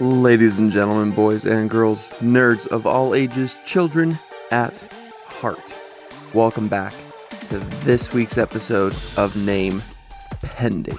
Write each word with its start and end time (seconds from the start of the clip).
Ladies 0.00 0.56
and 0.56 0.72
gentlemen, 0.72 1.10
boys 1.10 1.44
and 1.44 1.68
girls, 1.68 2.08
nerds 2.20 2.66
of 2.68 2.86
all 2.86 3.14
ages, 3.14 3.58
children 3.66 4.18
at 4.50 4.72
heart, 5.26 5.60
welcome 6.32 6.68
back 6.68 6.94
to 7.50 7.58
this 7.84 8.10
week's 8.14 8.38
episode 8.38 8.94
of 9.18 9.36
Name 9.36 9.82
Pending. 10.40 10.98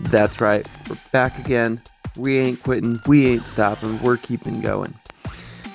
That's 0.00 0.40
right, 0.40 0.66
we're 0.90 0.98
back 1.12 1.38
again. 1.38 1.80
We 2.16 2.36
ain't 2.38 2.60
quitting, 2.64 2.98
we 3.06 3.28
ain't 3.28 3.42
stopping, 3.42 4.02
we're 4.02 4.16
keeping 4.16 4.60
going. 4.60 4.92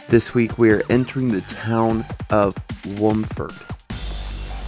This 0.10 0.34
week 0.34 0.58
we 0.58 0.72
are 0.72 0.84
entering 0.90 1.30
the 1.30 1.40
town 1.40 2.04
of 2.32 2.54
Womford. 2.98 3.56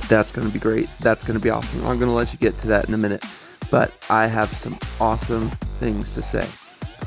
That's 0.08 0.32
going 0.32 0.48
to 0.48 0.54
be 0.54 0.60
great. 0.60 0.88
That's 1.02 1.26
going 1.26 1.38
to 1.38 1.44
be 1.44 1.50
awesome. 1.50 1.82
I'm 1.82 2.00
going 2.00 2.08
to 2.08 2.16
let 2.16 2.32
you 2.32 2.40
get 2.40 2.58
to 2.60 2.68
that 2.68 2.88
in 2.88 2.94
a 2.94 2.98
minute, 2.98 3.26
but 3.70 3.92
I 4.10 4.28
have 4.28 4.54
some 4.54 4.80
awesome 5.02 5.50
things 5.82 6.14
to 6.14 6.22
say. 6.22 6.48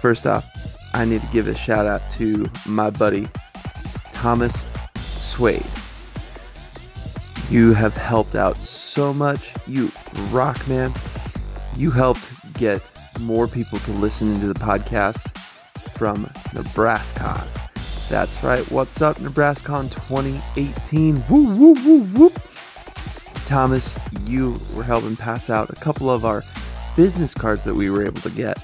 First 0.05 0.27
off, 0.27 0.77
I 0.93 1.07
need 1.07 1.23
to 1.23 1.27
give 1.29 1.47
a 1.47 1.55
shout 1.55 1.87
out 1.87 2.03
to 2.19 2.51
my 2.67 2.91
buddy 2.91 3.27
Thomas 4.13 4.63
Swade. 4.99 5.65
You 7.49 7.73
have 7.73 7.97
helped 7.97 8.35
out 8.35 8.61
so 8.61 9.15
much. 9.15 9.55
You 9.67 9.91
rock, 10.29 10.69
man. 10.69 10.93
You 11.79 11.91
helped 11.91 12.35
get 12.53 12.83
more 13.23 13.49
people 13.49 13.79
to 13.79 13.93
listen 13.93 14.39
to 14.41 14.47
the 14.47 14.53
podcast 14.53 15.35
from 15.97 16.31
Nebraska. 16.53 17.43
That's 18.11 18.45
right. 18.45 18.71
What's 18.71 19.01
up, 19.01 19.19
Nebraska 19.23 19.89
2018? 19.91 21.25
Woo, 21.31 21.57
woo, 21.57 21.73
woo, 21.83 22.03
woo. 22.13 22.33
Thomas, 23.47 23.99
you 24.27 24.61
were 24.75 24.85
helping 24.85 25.17
pass 25.17 25.49
out 25.49 25.71
a 25.71 25.77
couple 25.77 26.11
of 26.11 26.27
our 26.27 26.43
business 26.95 27.33
cards 27.33 27.65
that 27.65 27.75
we 27.75 27.89
were 27.89 28.05
able 28.05 28.21
to 28.21 28.31
get. 28.31 28.59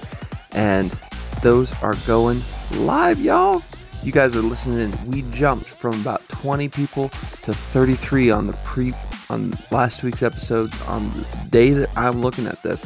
And 0.53 0.95
those 1.43 1.73
are 1.83 1.95
going 2.07 2.43
live, 2.77 3.21
y'all. 3.21 3.63
You 4.03 4.13
guys 4.13 4.37
are 4.37 4.43
listening. 4.43 4.93
We 5.07 5.23
jumped 5.33 5.67
from 5.67 6.01
about 6.01 6.27
20 6.29 6.69
people 6.69 7.09
to 7.43 7.53
33 7.55 8.31
on 8.31 8.47
the 8.47 8.53
pre 8.65 8.93
on 9.29 9.55
last 9.71 10.03
week's 10.03 10.23
episode 10.23 10.73
on 10.83 11.09
the 11.11 11.27
day 11.51 11.71
that 11.71 11.97
I'm 11.97 12.21
looking 12.21 12.47
at 12.47 12.63
this. 12.63 12.85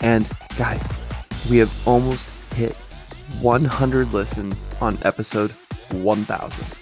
And 0.00 0.28
guys, 0.56 0.86
we 1.50 1.58
have 1.58 1.88
almost 1.88 2.28
hit 2.54 2.74
100 3.40 4.12
listens 4.12 4.60
on 4.80 4.98
episode 5.02 5.52
1000. 5.90 6.76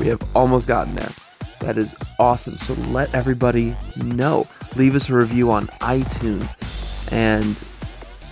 We 0.00 0.06
have 0.06 0.22
almost 0.34 0.68
gotten 0.68 0.94
there. 0.94 1.12
That 1.60 1.76
is 1.76 1.94
awesome. 2.18 2.56
So 2.58 2.74
let 2.90 3.12
everybody 3.14 3.74
know. 3.96 4.46
Leave 4.76 4.94
us 4.94 5.08
a 5.08 5.14
review 5.14 5.50
on 5.50 5.66
iTunes 5.78 6.54
and 7.12 7.56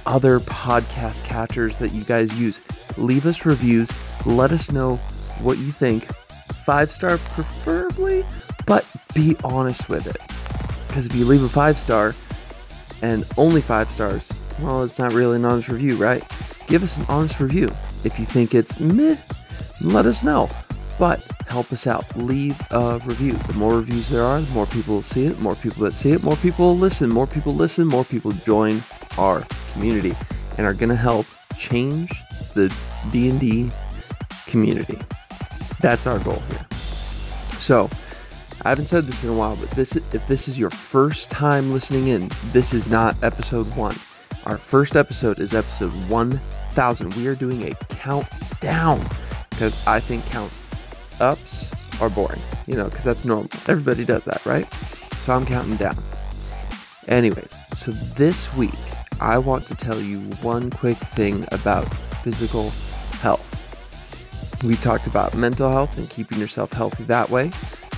other 0.07 0.41
podcast 0.41 1.23
catchers 1.25 1.79
that 1.79 1.93
you 1.93 2.05
guys 2.05 2.39
use. 2.39 2.61
Leave 2.97 3.27
us 3.27 3.45
reviews. 3.45 3.91
Let 4.25 4.53
us 4.53 4.71
know 4.71 4.97
what 5.43 5.59
you 5.59 5.73
think. 5.73 6.07
Five 6.65 6.91
star 6.91 7.19
preferably, 7.19 8.25
but 8.67 8.87
be 9.15 9.37
honest 9.45 9.89
with 9.89 10.07
it. 10.07 10.17
Because 10.87 11.07
if 11.07 11.15
you 11.15 11.25
leave 11.25 11.43
a 11.43 11.49
five 11.49 11.77
star 11.77 12.15
and 13.03 13.25
only 13.37 13.61
five 13.61 13.91
stars, 13.91 14.33
well, 14.61 14.83
it's 14.83 14.99
not 14.99 15.13
really 15.13 15.37
an 15.37 15.45
honest 15.45 15.69
review, 15.69 15.97
right? 15.97 16.27
Give 16.67 16.83
us 16.83 16.97
an 16.97 17.05
honest 17.09 17.39
review. 17.39 17.71
If 18.05 18.19
you 18.19 18.25
think 18.25 18.55
it's 18.55 18.81
meh, 18.81 19.17
let 19.83 20.07
us 20.07 20.25
know. 20.25 20.49
But 20.99 21.23
help 21.47 21.71
us 21.73 21.87
out. 21.87 22.05
Leave 22.17 22.59
a 22.71 22.99
review. 23.05 23.35
The 23.35 23.53
more 23.55 23.77
reviews 23.77 24.09
there 24.09 24.23
are, 24.23 24.41
the 24.41 24.55
more 24.55 24.67
people 24.67 25.03
see 25.03 25.27
it. 25.27 25.39
More 25.41 25.55
people 25.55 25.85
that 25.85 25.93
see 25.93 26.13
it, 26.13 26.23
more 26.23 26.37
people 26.37 26.77
listen. 26.77 27.11
More 27.11 27.27
people 27.27 27.55
listen, 27.55 27.87
more 27.87 28.05
people 28.05 28.33
join 28.33 28.83
our 29.19 29.43
community 29.73 30.15
and 30.59 30.67
are 30.67 30.75
going 30.75 30.89
to 30.89 30.97
help 30.97 31.27
change 31.59 32.11
the 32.55 32.75
D&D 33.13 33.71
community. 34.47 34.99
That's 35.81 36.07
our 36.07 36.19
goal 36.21 36.43
here. 36.49 36.67
So, 37.59 37.91
I 38.65 38.71
haven't 38.71 38.87
said 38.87 39.05
this 39.05 39.23
in 39.23 39.31
a 39.31 39.35
while, 39.35 39.55
but 39.57 39.71
this 39.71 39.95
if 39.95 40.27
this 40.27 40.49
is 40.49 40.59
your 40.59 40.71
first 40.71 41.31
time 41.31 41.73
listening 41.73 42.09
in, 42.09 42.31
this 42.47 42.73
is 42.73 42.89
not 42.89 43.15
episode 43.23 43.67
1. 43.77 43.95
Our 44.47 44.57
first 44.57 44.97
episode 44.97 45.39
is 45.39 45.55
episode 45.55 45.93
1000. 46.09 47.15
We 47.15 47.27
are 47.29 47.35
doing 47.35 47.63
a 47.63 47.75
countdown 47.91 49.05
because 49.51 49.87
I 49.87 50.01
think 50.01 50.25
count 50.27 50.53
ups 51.21 51.73
are 52.01 52.11
boring, 52.11 52.41
you 52.67 52.75
know, 52.75 52.85
because 52.85 53.05
that's 53.05 53.25
normal. 53.25 53.51
Everybody 53.69 54.05
does 54.05 54.25
that, 54.25 54.45
right? 54.45 54.67
So 55.21 55.33
I'm 55.33 55.47
counting 55.47 55.77
down. 55.77 55.97
Anyways, 57.09 57.55
so 57.75 57.93
this 57.93 58.53
week 58.57 58.75
I 59.21 59.39
want 59.39 59.67
to 59.67 59.75
tell 59.75 60.01
you 60.01 60.21
one 60.43 60.71
quick 60.71 60.97
thing 60.97 61.45
about 61.53 61.85
physical 62.23 62.71
health. 63.21 63.43
We 64.63 64.77
talked 64.77 65.07
about 65.07 65.35
mental 65.35 65.71
health 65.71 65.97
and 65.99 66.09
keeping 66.09 66.39
yourself 66.39 66.73
healthy 66.73 67.05
that 67.05 67.31
way. 67.31 67.51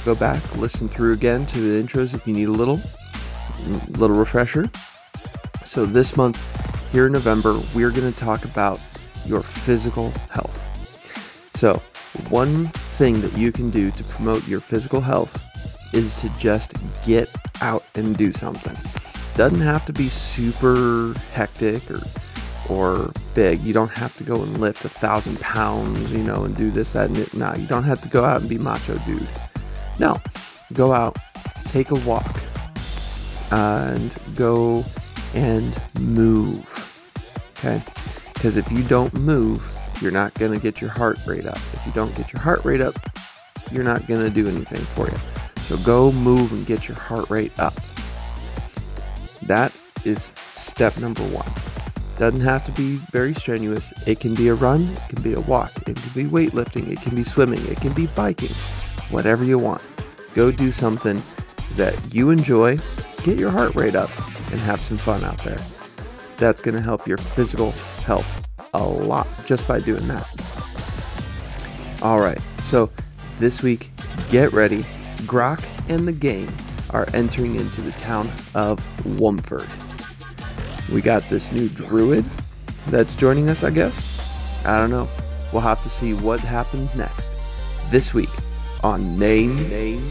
Go 0.05 0.15
back, 0.15 0.57
listen 0.57 0.89
through 0.89 1.13
again 1.13 1.47
to 1.47 1.61
the 1.61 1.83
intros 1.83 2.15
if 2.15 2.27
you 2.27 2.35
need 2.35 2.49
a 2.49 2.53
little 2.53 2.81
little 3.91 4.17
refresher. 4.17 4.71
So 5.65 5.85
this 5.85 6.17
month 6.17 6.39
here 6.93 7.07
in 7.07 7.13
November, 7.13 7.61
we're 7.75 7.91
going 7.91 8.11
to 8.13 8.19
talk 8.19 8.45
about 8.45 8.81
your 9.27 9.43
physical 9.43 10.11
health. 10.31 10.55
So, 11.57 11.75
one 12.31 12.67
thing 12.97 13.21
that 13.21 13.37
you 13.37 13.53
can 13.53 13.71
do 13.71 13.91
to 13.91 14.05
promote 14.05 14.47
your 14.47 14.61
physical 14.61 15.01
health 15.01 15.45
is 15.93 16.15
to 16.17 16.29
just 16.39 16.73
get 17.05 17.29
out 17.61 17.85
and 17.95 18.17
do 18.17 18.33
something 18.33 18.77
doesn't 19.39 19.61
have 19.61 19.87
to 19.87 19.93
be 19.93 20.09
super 20.09 21.15
hectic 21.33 21.89
or 21.93 22.01
or 22.69 23.13
big. 23.35 23.63
You 23.63 23.73
don't 23.73 23.91
have 23.93 24.15
to 24.19 24.25
go 24.25 24.43
and 24.43 24.61
lift 24.61 24.85
a 24.85 24.89
thousand 24.89 25.41
pounds, 25.41 26.13
you 26.13 26.25
know, 26.25 26.45
and 26.45 26.57
do 26.57 26.71
this, 26.71 26.91
that, 26.91 27.09
and 27.09 27.19
it. 27.19 27.33
No, 27.33 27.55
you 27.55 27.67
don't 27.69 27.85
have 27.85 28.01
to 28.03 28.09
go 28.09 28.25
out 28.25 28.41
and 28.41 28.51
be 28.51 28.59
macho 28.59 28.99
dude. 29.07 29.27
No, 30.01 30.21
go 30.73 30.93
out, 30.93 31.17
take 31.67 31.93
a 31.93 31.95
walk, 32.01 32.43
and 33.53 34.13
go 34.35 34.85
and 35.35 35.81
move. 36.01 36.67
Okay? 37.59 37.81
Because 38.35 38.57
if 38.57 38.71
you 38.73 38.83
don't 38.83 39.15
move, 39.15 39.65
you're 40.03 40.13
not 40.13 40.35
going 40.35 40.53
to 40.53 40.59
get 40.59 40.81
your 40.81 40.91
heart 40.91 41.19
rate 41.29 41.47
up. 41.47 41.57
If 41.57 41.87
you 41.87 41.93
don't 41.93 42.15
get 42.17 42.33
your 42.33 42.43
heart 42.43 42.65
rate 42.65 42.81
up, 42.81 42.95
you're 43.71 43.85
not 43.85 44.05
going 44.09 44.21
to 44.21 44.31
do 44.31 44.49
anything 44.49 44.81
for 44.81 45.09
you. 45.09 45.63
So 45.63 45.77
go 45.85 46.11
move 46.11 46.53
and 46.53 46.67
get 46.67 46.89
your 46.89 46.97
heart 46.97 47.31
rate 47.31 47.53
up. 47.59 47.75
That 49.49 49.73
is 50.05 50.31
step 50.53 50.99
number 50.99 51.23
one. 51.23 51.51
Doesn't 52.19 52.43
have 52.43 52.67
to 52.67 52.73
be 52.73 52.97
very 53.13 53.33
strenuous. 53.33 53.95
It 54.07 54.21
can 54.21 54.35
be 54.35 54.49
a 54.49 54.55
run, 54.55 54.83
it 54.83 55.09
can 55.09 55.23
be 55.23 55.33
a 55.33 55.41
walk, 55.41 55.73
it 55.89 55.97
can 55.97 56.13
be 56.13 56.25
weightlifting, 56.29 56.93
it 56.93 57.01
can 57.01 57.15
be 57.15 57.23
swimming, 57.23 57.65
it 57.67 57.81
can 57.81 57.95
be 57.95 58.09
biking, 58.09 58.55
whatever 59.09 59.45
you 59.45 59.57
want. 59.57 59.81
Go 60.35 60.51
do 60.51 60.71
something 60.71 61.23
that 61.77 61.97
you 62.13 62.29
enjoy, 62.29 62.79
get 63.23 63.39
your 63.39 63.51
heart 63.51 63.75
rate 63.75 63.95
up, 63.95 64.11
and 64.53 64.61
have 64.61 64.81
some 64.81 64.99
fun 64.99 65.25
out 65.25 65.39
there. 65.39 65.61
That's 66.37 66.61
going 66.61 66.75
to 66.75 66.83
help 66.83 67.07
your 67.07 67.17
physical 67.19 67.71
health 68.05 68.47
a 68.75 68.87
lot 68.87 69.27
just 69.47 69.67
by 69.67 69.81
doing 69.81 70.07
that. 70.09 70.29
All 72.03 72.21
right, 72.21 72.41
so 72.63 72.91
this 73.39 73.63
week, 73.63 73.93
get 74.31 74.53
ready. 74.53 74.83
Grok 75.25 75.65
and 75.89 76.07
the 76.07 76.13
gang 76.13 76.53
are 76.91 77.07
entering 77.15 77.55
into 77.57 77.81
the 77.81 77.93
town 77.93 78.29
of 78.55 78.79
Womford. 79.05 79.69
We 80.93 81.01
got 81.01 81.23
this 81.29 81.53
new 81.53 81.69
druid 81.69 82.25
that's 82.89 83.15
joining 83.15 83.49
us, 83.51 83.63
I 83.63 83.71
guess. 83.71 84.65
I 84.65 84.81
don't 84.81 84.91
know. 84.91 85.09
We'll 85.53 85.63
have 85.63 85.83
to 85.83 85.89
see 85.89 86.15
what 86.15 86.41
happens 86.41 86.97
next 86.97 87.33
this 87.91 88.13
week 88.13 88.31
on 88.83 89.19
Name, 89.19 89.69
Name. 89.69 90.03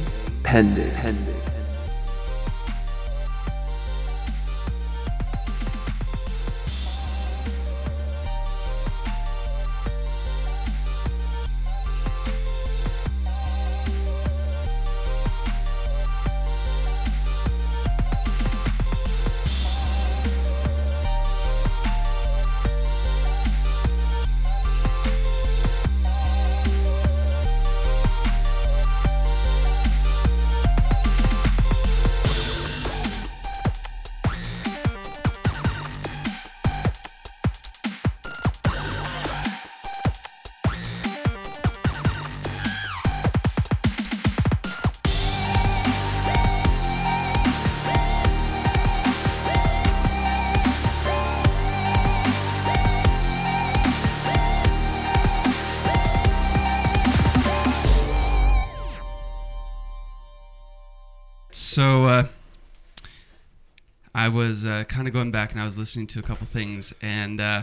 I 64.27 64.29
was 64.29 64.65
uh, 64.65 64.83
kind 64.89 65.07
of 65.07 65.13
going 65.13 65.31
back 65.31 65.53
and 65.53 65.61
I 65.61 65.63
was 65.63 65.77
listening 65.77 66.05
to 66.07 66.19
a 66.19 66.21
couple 66.21 66.45
things, 66.45 66.93
and 67.01 67.39
uh, 67.39 67.61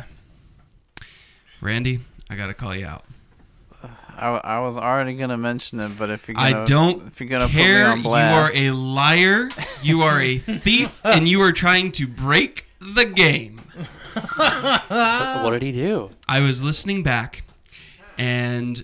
Randy, 1.61 2.01
I 2.31 2.37
got 2.37 2.47
to 2.47 2.55
call 2.55 2.75
you 2.75 2.87
out. 2.87 3.05
I, 4.17 4.29
I 4.29 4.61
was 4.61 4.79
already 4.79 5.15
gonna 5.15 5.37
mention 5.37 5.79
it, 5.79 5.99
but 5.99 6.09
if 6.09 6.27
you're 6.27 6.37
gonna, 6.37 6.63
I 6.63 6.65
don't 6.65 7.07
if 7.09 7.21
you're 7.21 7.29
gonna 7.29 7.49
care. 7.49 7.85
put 7.85 7.89
me 7.89 7.93
on 7.99 8.03
blast, 8.03 8.55
You 8.55 8.61
are 8.63 8.71
a 8.71 8.75
liar. 8.75 9.51
You 9.83 10.01
are 10.01 10.19
a 10.19 10.39
thief, 10.39 11.03
and 11.05 11.29
you 11.29 11.43
are 11.43 11.53
trying 11.53 11.93
to 11.93 12.07
break 12.07 12.65
the 12.81 13.05
game. 13.05 13.61
what 14.39 15.51
did 15.51 15.61
he 15.61 15.73
do? 15.73 16.13
I 16.27 16.41
was 16.41 16.63
listening 16.63 17.03
back, 17.03 17.45
and 18.17 18.83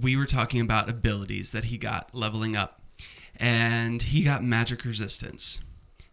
we 0.00 0.14
were 0.14 0.26
talking 0.26 0.60
about 0.60 0.88
abilities 0.88 1.50
that 1.50 1.64
he 1.64 1.76
got 1.76 2.14
leveling 2.14 2.54
up, 2.54 2.82
and 3.36 4.00
he 4.00 4.22
got 4.22 4.44
magic 4.44 4.84
resistance, 4.84 5.58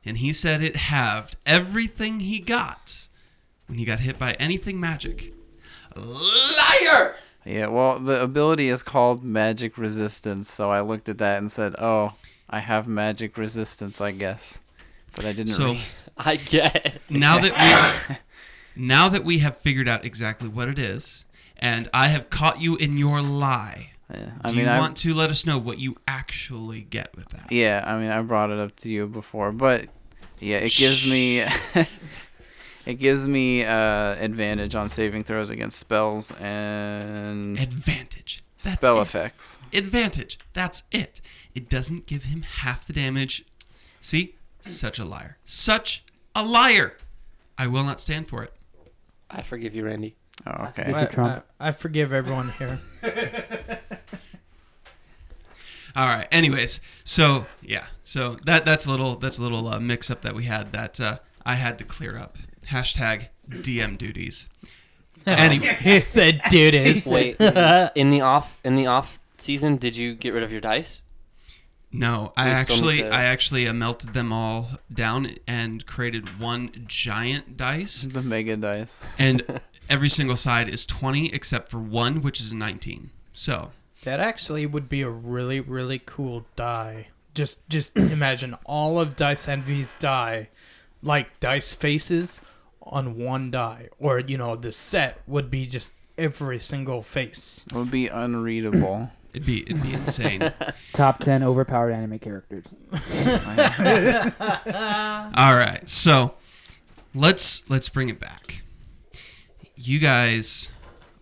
and 0.05 0.17
he 0.17 0.33
said 0.33 0.61
it 0.61 0.75
halved 0.75 1.35
everything 1.45 2.19
he 2.19 2.39
got 2.39 3.07
when 3.67 3.77
he 3.77 3.85
got 3.85 4.01
hit 4.01 4.19
by 4.19 4.33
anything 4.33 4.79
magic. 4.79 5.33
Liar! 5.95 7.15
yeah. 7.45 7.67
Well, 7.67 7.99
the 7.99 8.21
ability 8.21 8.69
is 8.69 8.83
called 8.83 9.23
magic 9.23 9.77
resistance, 9.77 10.51
so 10.51 10.71
I 10.71 10.81
looked 10.81 11.09
at 11.09 11.17
that 11.19 11.37
and 11.37 11.51
said, 11.51 11.75
"Oh, 11.77 12.13
I 12.49 12.59
have 12.59 12.87
magic 12.87 13.37
resistance, 13.37 14.01
I 14.01 14.11
guess." 14.11 14.59
But 15.15 15.25
I 15.25 15.33
didn't. 15.33 15.53
So 15.53 15.73
read. 15.73 15.81
I 16.17 16.35
get 16.35 17.01
now 17.09 17.39
that 17.39 18.07
we 18.07 18.15
now 18.75 19.09
that 19.09 19.23
we 19.23 19.39
have 19.39 19.57
figured 19.57 19.87
out 19.87 20.05
exactly 20.05 20.47
what 20.47 20.67
it 20.67 20.77
is, 20.77 21.25
and 21.57 21.89
I 21.93 22.09
have 22.09 22.29
caught 22.29 22.59
you 22.59 22.75
in 22.75 22.97
your 22.97 23.21
lie. 23.21 23.92
Yeah, 24.13 24.31
I 24.43 24.49
Do 24.49 24.55
mean, 24.55 24.65
you 24.65 24.71
I 24.71 24.79
want 24.79 24.95
to 24.97 25.13
let 25.13 25.29
us 25.29 25.45
know 25.45 25.57
what 25.57 25.79
you 25.79 25.95
actually 26.07 26.81
get 26.81 27.15
with 27.15 27.29
that? 27.29 27.51
yeah, 27.51 27.83
I 27.85 27.97
mean, 27.99 28.09
I 28.11 28.21
brought 28.21 28.51
it 28.51 28.59
up 28.59 28.75
to 28.77 28.89
you 28.89 29.07
before, 29.07 29.51
but 29.51 29.87
yeah, 30.39 30.57
it 30.57 30.71
gives 30.73 31.09
me 31.09 31.39
it 32.85 32.95
gives 32.99 33.27
me 33.27 33.63
uh, 33.63 34.15
advantage 34.15 34.75
on 34.75 34.89
saving 34.89 35.23
throws 35.23 35.49
against 35.49 35.79
spells 35.79 36.31
and 36.39 37.57
Advantage. 37.59 38.43
That's 38.63 38.75
spell 38.77 38.99
it. 38.99 39.03
effects. 39.03 39.57
advantage. 39.73 40.37
That's 40.53 40.83
it. 40.91 41.19
It 41.55 41.69
doesn't 41.69 42.05
give 42.05 42.23
him 42.25 42.43
half 42.43 42.85
the 42.87 42.93
damage. 42.93 43.45
See? 43.99 44.35
Such 44.61 44.99
a 44.99 45.05
liar. 45.05 45.37
Such 45.43 46.03
a 46.35 46.45
liar. 46.45 46.95
I 47.57 47.67
will 47.67 47.83
not 47.83 47.99
stand 47.99 48.27
for 48.29 48.41
it. 48.43 48.53
I 49.29 49.41
forgive 49.41 49.75
you, 49.75 49.85
Randy. 49.85 50.15
Oh, 50.47 50.65
okay. 50.67 50.83
Richard 50.85 50.97
I, 51.01 51.05
Trump. 51.05 51.45
I, 51.59 51.67
I 51.69 51.71
forgive 51.73 52.13
everyone 52.13 52.53
here. 52.57 52.79
All 55.95 56.07
right. 56.07 56.27
Anyways, 56.31 56.81
so 57.03 57.45
yeah, 57.61 57.85
so 58.03 58.37
that 58.45 58.65
that's 58.65 58.85
a 58.85 58.91
little 58.91 59.15
that's 59.15 59.37
a 59.37 59.43
little 59.43 59.67
uh, 59.67 59.79
mix 59.79 60.09
up 60.09 60.21
that 60.23 60.33
we 60.35 60.45
had 60.45 60.71
that 60.71 60.99
uh, 60.99 61.19
I 61.45 61.55
had 61.55 61.77
to 61.79 61.83
clear 61.83 62.17
up. 62.17 62.37
Hashtag 62.67 63.27
DM 63.49 63.97
duties. 63.97 64.49
Anyways, 65.25 65.79
he 65.79 65.99
said, 65.99 66.41
duties. 66.49 67.05
Wait, 67.07 67.39
in 67.95 68.09
the 68.09 68.21
off 68.21 68.59
in 68.63 68.75
the 68.75 68.87
off 68.87 69.19
season, 69.37 69.77
did 69.77 69.95
you 69.95 70.15
get 70.15 70.33
rid 70.33 70.43
of 70.43 70.51
your 70.51 70.61
dice? 70.61 71.01
no, 71.95 72.33
I 72.35 72.49
actually 72.49 73.03
to- 73.03 73.13
I 73.13 73.23
actually 73.25 73.67
uh, 73.67 73.73
melted 73.73 74.13
them 74.13 74.33
all 74.33 74.71
down 74.91 75.35
and 75.47 75.85
created 75.85 76.39
one 76.39 76.85
giant 76.87 77.55
dice, 77.55 78.01
The 78.01 78.23
mega 78.23 78.57
dice. 78.57 78.99
and 79.19 79.61
every 79.89 80.09
single 80.09 80.35
side 80.35 80.67
is 80.69 80.87
twenty 80.87 81.31
except 81.31 81.69
for 81.69 81.79
one, 81.79 82.21
which 82.23 82.41
is 82.41 82.51
nineteen. 82.51 83.11
So 83.31 83.71
that 84.03 84.19
actually 84.19 84.65
would 84.65 84.89
be 84.89 85.01
a 85.01 85.09
really, 85.09 85.59
really 85.59 85.99
cool 85.99 86.45
die." 86.55 87.07
Just, 87.33 87.67
just 87.69 87.95
imagine 87.95 88.55
all 88.65 88.99
of 88.99 89.15
Dice 89.15 89.47
Envy's 89.47 89.95
die, 89.99 90.49
like 91.01 91.39
dice 91.39 91.73
faces, 91.73 92.41
on 92.81 93.17
one 93.17 93.51
die, 93.51 93.89
or 93.99 94.19
you 94.19 94.37
know, 94.37 94.55
the 94.55 94.71
set 94.71 95.21
would 95.27 95.49
be 95.49 95.65
just 95.65 95.93
every 96.17 96.59
single 96.59 97.01
face. 97.01 97.65
It 97.67 97.75
would 97.75 97.91
be 97.91 98.07
unreadable. 98.07 99.09
it'd 99.33 99.45
be 99.45 99.61
it'd 99.63 99.81
be 99.81 99.93
insane. 99.93 100.53
Top 100.93 101.19
ten 101.19 101.43
overpowered 101.43 101.91
anime 101.91 102.19
characters. 102.19 102.65
All 105.35 105.55
right, 105.55 105.81
so 105.85 106.35
let's 107.13 107.67
let's 107.69 107.89
bring 107.89 108.09
it 108.09 108.19
back. 108.19 108.61
You 109.75 109.99
guys, 109.99 110.69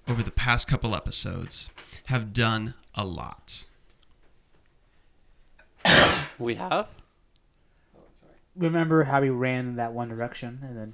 over 0.08 0.22
the 0.22 0.32
past 0.32 0.68
couple 0.68 0.94
episodes, 0.96 1.70
have 2.06 2.34
done 2.34 2.74
a 2.96 3.06
lot. 3.06 3.66
We 6.40 6.56
have 6.56 6.88
Remember 8.56 9.06
how 9.06 9.22
we 9.22 9.30
ran 9.30 9.60
in 9.60 9.76
that 9.78 9.94
one 9.94 10.10
direction, 10.10 10.60
and 10.62 10.78
then 10.78 10.94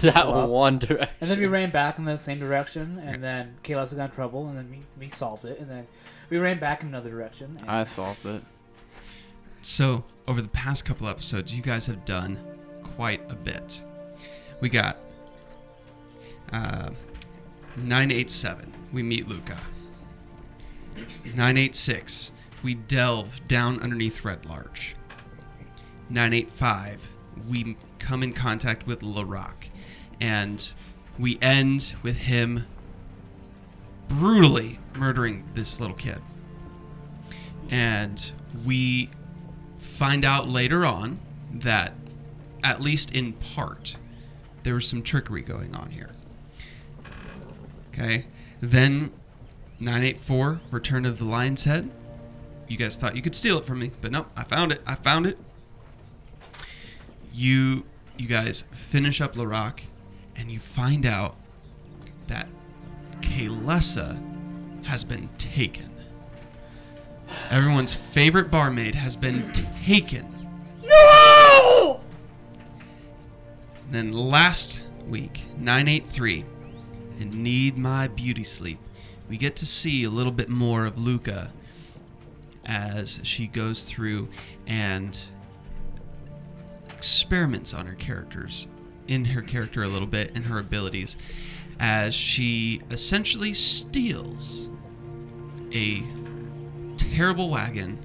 that 0.00 0.26
one 0.26 0.78
direction. 0.80 1.14
and 1.20 1.30
then 1.30 1.38
we 1.38 1.46
ran 1.46 1.70
back 1.70 1.98
in 1.98 2.04
the 2.04 2.16
same 2.16 2.40
direction, 2.40 2.98
and 2.98 3.22
then 3.22 3.54
Kayla's 3.62 3.92
got 3.92 4.10
in 4.10 4.10
trouble, 4.10 4.48
and 4.48 4.58
then 4.58 4.68
we, 4.70 4.82
we 4.98 5.10
solved 5.10 5.44
it, 5.44 5.60
and 5.60 5.70
then 5.70 5.86
we 6.30 6.38
ran 6.38 6.58
back 6.58 6.82
in 6.82 6.88
another 6.88 7.10
direction. 7.10 7.58
And 7.60 7.70
I 7.70 7.84
solved 7.84 8.26
it. 8.26 8.42
So, 9.62 10.04
over 10.26 10.42
the 10.42 10.48
past 10.48 10.84
couple 10.84 11.06
episodes, 11.06 11.54
you 11.54 11.62
guys 11.62 11.86
have 11.86 12.04
done 12.04 12.38
quite 12.82 13.20
a 13.30 13.36
bit. 13.36 13.82
We 14.60 14.68
got 14.68 14.98
uh, 16.52 16.90
987, 17.76 18.72
we 18.92 19.04
meet 19.04 19.28
Luca. 19.28 19.58
986, 21.24 22.30
we 22.62 22.74
delve 22.74 23.46
down 23.48 23.80
underneath 23.80 24.24
Red 24.24 24.46
Larch. 24.46 24.94
985, 26.08 27.08
we 27.48 27.76
come 27.98 28.22
in 28.22 28.32
contact 28.32 28.86
with 28.86 29.00
Larock. 29.00 29.68
And 30.20 30.72
we 31.18 31.38
end 31.42 31.94
with 32.02 32.18
him 32.18 32.66
brutally 34.08 34.78
murdering 34.96 35.44
this 35.54 35.80
little 35.80 35.96
kid. 35.96 36.18
And 37.70 38.30
we 38.64 39.10
find 39.78 40.24
out 40.24 40.48
later 40.48 40.86
on 40.86 41.20
that, 41.52 41.92
at 42.62 42.80
least 42.80 43.10
in 43.10 43.32
part, 43.32 43.96
there 44.62 44.74
was 44.74 44.86
some 44.86 45.02
trickery 45.02 45.42
going 45.42 45.74
on 45.74 45.90
here. 45.90 46.10
Okay. 47.92 48.26
Then 48.60 49.10
984, 49.78 50.60
Return 50.70 51.04
of 51.04 51.18
the 51.18 51.24
Lion's 51.24 51.64
Head. 51.64 51.90
You 52.68 52.76
guys 52.76 52.96
thought 52.96 53.14
you 53.14 53.22
could 53.22 53.34
steal 53.34 53.58
it 53.58 53.64
from 53.64 53.78
me, 53.78 53.92
but 54.00 54.10
no, 54.10 54.26
I 54.36 54.42
found 54.44 54.72
it. 54.72 54.80
I 54.86 54.94
found 54.94 55.26
it. 55.26 55.38
You 57.32 57.84
you 58.16 58.26
guys 58.26 58.64
finish 58.72 59.20
up 59.20 59.34
Larock 59.34 59.80
and 60.34 60.50
you 60.50 60.58
find 60.58 61.04
out 61.04 61.36
that 62.28 62.48
Kalesa 63.20 64.18
has 64.84 65.04
been 65.04 65.28
taken. 65.38 65.90
Everyone's 67.50 67.94
favorite 67.94 68.50
barmaid 68.50 68.94
has 68.94 69.16
been 69.16 69.52
taken. 69.52 70.26
No! 70.82 72.00
Then 73.90 74.12
last 74.12 74.82
week, 75.06 75.42
983, 75.58 76.44
and 77.20 77.34
Need 77.34 77.76
My 77.76 78.08
Beauty 78.08 78.44
Sleep, 78.44 78.78
we 79.28 79.36
get 79.36 79.56
to 79.56 79.66
see 79.66 80.04
a 80.04 80.10
little 80.10 80.32
bit 80.32 80.48
more 80.48 80.86
of 80.86 80.98
Luca 80.98 81.50
as 82.64 83.20
she 83.22 83.46
goes 83.46 83.84
through 83.84 84.28
and 84.66 85.20
experiments 86.92 87.72
on 87.74 87.86
her 87.86 87.94
characters, 87.94 88.66
in 89.06 89.26
her 89.26 89.42
character 89.42 89.82
a 89.82 89.88
little 89.88 90.08
bit, 90.08 90.34
and 90.34 90.46
her 90.46 90.58
abilities, 90.58 91.16
as 91.78 92.14
she 92.14 92.80
essentially 92.90 93.52
steals 93.52 94.68
a 95.72 96.02
terrible 96.96 97.50
wagon 97.50 97.98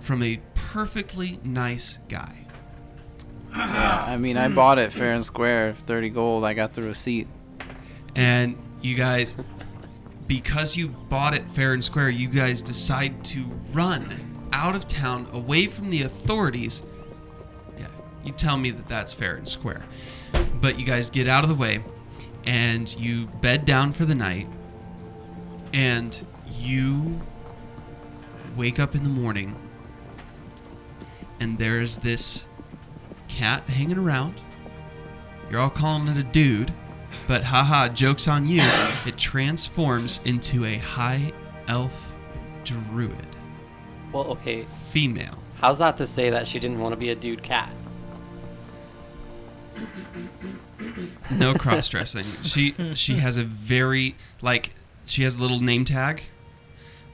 from 0.00 0.22
a 0.22 0.40
perfectly 0.54 1.38
nice 1.44 1.98
guy. 2.08 2.46
Yeah, 3.50 4.04
I 4.06 4.16
mean, 4.16 4.36
I 4.36 4.48
mm. 4.48 4.54
bought 4.54 4.78
it 4.78 4.92
fair 4.92 5.14
and 5.14 5.24
square, 5.24 5.74
thirty 5.86 6.10
gold. 6.10 6.44
I 6.44 6.54
got 6.54 6.74
the 6.74 6.82
receipt. 6.82 7.28
And 8.16 8.58
you 8.82 8.96
guys, 8.96 9.36
because 10.26 10.76
you 10.76 10.88
bought 10.88 11.34
it 11.34 11.50
fair 11.50 11.72
and 11.72 11.84
square, 11.84 12.08
you 12.08 12.28
guys 12.28 12.62
decide 12.62 13.24
to 13.26 13.44
run 13.72 14.48
out 14.52 14.74
of 14.74 14.86
town 14.86 15.26
away 15.32 15.66
from 15.66 15.90
the 15.90 16.02
authorities. 16.02 16.82
Yeah, 17.78 17.88
you 18.24 18.32
tell 18.32 18.56
me 18.56 18.70
that 18.70 18.88
that's 18.88 19.12
fair 19.12 19.36
and 19.36 19.48
square. 19.48 19.84
But 20.54 20.78
you 20.78 20.86
guys 20.86 21.10
get 21.10 21.28
out 21.28 21.44
of 21.44 21.50
the 21.50 21.54
way 21.54 21.80
and 22.44 22.94
you 22.98 23.26
bed 23.26 23.64
down 23.64 23.92
for 23.92 24.04
the 24.04 24.14
night 24.14 24.48
and 25.72 26.24
you 26.56 27.20
wake 28.56 28.78
up 28.78 28.94
in 28.94 29.02
the 29.02 29.08
morning 29.08 29.56
and 31.40 31.58
there's 31.58 31.98
this 31.98 32.46
cat 33.28 33.64
hanging 33.64 33.98
around. 33.98 34.34
You're 35.50 35.60
all 35.60 35.70
calling 35.70 36.08
it 36.08 36.16
a 36.16 36.22
dude, 36.22 36.72
but 37.26 37.42
haha, 37.44 37.88
joke's 37.88 38.28
on 38.28 38.46
you. 38.46 38.62
It 39.06 39.16
transforms 39.16 40.20
into 40.24 40.64
a 40.64 40.76
high 40.78 41.32
elf 41.68 42.14
druid, 42.64 43.26
Well, 44.12 44.24
okay. 44.24 44.62
female. 44.90 45.38
How's 45.60 45.78
that 45.78 45.96
to 45.98 46.06
say 46.06 46.30
that 46.30 46.46
she 46.46 46.58
didn't 46.58 46.78
want 46.80 46.92
to 46.92 46.96
be 46.96 47.10
a 47.10 47.14
dude 47.14 47.42
cat? 47.42 47.70
No 51.30 51.54
cross 51.58 51.88
dressing. 51.88 52.24
she 52.42 52.74
she 52.94 53.14
has 53.16 53.36
a 53.36 53.42
very 53.44 54.14
like 54.42 54.72
she 55.06 55.22
has 55.24 55.36
a 55.36 55.40
little 55.40 55.60
name 55.60 55.84
tag 55.84 56.24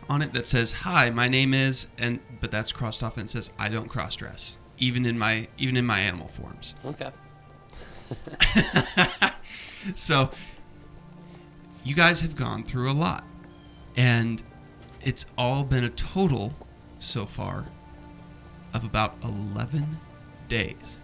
on 0.09 0.21
it 0.23 0.33
that 0.33 0.47
says 0.47 0.73
hi 0.73 1.11
my 1.11 1.29
name 1.29 1.55
is 1.55 1.87
and 1.97 2.19
but 2.40 2.50
that's 2.50 2.73
crossed 2.73 3.02
off 3.02 3.17
and 3.17 3.29
it 3.29 3.31
says 3.31 3.50
I 3.59 3.69
don't 3.69 3.88
cross 3.88 4.17
dress 4.17 4.59
even 4.79 5.07
in 5.07 5.19
my 5.19 5.49
even 5.59 5.76
in 5.76 5.87
my 5.87 6.00
animal 6.00 6.26
forms. 6.29 6.75
Okay. 6.85 7.11
So 9.95 10.31
you 11.85 11.95
guys 11.95 12.21
have 12.21 12.37
gone 12.37 12.62
through 12.64 12.90
a 12.90 12.93
lot 12.93 13.25
and 13.97 14.43
it's 15.00 15.26
all 15.38 15.64
been 15.64 15.85
a 15.85 15.90
total 15.90 16.55
so 16.99 17.25
far 17.25 17.67
of 18.75 18.85
about 18.85 19.17
11 19.25 19.99
days. 20.49 20.99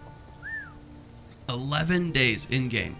11 1.49 2.11
days 2.11 2.47
in 2.49 2.69
game. 2.69 2.95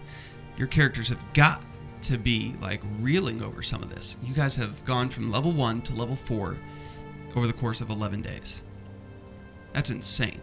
Your 0.56 0.66
characters 0.66 1.08
have 1.08 1.32
got 1.32 1.62
to 2.02 2.18
be 2.18 2.54
like 2.60 2.82
reeling 3.00 3.42
over 3.42 3.62
some 3.62 3.82
of 3.82 3.90
this. 3.90 4.16
You 4.22 4.34
guys 4.34 4.56
have 4.56 4.84
gone 4.84 5.08
from 5.08 5.30
level 5.30 5.52
1 5.52 5.82
to 5.82 5.94
level 5.94 6.16
4 6.16 6.56
over 7.36 7.46
the 7.46 7.52
course 7.52 7.80
of 7.80 7.90
11 7.90 8.22
days. 8.22 8.62
That's 9.72 9.90
insane. 9.90 10.40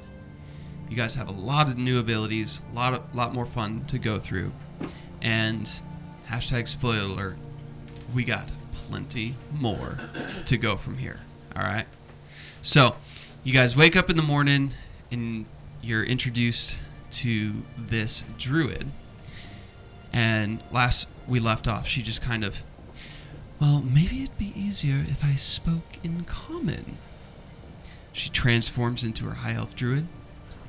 You 0.89 0.95
guys 0.95 1.15
have 1.15 1.27
a 1.27 1.33
lot 1.33 1.67
of 1.67 1.77
new 1.77 1.99
abilities, 1.99 2.61
a 2.71 2.75
lot 2.75 2.93
of, 2.93 3.15
lot 3.15 3.33
more 3.33 3.45
fun 3.45 3.85
to 3.85 3.97
go 3.97 4.19
through. 4.19 4.51
And 5.21 5.71
hashtag 6.29 6.67
spoiler 6.67 6.99
alert, 6.99 7.37
we 8.13 8.23
got 8.23 8.51
plenty 8.73 9.35
more 9.51 9.99
to 10.45 10.57
go 10.57 10.75
from 10.75 10.97
here. 10.99 11.21
All 11.55 11.63
right. 11.63 11.85
So, 12.61 12.95
you 13.43 13.53
guys 13.53 13.75
wake 13.75 13.95
up 13.95 14.09
in 14.09 14.17
the 14.17 14.23
morning 14.23 14.73
and 15.11 15.45
you're 15.81 16.03
introduced 16.03 16.77
to 17.11 17.63
this 17.77 18.23
druid. 18.37 18.91
And 20.13 20.61
last 20.71 21.07
we 21.27 21.39
left 21.39 21.67
off, 21.67 21.87
she 21.87 22.01
just 22.03 22.21
kind 22.21 22.43
of, 22.43 22.63
well, 23.59 23.81
maybe 23.81 24.23
it'd 24.23 24.37
be 24.37 24.53
easier 24.55 25.03
if 25.07 25.23
I 25.23 25.35
spoke 25.35 25.97
in 26.03 26.25
common. 26.25 26.97
She 28.13 28.29
transforms 28.29 29.03
into 29.03 29.25
her 29.25 29.35
high 29.35 29.53
elf 29.53 29.75
druid 29.75 30.07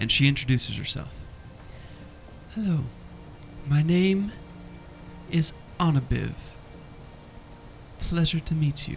and 0.00 0.10
she 0.10 0.26
introduces 0.28 0.76
herself. 0.76 1.14
Hello, 2.54 2.84
my 3.68 3.82
name 3.82 4.32
is 5.30 5.52
Anabiv. 5.78 6.32
Pleasure 7.98 8.40
to 8.40 8.54
meet 8.54 8.88
you. 8.88 8.96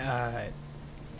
Uh, 0.00 0.44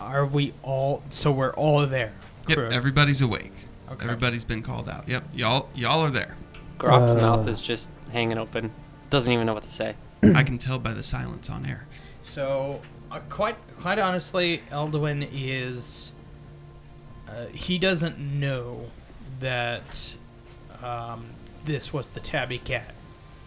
are 0.00 0.26
we 0.26 0.52
all? 0.62 1.02
So 1.10 1.30
we're 1.30 1.52
all 1.54 1.86
there. 1.86 2.12
Yep, 2.48 2.56
correct? 2.58 2.74
everybody's 2.74 3.22
awake. 3.22 3.52
Okay. 3.90 4.04
Everybody's 4.04 4.44
been 4.44 4.62
called 4.62 4.88
out. 4.88 5.08
Yep, 5.08 5.24
y'all 5.34 5.68
y'all 5.74 6.00
are 6.00 6.10
there. 6.10 6.36
Grok's 6.78 7.12
Uh. 7.12 7.16
mouth 7.16 7.46
is 7.46 7.60
just 7.60 7.90
hanging 8.12 8.38
open. 8.38 8.72
Doesn't 9.10 9.32
even 9.32 9.46
know 9.46 9.54
what 9.54 9.62
to 9.64 9.68
say. 9.68 9.94
I 10.34 10.42
can 10.42 10.58
tell 10.58 10.78
by 10.78 10.92
the 10.94 11.02
silence 11.02 11.50
on 11.50 11.66
air. 11.66 11.86
So, 12.22 12.80
uh, 13.12 13.20
quite 13.28 13.56
quite 13.80 13.98
honestly, 13.98 14.62
Elduin 14.70 15.28
is. 15.32 16.12
Uh, 17.28 17.46
he 17.46 17.78
doesn't 17.78 18.18
know 18.18 18.86
that 19.40 20.14
um, 20.82 21.26
this 21.64 21.92
was 21.92 22.08
the 22.08 22.20
tabby 22.20 22.58
cat. 22.58 22.94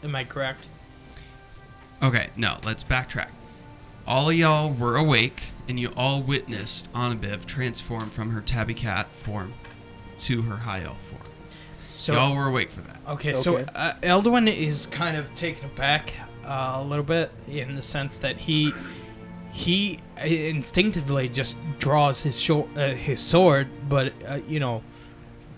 Am 0.04 0.16
I 0.16 0.24
correct? 0.24 0.66
Okay, 2.02 2.30
no, 2.36 2.58
let's 2.66 2.84
backtrack. 2.84 3.30
All 4.08 4.30
of 4.30 4.36
y'all 4.36 4.72
were 4.72 4.96
awake, 4.98 5.46
and 5.68 5.80
you 5.80 5.92
all 5.96 6.22
witnessed 6.22 6.92
Anabiv 6.94 7.46
transform 7.46 8.10
from 8.10 8.32
her 8.32 8.42
tabby 8.42 8.74
cat 8.74 9.08
form 9.16 9.54
to 10.22 10.44
her 10.44 10.58
high 10.58 10.84
elf 10.84 11.02
form. 11.08 11.22
So 11.96 12.14
y'all 12.14 12.36
were 12.36 12.48
awake 12.48 12.72
for 12.72 12.82
that. 12.82 12.98
Okay, 13.08 13.36
so 13.36 13.58
Okay. 13.58 13.72
uh, 13.74 13.94
Elduin 14.04 14.48
is 14.54 14.86
kind 14.88 15.16
of 15.18 15.34
taken 15.34 15.66
aback 15.66 16.14
uh, 16.46 16.74
a 16.76 16.84
little 16.84 17.06
bit 17.06 17.32
in 17.48 17.74
the 17.76 17.82
sense 17.82 18.18
that 18.20 18.38
he 18.38 18.74
he 19.56 20.00
instinctively 20.22 21.30
just 21.30 21.56
draws 21.80 22.22
his 22.24 22.38
short, 22.40 22.68
uh, 22.76 22.90
his 22.94 23.22
sword, 23.22 23.70
but 23.88 24.12
uh, 24.28 24.40
you 24.50 24.60
know, 24.60 24.84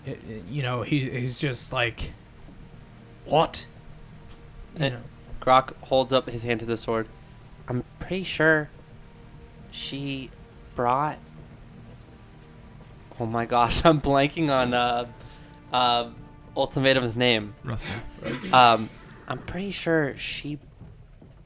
uh, 0.06 0.12
you 0.48 0.62
know 0.62 0.82
he 0.82 1.10
he's 1.10 1.36
just 1.38 1.72
like, 1.72 2.12
what? 3.24 3.66
You 4.78 4.84
Eh. 4.84 4.88
know, 4.90 5.00
Grok 5.40 5.72
holds 5.82 6.12
up 6.12 6.28
his 6.30 6.44
hand 6.44 6.60
to 6.60 6.66
the 6.66 6.76
sword. 6.76 7.08
I'm 7.66 7.82
pretty 7.98 8.22
sure 8.22 8.70
she 9.72 10.30
brought. 10.76 11.18
Oh 13.18 13.26
my 13.26 13.46
gosh, 13.46 13.82
I'm 13.84 14.00
blanking 14.00 14.48
on 14.48 14.74
uh, 14.74 15.06
uh, 15.72 16.10
Ultimatum's 16.56 17.16
name. 17.16 17.54
Ruthven. 17.64 18.54
Um, 18.54 18.90
I'm 19.26 19.38
pretty 19.38 19.72
sure 19.72 20.16
she 20.16 20.58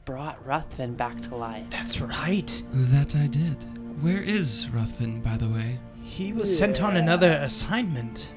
brought 0.05 0.45
Ruthven 0.45 0.95
back 0.95 1.21
to 1.23 1.35
life. 1.35 1.65
that's 1.69 2.01
right. 2.01 2.63
That 2.71 3.15
I 3.15 3.27
did. 3.27 3.65
Where 4.01 4.21
is 4.21 4.67
Ruthven, 4.69 5.21
by 5.21 5.37
the 5.37 5.47
way? 5.47 5.79
He 6.01 6.33
was 6.33 6.55
sent 6.55 6.81
on 6.81 6.97
another 6.97 7.31
assignment. 7.41 8.31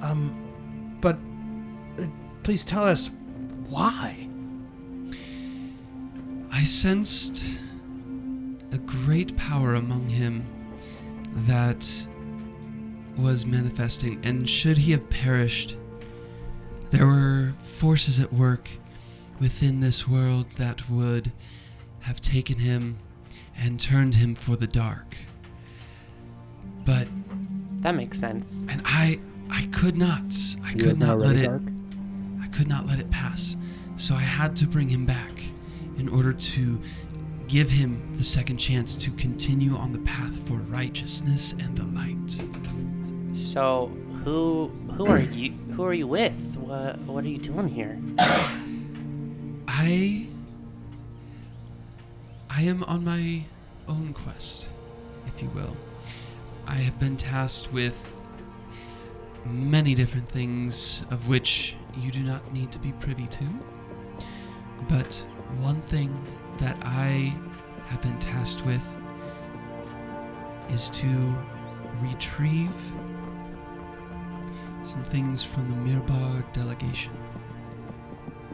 Um, 0.00 0.98
but 1.00 1.16
uh, 2.02 2.06
please 2.42 2.64
tell 2.64 2.84
us 2.84 3.10
why. 3.68 4.28
I 6.50 6.64
sensed 6.64 7.44
a 8.72 8.78
great 8.78 9.36
power 9.36 9.74
among 9.74 10.08
him 10.08 10.46
that 11.34 12.06
was 13.18 13.44
manifesting, 13.44 14.20
and 14.24 14.48
should 14.48 14.78
he 14.78 14.92
have 14.92 15.08
perished, 15.10 15.76
there 16.90 17.06
were 17.06 17.52
forces 17.62 18.18
at 18.20 18.32
work 18.32 18.70
within 19.40 19.80
this 19.80 20.06
world 20.08 20.50
that 20.52 20.88
would 20.90 21.32
have 22.00 22.20
taken 22.20 22.58
him 22.58 22.98
and 23.56 23.80
turned 23.80 24.16
him 24.16 24.34
for 24.34 24.56
the 24.56 24.66
dark. 24.66 25.16
But 26.84 27.08
That 27.82 27.94
makes 27.94 28.18
sense. 28.18 28.64
and 28.68 28.82
I 28.84 29.18
I 29.50 29.66
could 29.72 29.96
not 29.96 30.22
I 30.64 30.70
He 30.70 30.74
could 30.78 30.88
wasn't 31.00 31.18
let 31.20 31.36
it 31.36 31.46
dark? 31.46 31.62
I 32.42 32.48
could 32.48 32.68
not 32.68 32.86
let 32.86 32.98
it 32.98 33.10
pass. 33.10 33.56
So 33.96 34.14
I 34.14 34.20
had 34.20 34.56
to 34.56 34.66
bring 34.66 34.88
him 34.88 35.06
back 35.06 35.32
in 35.98 36.08
order 36.08 36.32
to 36.32 36.80
give 37.48 37.70
him 37.70 38.12
the 38.16 38.22
second 38.24 38.58
chance 38.58 38.96
to 38.96 39.10
continue 39.12 39.76
on 39.76 39.92
the 39.92 40.00
path 40.00 40.36
for 40.46 40.54
righteousness 40.54 41.52
and 41.52 41.76
the 41.76 41.84
light. 41.84 43.36
So 43.36 43.86
who 44.24 44.68
who 44.96 45.06
are 45.06 45.20
you 45.20 45.52
who 45.74 45.84
are 45.84 45.94
you 45.94 46.06
with? 46.06 46.56
What 46.58 46.98
what 47.00 47.24
are 47.24 47.28
you 47.28 47.38
doing 47.38 47.68
here? 47.68 47.98
I 49.78 50.26
I 52.48 52.62
am 52.62 52.82
on 52.84 53.04
my 53.04 53.44
own 53.86 54.14
quest, 54.14 54.70
if 55.26 55.42
you 55.42 55.50
will. 55.50 55.76
I 56.66 56.76
have 56.76 56.98
been 56.98 57.18
tasked 57.18 57.70
with 57.74 58.16
many 59.44 59.94
different 59.94 60.30
things 60.30 61.02
of 61.10 61.28
which 61.28 61.76
you 61.94 62.10
do 62.10 62.20
not 62.20 62.54
need 62.54 62.72
to 62.72 62.78
be 62.78 62.92
privy 62.92 63.26
to. 63.26 63.44
But 64.88 65.22
one 65.60 65.82
thing 65.82 66.24
that 66.56 66.78
I 66.82 67.36
have 67.88 68.00
been 68.00 68.18
tasked 68.18 68.64
with 68.64 68.96
is 70.70 70.88
to 70.90 71.36
retrieve 72.00 72.72
some 74.84 75.04
things 75.04 75.42
from 75.42 75.68
the 75.68 75.90
Mirabar 75.90 76.50
delegation. 76.54 77.12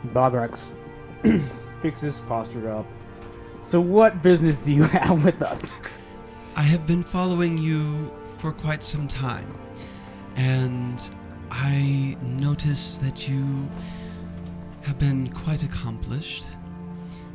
Bograx 0.09 0.73
fix 1.83 2.01
this 2.01 2.21
posture 2.21 2.71
up. 2.71 2.87
So 3.63 3.81
what 3.81 4.23
business 4.23 4.59
do 4.59 4.73
you 4.73 4.83
have 4.99 5.25
with 5.25 5.43
us? 5.43 5.71
I 6.57 6.63
have 6.63 6.87
been 6.87 7.03
following 7.03 7.57
you 7.59 8.11
for 8.39 8.53
quite 8.53 8.83
some 8.83 9.09
time, 9.09 9.55
and 10.37 11.01
I 11.51 12.17
noticed 12.23 13.01
that 13.03 13.29
you 13.29 13.69
have 14.83 14.99
been 14.99 15.33
quite 15.33 15.63
accomplished. 15.63 16.47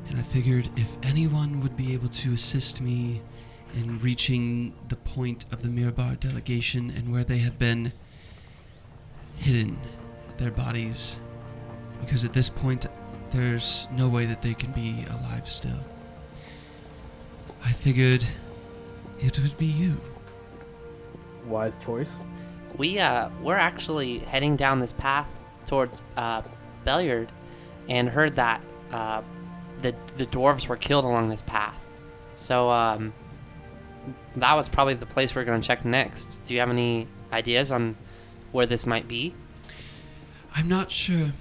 And 0.09 0.19
I 0.19 0.21
figured 0.21 0.69
if 0.75 0.95
anyone 1.03 1.61
would 1.61 1.75
be 1.75 1.93
able 1.93 2.09
to 2.09 2.33
assist 2.33 2.81
me 2.81 3.21
in 3.73 3.99
reaching 3.99 4.73
the 4.87 4.95
point 4.95 5.45
of 5.51 5.61
the 5.61 5.67
Mirabar 5.67 6.19
delegation 6.19 6.89
and 6.89 7.11
where 7.11 7.23
they 7.23 7.39
have 7.39 7.59
been 7.59 7.91
hidden, 9.37 9.79
their 10.37 10.51
bodies, 10.51 11.17
because 11.99 12.23
at 12.23 12.33
this 12.33 12.49
point 12.49 12.85
there's 13.31 13.87
no 13.91 14.09
way 14.09 14.25
that 14.25 14.41
they 14.41 14.53
can 14.53 14.71
be 14.71 15.05
alive 15.09 15.47
still. 15.47 15.79
I 17.63 17.71
figured 17.71 18.23
it 19.19 19.39
would 19.39 19.57
be 19.57 19.65
you. 19.65 19.99
Wise 21.45 21.75
choice. 21.77 22.15
We 22.77 22.99
uh 22.99 23.29
we're 23.41 23.55
actually 23.55 24.19
heading 24.19 24.55
down 24.55 24.79
this 24.79 24.93
path 24.93 25.27
towards 25.65 26.01
uh 26.15 26.43
Beliard 26.85 27.31
and 27.89 28.09
heard 28.09 28.35
that 28.35 28.61
uh 28.91 29.21
the 29.81 29.95
the 30.17 30.25
dwarves 30.25 30.67
were 30.67 30.77
killed 30.77 31.05
along 31.05 31.29
this 31.29 31.41
path. 31.41 31.79
So 32.35 32.69
um, 32.69 33.13
that 34.35 34.53
was 34.55 34.69
probably 34.69 34.93
the 34.93 35.05
place 35.05 35.35
we're 35.35 35.43
gonna 35.43 35.61
check 35.61 35.83
next. 35.85 36.45
Do 36.45 36.53
you 36.53 36.59
have 36.59 36.69
any 36.69 37.07
ideas 37.31 37.71
on 37.71 37.95
where 38.51 38.65
this 38.65 38.85
might 38.85 39.07
be? 39.07 39.33
I'm 40.55 40.69
not 40.69 40.91
sure. 40.91 41.33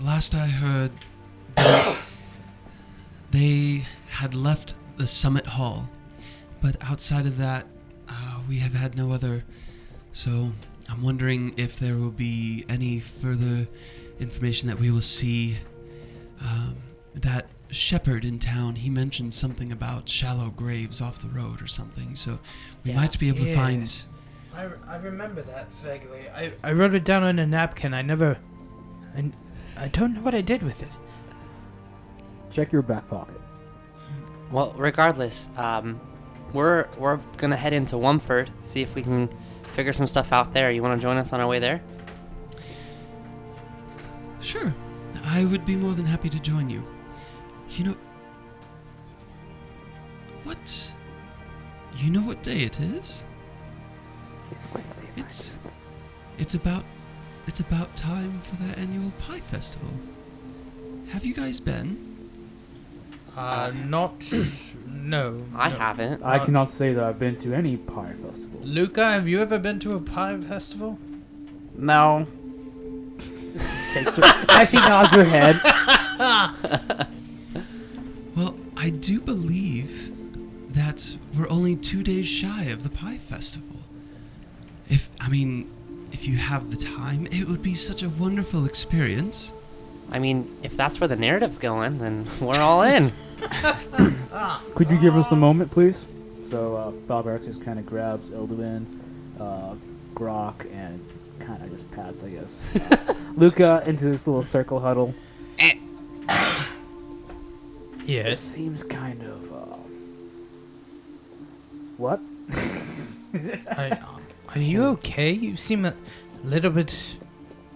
Last 0.00 0.34
I 0.34 0.46
heard, 0.46 0.92
they, 0.92 0.98
they 3.30 3.84
had 4.10 4.34
left 4.34 4.74
the 4.96 5.06
summit 5.06 5.46
hall, 5.46 5.88
but 6.60 6.76
outside 6.80 7.26
of 7.26 7.38
that, 7.38 7.66
uh, 8.08 8.40
we 8.48 8.58
have 8.58 8.74
had 8.74 8.96
no 8.96 9.12
other. 9.12 9.44
So 10.12 10.52
I'm 10.88 11.02
wondering 11.02 11.54
if 11.56 11.76
there 11.78 11.96
will 11.96 12.10
be 12.10 12.64
any 12.68 13.00
further 13.00 13.66
information 14.20 14.68
that 14.68 14.78
we 14.78 14.90
will 14.90 15.00
see. 15.00 15.56
Um, 16.40 16.76
that 17.14 17.46
shepherd 17.70 18.24
in 18.24 18.38
town, 18.38 18.76
he 18.76 18.90
mentioned 18.90 19.34
something 19.34 19.72
about 19.72 20.08
shallow 20.08 20.50
graves 20.50 21.00
off 21.00 21.18
the 21.20 21.28
road 21.28 21.62
or 21.62 21.66
something. 21.66 22.14
So 22.16 22.38
we 22.84 22.90
Yeah. 22.90 22.96
might 22.96 23.18
be 23.18 23.28
able 23.28 23.44
to 23.46 23.54
find. 23.54 24.02
I, 24.54 24.68
I 24.86 24.96
remember 24.96 25.42
that 25.42 25.72
vaguely. 25.74 26.28
I, 26.28 26.52
I 26.62 26.72
wrote 26.72 26.94
it 26.94 27.04
down 27.04 27.22
on 27.22 27.38
a 27.38 27.46
napkin. 27.46 27.94
I 27.94 28.02
never. 28.02 28.36
I, 29.16 29.30
I 29.76 29.88
don't 29.88 30.14
know 30.14 30.20
what 30.20 30.34
I 30.34 30.40
did 30.40 30.62
with 30.62 30.82
it. 30.82 30.90
Check 32.54 32.70
your 32.70 32.82
back 32.82 33.08
pocket. 33.08 33.40
Well, 34.52 34.72
regardless, 34.76 35.48
um, 35.56 36.00
we're 36.52 36.86
we're 36.98 37.16
gonna 37.36 37.56
head 37.56 37.72
into 37.72 37.96
Womford, 37.96 38.48
see 38.62 38.80
if 38.80 38.94
we 38.94 39.02
can 39.02 39.28
figure 39.74 39.92
some 39.92 40.06
stuff 40.06 40.32
out 40.32 40.54
there. 40.54 40.70
You 40.70 40.80
want 40.80 41.00
to 41.00 41.02
join 41.02 41.16
us 41.16 41.32
on 41.32 41.40
our 41.40 41.48
way 41.48 41.58
there? 41.58 41.82
Sure, 44.40 44.72
I 45.24 45.44
would 45.44 45.66
be 45.66 45.74
more 45.74 45.94
than 45.94 46.06
happy 46.06 46.30
to 46.30 46.38
join 46.38 46.70
you. 46.70 46.84
You 47.70 47.84
know. 47.86 47.96
What? 50.44 50.92
You 51.96 52.12
know 52.12 52.20
what 52.20 52.44
day 52.44 52.58
it 52.58 52.78
is? 52.78 53.24
Wednesday. 54.72 55.08
It's. 55.16 55.56
It's 56.38 56.54
about. 56.54 56.84
It's 57.48 57.58
about 57.58 57.96
time 57.96 58.42
for 58.42 58.62
their 58.62 58.78
annual 58.78 59.10
pie 59.18 59.40
festival. 59.40 59.90
Have 61.10 61.26
you 61.26 61.34
guys 61.34 61.58
been? 61.58 62.13
Uh, 63.36 63.72
not. 63.86 64.24
no. 64.86 65.44
I 65.56 65.68
no. 65.68 65.76
haven't. 65.76 66.22
I 66.22 66.38
Uh, 66.38 66.44
cannot 66.44 66.68
say 66.68 66.92
that 66.94 67.02
I've 67.04 67.18
been 67.18 67.36
to 67.38 67.52
any 67.54 67.76
pie 67.76 68.12
festival. 68.24 68.60
Luca, 68.62 69.04
have 69.12 69.26
you 69.28 69.40
ever 69.40 69.58
been 69.58 69.78
to 69.80 69.94
a 69.96 70.00
pie 70.00 70.38
festival? 70.38 70.98
No. 71.76 72.26
As 74.48 74.70
she 74.70 74.76
nods 74.76 75.10
her 75.14 75.24
head. 75.24 75.60
Well, 78.36 78.56
I 78.76 78.90
do 78.90 79.20
believe 79.20 80.10
that 80.74 81.16
we're 81.36 81.48
only 81.48 81.76
two 81.76 82.02
days 82.02 82.26
shy 82.26 82.64
of 82.64 82.82
the 82.82 82.90
pie 82.90 83.16
festival. 83.18 83.76
If 84.88 85.08
I 85.20 85.28
mean, 85.28 85.70
if 86.10 86.26
you 86.26 86.36
have 86.36 86.70
the 86.70 86.76
time, 86.76 87.26
it 87.30 87.46
would 87.48 87.62
be 87.62 87.74
such 87.74 88.02
a 88.02 88.08
wonderful 88.08 88.64
experience. 88.66 89.52
I 90.10 90.18
mean, 90.18 90.50
if 90.64 90.76
that's 90.76 90.98
where 91.00 91.06
the 91.06 91.14
narrative's 91.16 91.58
going, 91.58 91.98
then 91.98 92.26
we're 92.40 92.58
all 92.60 92.82
in. 92.82 93.12
Could 94.74 94.90
you 94.90 94.98
give 95.00 95.16
us 95.16 95.30
a 95.32 95.36
moment, 95.36 95.70
please? 95.70 96.06
So 96.42 96.76
uh, 96.76 96.90
Balbarax 96.92 97.44
just 97.44 97.62
kind 97.64 97.78
of 97.78 97.86
grabs 97.86 98.26
Elduin, 98.28 98.84
uh, 99.40 99.74
Grok, 100.14 100.70
and 100.74 101.04
kind 101.40 101.62
of 101.62 101.70
just 101.70 101.90
pats, 101.92 102.22
I 102.24 102.30
guess, 102.30 102.62
uh, 102.90 103.14
Luca 103.36 103.82
into 103.86 104.04
this 104.06 104.26
little 104.26 104.42
circle 104.42 104.80
huddle. 104.80 105.14
It 105.58 105.78
Yes. 108.06 108.40
seems 108.40 108.82
kind 108.82 109.22
of. 109.22 109.52
Uh, 109.52 109.76
what? 111.96 112.20
I, 113.70 113.98
are 114.54 114.58
you 114.60 114.84
okay? 114.84 115.30
You 115.32 115.56
seem 115.56 115.84
a 115.86 115.94
little 116.44 116.70
bit 116.70 116.94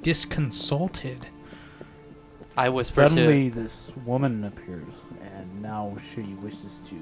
disconsolted. 0.02 1.26
I 2.56 2.68
whisper 2.68 3.08
Suddenly, 3.08 3.48
this 3.50 3.92
woman 4.04 4.44
appears, 4.44 4.92
and 5.07 5.07
now 5.62 5.94
she 6.00 6.22
wishes 6.42 6.80
to 6.86 6.96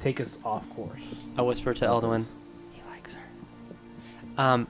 take 0.00 0.20
us 0.20 0.38
off 0.44 0.68
course. 0.74 1.14
I 1.36 1.42
whisper 1.42 1.74
to 1.74 1.84
Elduin. 1.84 2.24
He 2.72 2.82
likes 2.90 3.14
her. 3.14 3.20
Um, 4.42 4.68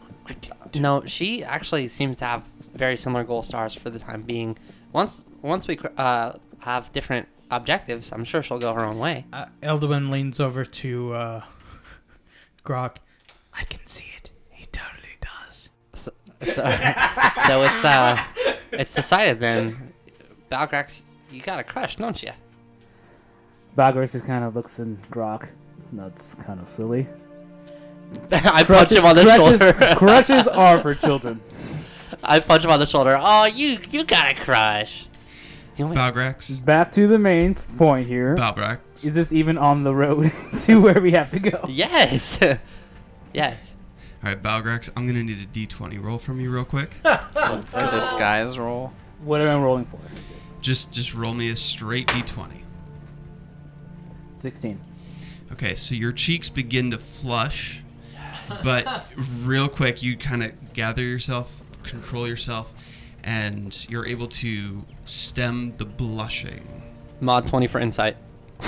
no, 0.74 1.04
she 1.06 1.44
actually 1.44 1.88
seems 1.88 2.18
to 2.18 2.24
have 2.24 2.44
very 2.74 2.96
similar 2.96 3.24
goal 3.24 3.42
stars 3.42 3.74
for 3.74 3.90
the 3.90 3.98
time 3.98 4.22
being. 4.22 4.58
Once 4.92 5.24
once 5.42 5.66
we 5.66 5.78
uh, 5.96 6.32
have 6.60 6.92
different 6.92 7.28
objectives, 7.50 8.12
I'm 8.12 8.24
sure 8.24 8.42
she'll 8.42 8.58
go 8.58 8.72
her 8.74 8.84
own 8.84 8.98
way. 8.98 9.26
Uh, 9.32 9.46
Elduin 9.62 10.10
leans 10.10 10.40
over 10.40 10.64
to 10.64 11.12
uh, 11.12 11.42
Grok. 12.64 12.96
I 13.54 13.64
can 13.64 13.86
see 13.86 14.04
it. 14.16 14.30
He 14.50 14.66
totally 14.66 15.16
does. 15.20 15.70
So, 15.94 16.12
so, 16.42 16.62
so 17.46 17.62
it's 17.62 17.84
uh, 17.84 18.22
it's 18.72 18.94
decided 18.94 19.40
then. 19.40 19.92
Balgrax, 20.50 21.02
you 21.30 21.40
got 21.42 21.58
a 21.58 21.64
crush, 21.64 21.96
don't 21.96 22.22
you? 22.22 22.32
Balgarax 23.78 24.10
just 24.10 24.26
kind 24.26 24.42
of 24.44 24.56
looks 24.56 24.80
in 24.80 24.98
Grok. 25.12 25.48
That's 25.92 26.34
kind 26.34 26.60
of 26.60 26.68
silly. 26.68 27.06
I 28.32 28.64
punch 28.64 28.90
him 28.90 29.04
on 29.04 29.14
the 29.14 29.22
crushes, 29.22 29.60
shoulder. 29.60 29.72
crushes 29.96 30.48
are 30.48 30.82
for 30.82 30.96
children. 30.96 31.40
I 32.24 32.40
punch 32.40 32.64
him 32.64 32.70
on 32.72 32.80
the 32.80 32.86
shoulder. 32.86 33.16
Oh, 33.20 33.44
you 33.44 33.78
you 33.90 34.02
got 34.02 34.32
a 34.32 34.34
crush. 34.34 35.06
Do 35.76 35.82
you 35.82 35.86
want 35.86 35.96
me- 35.96 36.02
Balgrax. 36.02 36.64
Back 36.64 36.90
to 36.92 37.06
the 37.06 37.20
main 37.20 37.54
point 37.54 38.08
here. 38.08 38.34
Balbrax. 38.34 39.04
Is 39.04 39.14
this 39.14 39.32
even 39.32 39.56
on 39.56 39.84
the 39.84 39.94
road 39.94 40.32
to 40.62 40.80
where 40.80 41.00
we 41.00 41.12
have 41.12 41.30
to 41.30 41.38
go? 41.38 41.64
Yes. 41.68 42.36
yes. 43.32 43.74
All 44.24 44.30
right, 44.30 44.42
Balgrax. 44.42 44.90
I'm 44.96 45.06
gonna 45.06 45.22
need 45.22 45.40
a 45.40 45.46
D20 45.46 46.02
roll 46.02 46.18
from 46.18 46.40
you 46.40 46.50
real 46.50 46.64
quick. 46.64 46.96
It's 47.04 47.74
a 47.74 47.90
disguise 47.92 48.58
roll. 48.58 48.92
What 49.20 49.40
am 49.40 49.48
I 49.48 49.62
rolling 49.62 49.84
for? 49.84 50.00
just 50.60 50.90
just 50.90 51.14
roll 51.14 51.34
me 51.34 51.50
a 51.50 51.56
straight 51.56 52.08
D20. 52.08 52.64
16. 54.38 54.78
Okay, 55.52 55.74
so 55.74 55.94
your 55.94 56.12
cheeks 56.12 56.48
begin 56.48 56.90
to 56.90 56.98
flush, 56.98 57.80
but 58.62 59.06
real 59.16 59.68
quick 59.68 60.02
you 60.02 60.16
kind 60.16 60.42
of 60.42 60.72
gather 60.72 61.02
yourself, 61.02 61.62
control 61.82 62.28
yourself, 62.28 62.74
and 63.24 63.86
you're 63.88 64.06
able 64.06 64.28
to 64.28 64.84
stem 65.04 65.74
the 65.78 65.84
blushing. 65.84 66.66
Mod 67.20 67.46
20 67.46 67.66
for 67.66 67.80
insight. 67.80 68.16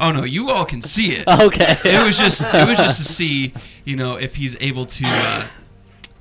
Oh 0.00 0.12
no, 0.12 0.22
you 0.22 0.48
all 0.50 0.64
can 0.64 0.80
see 0.80 1.12
it. 1.12 1.24
Okay. 1.48 1.78
It 1.84 2.04
was 2.04 2.18
just 2.18 2.42
it 2.54 2.66
was 2.68 2.78
just 2.78 2.98
to 2.98 3.04
see, 3.04 3.52
you 3.84 3.96
know, 3.96 4.16
if 4.16 4.36
he's 4.36 4.56
able 4.60 4.86
to 4.86 5.04
uh, 5.06 5.46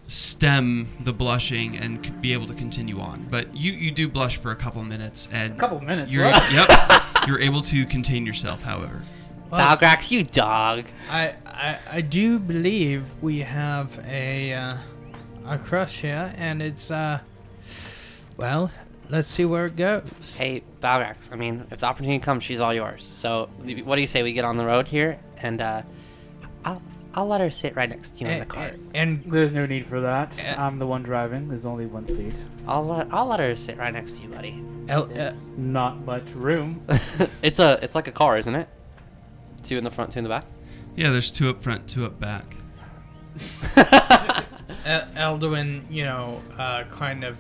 stem 0.08 0.88
the 1.02 1.14
blushing 1.14 1.78
and 1.78 2.22
be 2.22 2.34
able 2.34 2.48
to 2.48 2.54
continue 2.54 3.00
on. 3.00 3.28
But 3.30 3.56
you 3.56 3.72
you 3.74 3.92
do 3.92 4.08
blush 4.08 4.38
for 4.38 4.52
a 4.52 4.56
couple 4.56 4.84
minutes 4.84 5.28
and 5.32 5.54
a 5.54 5.58
couple 5.58 5.80
minutes, 5.82 6.12
You're 6.12 6.26
what? 6.26 6.52
yep. 6.52 6.70
You're 7.28 7.42
able 7.42 7.62
to 7.64 7.86
contain 7.86 8.26
yourself, 8.26 8.64
however. 8.64 9.02
Well, 9.52 9.76
Balgrax, 9.78 10.12
you 10.12 10.24
dog. 10.24 10.86
I, 11.10 11.36
I 11.46 11.80
I 11.92 12.02
do 12.02 12.40
believe 12.40 13.10
we 13.22 13.40
have 13.40 14.00
a 14.08 14.54
uh, 14.54 14.78
a 15.46 15.58
crush 15.58 16.00
here, 16.02 16.34
and 16.38 16.62
it's 16.62 16.90
uh, 16.90 17.20
well, 18.38 18.72
let's 19.10 19.30
see 19.30 19.46
where 19.46 19.66
it 19.66 19.76
goes. 19.76 20.36
Hey, 20.36 20.64
Balgrax, 20.82 21.32
I 21.32 21.36
mean, 21.36 21.66
if 21.72 21.80
the 21.80 21.86
opportunity 21.86 22.20
comes, 22.20 22.44
she's 22.44 22.60
all 22.60 22.74
yours. 22.74 23.04
So, 23.06 23.50
what 23.84 23.96
do 23.96 24.02
you 24.02 24.08
say 24.08 24.24
we 24.24 24.34
get 24.34 24.46
on 24.46 24.58
the 24.58 24.66
road 24.66 24.88
here? 24.88 25.20
And, 25.42 25.62
uh, 25.62 25.82
I'll, 26.66 26.82
I'll 27.18 27.26
let 27.26 27.42
her 27.42 27.50
sit 27.50 27.76
right 27.76 27.90
next 27.90 28.18
to 28.18 28.26
you 28.26 28.28
in 28.30 28.34
the 28.36 28.42
And, 28.42 28.50
car. 28.50 28.72
and 28.94 29.24
There's 29.26 29.52
no 29.52 29.66
need 29.66 29.88
for 29.88 30.02
that. 30.02 30.36
Yeah. 30.38 30.64
I'm 30.64 30.78
the 30.78 30.86
one 30.86 31.02
driving. 31.02 31.48
There's 31.50 31.66
only 31.66 31.88
one 31.88 32.08
seat. 32.08 32.36
I'll 32.68 32.86
let, 32.86 33.12
I'll 33.12 33.26
let 33.26 33.40
her 33.40 33.56
sit 33.56 33.76
right 33.80 33.92
next 33.92 34.18
to 34.18 34.22
you, 34.22 34.30
buddy. 34.30 34.64
El, 34.88 35.10
uh, 35.20 35.34
Not 35.58 36.06
much 36.06 36.30
room. 36.36 36.86
it's 37.42 37.58
a, 37.58 37.80
it's 37.82 37.96
like 37.96 38.08
a 38.08 38.12
car, 38.12 38.38
isn't 38.38 38.54
it? 38.54 38.70
Two 39.64 39.80
in 39.80 39.84
the 39.84 39.90
front, 39.90 40.12
two 40.12 40.20
in 40.20 40.24
the 40.26 40.30
back. 40.30 40.46
Yeah, 40.96 41.10
there's 41.10 41.32
two 41.32 41.50
up 41.50 41.64
front, 41.64 41.88
two 41.88 42.06
up 42.06 42.20
back. 42.20 42.46
El- 44.86 45.08
Elduin, 45.16 45.90
you 45.90 46.06
know, 46.06 46.40
uh, 46.58 46.84
kind 46.84 47.24
of 47.24 47.38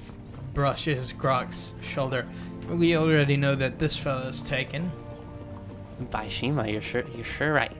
brushes 0.55 1.13
Grok's 1.13 1.73
shoulder. 1.83 2.25
We 2.67 2.97
already 2.97 3.37
know 3.37 3.53
that 3.53 3.77
this 3.77 3.95
fella's 3.95 4.41
taken. 4.41 4.91
By 6.11 6.29
Shima, 6.29 6.67
you're 6.67 6.81
sure, 6.81 7.03
you're 7.15 7.23
sure 7.25 7.53
right. 7.53 7.71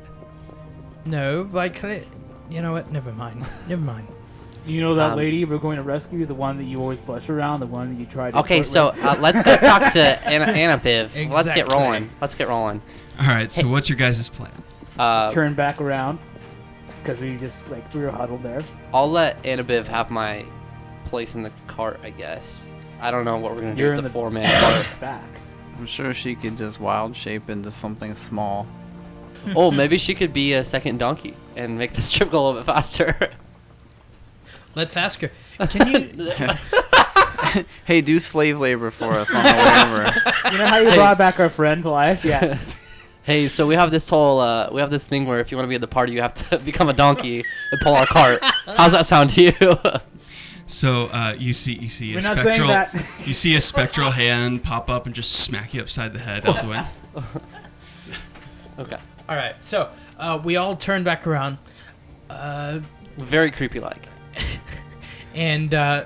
No, 1.07 1.43
by 1.45 1.69
Cle- 1.69 2.01
You 2.49 2.61
know 2.61 2.73
what? 2.73 2.91
Never 2.91 3.11
mind. 3.11 3.45
Never 3.67 3.81
mind. 3.81 4.07
You 4.65 4.81
know 4.81 4.95
that 4.95 5.11
Um, 5.11 5.17
lady 5.17 5.45
we're 5.45 5.57
going 5.59 5.77
to 5.77 5.83
rescue? 5.83 6.25
The 6.25 6.33
one 6.33 6.57
that 6.57 6.65
you 6.65 6.79
always 6.81 6.99
blush 6.99 7.29
around? 7.29 7.61
The 7.61 7.67
one 7.67 7.93
that 7.93 7.99
you 7.99 8.05
tried 8.05 8.31
to 8.31 8.39
Okay, 8.39 8.61
flirt 8.63 8.65
so 8.65 8.91
with? 8.91 9.03
uh, 9.05 9.15
let's 9.19 9.41
go 9.41 9.55
talk 9.57 9.93
to 9.93 10.01
Anna, 10.27 10.45
Anabiv. 10.47 11.13
Let's 11.31 11.49
get 11.49 11.59
Exactly. 11.63 11.75
rolling. 11.77 12.09
Let's 12.19 12.35
get 12.35 12.47
rolling. 12.49 12.81
All 13.19 13.27
right, 13.27 13.49
so 13.49 13.67
what's 13.69 13.87
your 13.89 13.97
guys' 13.97 14.27
plan? 14.29 14.51
Uh, 14.99 15.31
Turn 15.31 15.53
back 15.53 15.79
around. 15.79 16.19
Because 17.01 17.21
we 17.21 17.37
just, 17.37 17.65
like, 17.69 17.93
we 17.93 18.01
were 18.01 18.11
huddled 18.11 18.43
there. 18.43 18.59
I'll 18.93 19.09
let 19.09 19.41
Anabiv 19.43 19.87
have 19.87 20.09
my 20.11 20.43
place 21.05 21.35
in 21.35 21.43
the 21.43 21.51
cart, 21.67 22.01
I 22.03 22.09
guess. 22.09 22.63
I 22.99 23.11
don't 23.11 23.23
know 23.23 23.37
what 23.37 23.55
we're 23.55 23.61
gonna 23.61 23.75
do 23.75 23.79
You're 23.81 23.89
with 23.91 23.99
in 23.99 24.03
the 24.03 24.09
the- 24.09 24.13
four 24.13 24.29
man 24.29 24.45
cart. 24.45 24.85
Back. 24.99 25.23
I'm 25.77 25.85
sure 25.85 26.13
she 26.13 26.35
could 26.35 26.57
just 26.57 26.81
wild 26.81 27.15
shape 27.15 27.49
into 27.49 27.71
something 27.71 28.15
small. 28.15 28.67
oh, 29.55 29.71
maybe 29.71 29.97
she 29.97 30.13
could 30.15 30.33
be 30.33 30.53
a 30.53 30.63
second 30.63 30.97
donkey 30.97 31.35
and 31.55 31.77
make 31.77 31.93
this 31.93 32.11
trip 32.11 32.31
go 32.31 32.39
a 32.39 32.43
little 32.47 32.59
bit 32.61 32.65
faster. 32.65 33.31
Let's 34.75 34.95
ask 34.97 35.21
her. 35.21 35.31
Can 35.67 35.87
you? 36.17 36.31
Hey, 37.85 38.01
do 38.01 38.19
slave 38.19 38.59
labor 38.59 38.91
for 38.91 39.11
us 39.13 39.33
on 39.33 39.43
the 39.43 39.49
way 39.49 39.81
over. 39.83 40.51
You 40.51 40.57
know 40.57 40.65
how 40.65 40.77
you 40.79 40.89
Hey. 40.89 40.95
brought 40.95 41.17
back 41.17 41.39
our 41.39 41.49
friend 41.49 41.81
to 41.83 41.89
life? 41.89 42.25
Yeah. 42.25 42.57
hey, 43.23 43.47
so 43.47 43.65
we 43.67 43.75
have 43.75 43.89
this 43.91 44.09
whole 44.09 44.39
uh, 44.39 44.69
we 44.71 44.81
have 44.81 44.89
this 44.89 45.05
thing 45.07 45.25
where 45.25 45.39
if 45.39 45.51
you 45.51 45.57
want 45.57 45.65
to 45.65 45.69
be 45.69 45.75
at 45.75 45.81
the 45.81 45.87
party, 45.87 46.11
you 46.13 46.21
have 46.21 46.33
to 46.49 46.57
become 46.59 46.89
a 46.89 46.93
donkey 46.93 47.45
and 47.71 47.81
pull 47.81 47.93
our 47.95 48.05
cart. 48.07 48.39
How's 48.65 48.91
that 48.91 49.05
sound 49.05 49.29
to 49.31 49.43
you? 49.43 49.53
So 50.65 51.05
uh, 51.07 51.35
you 51.37 51.53
see 51.53 51.73
you 51.75 51.87
see 51.87 52.11
a 52.11 52.15
We're 52.15 52.21
not 52.21 52.37
saying 52.37 52.55
spectral 52.61 53.01
you 53.25 53.33
see 53.33 53.55
a 53.55 53.61
spectral 53.61 54.11
hand 54.11 54.63
pop 54.63 54.89
up 54.89 55.05
and 55.05 55.15
just 55.15 55.31
smack 55.31 55.73
you 55.73 55.81
upside 55.81 56.11
the 56.13 56.19
head, 56.19 56.43
Elduin. 56.43 56.87
okay, 58.79 58.97
all 59.29 59.35
right. 59.35 59.55
So 59.63 59.89
uh, 60.17 60.39
we 60.43 60.55
all 60.55 60.75
turn 60.75 61.03
back 61.03 61.27
around, 61.27 61.57
uh, 62.29 62.79
very 63.17 63.51
creepy 63.51 63.79
like. 63.79 64.07
and 65.35 65.73
uh, 65.73 66.05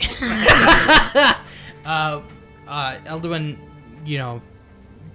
uh, 0.22 1.34
uh, 1.84 2.20
Elduin, 3.06 3.56
you 4.04 4.18
know, 4.18 4.42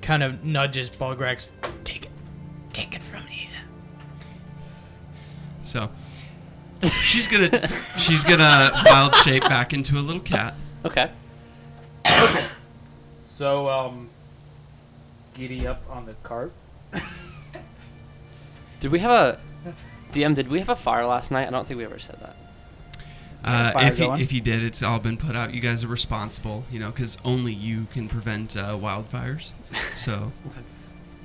kind 0.01 0.23
of 0.23 0.43
nudges 0.43 0.89
Balgrax. 0.89 1.47
Take 1.83 2.05
it, 2.05 2.11
take 2.73 2.95
it 2.95 3.03
from 3.03 3.25
here. 3.27 3.49
So 5.63 5.89
she's 7.03 7.27
gonna 7.27 7.67
she's 7.97 8.23
gonna 8.23 8.71
wild 8.85 9.15
shape 9.15 9.43
back 9.43 9.73
into 9.73 9.97
a 9.97 10.01
little 10.01 10.21
cat. 10.21 10.53
Okay. 10.85 11.11
So, 13.37 13.69
um, 13.69 14.09
giddy 15.35 15.67
up 15.67 15.83
on 15.91 16.07
the 16.07 16.15
cart. 16.23 16.51
Did 18.79 18.91
we 18.91 18.99
have 18.99 19.11
a 19.11 19.39
DM? 20.11 20.35
Did 20.35 20.49
we 20.49 20.59
have 20.59 20.69
a 20.69 20.75
fire 20.75 21.05
last 21.05 21.31
night? 21.31 21.47
I 21.47 21.51
don't 21.51 21.67
think 21.67 21.77
we 21.79 21.85
ever 21.85 21.99
said 21.99 22.17
that. 22.21 22.35
Uh, 23.43 23.71
fire 23.71 23.87
if 23.87 23.99
you, 23.99 24.05
going? 24.07 24.21
if 24.21 24.33
you 24.33 24.41
did, 24.41 24.63
it's 24.63 24.83
all 24.83 24.99
been 24.99 25.17
put 25.17 25.35
out. 25.35 25.53
You 25.53 25.61
guys 25.61 25.83
are 25.83 25.87
responsible, 25.87 26.65
you 26.71 26.79
know, 26.79 26.91
because 26.91 27.17
only 27.23 27.53
you 27.53 27.87
can 27.93 28.07
prevent 28.07 28.55
uh, 28.57 28.77
wildfires. 28.77 29.49
So 29.95 30.31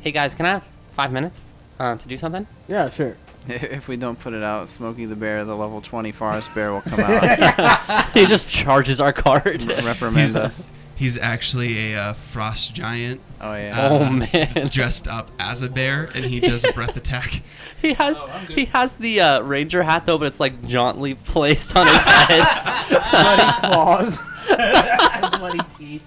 Hey 0.00 0.10
guys, 0.12 0.34
can 0.34 0.46
I 0.46 0.50
have 0.50 0.64
five 0.92 1.12
minutes 1.12 1.40
uh, 1.78 1.96
to 1.96 2.08
do 2.08 2.16
something? 2.16 2.46
Yeah, 2.68 2.88
sure. 2.88 3.16
If 3.48 3.88
we 3.88 3.96
don't 3.96 4.18
put 4.18 4.34
it 4.34 4.42
out, 4.42 4.68
Smokey 4.68 5.04
the 5.04 5.16
Bear, 5.16 5.44
the 5.44 5.56
level 5.56 5.80
20 5.80 6.12
forest 6.12 6.54
bear, 6.54 6.72
will 6.72 6.80
come 6.80 7.00
out 7.00 8.10
he 8.14 8.24
just 8.26 8.48
charges 8.48 9.00
our 9.00 9.12
cart. 9.12 9.46
and 9.64 9.84
reprimand 9.84 10.28
He's- 10.30 10.34
us. 10.36 10.70
He's 10.94 11.16
actually 11.18 11.92
a 11.92 11.98
uh, 12.00 12.12
frost 12.12 12.74
giant 12.74 13.20
Oh, 13.40 13.54
yeah. 13.54 13.88
oh 13.90 14.04
Uh, 14.04 14.10
man. 14.10 14.68
dressed 14.70 15.08
up 15.08 15.30
as 15.38 15.62
a 15.62 15.68
bear, 15.68 16.08
and 16.14 16.24
he 16.24 16.38
does 16.40 16.64
a 16.64 16.72
breath 16.74 16.96
attack. 16.96 17.42
He 17.80 17.94
has 17.94 18.16
Oh, 18.20 18.26
he 18.48 18.66
has 18.66 18.96
the 18.96 19.20
uh, 19.20 19.40
ranger 19.40 19.82
hat 19.82 20.06
though, 20.06 20.18
but 20.18 20.28
it's 20.28 20.38
like 20.40 20.62
jauntily 20.66 21.14
placed 21.16 21.76
on 21.76 21.86
his 21.86 22.04
head. 22.04 22.46
Bloody 23.10 23.52
claws. 23.72 24.18
Bloody 25.38 25.60
teeth. 25.76 26.02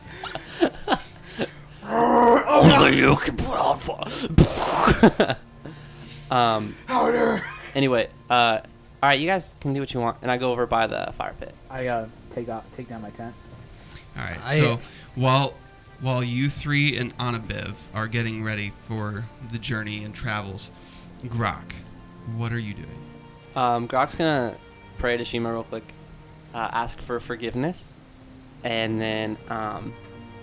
Only 1.87 2.97
you 2.97 3.15
can 3.17 3.35
put 3.37 3.47
on 3.57 3.77
fire. 3.77 5.37
um. 6.31 6.75
Anyway, 7.75 8.09
uh, 8.29 8.59
all 9.03 9.09
right, 9.09 9.19
you 9.19 9.27
guys 9.27 9.55
can 9.59 9.73
do 9.73 9.79
what 9.81 9.93
you 9.93 9.99
want, 9.99 10.17
and 10.21 10.31
I 10.31 10.37
go 10.37 10.51
over 10.51 10.65
by 10.65 10.87
the 10.87 11.11
fire 11.17 11.33
pit. 11.39 11.53
I 11.69 11.87
uh, 11.87 12.07
take 12.31 12.47
out, 12.49 12.63
take 12.75 12.87
down 12.89 13.01
my 13.01 13.09
tent. 13.11 13.35
All 14.17 14.23
right. 14.23 14.39
I- 14.43 14.57
So 14.57 14.79
while 15.15 15.53
while 16.01 16.23
you 16.23 16.49
three 16.49 16.97
and 16.97 17.17
Anabiv 17.17 17.75
are 17.93 18.07
getting 18.07 18.43
ready 18.43 18.71
for 18.87 19.25
the 19.51 19.57
journey 19.57 20.03
and 20.03 20.13
travels, 20.13 20.69
Grok, 21.23 21.71
what 22.35 22.51
are 22.51 22.59
you 22.59 22.73
doing? 22.73 23.05
Um, 23.55 23.87
Grok's 23.87 24.15
gonna 24.15 24.55
pray 24.97 25.15
to 25.17 25.23
Shima 25.23 25.51
real 25.53 25.63
quick, 25.63 25.85
uh, 26.53 26.69
ask 26.71 26.99
for 27.01 27.19
forgiveness, 27.21 27.93
and 28.63 28.99
then 28.99 29.37
um, 29.49 29.93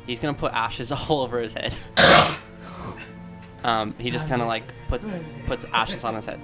he's 0.06 0.18
gonna 0.18 0.32
put 0.36 0.52
ashes 0.52 0.90
all 0.92 1.20
over 1.20 1.38
his 1.40 1.52
head. 1.52 1.76
um, 3.64 3.94
he 3.98 4.10
just 4.10 4.28
kind 4.28 4.42
of 4.42 4.48
like 4.48 4.64
put 4.88 5.02
puts 5.46 5.64
ashes 5.72 6.04
on 6.04 6.14
his 6.14 6.26
head. 6.26 6.40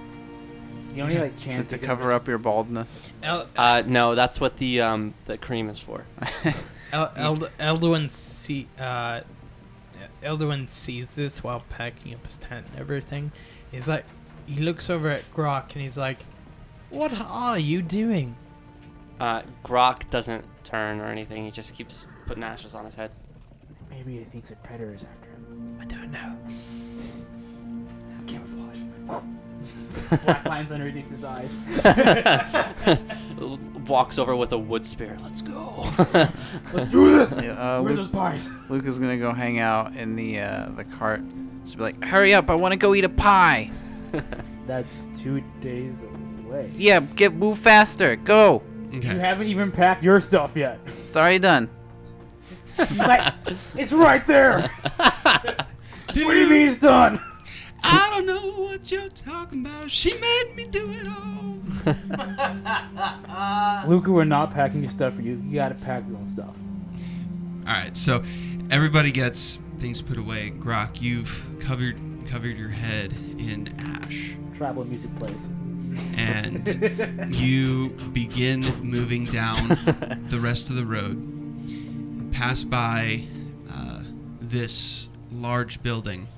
You 0.94 1.02
only 1.04 1.18
like 1.18 1.34
Is 1.34 1.42
chant 1.42 1.60
it 1.66 1.68
to 1.68 1.78
cover 1.78 2.12
up 2.12 2.26
your 2.28 2.38
baldness? 2.38 3.08
Uh, 3.56 3.82
no, 3.86 4.14
that's 4.14 4.40
what 4.40 4.56
the 4.58 4.80
um 4.82 5.14
the 5.26 5.36
cream 5.38 5.68
is 5.70 5.78
for. 5.78 6.04
El- 6.92 7.12
Eld- 7.16 7.50
Elduin 7.58 8.10
see 8.10 8.66
uh, 8.78 9.20
Elduin 10.22 10.68
sees 10.68 11.06
this 11.14 11.42
while 11.44 11.62
packing 11.68 12.14
up 12.14 12.24
his 12.26 12.38
tent 12.38 12.66
and 12.70 12.80
everything. 12.80 13.32
He's 13.70 13.88
like, 13.88 14.04
he 14.46 14.56
looks 14.60 14.88
over 14.90 15.10
at 15.10 15.22
Grok 15.34 15.72
and 15.74 15.82
he's 15.82 15.98
like, 15.98 16.18
"What 16.90 17.12
are 17.12 17.58
you 17.58 17.82
doing?" 17.82 18.34
Uh, 19.20 19.42
Grok 19.64 20.08
doesn't 20.10 20.44
turn 20.64 21.00
or 21.00 21.06
anything. 21.06 21.44
He 21.44 21.50
just 21.50 21.74
keeps 21.74 22.06
putting 22.26 22.42
ashes 22.44 22.74
on 22.74 22.84
his 22.84 22.94
head. 22.94 23.10
Maybe 23.90 24.16
he 24.18 24.24
thinks 24.24 24.50
a 24.50 24.56
predator 24.56 24.94
is 24.94 25.02
after 25.02 25.28
him. 25.30 25.78
I 25.80 25.84
don't 25.84 26.10
know. 26.12 26.36
Camouflage. 28.26 28.80
Black 30.24 30.44
lines 30.44 30.72
underneath 30.72 31.10
his 31.10 31.24
eyes. 31.24 31.56
Walks 33.86 34.18
over 34.18 34.36
with 34.36 34.52
a 34.52 34.58
wood 34.58 34.84
spear. 34.84 35.16
Let's 35.22 35.42
go. 35.42 35.90
Let's 36.72 36.90
do 36.90 37.18
this. 37.18 37.32
Yeah, 37.32 37.52
uh, 37.52 37.82
Where's 37.82 37.96
Luke, 37.96 38.06
those 38.06 38.14
pies? 38.14 38.48
Luke 38.68 38.84
is 38.84 38.98
gonna 38.98 39.16
go 39.16 39.32
hang 39.32 39.58
out 39.58 39.96
in 39.96 40.16
the 40.16 40.40
uh, 40.40 40.68
the 40.76 40.84
cart. 40.84 41.22
Just 41.64 41.76
be 41.76 41.82
like, 41.82 42.02
hurry 42.02 42.34
up! 42.34 42.50
I 42.50 42.54
want 42.54 42.72
to 42.72 42.76
go 42.76 42.94
eat 42.94 43.04
a 43.04 43.08
pie. 43.08 43.70
That's 44.66 45.08
two 45.16 45.42
days 45.60 45.96
away. 46.44 46.70
Yeah, 46.74 47.00
get 47.00 47.34
move 47.34 47.58
faster. 47.58 48.16
Go. 48.16 48.62
Okay. 48.94 49.08
You 49.08 49.18
haven't 49.18 49.46
even 49.48 49.70
packed 49.70 50.02
your 50.02 50.20
stuff 50.20 50.56
yet. 50.56 50.78
It's 51.08 51.16
already 51.16 51.38
done. 51.38 51.68
Like, 52.96 53.34
it's 53.74 53.92
right 53.92 54.24
there. 54.26 54.70
what 54.96 55.66
do 56.12 56.20
you 56.20 56.48
mean 56.48 56.68
it's 56.68 56.76
done? 56.76 57.20
I 57.82 58.10
don't 58.10 58.26
know 58.26 58.52
what 58.62 58.90
you're 58.90 59.08
talking 59.08 59.64
about. 59.64 59.90
She 59.90 60.12
made 60.18 60.52
me 60.56 60.66
do 60.66 60.90
it 60.90 61.06
all. 61.06 61.58
Luca, 63.88 64.10
we're 64.12 64.24
not 64.24 64.52
packing 64.52 64.82
your 64.82 64.90
stuff 64.90 65.14
for 65.14 65.22
you. 65.22 65.40
You 65.46 65.54
gotta 65.54 65.74
pack 65.76 66.04
your 66.08 66.16
own 66.18 66.28
stuff. 66.28 66.56
All 67.66 67.72
right, 67.74 67.96
so 67.96 68.22
everybody 68.70 69.10
gets 69.12 69.58
things 69.78 70.02
put 70.02 70.16
away. 70.18 70.50
Grok, 70.50 71.00
you've 71.00 71.48
covered 71.60 71.96
covered 72.28 72.56
your 72.58 72.68
head 72.70 73.12
in 73.38 73.68
ash, 73.78 74.34
Travel 74.54 74.84
music 74.84 75.14
plays. 75.16 75.48
and 76.16 76.66
you 77.34 77.90
begin 78.12 78.60
moving 78.82 79.24
down 79.24 79.68
the 80.28 80.38
rest 80.38 80.68
of 80.70 80.76
the 80.76 80.84
road. 80.84 82.32
Pass 82.32 82.64
by 82.64 83.24
uh, 83.72 84.00
this 84.40 85.08
large 85.32 85.82
building, 85.82 86.28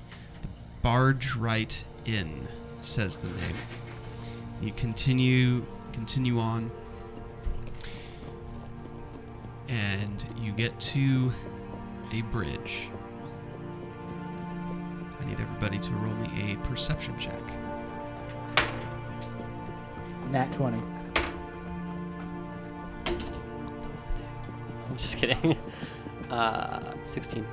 Barge 0.81 1.35
Right 1.35 1.83
in, 2.05 2.47
says 2.81 3.17
the 3.17 3.27
name. 3.27 3.55
You 4.61 4.71
continue 4.71 5.63
continue 5.93 6.39
on, 6.39 6.71
and 9.67 10.25
you 10.37 10.51
get 10.53 10.79
to 10.79 11.31
a 12.11 12.21
bridge. 12.23 12.89
I 15.19 15.25
need 15.25 15.39
everybody 15.39 15.77
to 15.77 15.91
roll 15.91 16.15
me 16.15 16.53
a 16.53 16.55
perception 16.67 17.17
check. 17.19 17.41
Nat 20.31 20.51
20. 20.53 20.81
I'm 24.89 24.97
just 24.97 25.17
kidding. 25.17 25.57
Uh, 26.31 26.93
16. 27.03 27.45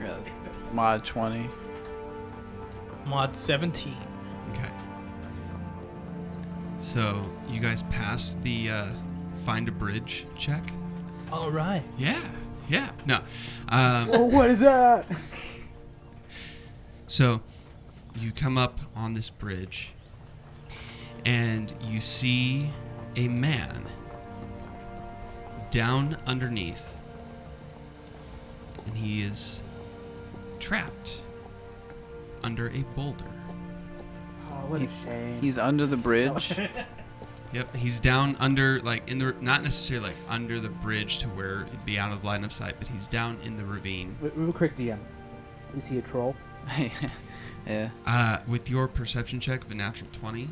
Yeah, 0.00 0.16
mod 0.72 1.04
20. 1.04 1.48
Mod 3.06 3.36
17. 3.36 3.94
Okay. 4.52 4.68
So 6.78 7.24
you 7.48 7.60
guys 7.60 7.82
passed 7.84 8.42
the 8.42 8.70
uh, 8.70 8.86
find 9.44 9.68
a 9.68 9.72
bridge 9.72 10.26
check. 10.36 10.62
All 11.32 11.50
right. 11.50 11.82
Yeah, 11.98 12.20
yeah. 12.68 12.90
No. 13.04 13.16
Um, 13.68 14.10
Oh, 14.12 14.24
what 14.24 14.50
is 14.50 14.60
that? 14.60 15.06
so 17.06 17.40
you 18.14 18.32
come 18.32 18.56
up 18.58 18.80
on 18.94 19.14
this 19.14 19.30
bridge, 19.30 19.90
and 21.24 21.72
you 21.80 22.00
see 22.00 22.70
a 23.14 23.28
man 23.28 23.84
down 25.70 26.16
underneath, 26.26 27.00
and 28.86 28.96
he 28.96 29.22
is 29.22 29.58
trapped 30.60 31.18
under 32.42 32.68
a 32.70 32.82
boulder. 32.94 33.24
Oh, 34.50 34.54
what 34.68 34.82
a 34.82 34.88
shame. 35.04 35.40
He's 35.40 35.58
under 35.58 35.86
the 35.86 35.96
bridge. 35.96 36.54
Yep, 37.52 37.76
he's 37.76 38.00
down 38.00 38.36
under, 38.40 38.80
like 38.80 39.08
in 39.08 39.18
the, 39.18 39.34
not 39.40 39.62
necessarily 39.62 40.08
like 40.08 40.16
under 40.28 40.58
the 40.58 40.68
bridge 40.68 41.18
to 41.18 41.28
where 41.28 41.62
it'd 41.62 41.86
be 41.86 41.96
out 41.96 42.10
of 42.12 42.24
line 42.24 42.42
of 42.42 42.52
sight, 42.52 42.74
but 42.78 42.88
he's 42.88 43.06
down 43.06 43.38
in 43.44 43.56
the 43.56 43.64
ravine. 43.64 44.18
R- 44.20 44.30
Real 44.34 44.52
quick, 44.52 44.76
DM. 44.76 44.98
Is 45.76 45.86
he 45.86 45.98
a 45.98 46.02
troll? 46.02 46.34
yeah. 47.66 47.90
Uh, 48.04 48.38
with 48.48 48.68
your 48.68 48.88
perception 48.88 49.38
check 49.38 49.64
of 49.64 49.70
a 49.70 49.74
natural 49.76 50.10
twenty, 50.12 50.50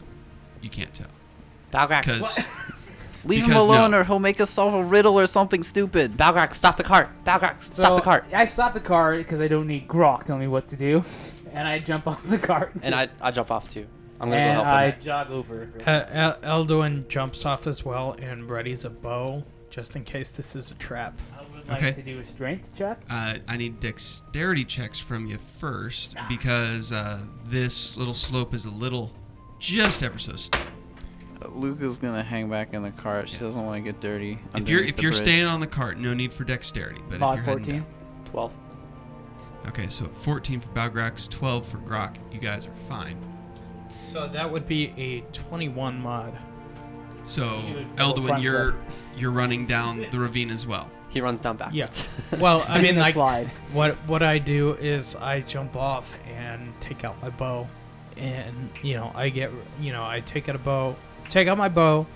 you 0.63 0.71
can't 0.71 0.95
tell 0.95 1.09
Balgrax. 1.73 2.05
because 2.07 2.47
Leave 3.25 3.45
him 3.47 3.57
alone, 3.57 3.91
no. 3.93 3.99
or 3.99 4.05
he'll 4.05 4.19
make 4.19 4.41
us 4.41 4.51
solve 4.51 4.75
a 4.75 4.85
riddle 4.85 5.19
or 5.19 5.27
something 5.27 5.63
stupid. 5.63 6.17
Balgrax, 6.17 6.55
stop 6.55 6.77
the 6.77 6.83
cart. 6.85 7.09
Balgrax, 7.25 7.63
stop 7.63 7.97
the 7.97 8.03
cart. 8.03 8.25
I 8.33 8.45
stop 8.45 8.73
the 8.75 8.81
cart 8.81 9.19
because 9.19 9.41
I 9.41 9.49
don't 9.49 9.67
need 9.67 9.89
Grok 9.89 10.25
telling 10.25 10.41
me 10.43 10.49
what 10.49 10.69
to 10.69 10.77
do, 10.77 11.03
and 11.53 11.67
I 11.67 11.79
jump 11.79 12.07
off 12.07 12.23
the 12.25 12.39
cart. 12.39 12.73
And 12.83 12.95
I, 12.95 13.09
I 13.21 13.31
jump 13.31 13.51
off 13.51 13.69
too. 13.69 13.87
I'm 14.21 14.31
gonna 14.31 14.41
and 14.41 14.59
go 14.59 14.65
help 14.65 14.77
I 14.77 14.91
him. 14.91 15.01
jog 15.01 15.31
over. 15.31 15.69
Uh, 15.87 16.05
El- 16.43 16.65
Elduin 16.67 17.09
jumps 17.09 17.45
off 17.45 17.67
as 17.67 17.85
well 17.85 18.13
and 18.13 18.49
readies 18.49 18.85
a 18.85 18.91
bow 18.91 19.43
just 19.71 19.97
in 19.97 20.05
case 20.05 20.31
this 20.31 20.55
is 20.55 20.71
a 20.71 20.75
trap. 20.75 21.21
I 21.37 21.43
would 21.43 21.69
like 21.69 21.79
Okay. 21.79 21.93
to 21.95 22.03
do 22.03 22.21
a 22.21 22.25
strength 22.25 22.71
check. 22.79 23.01
uh, 23.11 23.35
I 23.49 23.57
need 23.57 23.81
dexterity 23.81 24.65
checks 24.65 25.01
from 25.01 25.27
you 25.27 25.39
first 25.39 26.15
because 26.29 26.93
uh, 26.93 27.19
this 27.45 27.97
little 27.97 28.15
slope 28.15 28.55
is 28.55 28.65
a 28.67 28.71
little, 28.71 29.11
just 29.59 30.05
ever 30.05 30.17
so 30.17 30.37
steep. 30.37 30.61
Luca's 31.53 31.99
gonna 31.99 32.23
hang 32.23 32.49
back 32.51 32.73
in 32.75 32.83
the 32.83 32.91
cart. 32.91 33.29
She 33.29 33.39
doesn't 33.39 33.65
want 33.65 33.77
to 33.85 33.93
get 33.93 34.01
dirty. 34.01 34.39
If 34.55 34.69
you're 34.69 34.83
if 34.83 35.01
you're 35.03 35.13
bridge. 35.13 35.23
staying 35.23 35.47
on 35.47 35.61
the 35.61 35.67
cart, 35.67 35.99
no 35.99 36.15
need 36.15 36.33
for 36.33 36.45
dexterity. 36.45 37.01
But 37.09 37.21
Mod 37.21 37.39
if 37.39 37.45
you're 37.47 37.57
heading 37.59 37.65
14. 37.65 37.81
down- 37.83 38.31
12. 38.31 38.53
okay, 39.69 39.87
so 39.89 40.07
14 40.07 40.61
for 40.61 40.69
Balgrax, 40.69 41.29
12 41.29 41.67
for 41.67 41.79
Grok. 41.79 42.17
You 42.33 42.39
guys 42.41 42.67
are 42.67 42.75
fine. 42.89 43.17
So 44.13 44.27
that 44.29 44.51
would 44.51 44.67
be 44.69 44.93
a 44.97 45.21
21 45.33 46.01
mod. 46.01 46.37
So 47.25 47.61
You 47.67 47.75
would 47.75 47.97
Elduin, 47.97 48.43
you're 48.43 48.73
left. 48.73 48.79
you're 49.17 49.31
running 49.31 49.67
down 49.67 50.05
the 50.11 50.19
ravine 50.19 50.51
as 50.51 50.67
well. 50.67 50.91
He 51.09 51.21
runs 51.21 51.41
down 51.41 51.57
back. 51.57 51.71
Yeah. 51.73 51.89
Well, 52.39 52.65
I 52.69 52.81
mean, 52.83 52.97
like, 52.97 53.15
slide. 53.15 53.49
what 53.73 53.95
what 54.09 54.23
I 54.23 54.39
do 54.39 54.73
is 54.75 55.15
I 55.17 55.41
jump 55.41 55.77
off 55.77 56.13
and 56.29 56.73
take 56.81 57.05
out 57.05 57.21
my 57.23 57.31
bow, 57.31 57.69
and 58.17 58.69
you 58.83 58.95
know 58.95 59.13
I 59.15 59.29
get 59.29 59.51
you 59.81 59.93
know 59.93 60.03
I 60.05 60.21
take 60.21 60.49
out 60.49 60.57
a 60.57 60.59
bow, 60.59 60.97
take 61.35 61.49
out 61.49 61.59
my 61.59 61.69
bow, 61.69 62.07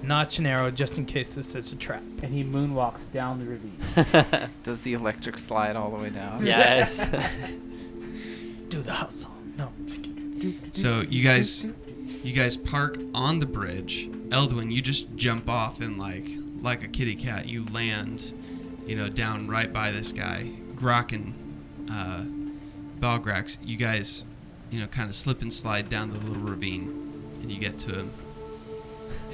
notch 0.00 0.38
an 0.38 0.46
arrow 0.46 0.70
just 0.70 0.96
in 0.96 1.04
case 1.04 1.34
this 1.34 1.56
is 1.56 1.72
a 1.72 1.76
trap. 1.76 2.04
And 2.22 2.32
he 2.32 2.44
moonwalks 2.44 3.10
down 3.10 3.40
the 3.40 3.46
ravine. 3.46 4.48
Does 4.62 4.80
the 4.82 4.92
electric 4.92 5.38
slide 5.38 5.74
all 5.74 5.90
the 5.90 6.00
way 6.00 6.10
down? 6.10 6.46
yes. 6.46 6.98
Do 8.68 8.80
the 8.80 8.92
hustle. 8.92 9.32
No. 9.56 9.72
So 10.72 11.00
you 11.00 11.24
guys 11.24 11.66
you 12.22 12.32
guys 12.32 12.56
park 12.56 12.96
on 13.12 13.40
the 13.40 13.46
bridge. 13.46 14.08
Elduin, 14.28 14.70
you 14.70 14.80
just 14.80 15.16
jump 15.16 15.50
off 15.50 15.80
and 15.80 15.98
like 15.98 16.28
like 16.60 16.84
a 16.84 16.88
kitty 16.88 17.16
cat, 17.16 17.48
you 17.48 17.64
land, 17.64 18.32
you 18.86 18.94
know, 18.94 19.08
down 19.08 19.48
right 19.48 19.72
by 19.72 19.90
this 19.90 20.12
guy. 20.12 20.52
Grok 20.76 21.10
and 21.12 21.34
uh, 21.90 22.22
Balgrax, 23.00 23.58
you 23.60 23.76
guys, 23.76 24.22
you 24.70 24.78
know, 24.78 24.86
kind 24.86 25.10
of 25.10 25.16
slip 25.16 25.42
and 25.42 25.52
slide 25.52 25.88
down 25.88 26.10
the 26.10 26.20
little 26.20 26.44
ravine, 26.44 27.40
and 27.42 27.50
you 27.50 27.58
get 27.58 27.76
to 27.80 27.92
him. 27.96 28.12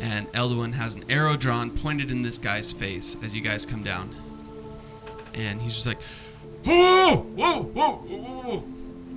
And 0.01 0.31
Elduin 0.33 0.73
has 0.75 0.95
an 0.95 1.05
arrow 1.09 1.37
drawn, 1.37 1.71
pointed 1.71 2.11
in 2.11 2.23
this 2.23 2.39
guy's 2.39 2.73
face 2.73 3.17
as 3.23 3.35
you 3.35 3.41
guys 3.41 3.65
come 3.65 3.83
down. 3.83 4.15
And 5.35 5.61
he's 5.61 5.75
just 5.75 5.87
like, 5.87 6.03
whoa, 6.65 7.17
whoa, 7.17 7.63
whoa, 7.63 7.93
whoa, 7.93 8.17
whoa, 8.19 8.43
whoa. 8.43 8.65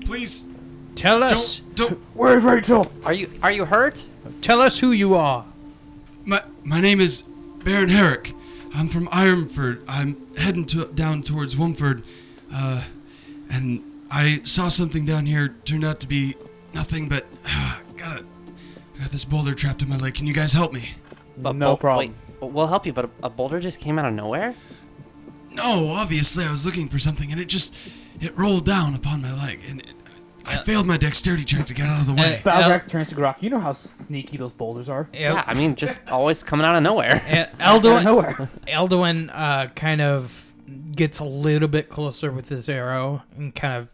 please 0.06 0.46
Tell 1.00 1.24
us. 1.24 1.62
don't, 1.76 1.92
don't. 1.92 2.00
Where's 2.14 2.44
Rachel? 2.44 2.92
Are 3.06 3.14
you 3.14 3.30
are 3.42 3.52
you 3.52 3.64
hurt? 3.64 4.06
Tell 4.42 4.62
us 4.62 4.80
who 4.80 4.92
you 4.92 5.16
are. 5.16 5.46
My 6.26 6.44
my 6.66 6.82
name 6.82 7.00
is 7.00 7.22
Baron 7.64 7.88
Herrick. 7.88 8.34
I'm 8.74 8.90
from 8.90 9.08
Ironford. 9.08 9.82
I'm 9.88 10.18
heading 10.36 10.66
to, 10.68 10.88
down 10.88 11.24
towards 11.24 11.56
Womford, 11.56 12.04
uh, 12.54 12.84
and 13.50 13.82
I 14.12 14.42
saw 14.44 14.68
something 14.68 15.06
down 15.06 15.26
here. 15.26 15.56
Turned 15.64 15.86
out 15.86 16.02
to 16.02 16.08
be 16.08 16.36
nothing, 16.74 17.08
but 17.08 17.26
uh, 17.46 17.80
got 17.96 18.20
a 18.20 18.26
I 19.00 19.04
got 19.04 19.12
this 19.12 19.24
boulder 19.24 19.54
trapped 19.54 19.82
in 19.82 19.88
my 19.90 19.96
leg. 19.98 20.16
Can 20.16 20.28
you 20.28 20.34
guys 20.34 20.52
help 20.52 20.74
me? 20.74 20.90
But 21.38 21.54
no 21.56 21.68
bol- 21.70 21.78
problem. 21.78 22.16
Wait, 22.42 22.52
we'll 22.52 22.68
help 22.68 22.86
you, 22.86 22.92
but 22.94 23.06
a, 23.06 23.10
a 23.24 23.30
boulder 23.30 23.60
just 23.62 23.80
came 23.80 23.98
out 23.98 24.06
of 24.06 24.14
nowhere. 24.14 24.56
No, 25.54 25.90
obviously 25.90 26.44
I 26.44 26.52
was 26.52 26.66
looking 26.66 26.90
for 26.90 27.00
something, 27.00 27.32
and 27.32 27.40
it 27.40 27.46
just 27.48 27.76
it 28.20 28.38
rolled 28.38 28.66
down 28.66 28.94
upon 28.96 29.22
my 29.22 29.34
leg, 29.34 29.62
and 29.68 29.80
it, 29.80 29.94
I 30.46 30.58
failed 30.58 30.86
my 30.86 30.98
dexterity 30.98 31.46
check 31.46 31.66
to 31.68 31.74
get 31.74 31.88
out 31.88 32.02
of 32.02 32.08
the 32.08 32.14
way. 32.14 32.42
Balgrax 32.44 32.90
turns 32.90 33.10
to 33.10 33.16
Grok. 33.16 33.42
You 33.42 33.50
know 33.50 33.60
how 33.60 33.72
sneaky 33.74 34.36
those 34.38 34.52
boulders 34.52 34.90
are. 34.90 35.08
Yeah, 35.14 35.44
I 35.48 35.54
mean, 35.54 35.76
just 35.76 36.08
always 36.10 36.44
coming 36.44 36.66
out 36.66 36.76
of 36.76 36.84
nowhere. 36.84 37.22
El- 37.28 37.46
Out 37.62 37.84
Elduin, 37.84 38.04
nowhere. 38.04 38.50
Elduin 38.68 39.30
uh, 39.34 39.68
kind 39.76 40.02
of 40.02 40.52
gets 40.96 41.20
a 41.20 41.24
little 41.26 41.68
bit 41.68 41.88
closer 41.90 42.32
with 42.32 42.50
his 42.50 42.68
arrow 42.68 43.24
and 43.38 43.56
kind 43.56 43.76
of, 43.78 43.88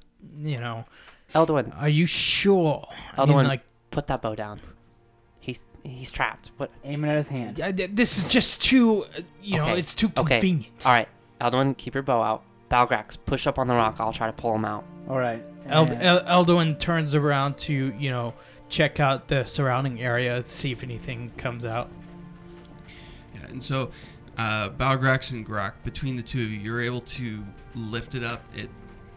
you 0.45 0.59
know, 0.59 0.85
Elduin, 1.33 1.73
are 1.79 1.89
you 1.89 2.05
sure? 2.05 2.87
I 3.17 3.25
mean, 3.25 3.35
Elduin, 3.35 3.47
like, 3.47 3.63
put 3.91 4.07
that 4.07 4.21
bow 4.21 4.35
down. 4.35 4.59
He's 5.85 5.97
he's 5.99 6.11
trapped. 6.11 6.51
What? 6.57 6.71
Aiming 6.83 7.09
at 7.11 7.17
his 7.17 7.27
hand. 7.27 7.59
I- 7.61 7.71
this 7.71 8.17
is 8.17 8.23
just 8.25 8.61
too, 8.61 9.03
uh, 9.17 9.21
you 9.41 9.57
know, 9.57 9.63
Okay, 9.63 9.79
it's 9.79 9.93
too 9.93 10.11
okay. 10.17 10.35
convenient. 10.39 10.85
All 10.85 10.91
right, 10.91 11.07
Elduin, 11.41 11.75
keep 11.77 11.93
your 11.93 12.03
bow 12.03 12.21
out. 12.21 12.43
Balgrax, 12.71 13.17
push 13.25 13.45
up 13.47 13.59
on 13.59 13.67
the 13.67 13.73
rock. 13.75 13.97
I'll 13.99 14.11
try 14.13 14.27
to 14.27 14.33
pull 14.33 14.55
him 14.55 14.65
out. 14.65 14.83
All 15.09 15.17
right. 15.19 15.41
El- 15.67 15.83
and- 15.91 16.01
El- 16.01 16.23
Elduin 16.45 16.79
turns 16.79 17.13
around 17.15 17.57
to, 17.59 17.73
you 17.97 18.09
know, 18.09 18.33
check 18.69 18.99
out 18.99 19.27
the 19.27 19.43
surrounding 19.45 20.01
area, 20.01 20.43
see 20.45 20.71
if 20.71 20.83
anything 20.83 21.31
comes 21.37 21.63
out. 21.65 21.89
Yeah, 23.35 23.45
and 23.49 23.63
so 23.63 23.91
uh, 24.37 24.69
Balgrax 24.69 25.31
and 25.31 25.45
Grok, 25.47 25.73
between 25.83 26.17
the 26.17 26.23
two 26.23 26.41
of 26.43 26.49
you, 26.49 26.59
you're 26.59 26.81
able 26.81 27.01
to 27.01 27.45
lift 27.75 28.15
it 28.15 28.23
up. 28.23 28.43
It, 28.55 28.69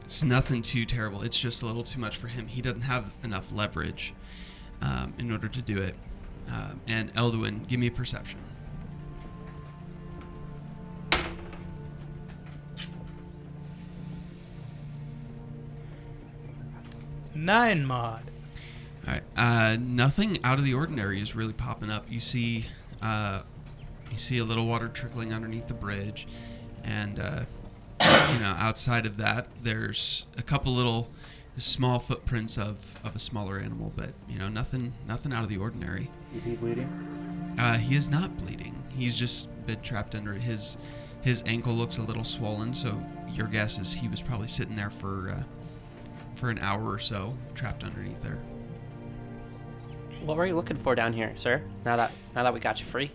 it's 0.04 0.22
nothing 0.22 0.62
too 0.62 0.85
terrible. 0.85 1.22
It's 1.22 1.38
just 1.40 1.62
a 1.62 1.66
little 1.66 1.85
too 1.85 2.00
much 2.00 2.16
for 2.16 2.28
him. 2.28 2.46
He 2.46 2.61
doesn't 2.62 2.83
have 2.83 3.12
enough 3.24 3.50
leverage 3.52 4.14
um, 4.81 5.12
in 5.18 5.31
order 5.33 5.48
to 5.48 5.61
do 5.62 5.78
it. 5.78 5.96
Um, 6.50 6.80
and 6.87 7.12
Elduin, 7.14 7.66
give 7.68 7.78
me 7.78 7.88
a 7.88 7.90
perception. 7.90 8.38
Nine 17.34 17.84
mod. 17.87 18.22
All 19.06 19.14
right. 19.14 19.22
Uh, 19.37 19.76
nothing 19.80 20.38
out 20.42 20.58
of 20.58 20.64
the 20.64 20.74
ordinary 20.74 21.20
is 21.20 21.37
really 21.37 21.52
popping 21.52 21.90
up. 21.90 22.04
You 22.11 22.20
see, 22.20 22.66
uh, 23.00 23.42
you 24.11 24.18
see 24.18 24.38
a 24.38 24.44
little 24.44 24.66
water 24.66 24.88
trickling 24.88 25.32
underneath 25.32 25.68
the 25.68 25.74
bridge, 25.74 26.26
and 26.82 27.20
uh, 27.20 27.44
you 28.32 28.40
know, 28.40 28.56
outside 28.58 29.06
of 29.06 29.16
that, 29.18 29.46
there's 29.62 30.26
a 30.37 30.42
couple 30.42 30.72
little 30.72 31.08
small 31.58 31.98
footprints 31.98 32.58
of, 32.58 32.98
of 33.04 33.16
a 33.16 33.18
smaller 33.18 33.58
animal, 33.58 33.92
but 33.96 34.11
you 34.28 34.38
know, 34.38 34.48
nothing 34.48 34.92
nothing 35.06 35.32
out 35.32 35.42
of 35.42 35.48
the 35.48 35.58
ordinary. 35.58 36.11
Is 36.35 36.45
he 36.45 36.55
bleeding? 36.57 36.88
Uh, 37.59 37.79
he 37.79 37.97
is 37.97 38.09
not 38.09 38.37
bleeding. 38.37 38.75
He's 38.91 39.17
just 39.17 39.49
been 39.67 39.81
trapped 39.81 40.14
under. 40.14 40.35
His 40.35 40.77
his 41.23 41.43
ankle 41.47 41.75
looks 41.75 41.99
a 41.99 42.03
little 42.03 42.25
swollen, 42.25 42.75
so 42.75 43.03
your 43.33 43.47
guess 43.47 43.79
is 43.79 43.93
he 43.93 44.09
was 44.09 44.23
probably 44.23 44.49
sitting 44.49 44.77
there 44.77 44.91
for 44.91 45.31
uh, 45.31 45.43
for 46.37 46.51
an 46.51 46.59
hour 46.59 46.88
or 46.91 46.99
so, 46.99 47.37
trapped 47.55 47.83
underneath 47.83 48.23
there. 48.23 48.38
What 50.25 50.37
were 50.37 50.47
you 50.47 50.55
looking 50.55 50.77
for 50.77 50.95
down 50.95 51.12
here, 51.12 51.33
sir? 51.37 51.62
Now 51.85 51.97
that 51.97 52.12
now 52.35 52.43
that 52.45 52.55
we 52.55 52.61
got 52.61 52.81
you 52.81 52.87
free. 52.87 53.11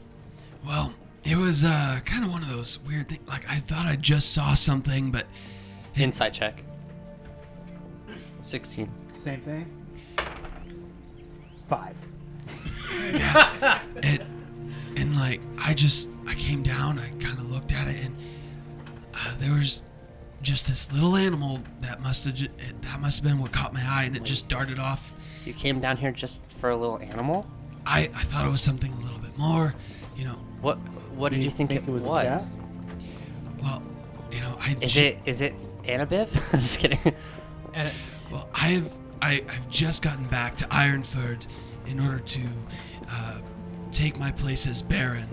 Well, 0.65 0.93
it 1.23 1.37
was 1.37 1.63
uh, 1.63 1.99
kind 2.05 2.25
of 2.25 2.31
one 2.31 2.41
of 2.41 2.49
those 2.49 2.79
weird 2.79 3.09
things. 3.09 3.27
Like 3.27 3.49
I 3.49 3.57
thought 3.57 3.85
I 3.85 3.95
just 3.95 4.33
saw 4.33 4.55
something, 4.55 5.11
but 5.11 5.27
Insight 5.95 6.33
check. 6.33 6.63
Sixteen. 8.41 8.89
Same 9.11 9.39
thing. 9.39 9.65
Five. 11.67 11.95
It 12.93 13.95
and 14.03 14.23
and 14.97 15.15
like 15.17 15.41
I 15.59 15.73
just 15.73 16.07
I 16.27 16.35
came 16.35 16.63
down. 16.63 16.99
I 16.99 17.09
kind 17.19 17.37
of 17.39 17.49
looked 17.51 17.73
at 17.73 17.87
it, 17.87 18.05
and 18.05 18.15
uh, 19.13 19.33
there 19.37 19.51
was 19.53 19.81
just 20.41 20.67
this 20.67 20.91
little 20.91 21.15
animal 21.15 21.61
that 21.79 22.01
must 22.01 22.25
have 22.25 22.35
ju- 22.35 22.47
that 22.81 22.99
must 22.99 23.19
have 23.19 23.23
been 23.27 23.39
what 23.39 23.51
caught 23.51 23.73
my 23.73 23.83
eye, 23.85 24.03
and 24.03 24.15
it 24.15 24.23
just 24.23 24.47
darted 24.47 24.79
off. 24.79 25.13
You 25.45 25.53
came 25.53 25.79
down 25.79 25.97
here 25.97 26.11
just 26.11 26.41
for 26.59 26.69
a 26.69 26.75
little 26.75 26.99
animal. 26.99 27.45
I 27.85 28.03
I 28.15 28.23
thought 28.23 28.45
it 28.45 28.51
was 28.51 28.61
something 28.61 28.91
a 28.91 28.99
little 29.01 29.19
bit 29.19 29.37
more, 29.37 29.73
you 30.15 30.25
know. 30.25 30.37
What 30.61 30.77
what 31.15 31.29
did 31.29 31.37
Do 31.37 31.41
you, 31.41 31.45
you 31.45 31.51
think, 31.51 31.69
think 31.69 31.83
it, 31.83 31.89
it 31.89 31.91
was 31.91 32.05
was? 32.05 32.25
a? 32.53 33.61
Well, 33.61 33.83
you 34.31 34.39
know 34.41 34.55
I 34.59 34.75
Is 34.81 34.93
ju- 34.93 35.01
it 35.01 35.19
is 35.25 35.41
it 35.41 35.53
Anabiv? 35.83 36.29
just 36.51 36.79
kidding. 36.79 36.99
And 37.73 37.91
Well, 38.31 38.47
I've 38.53 38.91
I, 39.21 39.43
I've 39.49 39.69
just 39.69 40.01
gotten 40.03 40.27
back 40.27 40.55
to 40.57 40.65
Ironford 40.65 41.47
in 41.87 41.99
order 41.99 42.19
to 42.19 42.41
uh, 43.09 43.39
take 43.91 44.17
my 44.17 44.31
place 44.31 44.67
as 44.67 44.81
Baron. 44.81 45.27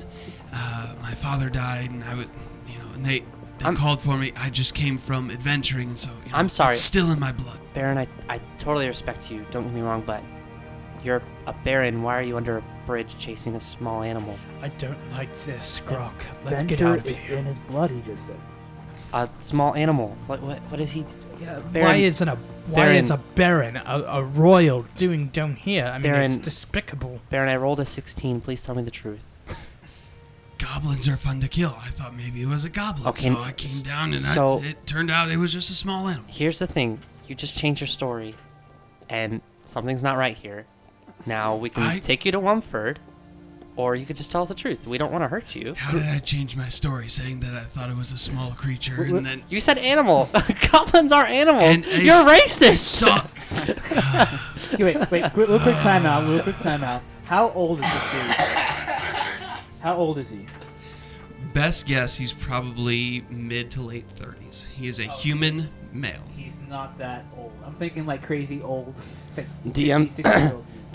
Uh, 0.53 0.95
my 1.03 1.15
father 1.15 1.49
died, 1.49 1.91
and 1.91 2.03
I 2.05 2.15
would, 2.15 2.29
you 2.67 2.79
know, 2.79 2.87
and 2.95 3.05
they 3.05 3.21
they 3.59 3.65
I'm- 3.67 3.77
called 3.77 4.03
for 4.03 4.17
me. 4.17 4.33
I 4.37 4.51
just 4.51 4.75
came 4.75 4.99
from 4.99 5.31
adventuring, 5.31 5.91
and 5.91 5.99
so 5.99 6.11
you 6.27 6.33
know, 6.33 6.39
I'm 6.39 6.49
sorry. 6.49 6.71
It's 6.71 6.81
still 6.81 7.11
in 7.13 7.21
my 7.21 7.33
blood. 7.33 7.59
Baron, 7.75 7.99
I, 7.99 8.09
I 8.29 8.41
totally 8.59 8.87
respect 8.89 9.31
you. 9.31 9.47
Don't 9.51 9.65
get 9.65 9.73
me 9.75 9.81
wrong, 9.81 10.03
but 10.05 10.23
You're 11.05 11.23
a 11.47 11.53
baron. 11.65 12.03
Why 12.03 12.19
are 12.19 12.23
you 12.23 12.37
under 12.37 12.59
a 12.59 12.65
bridge 12.85 13.17
chasing 13.17 13.55
a 13.55 13.61
small 13.61 14.03
animal? 14.03 14.37
I 14.61 14.69
don't 14.71 14.99
like 15.13 15.33
this, 15.45 15.81
Grok. 15.87 16.13
Let's 16.45 16.63
get 16.65 16.83
out 16.83 16.99
of 16.99 17.07
is 17.07 17.17
here. 17.19 17.39
in 17.39 17.45
his 17.47 17.59
blood, 17.59 17.91
he 17.91 18.01
just 18.03 18.27
said. 18.27 18.41
A 19.13 19.29
small 19.39 19.75
animal. 19.77 20.17
What? 20.27 20.43
What, 20.43 20.59
what 20.71 20.81
is 20.81 20.91
he? 20.91 21.05
Yeah, 21.41 21.61
why 21.73 21.95
isn't 21.97 22.29
a 22.29 22.37
why 22.71 22.93
is 22.93 23.11
a 23.11 23.17
Baron- 23.17 23.75
baron 23.75 23.77
a, 23.87 24.05
a 24.21 24.25
royal 24.25 24.87
doing 24.97 25.29
down 25.29 25.57
here? 25.57 25.85
I 25.85 25.99
mean, 25.99 26.13
it's 26.15 26.37
despicable. 26.39 27.21
Baron, 27.31 27.49
I 27.49 27.57
rolled 27.57 27.81
a 27.81 27.85
16. 27.85 28.41
Please 28.41 28.63
tell 28.63 28.75
me 28.75 28.83
the 28.83 28.91
truth. 28.91 29.25
Goblins 30.59 31.09
are 31.09 31.17
fun 31.17 31.41
to 31.41 31.49
kill. 31.49 31.75
I 31.83 31.89
thought 31.89 32.15
maybe 32.15 32.43
it 32.43 32.47
was 32.47 32.65
a 32.65 32.71
goblin, 32.71 33.09
Okay, 33.09 33.31
so 33.31 33.39
I 33.39 33.53
came 33.53 33.83
down 33.83 34.11
and 34.13 34.21
so- 34.21 34.61
I, 34.61 34.67
it 34.67 34.87
turned 34.87 35.11
out 35.11 35.31
it 35.31 35.39
was 35.39 35.53
just 35.53 35.71
a 35.71 35.75
small 35.75 36.07
animal. 36.09 36.27
Here's 36.31 36.59
the 36.59 36.67
thing. 36.67 37.01
You 37.27 37.35
just 37.35 37.57
changed 37.57 37.81
your 37.81 37.89
story, 37.89 38.35
and 39.09 39.41
something's 39.65 40.03
not 40.03 40.19
right 40.19 40.37
here. 40.37 40.67
Now 41.27 41.57
we 41.57 41.71
can 41.71 41.83
I- 41.85 41.99
take 41.99 42.25
you 42.27 42.33
to 42.33 42.41
Wumford, 42.41 42.97
or 43.81 43.97
you 43.97 44.07
could 44.07 44.17
just 44.17 44.31
tell 44.31 44.43
us 44.43 44.49
the 44.49 44.55
truth. 44.55 44.87
We 44.87 44.99
don't 44.99 45.11
want 45.11 45.25
to 45.25 45.29
hurt 45.29 45.55
you. 45.55 45.75
How 45.75 45.93
did 45.93 46.05
I 46.05 46.19
change 46.19 46.57
my 46.57 46.69
story 46.69 47.09
saying 47.09 47.41
that 47.41 47.55
I 47.55 47.61
thought 47.61 47.91
it 47.91 47.97
was 47.97 48.13
a 48.13 48.19
small 48.19 48.51
creature 48.53 49.03
and 49.03 49.25
then 49.25 49.43
You 49.49 49.61
said 49.61 49.79
animal. 49.79 50.29
Goblins 50.71 51.13
are 51.13 51.25
animals. 51.25 51.65
And 51.65 51.85
You're 51.85 52.29
s- 52.29 52.61
racist. 52.61 52.79
saw 52.79 53.27
Okay, 54.75 54.85
wait, 54.85 55.11
wait, 55.11 55.33
quick, 55.33 55.37
little 55.49 55.59
quick 55.59 55.75
timeout, 55.77 56.27
little 56.29 56.43
quick 56.43 56.57
timeout. 56.57 57.01
How 57.25 57.51
old 57.51 57.81
is 57.81 57.85
this 57.93 58.13
dude? 58.13 58.37
How 59.81 59.97
old 59.97 60.19
is 60.19 60.31
he? 60.31 60.47
best 61.53 61.87
guess 61.87 62.17
he's 62.17 62.33
probably 62.33 63.25
mid 63.29 63.71
to 63.73 63.83
late 63.83 64.09
30s. 64.09 64.67
He 64.67 64.87
is 64.89 65.01
a 65.01 65.07
oh, 65.07 65.11
human 65.11 65.71
male. 65.93 66.23
He's 66.37 66.59
not 66.69 66.97
that 66.99 67.25
old. 67.37 67.53
I'm 67.65 67.75
thinking 67.75 68.07
like 68.07 68.23
crazy 68.23 68.63
old. 68.63 68.95
like 69.37 69.47
DM 69.67 70.11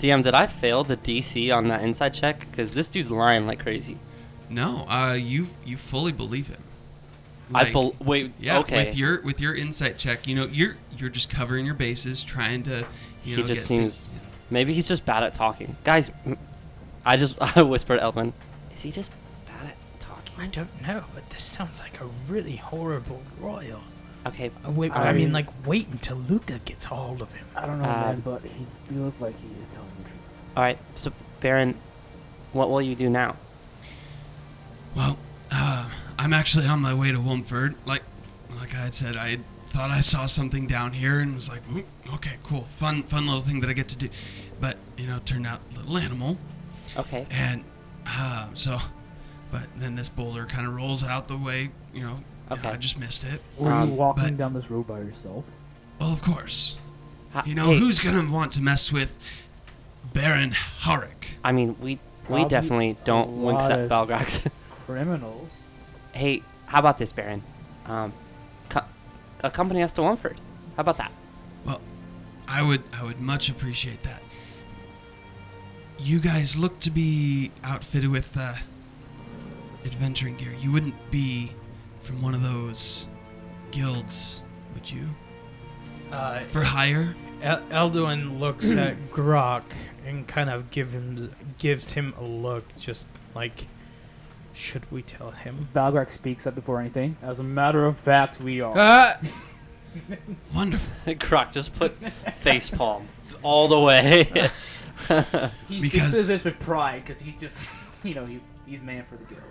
60 0.00 0.06
year 0.06 0.14
old 0.14 0.22
dude. 0.22 0.22
DM, 0.22 0.22
did 0.24 0.34
I 0.34 0.46
fail 0.46 0.84
the 0.84 0.96
DC 0.96 1.56
on 1.56 1.68
that 1.68 1.82
insight 1.82 2.14
check? 2.14 2.40
Because 2.50 2.72
this 2.72 2.88
dude's 2.88 3.10
lying 3.10 3.46
like 3.46 3.60
crazy. 3.60 3.98
No, 4.48 4.86
uh 4.88 5.14
you 5.14 5.48
you 5.64 5.76
fully 5.76 6.12
believe 6.12 6.48
him. 6.48 6.62
I 7.54 7.62
Like, 7.64 7.72
bel 7.72 7.94
wait. 8.00 8.32
Yeah, 8.40 8.58
okay. 8.60 8.84
with 8.86 8.96
your 8.96 9.20
with 9.22 9.40
your 9.40 9.54
insight 9.54 9.98
check, 9.98 10.26
you 10.26 10.34
know, 10.36 10.46
you're 10.46 10.76
you're 10.96 11.10
just 11.10 11.30
covering 11.30 11.64
your 11.66 11.74
bases, 11.74 12.24
trying 12.24 12.62
to, 12.64 12.86
you 13.24 13.36
He 13.36 13.42
just 13.42 13.48
get 13.48 13.58
seems- 13.58 13.94
things- 13.96 14.08
Maybe 14.48 14.74
he's 14.74 14.86
just 14.86 15.04
bad 15.04 15.24
at 15.24 15.34
talking. 15.34 15.74
Guys, 15.82 16.10
I 17.04 17.16
just 17.16 17.36
I 17.56 17.62
whispered 17.62 17.98
Elvin. 18.00 18.32
Is 18.74 18.82
he 18.82 18.92
just 18.92 19.10
bad 19.46 19.66
at 19.70 20.00
talking? 20.00 20.34
I 20.40 20.46
don't 20.46 20.82
know, 20.86 21.02
but 21.14 21.28
this 21.30 21.42
sounds 21.42 21.80
like 21.80 22.00
a 22.00 22.06
really 22.28 22.56
horrible 22.56 23.22
royal. 23.40 23.80
Okay. 24.26 24.50
Uh, 24.66 24.70
wait, 24.70 24.92
I 24.92 25.08
I 25.08 25.12
mean, 25.12 25.24
mean- 25.26 25.32
like, 25.32 25.48
wait 25.66 25.88
until 25.88 26.16
Luca 26.16 26.58
gets 26.64 26.84
a 26.86 26.88
hold 26.88 27.22
of 27.22 27.32
him. 27.32 27.46
I 27.54 27.66
don't 27.66 27.78
know, 27.80 27.84
Uh, 27.88 27.88
man, 28.12 28.20
but 28.24 28.42
he 28.42 28.66
feels 28.88 29.20
like 29.20 29.34
he 29.40 29.48
is 29.62 29.68
telling 29.68 29.88
the 29.98 30.04
truth. 30.04 30.20
All 30.56 30.62
right. 30.62 30.78
So 30.96 31.12
Baron, 31.40 31.74
what 32.52 32.70
will 32.70 32.82
you 32.82 32.94
do 32.94 33.08
now? 33.10 33.36
Well, 34.94 35.18
uh, 35.50 35.88
I'm 36.18 36.32
actually 36.32 36.66
on 36.66 36.80
my 36.80 36.94
way 36.94 37.12
to 37.12 37.18
Wumford. 37.18 37.74
Like, 37.84 38.02
like 38.58 38.74
I 38.74 38.78
had 38.78 38.94
said, 38.94 39.16
I 39.16 39.38
thought 39.66 39.90
I 39.90 40.00
saw 40.00 40.26
something 40.26 40.66
down 40.66 40.92
here 40.92 41.18
and 41.18 41.34
was 41.34 41.48
like, 41.50 41.62
okay, 42.14 42.36
cool, 42.42 42.62
fun, 42.62 43.02
fun 43.02 43.26
little 43.26 43.42
thing 43.42 43.60
that 43.60 43.68
I 43.70 43.74
get 43.74 43.88
to 43.88 43.96
do. 43.96 44.08
But 44.60 44.78
you 44.96 45.06
know, 45.06 45.16
it 45.16 45.26
turned 45.26 45.46
out 45.46 45.60
little 45.76 45.98
animal, 45.98 46.38
Okay. 46.96 47.26
and 47.30 47.62
uh, 48.06 48.46
so, 48.54 48.78
but 49.52 49.64
then 49.76 49.96
this 49.96 50.08
boulder 50.08 50.46
kind 50.46 50.66
of 50.66 50.74
rolls 50.74 51.04
out 51.04 51.28
the 51.28 51.36
way. 51.36 51.70
You 51.92 52.02
know, 52.04 52.20
you 52.50 52.56
know, 52.56 52.60
Okay. 52.60 52.68
I 52.70 52.76
just 52.76 52.98
missed 52.98 53.24
it. 53.24 53.40
Were 53.58 53.72
Um, 53.72 53.88
you 53.90 53.94
walking 53.94 54.24
but- 54.24 54.36
down 54.36 54.52
this 54.54 54.70
road 54.70 54.86
by 54.86 54.98
yourself? 55.00 55.44
Well, 55.98 56.12
of 56.12 56.22
course. 56.22 56.76
Ha- 57.32 57.42
You 57.46 57.54
know, 57.54 57.66
hey, 57.72 57.78
who's 57.78 57.98
gonna 58.00 58.30
want 58.30 58.52
to 58.52 58.60
mess 58.62 58.92
with 58.92 59.18
Baron 60.12 60.52
Herrick? 60.52 61.38
I 61.44 61.52
mean, 61.52 61.76
we 61.80 61.98
we 62.28 62.44
definitely 62.44 62.96
don't 63.04 63.42
winks 63.42 63.64
at 63.64 63.78
of- 63.80 63.90
Balgrax. 63.90 64.40
Criminals. 64.86 65.50
hey, 66.12 66.42
how 66.66 66.78
about 66.78 66.98
this, 66.98 67.12
Baron? 67.12 67.42
Um, 67.86 68.12
co- 68.68 68.84
accompany 69.42 69.82
us 69.82 69.92
to 69.92 70.00
Wumford. 70.00 70.36
How 70.76 70.80
about 70.82 70.96
that? 70.98 71.12
Well, 71.64 71.80
I 72.48 72.62
would 72.62 72.82
I 72.92 73.02
would 73.04 73.20
much 73.20 73.48
appreciate 73.48 74.02
that. 74.04 74.22
You 75.98 76.20
guys 76.20 76.56
look 76.56 76.78
to 76.80 76.90
be 76.90 77.50
outfitted 77.64 78.10
with 78.10 78.36
uh, 78.36 78.54
adventuring 79.84 80.36
gear. 80.36 80.52
You 80.60 80.70
wouldn't 80.72 81.10
be 81.10 81.52
from 82.06 82.22
one 82.22 82.34
of 82.34 82.42
those 82.42 83.06
guilds, 83.72 84.42
would 84.74 84.90
you? 84.90 85.08
Uh, 86.12 86.38
For 86.38 86.62
hire? 86.62 87.14
El- 87.42 87.60
Elduin 87.70 88.38
looks 88.38 88.70
at 88.70 88.96
Grok 89.10 89.62
and 90.06 90.26
kind 90.26 90.48
of 90.48 90.70
give 90.70 90.92
him 90.92 91.34
gives 91.58 91.90
him 91.92 92.14
a 92.18 92.22
look, 92.24 92.64
just 92.78 93.08
like, 93.34 93.66
should 94.54 94.90
we 94.92 95.02
tell 95.02 95.32
him? 95.32 95.68
Balgrax 95.74 96.12
speaks 96.12 96.46
up 96.46 96.54
before 96.54 96.80
anything. 96.80 97.16
As 97.22 97.40
a 97.40 97.42
matter 97.42 97.84
of 97.86 97.98
fact, 97.98 98.40
we 98.40 98.60
are. 98.60 98.72
Ah! 98.76 99.18
Wonderful. 100.54 100.92
Grok 101.14 101.52
just 101.52 101.74
puts 101.74 101.98
face 102.40 102.70
palm 102.70 103.08
all 103.42 103.66
the 103.68 103.80
way. 103.80 104.24
he 105.68 105.80
because- 105.80 106.12
speaks 106.12 106.26
this 106.26 106.44
with 106.44 106.58
pride 106.60 107.02
because 107.04 107.20
he's 107.20 107.36
just, 107.36 107.68
you 108.04 108.14
know, 108.14 108.24
he's 108.24 108.40
he's 108.64 108.80
man 108.80 109.04
for 109.04 109.16
the 109.16 109.24
guild. 109.24 109.42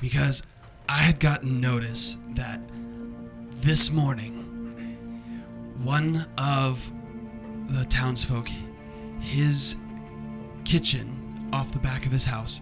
Because 0.00 0.42
I 0.92 0.96
had 0.96 1.20
gotten 1.20 1.58
notice 1.58 2.18
that 2.34 2.60
this 3.50 3.90
morning 3.90 4.34
one 5.82 6.26
of 6.36 6.92
the 7.68 7.86
townsfolk, 7.86 8.50
his 9.18 9.74
kitchen 10.66 11.48
off 11.50 11.72
the 11.72 11.78
back 11.78 12.04
of 12.04 12.12
his 12.12 12.26
house, 12.26 12.60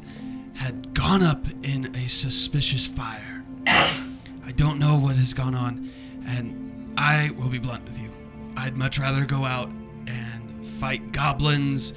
had 0.54 0.94
gone 0.94 1.24
up 1.24 1.44
in 1.64 1.92
a 1.96 2.08
suspicious 2.08 2.86
fire. 2.86 3.44
I 3.66 4.52
don't 4.54 4.78
know 4.78 4.96
what 4.96 5.16
has 5.16 5.34
gone 5.34 5.56
on, 5.56 5.90
and 6.24 6.94
I 6.96 7.32
will 7.36 7.48
be 7.48 7.58
blunt 7.58 7.82
with 7.82 8.00
you. 8.00 8.10
I'd 8.56 8.76
much 8.76 9.00
rather 9.00 9.24
go 9.24 9.44
out 9.44 9.70
and 10.06 10.64
fight 10.64 11.10
goblins 11.10 11.94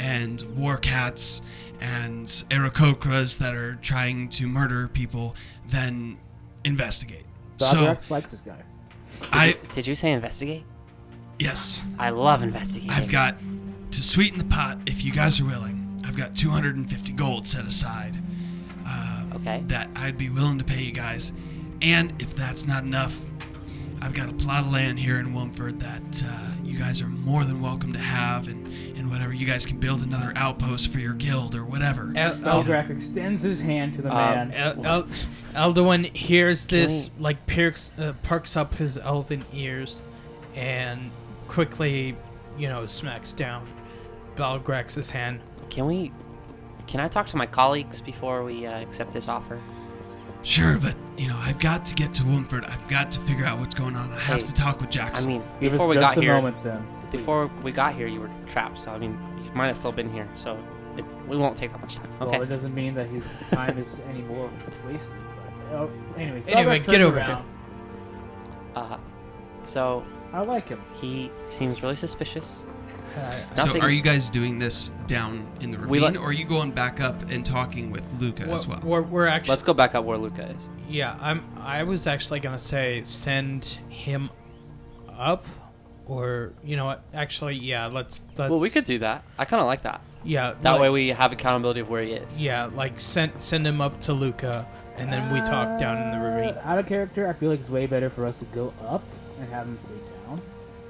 and 0.00 0.42
war 0.56 0.78
cats 0.78 1.42
and 1.80 2.26
Aarakocras 2.50 3.38
that 3.38 3.54
are 3.54 3.76
trying 3.76 4.28
to 4.30 4.46
murder 4.46 4.88
people 4.88 5.36
than 5.68 6.18
investigate. 6.64 7.24
So 7.58 7.76
Balgrax 7.76 8.10
likes 8.10 8.30
this 8.30 8.40
guy. 8.40 8.62
I 9.32 9.56
Did 9.72 9.86
you 9.86 9.94
say 9.94 10.12
investigate? 10.12 10.64
yes, 11.38 11.82
I 11.98 12.10
love 12.10 12.42
investigating. 12.42 12.90
I've 12.90 13.08
got 13.08 13.36
to 13.90 14.02
sweeten 14.02 14.38
the 14.38 14.44
pot 14.44 14.78
if 14.86 15.04
you 15.04 15.12
guys 15.12 15.40
are 15.40 15.44
willing. 15.46 16.02
I've 16.04 16.16
got 16.16 16.36
250 16.36 17.12
gold 17.14 17.46
set 17.46 17.66
aside 17.66 18.16
uh, 18.86 19.22
Okay. 19.36 19.62
that 19.66 19.88
I'd 19.96 20.18
be 20.18 20.28
willing 20.28 20.58
to 20.58 20.64
pay 20.64 20.82
you 20.82 20.92
guys. 20.92 21.32
And 21.82 22.12
if 22.20 22.34
that's 22.34 22.66
not 22.66 22.84
enough, 22.84 23.18
I've 24.00 24.14
got 24.14 24.28
a 24.28 24.32
plot 24.32 24.64
of 24.66 24.72
land 24.72 24.98
here 24.98 25.18
in 25.18 25.32
Wumford 25.32 25.78
that 25.80 26.22
uh, 26.24 26.50
you 26.66 26.78
guys 26.78 27.00
are 27.02 27.08
more 27.08 27.44
than 27.44 27.60
welcome 27.60 27.92
to 27.92 27.98
have, 27.98 28.48
and, 28.48 28.66
and 28.96 29.10
whatever. 29.10 29.32
You 29.32 29.46
guys 29.46 29.64
can 29.66 29.78
build 29.78 30.02
another 30.02 30.32
outpost 30.36 30.92
for 30.92 30.98
your 30.98 31.14
guild 31.14 31.54
or 31.54 31.64
whatever. 31.64 32.12
El- 32.16 32.46
El- 32.46 32.70
extends 32.90 33.42
his 33.42 33.60
hand 33.60 33.94
to 33.94 34.02
the 34.02 34.10
Um, 34.10 34.16
man. 34.48 34.52
El- 34.52 34.86
El- 34.86 35.08
Elduin 35.54 36.14
hears 36.14 36.66
Can 36.66 36.78
this, 36.82 37.10
like 37.18 37.46
perks, 37.46 37.90
uh, 37.98 38.12
perks 38.22 38.56
up 38.56 38.74
his 38.74 38.98
elven 38.98 39.44
ears, 39.52 40.00
and 40.54 41.10
quickly, 41.48 42.14
you 42.58 42.68
know, 42.68 42.86
smacks 42.86 43.32
down 43.32 43.66
Balgrax's 44.36 45.10
hand. 45.10 45.40
Can 45.70 45.86
we? 45.86 46.12
Can 46.86 47.00
I 47.00 47.08
talk 47.08 47.26
to 47.28 47.36
my 47.36 47.46
colleagues 47.46 48.00
before 48.00 48.44
we 48.44 48.66
uh, 48.66 48.80
accept 48.80 49.12
this 49.12 49.28
offer? 49.28 49.58
Sure, 50.46 50.78
but 50.78 50.94
you 51.18 51.26
know, 51.26 51.36
I've 51.38 51.58
got 51.58 51.84
to 51.86 51.94
get 51.96 52.14
to 52.14 52.22
Wumford. 52.22 52.68
I've 52.70 52.86
got 52.88 53.10
to 53.10 53.20
figure 53.20 53.44
out 53.44 53.58
what's 53.58 53.74
going 53.74 53.96
on. 53.96 54.12
I 54.12 54.18
have 54.20 54.40
Hey, 54.40 54.46
to 54.46 54.54
talk 54.54 54.80
with 54.80 54.90
I 54.90 54.92
Jackson. 54.92 55.32
mean, 55.32 55.42
Give 55.60 55.72
before 55.72 55.86
us 55.86 55.90
we 55.90 55.94
just 55.96 56.14
got 56.14 56.18
a 56.18 56.20
here, 56.20 56.34
moment 56.34 56.62
then. 56.62 56.86
before 57.10 57.50
we 57.64 57.72
got 57.72 57.94
here, 57.94 58.06
you 58.06 58.20
were 58.20 58.30
trapped. 58.48 58.78
So 58.78 58.92
I 58.92 58.98
mean, 58.98 59.18
you 59.44 59.50
might 59.54 59.66
have 59.66 59.76
still 59.76 59.90
been 59.90 60.08
here. 60.12 60.28
So 60.36 60.56
it, 60.96 61.04
we 61.26 61.36
won't 61.36 61.56
take 61.56 61.72
that 61.72 61.80
much 61.80 61.96
time. 61.96 62.08
Okay. 62.20 62.30
Well, 62.30 62.42
it 62.42 62.46
doesn't 62.48 62.72
mean 62.74 62.94
that 62.94 63.08
his 63.08 63.24
time 63.50 63.76
is 63.76 63.98
any 64.08 64.22
more 64.22 64.48
wasted. 64.86 65.10
But, 65.68 65.76
uh, 65.76 65.88
anyway, 66.16 66.42
Anyway, 66.46 66.78
Balgrax 66.78 66.86
get 66.86 66.92
turns 66.92 67.04
over 67.06 67.18
around. 67.18 67.44
Uh, 68.76 68.98
so 69.64 70.04
I 70.32 70.42
like 70.42 70.68
him. 70.68 70.80
he 71.00 71.32
seems 71.48 71.82
really 71.82 71.96
suspicious. 71.96 72.62
So, 73.56 73.64
nothing- 73.66 73.82
are 73.82 73.90
you 73.90 74.02
guys 74.02 74.28
doing 74.30 74.58
this 74.58 74.90
down 75.06 75.46
in 75.60 75.70
the 75.70 75.78
We 75.78 75.98
ravine, 75.98 76.14
let- 76.14 76.16
or 76.16 76.28
are 76.28 76.32
you 76.32 76.44
going 76.44 76.70
back 76.70 77.00
up 77.00 77.22
and 77.30 77.44
talking 77.46 77.90
with 77.90 78.12
Luca 78.20 78.42
as 78.44 78.66
well? 78.68 78.80
We're, 78.82 79.00
we're 79.02 79.26
actually 79.26 79.50
Let's 79.52 79.62
go 79.62 79.72
back 79.74 79.94
up 79.94 80.04
where 80.04 80.18
Luca 80.18 80.50
is. 80.50 80.68
Yeah, 80.88 81.16
I'm. 81.20 81.42
I 81.60 81.82
was 81.82 82.06
actually 82.06 82.40
gonna 82.40 82.58
say 82.58 83.02
send 83.04 83.64
him 83.88 84.30
up, 85.18 85.46
or 86.06 86.52
you 86.62 86.76
know 86.76 86.84
what? 86.84 87.02
Actually, 87.14 87.54
yeah. 87.56 87.86
Let's. 87.86 88.22
let's 88.36 88.50
Well, 88.50 88.60
we 88.60 88.70
could 88.70 88.84
do 88.84 88.98
that. 89.00 89.22
I 89.38 89.44
kind 89.46 89.60
of 89.60 89.66
like 89.66 89.82
that. 89.82 90.00
Yeah. 90.24 90.54
That 90.62 90.72
like- 90.72 90.80
way 90.82 90.90
we 90.90 91.08
have 91.08 91.32
accountability 91.32 91.80
of 91.80 91.88
where 91.88 92.02
he 92.02 92.12
is. 92.12 92.36
Yeah, 92.38 92.66
like 92.74 93.00
send 93.00 93.32
send 93.38 93.66
him 93.66 93.80
up 93.80 94.00
to 94.02 94.12
Luca, 94.12 94.66
and 94.98 95.12
then 95.12 95.32
we 95.32 95.40
talk 95.40 95.78
down 95.80 96.02
in 96.02 96.10
the 96.10 96.18
ravine. 96.24 96.54
Uh, 96.54 96.62
Out 96.64 96.78
of 96.78 96.86
character, 96.86 97.28
I 97.28 97.32
feel 97.32 97.50
like 97.50 97.60
it's 97.60 97.68
way 97.70 97.86
better 97.86 98.10
for 98.10 98.26
us 98.26 98.38
to 98.40 98.44
go 98.46 98.72
up 98.86 99.02
and 99.40 99.48
have 99.50 99.66
him 99.66 99.78
stay 99.80 99.88
down. 99.94 100.15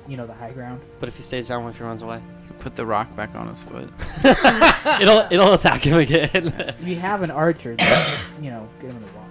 You 0.09 0.17
know, 0.17 0.27
the 0.27 0.35
high 0.35 0.53
ground. 0.53 0.81
But 1.01 1.09
if 1.09 1.17
he 1.17 1.23
stays 1.23 1.49
down, 1.49 1.65
what 1.65 1.71
if 1.71 1.79
he 1.79 1.85
runs 1.85 2.03
away? 2.03 2.21
You 2.49 2.55
put 2.61 2.77
the 2.77 2.87
rock 2.87 3.15
back 3.17 3.35
on 3.35 3.49
his 3.49 3.63
foot. 3.63 3.91
it'll 5.01 5.27
it'll 5.31 5.55
attack 5.55 5.83
him 5.85 5.97
again. 5.99 6.75
We 6.83 6.95
have 6.97 7.23
an 7.23 7.31
archer 7.31 7.75
that, 7.77 8.19
you 8.41 8.51
know, 8.51 8.69
get 8.81 8.91
him 8.91 8.97
in 8.99 9.03
the 9.03 9.13
water. 9.13 9.31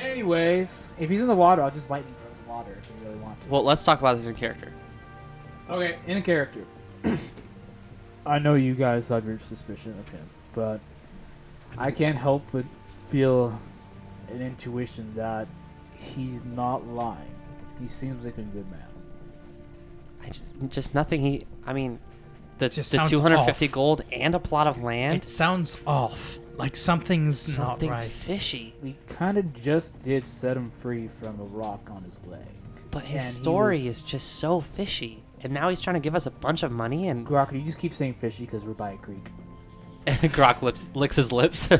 Anyways, 0.00 0.86
if 0.98 1.10
he's 1.10 1.20
in 1.20 1.26
the 1.26 1.34
water, 1.34 1.62
I'll 1.62 1.70
just 1.70 1.90
lightning 1.90 2.14
throw 2.14 2.30
the 2.44 2.50
water 2.50 2.78
if 2.80 2.88
you 2.88 3.08
really 3.08 3.20
want 3.20 3.40
to. 3.42 3.48
well, 3.48 3.62
let's 3.62 3.84
talk 3.84 3.98
about 4.00 4.16
this 4.16 4.26
in 4.26 4.34
character. 4.34 4.72
Okay, 5.68 5.98
in 6.06 6.16
a 6.16 6.22
character. 6.22 6.64
I 8.26 8.38
know 8.38 8.54
you 8.54 8.74
guys 8.74 9.08
have 9.08 9.26
your 9.26 9.38
suspicion 9.38 9.94
of 9.98 10.08
him, 10.08 10.28
but 10.54 10.80
I 11.76 11.90
can't 11.90 12.16
help 12.16 12.42
but 12.52 12.64
feel 13.10 13.58
an 14.30 14.40
intuition 14.42 15.14
that 15.16 15.46
he's 15.94 16.42
not 16.44 16.86
lying. 16.86 17.34
He 17.80 17.88
seems 17.88 18.24
like 18.24 18.38
a 18.38 18.42
good 18.42 18.70
man. 18.70 18.87
I 20.28 20.32
just, 20.32 20.42
just 20.68 20.94
nothing. 20.94 21.20
He. 21.20 21.46
I 21.66 21.72
mean, 21.72 21.98
the 22.58 22.68
Just 22.68 22.90
the 22.90 22.98
sounds 22.98 23.10
250 23.10 23.66
off. 23.66 23.72
gold 23.72 24.04
and 24.12 24.34
a 24.34 24.38
plot 24.38 24.66
of 24.66 24.82
land. 24.82 25.22
It 25.22 25.28
sounds 25.28 25.78
off. 25.86 26.38
Like 26.56 26.76
something's, 26.76 27.38
Something's 27.38 27.90
not 27.90 27.98
right. 28.00 28.08
fishy. 28.10 28.74
We 28.82 28.96
kind 29.08 29.38
of 29.38 29.54
just 29.60 30.00
did 30.02 30.26
set 30.26 30.56
him 30.56 30.72
free 30.80 31.08
from 31.20 31.38
a 31.38 31.44
rock 31.44 31.88
on 31.90 32.02
his 32.02 32.18
leg. 32.26 32.40
But 32.90 33.04
his 33.04 33.22
And 33.22 33.32
he 33.36 33.42
story 33.42 33.76
was- 33.86 33.98
is 33.98 34.02
just 34.02 34.36
so 34.36 34.60
fishy. 34.60 35.22
And 35.40 35.52
now 35.52 35.68
he's 35.68 35.80
trying 35.80 35.94
to 35.94 36.00
give 36.00 36.16
us 36.16 36.26
a 36.26 36.32
bunch 36.32 36.64
of 36.64 36.72
money, 36.72 37.06
and 37.08 37.24
Grok, 37.24 37.52
you 37.52 37.60
just 37.62 37.78
keep 37.78 37.94
saying 37.94 38.14
fishy 38.14 38.44
because 38.44 38.64
we're 38.64 38.72
by 38.74 38.90
a 38.90 38.96
creek. 38.96 39.28
Grok 40.06 40.62
lips, 40.62 40.88
licks 40.94 41.14
his 41.16 41.30
lips. 41.32 41.68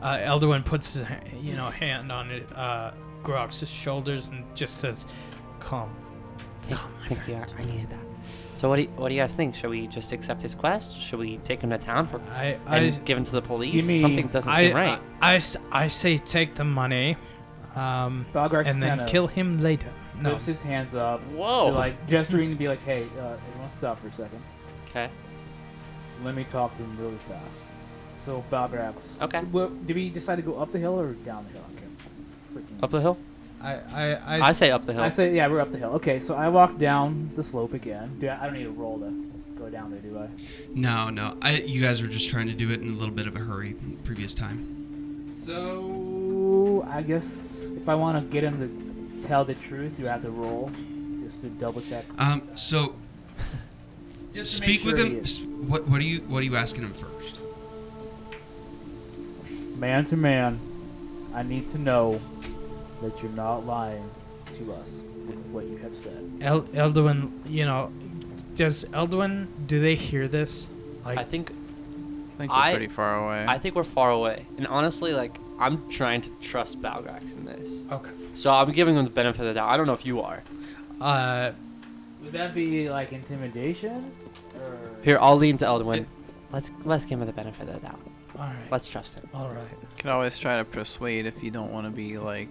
Uh, 0.00 0.16
Elduin 0.18 0.64
puts 0.64 0.94
his 0.94 1.06
ha- 1.06 1.20
you 1.40 1.54
know 1.54 1.66
hand 1.70 2.10
on 2.10 2.28
it, 2.32 2.44
uh, 2.56 2.90
Grok's 3.22 3.64
shoulders 3.68 4.26
and 4.28 4.44
just 4.56 4.78
says, 4.78 5.06
"Come." 5.60 5.94
Thank, 6.62 6.80
Come, 6.80 6.92
my 7.00 7.08
thank 7.08 7.28
you. 7.28 7.34
friend. 7.36 7.52
I 7.58 7.64
needed 7.64 7.90
that. 7.90 7.98
So 8.56 8.68
what 8.68 8.76
do 8.76 8.82
you, 8.82 8.88
what 8.90 9.08
do 9.08 9.14
you 9.14 9.20
guys 9.20 9.34
think? 9.34 9.54
Should 9.56 9.70
we 9.70 9.88
just 9.88 10.12
accept 10.12 10.40
his 10.42 10.54
quest? 10.54 10.96
Should 10.98 11.18
we 11.18 11.38
take 11.38 11.60
him 11.62 11.70
to 11.70 11.78
town 11.78 12.06
for 12.06 12.20
I 12.32 12.56
and 12.68 13.04
give 13.04 13.18
him 13.18 13.24
to 13.24 13.32
the 13.32 13.42
police? 13.42 13.74
You 13.74 13.82
mean- 13.82 14.00
Something 14.00 14.28
doesn't 14.28 14.50
I, 14.52 14.66
seem 14.68 14.76
right. 14.76 15.00
I 15.20 15.88
say 15.88 16.18
take 16.18 16.54
the 16.54 16.64
money, 16.64 17.16
um, 17.74 18.24
Balgrax 18.32 18.66
and 18.68 18.80
then 18.82 19.06
kill 19.08 19.26
him 19.26 19.60
later. 19.60 19.88
No, 20.20 20.30
lifts 20.32 20.46
his 20.46 20.62
hands 20.62 20.94
up 20.94 21.20
Whoa. 21.32 21.70
to 21.70 21.76
like 21.76 22.06
gesturing 22.06 22.50
to 22.50 22.54
be 22.54 22.68
like, 22.68 22.82
"Hey, 22.84 23.06
uh, 23.18 23.34
everyone, 23.48 23.70
stop 23.70 23.98
for 24.00 24.06
a 24.08 24.12
second. 24.12 24.40
okay. 24.90 25.08
Let 26.22 26.36
me 26.36 26.44
talk 26.44 26.76
to 26.76 26.82
him 26.82 26.96
really 27.00 27.16
fast." 27.16 27.58
So 28.24 28.44
Balgrax. 28.52 29.08
Okay. 29.20 29.42
Well, 29.50 29.70
did 29.70 29.96
we 29.96 30.10
decide 30.10 30.36
to 30.36 30.42
go 30.42 30.60
up 30.60 30.70
the 30.70 30.78
hill 30.78 31.00
or 31.00 31.14
down 31.14 31.44
the 31.46 31.52
hill? 31.54 31.64
Okay. 31.76 31.86
Freaking- 32.54 32.82
Up 32.84 32.90
the 32.90 33.00
hill. 33.00 33.18
I 33.62 33.72
I 33.74 34.12
I, 34.14 34.38
I 34.46 34.50
s- 34.50 34.58
say 34.58 34.70
up 34.70 34.84
the 34.84 34.92
hill. 34.92 35.02
I 35.02 35.08
say, 35.08 35.34
yeah, 35.34 35.46
we're 35.48 35.60
up 35.60 35.70
the 35.70 35.78
hill. 35.78 35.90
Okay, 35.92 36.18
so 36.18 36.34
I 36.34 36.48
walk 36.48 36.78
down 36.78 37.30
the 37.36 37.42
slope 37.42 37.74
again. 37.74 38.16
Do 38.20 38.28
I, 38.28 38.42
I 38.42 38.44
don't 38.46 38.54
need 38.54 38.64
to 38.64 38.70
roll 38.70 38.98
to 38.98 39.10
go 39.58 39.68
down 39.70 39.90
there, 39.92 40.00
do 40.00 40.18
I? 40.18 40.28
No, 40.74 41.10
no. 41.10 41.36
I, 41.42 41.58
you 41.58 41.80
guys 41.80 42.02
were 42.02 42.08
just 42.08 42.28
trying 42.28 42.48
to 42.48 42.54
do 42.54 42.70
it 42.72 42.80
in 42.80 42.88
a 42.88 42.92
little 42.96 43.14
bit 43.14 43.26
of 43.26 43.36
a 43.36 43.40
hurry 43.40 43.74
previous 44.04 44.34
time. 44.34 45.30
So 45.32 46.86
I 46.90 47.02
guess 47.02 47.70
if 47.76 47.88
I 47.88 47.94
want 47.94 48.18
to 48.24 48.32
get 48.32 48.44
him 48.44 48.58
to 49.22 49.28
tell 49.28 49.44
the 49.44 49.54
truth, 49.54 49.96
do 49.96 50.06
I 50.08 50.12
have 50.12 50.22
to 50.22 50.30
roll 50.30 50.70
just 51.24 51.40
to 51.42 51.48
double 51.48 51.80
check? 51.80 52.04
Um, 52.18 52.42
so 52.56 52.94
Just 54.32 54.56
to 54.56 54.62
speak 54.64 54.82
with 54.84 54.98
sure 54.98 55.06
he 55.06 55.14
him. 55.16 55.68
What 55.68 55.86
what 55.88 56.00
are 56.00 56.04
you 56.04 56.20
what 56.22 56.38
are 56.40 56.44
you 56.44 56.56
asking 56.56 56.84
him 56.84 56.92
first? 56.94 57.38
Man 59.76 60.04
to 60.06 60.16
man, 60.16 60.58
I 61.34 61.42
need 61.42 61.68
to 61.70 61.78
know 61.78 62.20
that 63.02 63.22
you're 63.22 63.32
not 63.32 63.66
lying 63.66 64.08
to 64.54 64.72
us 64.74 65.02
with 65.26 65.36
what 65.46 65.66
you 65.66 65.76
have 65.78 65.94
said. 65.96 66.30
El- 66.40 66.62
Elduin, 66.62 67.30
you 67.46 67.64
know, 67.66 67.92
does 68.54 68.84
Elduin? 68.86 69.46
Do 69.66 69.80
they 69.80 69.94
hear 69.94 70.28
this? 70.28 70.66
Like, 71.04 71.18
I 71.18 71.24
think 71.24 71.50
I 71.50 72.38
think 72.38 72.50
we're 72.52 72.56
I- 72.58 72.72
pretty 72.72 72.88
far 72.88 73.24
away. 73.24 73.44
I 73.46 73.58
think 73.58 73.74
we're 73.74 73.84
far 73.84 74.10
away. 74.10 74.46
And 74.58 74.66
honestly, 74.66 75.12
like 75.12 75.38
I'm 75.58 75.88
trying 75.90 76.22
to 76.22 76.30
trust 76.40 76.80
Balgrax 76.82 77.36
in 77.36 77.44
this. 77.44 77.84
okay. 77.90 78.10
So 78.34 78.50
I'm 78.50 78.70
giving 78.70 78.96
him 78.96 79.04
the 79.04 79.10
benefit 79.10 79.40
of 79.42 79.46
the 79.48 79.54
doubt. 79.54 79.68
I 79.68 79.76
don't 79.76 79.86
know 79.86 79.92
if 79.92 80.04
you 80.06 80.20
are. 80.22 80.42
Uh, 81.00 81.52
Would 82.22 82.32
that 82.32 82.54
be 82.54 82.88
like 82.88 83.12
intimidation? 83.12 84.10
Or 84.56 84.78
Here, 85.02 85.18
I'll 85.20 85.36
lean 85.36 85.58
to 85.58 85.64
Elduin. 85.66 86.06
Let's 86.52 86.70
let's 86.84 87.04
give 87.04 87.20
him 87.20 87.26
the 87.26 87.32
benefit 87.32 87.68
of 87.68 87.74
the 87.74 87.80
doubt. 87.80 88.00
all 88.36 88.44
right. 88.46 88.70
Let's 88.70 88.88
trust 88.88 89.14
him. 89.14 89.28
all 89.34 89.48
right. 89.48 89.66
Can 89.98 90.10
always 90.10 90.36
try 90.38 90.58
to 90.58 90.64
persuade 90.64 91.26
if 91.26 91.42
you 91.42 91.50
don't 91.50 91.72
want 91.72 91.86
to 91.86 91.90
be 91.90 92.18
like 92.18 92.48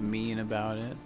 mean 0.00 0.38
about 0.38 0.78
it. 0.78 0.96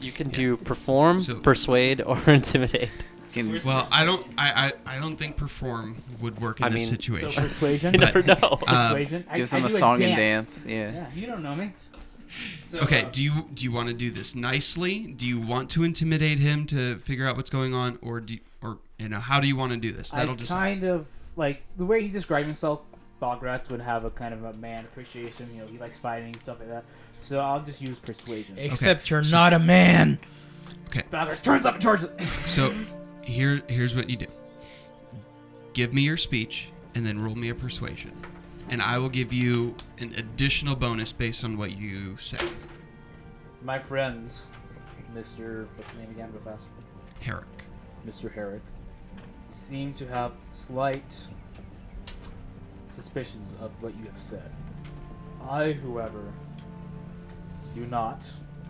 You 0.00 0.12
can 0.12 0.28
do 0.30 0.56
perform, 0.56 1.20
So- 1.20 1.36
persuade, 1.36 2.00
or 2.00 2.18
intimidate. 2.26 2.90
Can 3.32 3.60
Well, 3.64 3.88
I 3.90 4.04
don't 4.04 4.24
I, 4.38 4.72
I, 4.86 4.96
I 4.96 4.98
don't 5.00 5.16
think 5.16 5.36
perform 5.36 6.00
would 6.20 6.40
work 6.40 6.60
in 6.60 6.66
I 6.66 6.68
this 6.68 6.82
mean- 6.82 6.86
so 6.86 6.90
situation. 6.94 7.42
persuasion. 7.42 7.94
You 7.94 8.00
never 8.00 8.22
But- 8.22 8.40
know. 8.40 8.58
Uh, 8.66 8.88
persuasion. 8.90 9.24
I- 9.28 9.38
gives 9.38 9.52
I 9.52 9.56
them 9.56 9.64
a 9.64 9.68
do 9.68 9.74
song 9.74 10.02
and 10.02 10.16
dance. 10.16 10.64
Yeah. 10.66 10.92
Yeah, 10.92 11.06
you 11.14 11.26
don't 11.26 11.42
know 11.42 11.54
me. 11.56 11.72
So, 12.66 12.80
Okay, 12.80 13.02
uh, 13.04 13.08
do 13.10 13.22
you 13.22 13.48
do 13.54 13.62
you 13.64 13.70
want 13.72 13.88
to 13.88 13.94
do 13.94 14.10
this 14.10 14.34
nicely? 14.34 15.06
Do 15.08 15.26
you 15.26 15.40
want 15.40 15.70
to 15.70 15.84
intimidate 15.84 16.38
him 16.40 16.66
to 16.66 16.98
figure 16.98 17.26
out 17.26 17.36
what's 17.36 17.50
going 17.50 17.74
on, 17.74 17.98
or 18.02 18.20
do 18.20 18.34
you, 18.34 18.40
or 18.62 18.78
you 18.98 19.08
know 19.08 19.20
how 19.20 19.38
do 19.40 19.46
you 19.46 19.56
want 19.56 19.72
to 19.72 19.78
do 19.78 19.92
this? 19.92 20.10
That'll 20.10 20.34
decide. 20.34 20.56
kind 20.80 20.84
of 20.84 21.06
like 21.36 21.62
the 21.76 21.84
way 21.84 22.02
he 22.02 22.08
described 22.08 22.46
himself. 22.46 22.80
Bogratz 23.24 23.70
would 23.70 23.80
have 23.80 24.04
a 24.04 24.10
kind 24.10 24.34
of 24.34 24.44
a 24.44 24.52
man 24.52 24.84
appreciation. 24.84 25.48
You 25.54 25.62
know, 25.62 25.66
he 25.66 25.78
likes 25.78 25.96
fighting 25.96 26.34
and 26.34 26.40
stuff 26.40 26.58
like 26.60 26.68
that. 26.68 26.84
So 27.16 27.40
I'll 27.40 27.62
just 27.62 27.80
use 27.80 27.98
persuasion. 27.98 28.58
Except 28.58 29.08
you're 29.08 29.24
so- 29.24 29.36
not 29.36 29.52
a 29.54 29.58
man. 29.58 30.18
Bogratz 30.90 31.42
turns 31.42 31.64
up 31.64 31.74
and 31.74 31.82
charges. 31.82 32.08
So 32.46 32.72
here 33.22 33.62
here's 33.66 33.94
what 33.94 34.10
you 34.10 34.16
do. 34.16 34.26
Give 35.72 35.94
me 35.94 36.02
your 36.02 36.18
speech 36.18 36.68
and 36.94 37.06
then 37.06 37.18
roll 37.22 37.34
me 37.34 37.48
a 37.48 37.54
persuasion. 37.54 38.12
And 38.68 38.82
I 38.82 38.98
will 38.98 39.08
give 39.08 39.32
you 39.32 39.76
an 39.98 40.12
additional 40.16 40.76
bonus 40.76 41.10
based 41.12 41.44
on 41.44 41.56
what 41.56 41.76
you 41.76 42.16
say. 42.18 42.38
My 43.62 43.78
friends, 43.78 44.42
Mr. 45.14 45.66
What's 45.76 45.90
his 45.90 45.98
name 45.98 46.10
again? 46.10 46.30
Real 46.32 46.42
fast. 46.42 46.64
Herrick. 47.20 47.46
Mr. 48.06 48.30
Herrick, 48.32 48.62
seem 49.50 49.94
to 49.94 50.06
have 50.08 50.32
slight 50.52 51.24
suspicions 52.94 53.52
of 53.60 53.70
what 53.82 53.94
you 53.96 54.04
have 54.04 54.18
said. 54.18 54.50
I, 55.42 55.72
however, 55.72 56.32
do 57.74 57.86
not. 57.86 58.24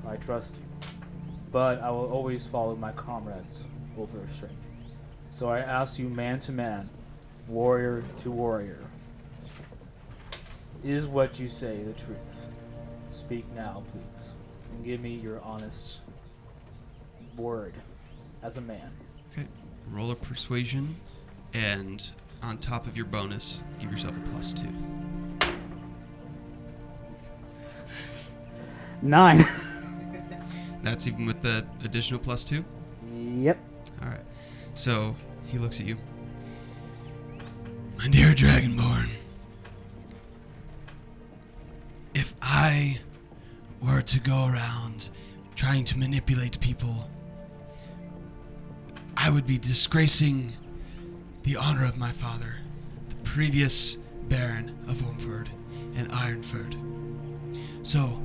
I 0.08 0.16
trust 0.16 0.54
you. 0.54 0.88
But 1.52 1.82
I 1.82 1.90
will 1.90 2.10
always 2.10 2.46
follow 2.46 2.74
my 2.74 2.92
comrades 2.92 3.64
over 3.98 4.18
strength. 4.34 4.56
So 5.30 5.48
I 5.48 5.60
ask 5.60 5.98
you 5.98 6.08
man 6.08 6.38
to 6.40 6.52
man, 6.52 6.88
warrior 7.48 8.02
to 8.22 8.30
warrior. 8.30 8.80
Is 10.82 11.06
what 11.06 11.38
you 11.38 11.48
say 11.48 11.82
the 11.82 11.92
truth? 11.92 12.18
Speak 13.10 13.44
now, 13.54 13.82
please. 13.92 14.30
And 14.72 14.84
give 14.84 15.00
me 15.00 15.14
your 15.14 15.40
honest 15.42 15.98
word 17.36 17.74
as 18.42 18.56
a 18.56 18.60
man. 18.60 18.90
Okay. 19.32 19.46
Roll 19.90 20.10
a 20.10 20.16
persuasion 20.16 20.96
and 21.52 22.10
on 22.44 22.58
top 22.58 22.86
of 22.86 22.96
your 22.96 23.06
bonus, 23.06 23.62
give 23.78 23.90
yourself 23.90 24.16
a 24.16 24.20
plus 24.30 24.52
two. 24.52 24.68
Nine. 29.02 29.44
That's 30.82 31.06
even 31.06 31.26
with 31.26 31.40
the 31.40 31.66
additional 31.82 32.20
plus 32.20 32.44
two? 32.44 32.64
yep. 33.12 33.58
Alright. 34.02 34.20
So 34.74 35.16
he 35.46 35.58
looks 35.58 35.80
at 35.80 35.86
you. 35.86 35.96
My 37.98 38.08
dear 38.08 38.34
Dragonborn, 38.34 39.08
if 42.14 42.34
I 42.42 43.00
were 43.80 44.02
to 44.02 44.20
go 44.20 44.46
around 44.52 45.08
trying 45.54 45.84
to 45.86 45.98
manipulate 45.98 46.60
people, 46.60 47.08
I 49.16 49.30
would 49.30 49.46
be 49.46 49.58
disgracing 49.58 50.52
the 51.44 51.56
honor 51.56 51.84
of 51.84 51.96
my 51.98 52.10
father, 52.10 52.56
the 53.08 53.16
previous 53.16 53.96
Baron 54.28 54.76
of 54.88 55.06
Ormford 55.06 55.48
and 55.94 56.10
Ironford. 56.10 56.76
So, 57.86 58.20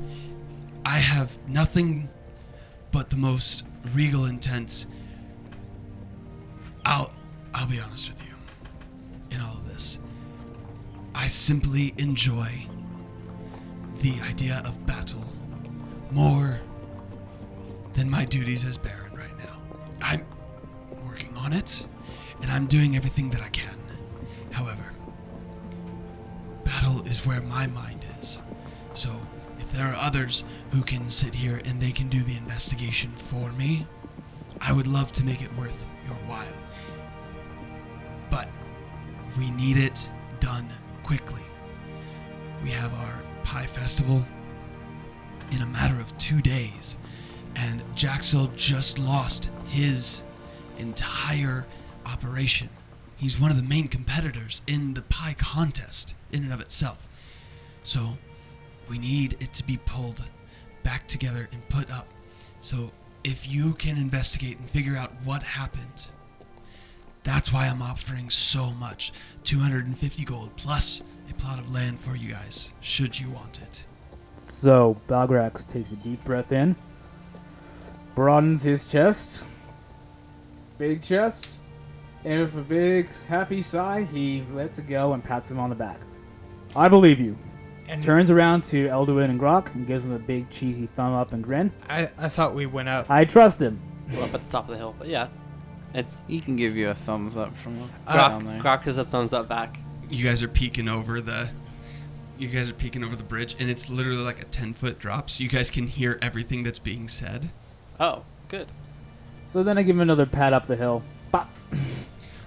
I 0.85 0.97
have 0.99 1.37
nothing 1.47 2.09
but 2.91 3.09
the 3.09 3.17
most 3.17 3.65
regal 3.93 4.25
intent 4.25 4.85
I'll 6.85 7.11
I'll 7.53 7.67
be 7.67 7.79
honest 7.79 8.09
with 8.09 8.25
you. 8.25 8.33
In 9.31 9.41
all 9.41 9.53
of 9.53 9.67
this, 9.67 9.99
I 11.13 11.27
simply 11.27 11.93
enjoy 11.97 12.65
the 13.97 14.19
idea 14.21 14.61
of 14.65 14.85
battle 14.85 15.23
more 16.11 16.59
than 17.93 18.09
my 18.09 18.25
duties 18.25 18.65
as 18.65 18.77
Baron 18.77 19.13
right 19.15 19.37
now. 19.37 19.57
I'm 20.01 20.25
working 21.05 21.35
on 21.35 21.53
it, 21.53 21.85
and 22.41 22.51
I'm 22.51 22.67
doing 22.67 22.95
everything 22.95 23.29
that 23.31 23.41
I 23.41 23.49
can. 23.49 23.77
However, 24.51 24.85
battle 26.63 27.05
is 27.05 27.25
where 27.25 27.41
my 27.41 27.67
mind 27.67 28.05
is. 28.19 28.41
So, 28.93 29.15
if 29.59 29.71
there 29.71 29.87
are 29.87 29.95
others 29.95 30.43
who 30.71 30.81
can 30.81 31.11
sit 31.11 31.35
here 31.35 31.61
and 31.65 31.81
they 31.81 31.91
can 31.91 32.09
do 32.09 32.21
the 32.21 32.35
investigation 32.35 33.11
for 33.11 33.51
me, 33.51 33.85
I 34.61 34.73
would 34.73 34.87
love 34.87 35.11
to 35.13 35.23
make 35.23 35.41
it 35.41 35.55
worth 35.55 35.85
your 36.05 36.15
while. 36.27 36.45
But 38.29 38.49
we 39.37 39.51
need 39.51 39.77
it 39.77 40.09
done 40.39 40.69
quickly. 41.03 41.41
We 42.63 42.71
have 42.71 42.93
our 42.95 43.23
pie 43.43 43.67
festival 43.67 44.25
in 45.51 45.61
a 45.61 45.65
matter 45.65 45.99
of 45.99 46.17
two 46.17 46.41
days, 46.41 46.97
and 47.55 47.81
Jaxel 47.95 48.53
just 48.55 48.99
lost 48.99 49.49
his 49.65 50.21
entire 50.77 51.65
operation. 52.05 52.69
He's 53.15 53.39
one 53.39 53.51
of 53.51 53.57
the 53.57 53.63
main 53.63 53.87
competitors 53.87 54.61
in 54.67 54.93
the 54.93 55.01
pie 55.01 55.35
contest, 55.37 56.15
in 56.31 56.43
and 56.43 56.53
of 56.53 56.61
itself. 56.61 57.07
So, 57.83 58.17
we 58.87 58.97
need 58.97 59.37
it 59.39 59.53
to 59.53 59.63
be 59.65 59.77
pulled 59.77 60.23
back 60.83 61.07
together 61.07 61.49
and 61.51 61.67
put 61.69 61.91
up. 61.91 62.07
So, 62.59 62.91
if 63.23 63.49
you 63.49 63.73
can 63.73 63.97
investigate 63.97 64.59
and 64.59 64.69
figure 64.69 64.95
out 64.95 65.11
what 65.23 65.43
happened, 65.43 66.07
that's 67.23 67.51
why 67.51 67.67
I'm 67.67 67.81
offering 67.81 68.29
so 68.29 68.71
much 68.71 69.11
250 69.43 70.23
gold 70.23 70.55
plus 70.55 71.01
a 71.29 71.33
plot 71.33 71.59
of 71.59 71.71
land 71.73 71.99
for 71.99 72.15
you 72.15 72.31
guys, 72.31 72.73
should 72.81 73.19
you 73.19 73.29
want 73.29 73.59
it. 73.61 73.85
So 74.37 74.99
Balgrax 75.07 75.67
takes 75.67 75.91
a 75.91 75.95
deep 75.97 76.23
breath 76.23 76.51
in, 76.51 76.75
broadens 78.15 78.63
his 78.63 78.89
chest, 78.89 79.43
big 80.77 81.01
chest, 81.01 81.58
and 82.25 82.41
with 82.41 82.57
a 82.57 82.61
big 82.61 83.09
happy 83.27 83.61
sigh, 83.61 84.03
he 84.11 84.43
lets 84.53 84.79
it 84.79 84.87
go 84.87 85.13
and 85.13 85.23
pats 85.23 85.49
him 85.51 85.59
on 85.59 85.69
the 85.69 85.75
back. 85.75 85.99
I 86.75 86.87
believe 86.87 87.19
you. 87.19 87.37
And 87.87 88.03
Turns 88.03 88.29
around 88.29 88.63
to 88.65 88.87
Elduin 88.87 89.29
and 89.31 89.39
Grok 89.39 89.73
and 89.73 89.87
gives 89.87 90.05
him 90.05 90.11
a 90.11 90.19
big 90.19 90.49
cheesy 90.51 90.85
thumb 90.85 91.13
up 91.13 91.33
and 91.33 91.43
grin. 91.43 91.71
I, 91.89 92.09
I 92.19 92.29
thought 92.29 92.53
we 92.53 92.67
went 92.67 92.87
out. 92.87 93.09
I 93.09 93.25
trust 93.25 93.59
him. 93.61 93.79
We're 94.13 94.23
up 94.23 94.33
at 94.35 94.43
the 94.43 94.49
top 94.51 94.65
of 94.65 94.71
the 94.71 94.77
hill, 94.77 94.93
but 94.99 95.07
yeah, 95.07 95.27
it's 95.95 96.21
He 96.27 96.39
can 96.39 96.55
give 96.55 96.75
you 96.75 96.89
a 96.89 96.95
thumbs 96.95 97.35
up 97.35 97.55
from 97.57 97.89
Uh, 98.05 98.27
down 98.29 98.45
there. 98.45 98.59
Grok 98.61 98.85
is 98.85 98.99
a 98.99 99.05
thumbs 99.05 99.33
up 99.33 99.47
back. 99.47 99.79
You 100.09 100.23
guys 100.23 100.43
are 100.43 100.47
peeking 100.47 100.87
over 100.87 101.19
the. 101.21 101.49
You 102.37 102.47
guys 102.47 102.69
are 102.69 102.73
peeking 102.73 103.03
over 103.03 103.15
the 103.15 103.23
bridge, 103.23 103.55
and 103.59 103.69
it's 103.69 103.89
literally 103.89 104.21
like 104.21 104.41
a 104.41 104.45
10 104.45 104.73
foot 104.73 104.97
drop, 104.99 105.29
so 105.29 105.43
you 105.43 105.49
guys 105.49 105.69
can 105.69 105.87
hear 105.87 106.17
everything 106.21 106.63
that's 106.63 106.79
being 106.79 107.07
said. 107.07 107.49
Oh, 107.99 108.23
good. 108.47 108.67
So 109.45 109.61
then 109.63 109.77
I 109.77 109.83
give 109.83 109.95
him 109.95 110.01
another 110.01 110.25
pat 110.25 110.53
up 110.53 110.67
the 110.67 110.75
hill. 110.75 111.03
Bop. 111.31 111.49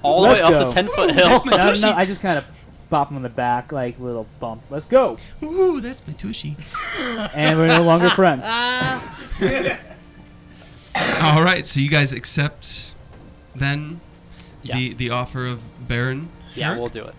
All 0.02 0.22
the 0.22 0.28
Let's 0.28 0.40
way 0.40 0.46
up 0.46 0.52
go. 0.52 0.68
the 0.68 0.74
ten 0.74 0.88
foot 0.88 1.14
hill. 1.14 1.28
That's 1.28 1.44
my 1.44 1.56
No, 1.56 1.72
no. 1.90 1.92
I 1.96 2.04
just 2.04 2.20
kind 2.20 2.38
of 2.38 2.44
bop 2.90 3.10
him 3.10 3.16
on 3.16 3.22
the 3.22 3.28
back, 3.28 3.72
like 3.72 3.98
little 3.98 4.26
bump. 4.40 4.62
Let's 4.70 4.84
go. 4.86 5.16
Ooh, 5.42 5.80
that's 5.80 6.06
my 6.06 6.12
tushy. 6.14 6.56
And 6.98 7.58
we're 7.58 7.68
no 7.68 7.82
longer 7.82 8.10
friends. 8.20 8.44
All 11.22 11.42
right, 11.42 11.64
so 11.64 11.80
you 11.80 11.88
guys 11.88 12.12
accept 12.12 12.92
then 13.54 14.00
Yeah. 14.62 14.76
the 14.76 14.94
the 14.94 15.10
offer 15.10 15.46
of 15.46 15.62
Baron. 15.88 16.28
yeah, 16.54 16.66
Herrick? 16.66 16.80
we'll 16.80 16.88
do 16.90 17.04
it. 17.04 17.14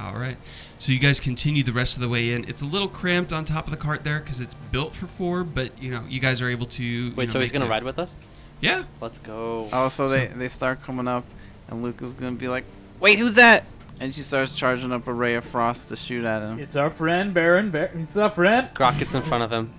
All 0.00 0.14
right. 0.14 0.36
So 0.78 0.92
you 0.92 0.98
guys 0.98 1.20
continue 1.20 1.62
the 1.62 1.72
rest 1.72 1.94
of 1.96 2.02
the 2.02 2.08
way 2.08 2.32
in. 2.32 2.44
It's 2.48 2.60
a 2.60 2.66
little 2.66 2.88
cramped 2.88 3.32
on 3.32 3.44
top 3.44 3.64
of 3.66 3.70
the 3.70 3.76
cart 3.76 4.02
there 4.04 4.18
because 4.20 4.40
it's 4.40 4.54
built 4.54 4.94
for 4.94 5.06
four, 5.06 5.44
but 5.44 5.80
you 5.80 5.90
know 5.90 6.02
you 6.08 6.20
guys 6.20 6.42
are 6.42 6.48
able 6.48 6.66
to. 6.66 6.82
you 6.82 7.14
Wait, 7.14 7.26
know, 7.28 7.32
so 7.34 7.40
he's 7.40 7.48
make 7.48 7.52
gonna 7.60 7.66
do. 7.66 7.70
ride 7.70 7.84
with 7.84 7.98
us? 7.98 8.14
Yeah. 8.60 8.84
Let's 9.00 9.18
go. 9.18 9.68
Oh, 9.72 9.88
so 9.88 10.08
they, 10.08 10.26
they 10.26 10.48
start 10.48 10.82
coming 10.82 11.06
up, 11.06 11.24
and 11.68 11.82
Luca's 11.82 12.12
gonna 12.14 12.32
be 12.32 12.48
like, 12.48 12.64
"Wait, 13.00 13.18
who's 13.18 13.34
that?" 13.34 13.64
And 14.00 14.14
she 14.14 14.22
starts 14.22 14.52
charging 14.52 14.92
up 14.92 15.06
a 15.06 15.12
ray 15.12 15.34
of 15.34 15.44
frost 15.44 15.88
to 15.88 15.96
shoot 15.96 16.24
at 16.24 16.42
him. 16.42 16.58
It's 16.58 16.74
our 16.76 16.90
friend 16.90 17.32
Baron. 17.32 17.70
Bar- 17.70 17.90
it's 17.94 18.16
our 18.16 18.30
friend. 18.30 18.68
Grok 18.74 18.98
gets 18.98 19.14
in 19.14 19.22
front 19.22 19.44
of 19.44 19.52
him. 19.52 19.72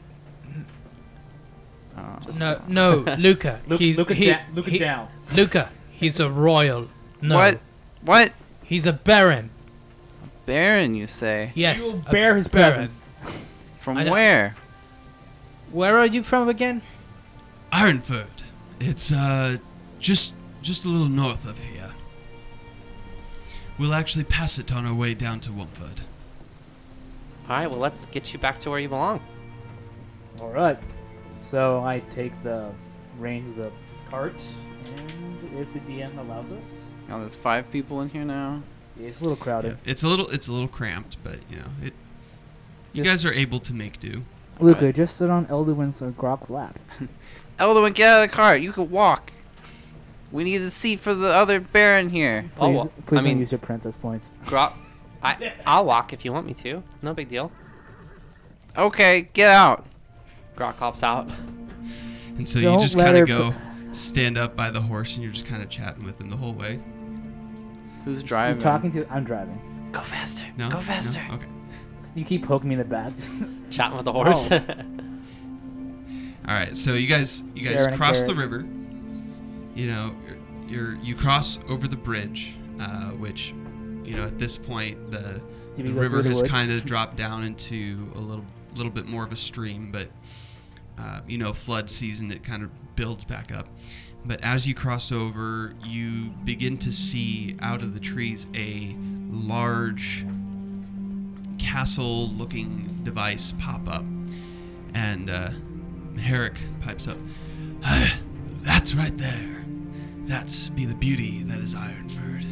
Oh. 1.98 2.18
No, 2.38 2.62
no, 2.68 3.16
Luca. 3.18 3.62
Look, 3.68 3.80
he's 3.80 3.98
look, 3.98 4.12
at 4.12 4.18
he, 4.18 4.28
da- 4.28 4.40
look 4.54 4.68
he- 4.68 4.76
it 4.78 4.80
down. 4.80 5.08
Luca. 5.34 5.70
He's 5.92 6.20
a 6.20 6.30
royal. 6.30 6.88
No, 7.22 7.36
What? 7.36 7.60
What? 8.02 8.34
He's 8.64 8.86
a 8.86 8.94
baron. 8.94 9.50
A 10.24 10.46
Baron, 10.46 10.94
you 10.96 11.08
say? 11.08 11.52
Yes. 11.56 11.92
You 11.94 12.04
bear 12.12 12.36
his 12.36 12.48
baron. 12.48 12.74
presence. 12.76 13.02
From 13.80 13.98
I 13.98 14.10
where? 14.10 14.56
Where 15.72 15.98
are 15.98 16.06
you 16.06 16.22
from 16.24 16.48
again? 16.50 16.82
Ironford. 17.72 18.44
It's 18.80 19.12
uh 19.12 19.58
just 20.00 20.35
just 20.66 20.84
a 20.84 20.88
little 20.90 21.08
north 21.08 21.48
of 21.48 21.60
here. 21.64 21.92
We'll 23.78 23.94
actually 23.94 24.24
pass 24.24 24.58
it 24.58 24.72
on 24.74 24.86
our 24.86 24.94
way 24.96 25.14
down 25.14 25.40
to 25.42 25.52
Wumford. 25.52 26.00
All 27.48 27.56
right, 27.58 27.70
well, 27.70 27.80
let's 27.80 28.06
get 28.08 28.34
you 28.34 28.40
back 28.40 28.60
to 28.62 28.70
where 28.72 28.80
you 28.80 28.90
belong. 28.90 29.22
All 30.42 30.50
right. 30.50 30.78
So 31.50 31.84
I 31.84 32.00
take 32.10 32.32
the 32.44 32.72
reins 33.20 33.50
of 33.52 33.66
the 33.66 33.72
cart, 34.10 34.42
and 34.98 35.58
if 35.60 35.72
the 35.74 35.80
DM 35.82 36.18
allows 36.18 36.52
us, 36.52 36.74
Oh, 37.10 37.20
there's 37.20 37.36
five 37.36 37.70
people 37.72 38.02
in 38.02 38.10
here 38.10 38.26
now. 38.26 38.64
it's 39.00 39.20
a 39.20 39.24
little 39.24 39.38
crowded. 39.38 39.78
It's 39.86 40.02
a 40.02 40.08
little 40.08 40.28
it's 40.30 40.48
a 40.48 40.54
little 40.54 40.68
cramped, 40.68 41.18
but 41.24 41.38
you 41.52 41.58
know 41.58 41.68
it. 41.84 41.94
You 42.94 43.04
Just- 43.04 43.24
guys 43.24 43.26
are 43.26 43.34
able 43.34 43.60
to 43.60 43.74
make 43.74 44.00
do. 44.00 44.24
Luca, 44.60 44.92
just 44.94 45.18
sit 45.18 45.30
on 45.30 45.46
Elduin's 45.48 46.02
or 46.02 46.10
Grok's 46.12 46.50
lap. 46.50 46.80
Elderman, 47.60 47.94
get 47.94 48.08
out 48.10 48.24
of 48.24 48.32
the 48.32 48.36
cart. 48.36 48.62
You 48.62 48.72
can 48.72 48.90
walk. 48.90 49.32
We 50.36 50.44
need 50.44 50.62
a 50.62 50.70
seat 50.70 51.00
for 51.00 51.14
the 51.14 51.30
other 51.30 51.62
Baron 51.62 52.10
here. 52.10 52.52
Oh, 52.58 52.68
Please, 52.68 52.76
well, 52.76 52.86
please 53.06 53.12
I 53.12 53.16
don't 53.16 53.24
mean- 53.24 53.38
use 53.40 53.52
your 53.54 53.60
princess 53.60 53.96
points. 53.96 54.32
Grok, 54.46 54.74
I, 55.24 55.54
I'll 55.66 55.86
walk 55.86 56.12
if 56.12 56.26
you 56.26 56.34
want 56.34 56.46
me 56.46 56.54
to. 56.56 56.84
No 57.02 57.14
big 57.14 57.30
deal. 57.30 57.52
Okay, 58.78 59.30
get 59.34 59.50
out. 59.50 59.86
Grok 60.58 60.76
hops 60.76 61.04
out. 61.04 61.30
And 62.38 62.48
so 62.48 62.60
you 62.60 62.66
Don't 62.66 62.80
just 62.82 62.98
let 62.98 63.06
kind 63.06 63.18
her 63.18 63.24
of 63.24 63.30
go 63.30 63.56
stand 63.94 64.38
up 64.38 64.58
by 64.58 64.70
the 64.72 64.82
horse 64.82 65.16
and 65.16 65.24
you're 65.24 65.32
just 65.32 65.46
kind 65.46 65.64
of 65.64 65.70
chatting 65.70 66.04
with 66.04 66.20
him 66.20 66.30
the 66.30 66.36
whole 66.36 66.52
way. 66.54 66.82
Who's 68.04 68.22
driving? 68.22 68.58
You 68.58 68.62
driving? 68.62 68.92
talking 68.92 68.92
to? 68.92 69.14
I'm 69.14 69.24
driving. 69.24 69.90
Go 69.94 70.02
faster. 70.02 70.44
No. 70.58 70.68
Go 70.70 70.76
No? 70.76 70.82
faster. 70.82 71.26
Okay. 71.32 71.48
You 72.14 72.26
keep 72.26 72.46
poking 72.46 72.68
me 72.68 72.74
in 72.76 72.80
the 72.80 72.86
back. 72.86 73.14
Chatting 73.70 73.96
with 73.96 74.04
the 74.06 74.12
horse. 74.12 74.50
Oh. 74.52 74.58
All 76.48 76.54
right, 76.54 76.76
so 76.78 76.94
you 76.94 77.08
guys 77.08 77.42
you 77.56 77.64
guys 77.68 77.78
Sharon 77.80 77.94
and 77.94 77.98
cross 77.98 78.22
the 78.24 78.34
Garrett. 78.34 78.52
river. 78.52 78.68
You 79.76 79.88
know, 79.88 80.16
you're, 80.68 80.94
you're 80.94 80.96
you 81.04 81.16
cross 81.16 81.60
over 81.68 81.88
the 81.88 81.96
bridge, 81.98 82.56
uh, 82.80 83.10
which 83.12 83.54
you 84.04 84.16
know 84.16 84.24
at 84.26 84.40
this 84.40 84.58
point 84.58 85.12
the 85.12 85.42
the 85.76 85.92
river 85.94 86.24
has 86.30 86.42
kind 86.50 86.72
of 86.72 86.86
dropped 86.92 87.16
down 87.18 87.44
into 87.44 88.12
a 88.16 88.20
little 88.20 88.46
little 88.76 88.92
bit 88.92 89.06
more 89.06 89.24
of 89.24 89.32
a 89.32 89.36
stream, 89.36 89.92
but 89.92 90.08
uh, 90.98 91.20
you 91.28 91.38
know 91.38 91.52
flood 91.54 91.90
season 91.92 92.32
it 92.32 92.44
kind 92.44 92.64
of 92.64 92.96
builds 92.96 93.26
back 93.26 93.52
up. 93.52 93.68
But 94.28 94.42
as 94.42 94.66
you 94.68 94.74
cross 94.74 95.12
over, 95.12 95.74
you 95.86 96.30
begin 96.46 96.78
to 96.80 96.92
see 96.92 97.56
out 97.62 97.82
of 97.82 97.94
the 97.94 98.00
trees 98.00 98.48
a 98.56 98.96
large 99.30 100.26
castle-looking 101.60 103.02
device 103.04 103.54
pop 103.60 103.88
up, 103.88 104.04
and 104.94 105.30
uh, 105.30 105.50
Herrick 106.20 106.56
pipes 106.82 107.08
up. 107.08 107.18
"Ah, 107.84 108.20
That's 108.62 108.96
right 108.96 109.16
there. 109.18 109.65
That's 110.26 110.70
be 110.70 110.86
the 110.86 110.96
beauty 110.96 111.44
that 111.44 111.60
is 111.60 111.76
Ironford. 111.76 112.44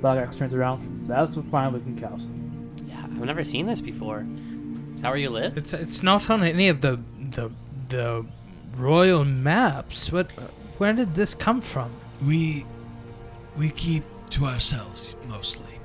Balgrax 0.00 0.36
turns 0.38 0.54
around. 0.54 1.08
That's 1.08 1.36
a 1.36 1.42
fine 1.44 1.72
looking 1.72 1.96
castle. 1.96 2.28
yeah, 2.86 3.02
I've 3.02 3.12
never 3.24 3.44
seen 3.44 3.66
this 3.66 3.80
before. 3.80 4.26
Is 4.94 5.02
that 5.02 5.08
where 5.08 5.18
you 5.18 5.30
live? 5.30 5.56
It's 5.56 5.72
it's 5.72 6.02
not 6.02 6.28
on 6.30 6.42
any 6.42 6.68
of 6.68 6.80
the 6.80 7.00
the 7.30 7.50
the 7.88 8.26
royal 8.76 9.24
maps. 9.24 10.10
What? 10.12 10.30
Where 10.78 10.92
did 10.92 11.14
this 11.14 11.34
come 11.34 11.60
from? 11.60 11.90
We 12.26 12.66
we 13.56 13.70
keep 13.70 14.04
to 14.30 14.46
ourselves 14.46 15.14
mostly. 15.28 15.78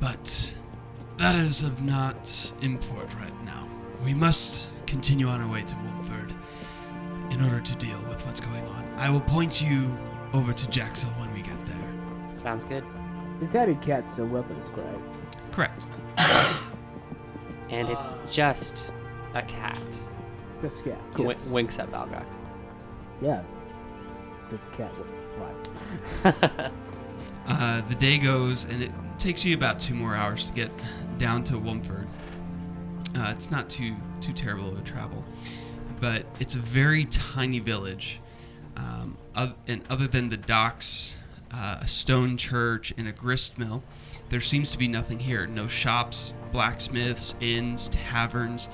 But 0.00 0.54
that 1.18 1.34
is 1.36 1.62
of 1.62 1.82
not 1.82 2.52
import 2.62 3.12
right 3.14 3.44
now. 3.44 3.68
We 4.02 4.14
must 4.14 4.68
continue 4.86 5.28
on 5.28 5.42
our 5.42 5.50
way 5.52 5.62
to 5.62 5.74
Wumford 5.74 6.32
in 7.30 7.42
order 7.42 7.60
to 7.60 7.74
deal 7.76 7.98
with 8.08 8.24
what's 8.26 8.40
going 8.40 8.64
on. 8.66 8.79
I 9.00 9.08
will 9.10 9.20
point 9.22 9.62
you 9.62 9.98
over 10.34 10.52
to 10.52 10.66
Jaxel 10.66 11.08
when 11.18 11.32
we 11.32 11.42
get 11.42 11.58
there. 11.66 11.92
Sounds 12.42 12.64
good. 12.64 12.84
The 13.40 13.46
daddy 13.46 13.76
cat's 13.80 14.14
so 14.14 14.24
well 14.24 14.42
described. 14.42 15.00
Correct. 15.52 15.84
And 17.70 17.88
it's 17.88 18.14
just 18.28 18.90
a 19.34 19.42
cat. 19.42 19.78
Just 20.60 20.80
a 20.80 20.90
cat. 20.90 20.98
Who 21.12 21.22
Cool. 21.22 21.34
winks 21.52 21.78
at 21.78 21.88
Balgrax. 21.92 22.26
Yeah. 23.22 23.42
It's 24.10 24.24
just 24.50 24.66
a 24.66 24.70
cat. 24.72 24.90
Why? 25.38 26.70
Uh, 27.46 27.80
the 27.88 27.94
day 27.94 28.16
goes, 28.18 28.64
and 28.64 28.82
it 28.82 28.92
takes 29.18 29.44
you 29.44 29.56
about 29.56 29.80
two 29.80 29.94
more 29.94 30.14
hours 30.14 30.46
to 30.46 30.52
get 30.52 30.70
down 31.18 31.42
to 31.42 31.54
Wumford. 31.54 32.06
Uh, 33.16 33.32
it's 33.34 33.50
not 33.50 33.68
too 33.68 33.96
too 34.20 34.32
terrible 34.32 34.68
of 34.68 34.78
a 34.78 34.82
travel, 34.82 35.24
but 36.00 36.24
it's 36.38 36.54
a 36.54 36.58
very 36.58 37.04
tiny 37.06 37.58
village. 37.58 38.20
Um, 38.80 39.18
oth- 39.36 39.54
and 39.66 39.82
other 39.90 40.06
than 40.06 40.30
the 40.30 40.36
docks, 40.36 41.16
uh, 41.52 41.78
a 41.80 41.88
stone 41.88 42.36
church, 42.36 42.94
and 42.96 43.06
a 43.06 43.12
grist 43.12 43.58
mill, 43.58 43.82
there 44.30 44.40
seems 44.40 44.70
to 44.72 44.78
be 44.78 44.88
nothing 44.88 45.18
here. 45.20 45.46
No 45.46 45.66
shops, 45.66 46.32
blacksmiths, 46.52 47.34
inns, 47.40 47.88
taverns. 47.88 48.68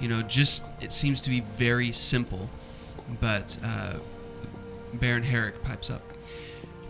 You 0.00 0.08
know, 0.08 0.22
just 0.22 0.62
it 0.80 0.92
seems 0.92 1.20
to 1.22 1.30
be 1.30 1.40
very 1.40 1.92
simple. 1.92 2.50
But 3.20 3.56
uh, 3.64 3.94
Baron 4.94 5.22
Herrick 5.22 5.62
pipes 5.62 5.90
up. 5.90 6.02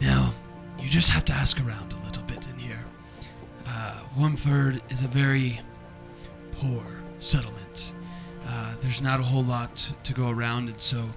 Now, 0.00 0.34
you 0.78 0.88
just 0.88 1.10
have 1.10 1.24
to 1.26 1.32
ask 1.32 1.60
around 1.60 1.92
a 1.92 2.04
little 2.06 2.22
bit 2.24 2.46
in 2.48 2.58
here. 2.58 2.84
Uh, 3.66 4.00
Wumford 4.16 4.80
is 4.90 5.02
a 5.02 5.08
very 5.08 5.60
poor 6.52 6.84
settlement. 7.18 7.92
Uh, 8.46 8.74
there's 8.80 9.02
not 9.02 9.20
a 9.20 9.24
whole 9.24 9.42
lot 9.42 9.92
to 10.04 10.12
go 10.12 10.30
around, 10.30 10.68
and 10.68 10.80
so 10.80 11.10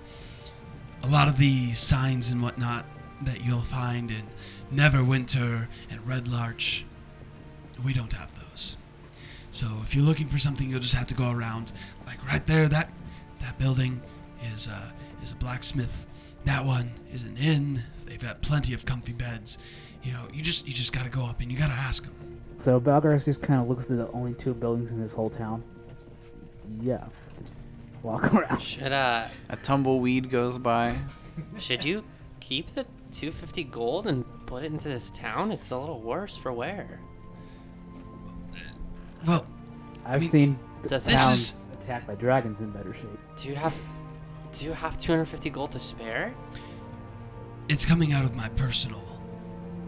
a 1.03 1.07
lot 1.07 1.27
of 1.27 1.37
the 1.37 1.71
signs 1.73 2.31
and 2.31 2.41
whatnot 2.41 2.85
that 3.21 3.43
you'll 3.43 3.61
find 3.61 4.11
in 4.11 4.23
Neverwinter 4.71 5.67
and 5.89 6.07
Red 6.07 6.27
Larch, 6.27 6.85
we 7.83 7.93
don't 7.93 8.13
have 8.13 8.33
those. 8.33 8.77
So 9.51 9.67
if 9.83 9.95
you're 9.95 10.05
looking 10.05 10.27
for 10.27 10.37
something, 10.37 10.69
you'll 10.69 10.79
just 10.79 10.93
have 10.95 11.07
to 11.07 11.15
go 11.15 11.31
around. 11.31 11.71
Like 12.05 12.25
right 12.25 12.45
there, 12.45 12.67
that 12.67 12.91
that 13.39 13.57
building 13.57 14.01
is 14.53 14.67
uh, 14.67 14.91
is 15.23 15.31
a 15.31 15.35
blacksmith. 15.35 16.05
That 16.45 16.65
one 16.65 16.91
is 17.11 17.23
an 17.23 17.37
inn. 17.37 17.83
They've 18.05 18.19
got 18.21 18.41
plenty 18.41 18.73
of 18.73 18.85
comfy 18.85 19.13
beds. 19.13 19.57
You 20.03 20.13
know, 20.13 20.27
you 20.33 20.41
just 20.41 20.67
you 20.67 20.73
just 20.73 20.93
gotta 20.93 21.09
go 21.09 21.25
up 21.25 21.41
and 21.41 21.51
you 21.51 21.57
gotta 21.57 21.73
ask 21.73 22.03
them. 22.03 22.15
So 22.57 22.79
Balgrax 22.79 23.25
just 23.25 23.41
kind 23.41 23.61
of 23.61 23.69
looks 23.69 23.89
at 23.89 23.97
the 23.97 24.11
only 24.11 24.33
two 24.33 24.53
buildings 24.53 24.91
in 24.91 25.01
this 25.01 25.13
whole 25.13 25.29
town. 25.29 25.63
Yeah. 26.81 27.05
Just 27.99 28.03
walk 28.03 28.33
around. 28.33 28.61
Should 28.61 28.91
uh, 28.91 29.27
A 29.49 29.55
tumbleweed 29.57 30.29
goes 30.29 30.57
by. 30.57 30.95
should 31.57 31.83
you 31.83 32.03
keep 32.39 32.69
the 32.69 32.83
250 33.11 33.63
gold 33.65 34.07
and 34.07 34.25
put 34.45 34.63
it 34.63 34.71
into 34.71 34.87
this 34.89 35.09
town? 35.11 35.51
It's 35.51 35.71
a 35.71 35.77
little 35.77 35.99
worse 36.01 36.35
for 36.37 36.51
wear. 36.53 36.99
Well, 39.27 39.45
I've 40.05 40.21
mean, 40.21 40.29
seen 40.29 40.59
Does 40.87 41.03
this 41.05 41.13
towns 41.13 41.39
is- 41.39 41.65
attacked 41.73 42.07
by 42.07 42.15
dragons 42.15 42.59
in 42.61 42.69
better 42.71 42.93
shape. 42.93 43.19
Do 43.41 43.49
you 43.49 43.55
have, 43.55 43.75
do 44.53 44.65
you 44.65 44.71
have 44.73 44.97
250 44.97 45.49
gold 45.49 45.71
to 45.73 45.79
spare? 45.79 46.33
it's 47.67 47.85
coming 47.85 48.13
out 48.13 48.25
of 48.25 48.35
my 48.35 48.49
personal 48.49 49.03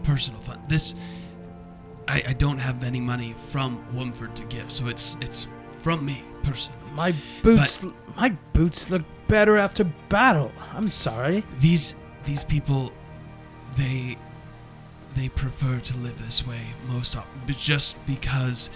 personal 0.04 0.38
fund. 0.40 0.60
This 0.68 0.94
I, 2.06 2.22
I 2.28 2.32
don't 2.32 2.58
have 2.58 2.84
any 2.84 3.00
money 3.00 3.34
from 3.36 3.84
Wumford 3.92 4.34
to 4.36 4.44
give, 4.44 4.70
so 4.70 4.86
it's 4.86 5.16
it's 5.20 5.48
from 5.76 6.04
me 6.06 6.22
personally. 6.44 6.78
My 6.92 7.12
boots, 7.42 7.84
my 8.16 8.30
boots 8.52 8.90
look 8.90 9.02
better 9.28 9.56
after 9.56 9.84
battle. 10.08 10.52
I'm 10.74 10.90
sorry. 10.90 11.44
These 11.58 11.94
these 12.24 12.44
people 12.44 12.92
they 13.76 14.16
they 15.14 15.28
prefer 15.28 15.78
to 15.80 15.96
live 15.98 16.24
this 16.24 16.46
way 16.46 16.60
most 16.88 17.16
often, 17.16 17.40
just 17.48 17.96
because 18.06 18.70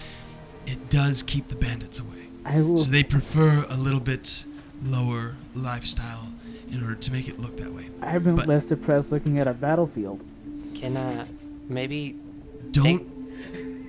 it 0.65 0.89
does 0.89 1.23
keep 1.23 1.47
the 1.47 1.55
bandits 1.55 1.99
away. 1.99 2.27
I 2.45 2.61
will. 2.61 2.77
So 2.77 2.91
they 2.91 3.03
prefer 3.03 3.65
a 3.69 3.75
little 3.75 3.99
bit 3.99 4.45
lower 4.83 5.35
lifestyle 5.55 6.27
in 6.71 6.81
order 6.83 6.95
to 6.95 7.11
make 7.11 7.27
it 7.27 7.39
look 7.39 7.57
that 7.57 7.71
way. 7.73 7.89
I've 8.01 8.23
been 8.23 8.35
but- 8.35 8.47
less 8.47 8.65
depressed 8.65 9.11
looking 9.11 9.39
at 9.39 9.47
a 9.47 9.53
battlefield. 9.53 10.19
Can 10.75 10.95
uh, 10.95 11.25
maybe 11.67 12.15
Don't 12.71 13.07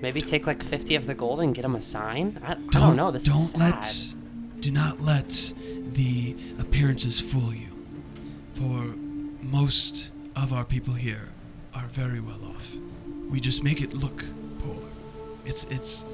maybe 0.01 0.20
take 0.20 0.46
like 0.46 0.62
50 0.62 0.94
of 0.94 1.07
the 1.07 1.14
gold 1.14 1.40
and 1.40 1.55
get 1.55 1.64
him 1.64 1.74
a 1.74 1.82
sign? 1.82 2.40
I, 2.44 2.53
I 2.53 2.55
don't 2.55 2.70
don't 2.70 2.96
know. 2.96 3.11
This 3.11 3.24
don't 3.24 3.36
is 3.42 3.51
sad. 3.51 3.61
let 3.61 4.14
do 4.61 4.71
not 4.71 5.01
let 5.01 5.53
the 5.57 6.37
appearances 6.59 7.21
fool 7.21 7.55
you 7.55 7.71
for 8.55 8.95
most 9.43 10.11
of 10.37 10.53
our 10.53 10.65
people 10.65 10.95
here 10.95 11.29
are 11.75 11.87
very 11.87 12.21
well 12.21 12.45
off 12.45 12.77
we 13.31 13.41
just 13.41 13.63
make 13.63 13.81
it 13.81 13.95
look 13.95 14.25
poor 14.59 14.77
it's 15.45 15.65
it's 15.65 16.05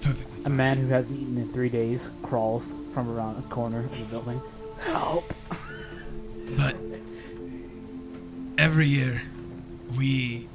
perfectly 0.00 0.44
A 0.44 0.50
man 0.50 0.78
who 0.78 0.88
hasn't 0.88 1.20
eaten 1.20 1.38
in 1.38 1.52
three 1.52 1.68
days 1.68 2.10
crawls 2.22 2.68
from 2.92 3.08
around 3.08 3.38
a 3.38 3.42
corner 3.48 3.78
of 3.80 3.90
the 3.90 4.04
building. 4.04 4.40
Help! 4.80 5.32
but 6.56 6.76
every 8.58 8.86
year 8.86 9.22
we 9.96 10.48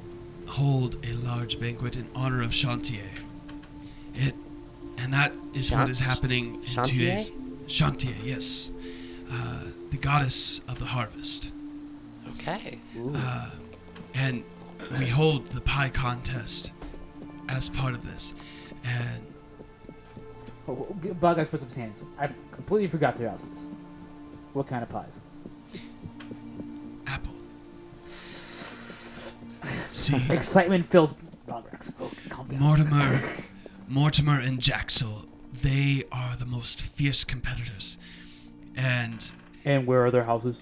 hold 0.48 0.98
a 1.06 1.14
large 1.14 1.60
banquet 1.60 1.96
in 1.96 2.08
honor 2.14 2.42
of 2.42 2.52
Chauntea 2.52 3.08
it 4.14 4.34
and 4.98 5.14
that 5.14 5.34
is 5.54 5.72
what 5.72 5.80
Chan- 5.80 5.90
is 5.90 6.00
happening 6.00 6.64
in 6.64 6.84
two 6.84 7.00
days 7.00 7.32
Chauntea 7.68 8.16
yes 8.24 8.72
uh, 9.32 9.64
the 9.92 9.98
goddess 9.98 10.60
of 10.68 10.80
the 10.80 10.86
harvest 10.86 11.52
Okay. 12.40 12.80
Uh, 13.16 13.50
and 14.14 14.44
we 15.00 15.06
hold 15.08 15.48
the 15.48 15.62
pie 15.62 15.90
contest 15.90 16.72
as 17.50 17.70
part 17.70 17.94
of 17.94 18.06
this. 18.06 18.36
And 18.84 19.26
Oh, 20.70 20.88
oh, 20.90 21.14
Bug 21.14 21.40
Eyes 21.40 21.48
puts 21.48 21.64
up 21.64 21.70
his 21.70 21.78
hands. 21.78 22.04
I 22.20 22.28
completely 22.52 22.88
forgot 22.90 23.16
to 23.18 23.26
ask 23.30 23.50
this. 23.52 23.66
What 24.54 24.68
kind 24.68 24.84
of 24.84 24.90
pies? 24.90 25.20
apple. 27.06 27.34
See, 29.92 30.32
Excitement 30.32 30.86
fills 30.86 31.14
Balgrax. 31.48 31.94
Oh. 32.02 32.12
Mortimer, 32.50 33.22
Mortimer 33.88 34.40
and 34.40 34.60
Jaxel, 34.60 35.28
they 35.54 36.04
are 36.12 36.36
the 36.36 36.46
most 36.46 36.82
fierce 36.82 37.24
competitors. 37.24 37.98
And 38.76 39.32
And 39.66 39.88
where 39.88 40.06
are 40.06 40.12
their 40.12 40.24
houses? 40.24 40.60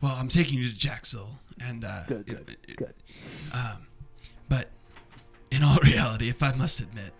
well, 0.00 0.14
I'm 0.16 0.28
taking 0.28 0.58
you 0.58 0.70
to 0.70 0.74
Jaxel, 0.74 1.28
and 1.60 1.84
uh, 1.84 2.04
Good, 2.06 2.20
it- 2.20 2.26
good, 2.46 2.56
it- 2.68 2.76
good. 2.76 2.94
Um, 3.52 3.86
but 4.48 4.70
in 5.50 5.62
all 5.62 5.76
reality, 5.84 6.28
if 6.28 6.42
I 6.42 6.52
must 6.52 6.80
admit, 6.80 7.12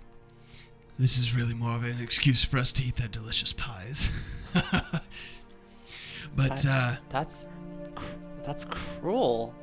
this 0.98 1.18
is 1.18 1.34
really 1.34 1.54
more 1.54 1.74
of 1.76 1.84
an 1.84 2.00
excuse 2.00 2.42
for 2.44 2.58
us 2.58 2.72
to 2.74 2.82
eat 2.84 2.96
their 2.96 3.08
delicious 3.08 3.52
pies. 3.52 4.10
but 6.36 6.64
uh, 6.66 6.94
That's 7.10 7.48
cr- 7.94 8.04
that's 8.44 8.64
cruel. 8.64 9.54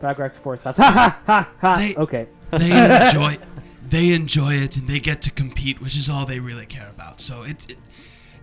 Balgrax 0.00 0.34
force 0.34 0.64
laughs. 0.64 0.78
Ha 0.78 0.90
ha 0.90 1.18
ha 1.26 1.50
ha! 1.60 1.76
They- 1.76 1.94
okay. 1.96 2.26
they 2.50 3.06
enjoy 3.06 3.36
they 3.90 4.12
enjoy 4.12 4.54
it 4.54 4.76
and 4.76 4.88
they 4.88 5.00
get 5.00 5.22
to 5.22 5.30
compete, 5.30 5.80
which 5.80 5.96
is 5.96 6.08
all 6.08 6.24
they 6.26 6.38
really 6.40 6.66
care 6.66 6.88
about. 6.88 7.20
So 7.20 7.42
it, 7.42 7.70
it 7.70 7.78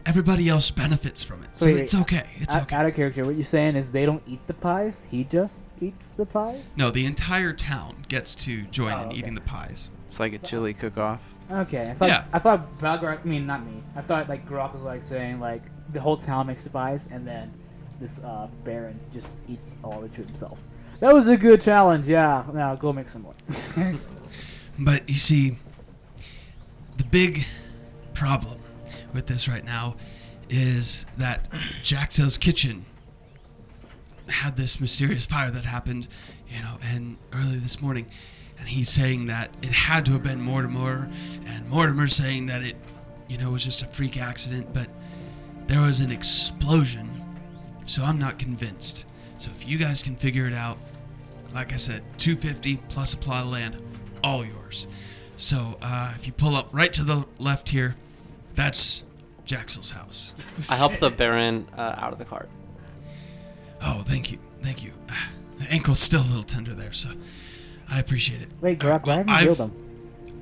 everybody 0.06 0.50
else 0.50 0.72
benefits 0.72 1.22
from 1.24 1.44
it. 1.44 1.50
So 1.58 1.66
Wait, 1.68 1.76
wait. 1.76 1.84
it's 1.84 1.96
okay. 1.96 2.30
It's 2.38 2.56
Out- 2.56 2.64
okay. 2.64 2.76
Out 2.76 2.86
of 2.86 2.96
character, 2.96 3.24
what 3.26 3.36
you're 3.36 3.44
saying 3.44 3.76
is 3.76 3.92
they 3.92 4.06
don't 4.06 4.24
eat 4.28 4.46
the 4.48 4.54
pies. 4.54 5.06
He 5.12 5.24
just 5.24 5.68
eats 5.80 6.14
the 6.14 6.26
pies. 6.26 6.62
no, 6.76 6.90
the 6.90 7.06
entire 7.06 7.54
town 7.54 7.96
gets 8.08 8.34
to 8.36 8.64
join 8.64 8.94
Oh, 8.94 9.02
in 9.04 9.08
okay. 9.10 9.18
eating 9.18 9.36
the 9.36 9.42
pies. 9.42 9.90
It's 10.08 10.20
like 10.20 10.34
a 10.34 10.40
chili 10.40 10.74
cook-off. 10.74 11.22
Okay, 11.52 11.90
I 11.92 11.94
thought 11.94 12.10
Yeah. 12.10 12.24
I 12.34 12.40
thought 12.40 12.78
Balgrax. 12.80 13.20
I 13.24 13.28
mean, 13.28 13.46
not 13.46 13.66
me. 13.66 13.84
I 13.96 14.02
thought 14.02 14.30
like 14.30 14.48
Grok 14.48 14.74
was 14.74 14.84
like 14.84 15.04
saying 15.04 15.40
like 15.40 15.62
the 15.92 16.00
whole 16.00 16.16
town 16.18 16.48
makes 16.48 16.64
the 16.64 16.70
pies, 16.70 17.10
and 17.12 17.28
then 17.28 17.52
this 18.00 18.20
uh, 18.24 18.48
Baron 18.64 18.98
just 19.14 19.36
eats 19.50 19.78
all 19.84 20.00
of 20.00 20.06
it 20.06 20.12
to 20.16 20.24
himself. 20.26 20.58
That 21.02 21.14
was 21.14 21.28
a 21.28 21.36
good 21.36 21.60
challenge. 21.62 22.08
Yeah. 22.08 22.46
Now 22.54 22.76
go 22.76 22.94
make 22.94 23.10
some 23.10 23.24
more. 23.24 23.34
But 24.84 25.08
you 25.08 25.16
see, 25.16 25.58
the 26.98 27.04
big 27.04 27.46
problem 28.14 28.60
with 29.14 29.28
this 29.28 29.48
right 29.48 29.64
now 29.64 29.96
is 30.50 31.06
that 31.18 31.50
Jaxel's 31.84 32.38
kitchen 32.38 32.86
had 34.28 34.58
this 34.58 34.80
mysterious 34.80 35.26
fire 35.26 35.52
that 35.52 35.66
happened, 35.66 36.08
you 36.50 36.62
know, 36.62 36.78
and 36.84 37.18
early 37.32 37.58
this 37.58 37.82
morning, 37.82 38.08
and 38.58 38.68
he's 38.68 38.90
saying 38.90 39.28
that 39.28 39.52
it 39.62 39.72
had 39.72 40.06
to 40.06 40.14
have 40.14 40.24
been 40.24 40.42
Mortimer, 40.42 41.10
and 41.46 41.70
Mortimer's 41.70 42.16
saying 42.16 42.48
that 42.48 42.64
it, 42.64 42.76
you 43.30 43.38
know, 43.38 43.52
was 43.52 43.64
just 43.64 43.84
a 43.84 43.88
freak 43.88 44.18
accident, 44.18 44.74
but 44.74 44.88
there 45.68 45.82
was 45.82 46.00
an 46.00 46.12
explosion, 46.12 47.10
so 47.86 48.04
I'm 48.04 48.20
not 48.20 48.40
convinced. 48.40 49.06
So 49.38 49.52
if 49.52 49.68
you 49.68 49.78
guys 49.78 50.02
can 50.02 50.16
figure 50.16 50.48
it 50.48 50.54
out, 50.54 50.78
like 51.54 51.74
I 51.74 51.78
said, 51.78 52.02
250 52.18 52.78
plus 52.90 53.14
a 53.14 53.18
plot 53.18 53.44
of 53.44 53.52
land, 53.52 53.78
all 54.24 54.46
yours. 54.46 54.88
So 55.38 55.78
uh, 55.82 56.14
if 56.16 56.28
you 56.28 56.34
pull 56.34 56.56
up 56.56 56.70
right 56.72 56.94
to 56.94 57.04
the 57.04 57.26
left 57.40 57.70
here, 57.70 57.96
that's 58.56 59.04
Jaxel's 59.46 59.92
house. 59.92 60.34
I 60.70 60.76
help 60.76 60.98
the 61.00 61.10
Baron 61.10 61.68
uh, 61.78 61.96
out 61.98 62.14
of 62.14 62.20
the 62.20 62.26
cart. 62.26 62.50
Oh, 63.82 64.04
thank 64.06 64.32
you, 64.32 64.38
thank 64.62 64.84
you. 64.84 64.92
The 65.60 65.72
ankle's 65.72 66.00
still 66.00 66.22
a 66.22 66.28
little 66.30 66.44
tender 66.44 66.74
there, 66.74 66.94
so 66.94 67.10
I 67.90 68.00
appreciate 68.00 68.42
it. 68.42 68.50
Wait, 68.62 68.84
All 68.84 68.92
right, 68.92 69.02
Grok, 69.02 69.06
why 69.08 69.16
well, 69.18 69.26
haven't 69.56 69.62
I've- 69.62 69.78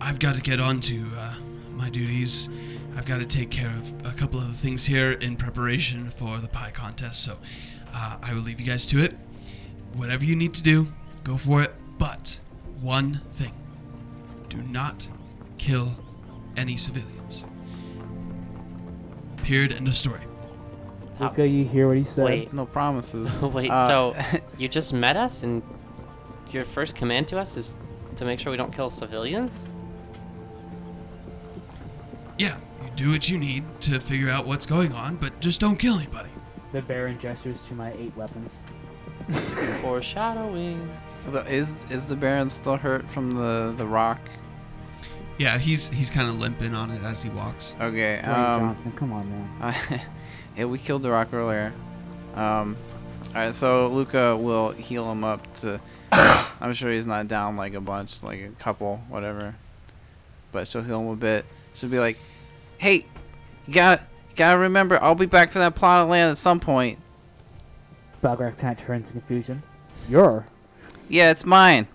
I've 0.01 0.19
got 0.19 0.35
to 0.35 0.41
get 0.41 0.59
on 0.61 0.79
to 0.81 1.09
uh, 1.17 1.33
my 1.73 1.89
duties. 1.89 2.47
I've 2.95 3.05
got 3.05 3.17
to 3.17 3.25
take 3.25 3.49
care 3.51 3.69
of 3.75 4.05
a 4.05 4.11
couple 4.11 4.39
of 4.39 4.47
the 4.47 4.53
things 4.53 4.85
here 4.85 5.11
in 5.11 5.35
preparation 5.35 6.09
for 6.09 6.37
the 6.39 6.47
pie 6.47 6.71
contest. 6.71 7.21
So 7.23 7.35
uh, 7.93 8.17
I 8.21 8.33
will 8.33 8.39
leave 8.41 8.61
you 8.61 8.65
guys 8.65 8.85
to 8.87 9.03
it. 9.03 9.13
Whatever 9.93 10.23
you 10.23 10.37
need 10.37 10.53
to 10.53 10.63
do, 10.63 10.87
go 11.25 11.35
for 11.35 11.61
it. 11.63 11.73
But 11.97 12.39
one 12.79 13.21
thing 13.33 13.51
do 14.49 14.57
not 14.57 15.07
kill 15.57 15.95
any 16.57 16.75
civilians. 16.77 17.45
Period. 19.43 19.71
End 19.71 19.87
of 19.87 19.95
story. 19.95 20.21
Luca, 21.19 21.47
you 21.47 21.65
hear 21.65 21.87
what 21.87 21.97
he 21.97 22.03
said? 22.03 22.23
Wait, 22.23 22.53
No 22.53 22.65
promises. 22.65 23.31
wait. 23.41 23.69
Uh, 23.69 23.87
so 23.87 24.39
you 24.57 24.67
just 24.67 24.93
met 24.93 25.17
us, 25.17 25.43
and 25.43 25.61
your 26.51 26.65
first 26.65 26.95
command 26.95 27.27
to 27.29 27.37
us 27.39 27.57
is 27.57 27.73
to 28.15 28.25
make 28.25 28.39
sure 28.39 28.51
we 28.51 28.57
don't 28.57 28.73
kill 28.73 28.89
civilians? 28.89 29.69
Yeah, 32.37 32.57
you 32.81 32.89
do 32.95 33.11
what 33.11 33.29
you 33.29 33.37
need 33.37 33.63
to 33.81 33.99
figure 33.99 34.29
out 34.29 34.45
what's 34.45 34.65
going 34.65 34.93
on, 34.93 35.17
but 35.17 35.39
just 35.41 35.59
don't 35.59 35.75
kill 35.77 35.95
anybody. 35.95 36.29
The 36.71 36.81
Baron 36.81 37.19
gestures 37.19 37.61
to 37.63 37.73
my 37.73 37.91
eight 37.93 38.15
weapons. 38.15 38.55
Foreshadowing. 39.83 40.89
The- 41.31 41.45
Is 41.51 41.75
is 41.89 42.07
the 42.07 42.15
Baron 42.15 42.49
still 42.49 42.77
hurt 42.77 43.09
from 43.09 43.35
the 43.35 43.73
the 43.77 43.85
rock? 43.85 44.19
Yeah, 45.39 45.57
he's 45.57 45.87
he's 45.89 46.09
kind 46.11 46.29
of 46.29 46.37
limping 46.37 46.75
on 46.75 46.91
it 46.91 47.01
as 47.01 47.23
he 47.23 47.29
walks. 47.29 47.73
Okay. 47.79 48.21
Dwayne 48.23 48.27
Um. 48.27 48.59
Johnson, 48.75 48.91
come 48.91 49.13
on, 49.13 49.29
man. 49.29 50.01
yeah, 50.57 50.65
we 50.65 50.77
killed 50.77 51.01
the 51.01 51.09
rock 51.09 51.29
earlier. 51.33 51.73
Um. 52.35 52.75
All 53.29 53.33
right, 53.35 53.55
so 53.55 53.87
Luca 53.87 54.35
will 54.35 54.71
heal 54.71 55.09
him 55.11 55.23
up 55.23 55.51
to. 55.55 55.79
I'm 56.11 56.73
sure 56.73 56.91
he's 56.91 57.07
not 57.07 57.27
down 57.27 57.55
like 57.55 57.73
a 57.73 57.79
bunch, 57.81 58.21
like 58.21 58.41
a 58.41 58.49
couple, 58.61 59.01
whatever. 59.07 59.55
But 60.51 60.67
she'll 60.67 60.83
heal 60.83 60.99
him 60.99 61.07
a 61.07 61.15
bit. 61.15 61.45
She'll 61.73 61.89
be 61.89 61.99
like, 61.99 62.17
"Hey, 62.77 63.05
you 63.65 63.73
got 63.73 64.01
you 64.29 64.35
gotta 64.35 64.59
remember, 64.59 65.01
I'll 65.01 65.15
be 65.15 65.25
back 65.25 65.51
for 65.51 65.59
that 65.59 65.75
plot 65.75 66.01
of 66.03 66.09
land 66.09 66.31
at 66.31 66.37
some 66.37 66.59
point. 66.59 66.99
Balgrax 68.21 68.57
kind 68.59 68.77
of 68.77 68.85
turns 68.85 69.09
in 69.11 69.19
confusion. 69.21 69.63
You're 70.09 70.45
Yeah, 71.07 71.31
it's 71.31 71.45
mine. 71.45 71.87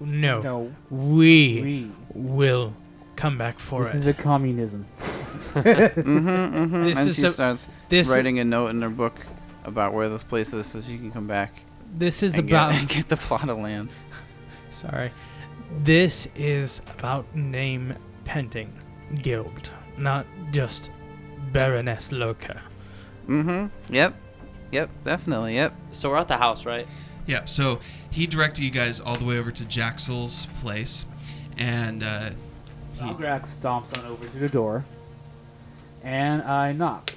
No, 0.00 0.42
no 0.42 0.72
we, 0.90 1.62
we. 1.62 1.90
will 2.12 2.74
come 3.16 3.38
back 3.38 3.58
for 3.58 3.82
it. 3.82 3.84
This 3.86 3.94
it. 3.94 3.98
is 3.98 4.06
a 4.08 4.14
communism. 4.14 4.86
Mm-hmm. 4.98 6.00
Mm-hmm. 6.00 6.84
This 6.84 6.98
and 6.98 7.08
is 7.08 7.16
she 7.16 7.26
a- 7.26 7.30
starts 7.30 7.66
this 7.88 8.08
writing 8.08 8.38
a 8.38 8.44
note 8.44 8.68
in 8.68 8.80
her 8.82 8.88
book 8.88 9.18
about 9.64 9.92
where 9.92 10.08
this 10.08 10.24
place 10.24 10.52
is, 10.52 10.66
so 10.66 10.80
she 10.80 10.96
can 10.98 11.10
come 11.12 11.26
back 11.26 11.52
this 11.94 12.22
is 12.22 12.38
and 12.38 12.48
about 12.48 12.72
get, 12.72 12.88
get 12.88 13.08
the 13.08 13.16
plot 13.16 13.48
of 13.48 13.58
land. 13.58 13.90
Sorry. 14.70 15.10
This 15.84 16.28
is 16.34 16.80
about 16.98 17.34
name 17.34 17.94
pending 18.24 18.72
guild, 19.22 19.70
not 19.98 20.26
just 20.50 20.90
Baroness 21.52 22.12
Luca. 22.12 22.62
Mm-hmm. 23.28 23.94
Yep. 23.94 24.14
Yep. 24.70 24.90
Definitely. 25.04 25.54
Yep. 25.56 25.74
So 25.92 26.10
we're 26.10 26.16
at 26.16 26.28
the 26.28 26.38
house, 26.38 26.64
right? 26.64 26.86
Yeah, 27.26 27.44
so 27.44 27.78
he 28.10 28.26
directed 28.26 28.62
you 28.62 28.70
guys 28.70 28.98
all 28.98 29.16
the 29.16 29.24
way 29.24 29.38
over 29.38 29.52
to 29.52 29.64
Jaxel's 29.64 30.46
place, 30.60 31.04
and 31.56 32.02
uh, 32.02 32.30
he, 33.02 33.10
Balgrax 33.10 33.58
stomps 33.58 33.96
on 33.98 34.06
over 34.06 34.26
to 34.26 34.38
the 34.38 34.48
door, 34.48 34.84
and 36.02 36.42
I 36.42 36.72
knock. 36.72 37.12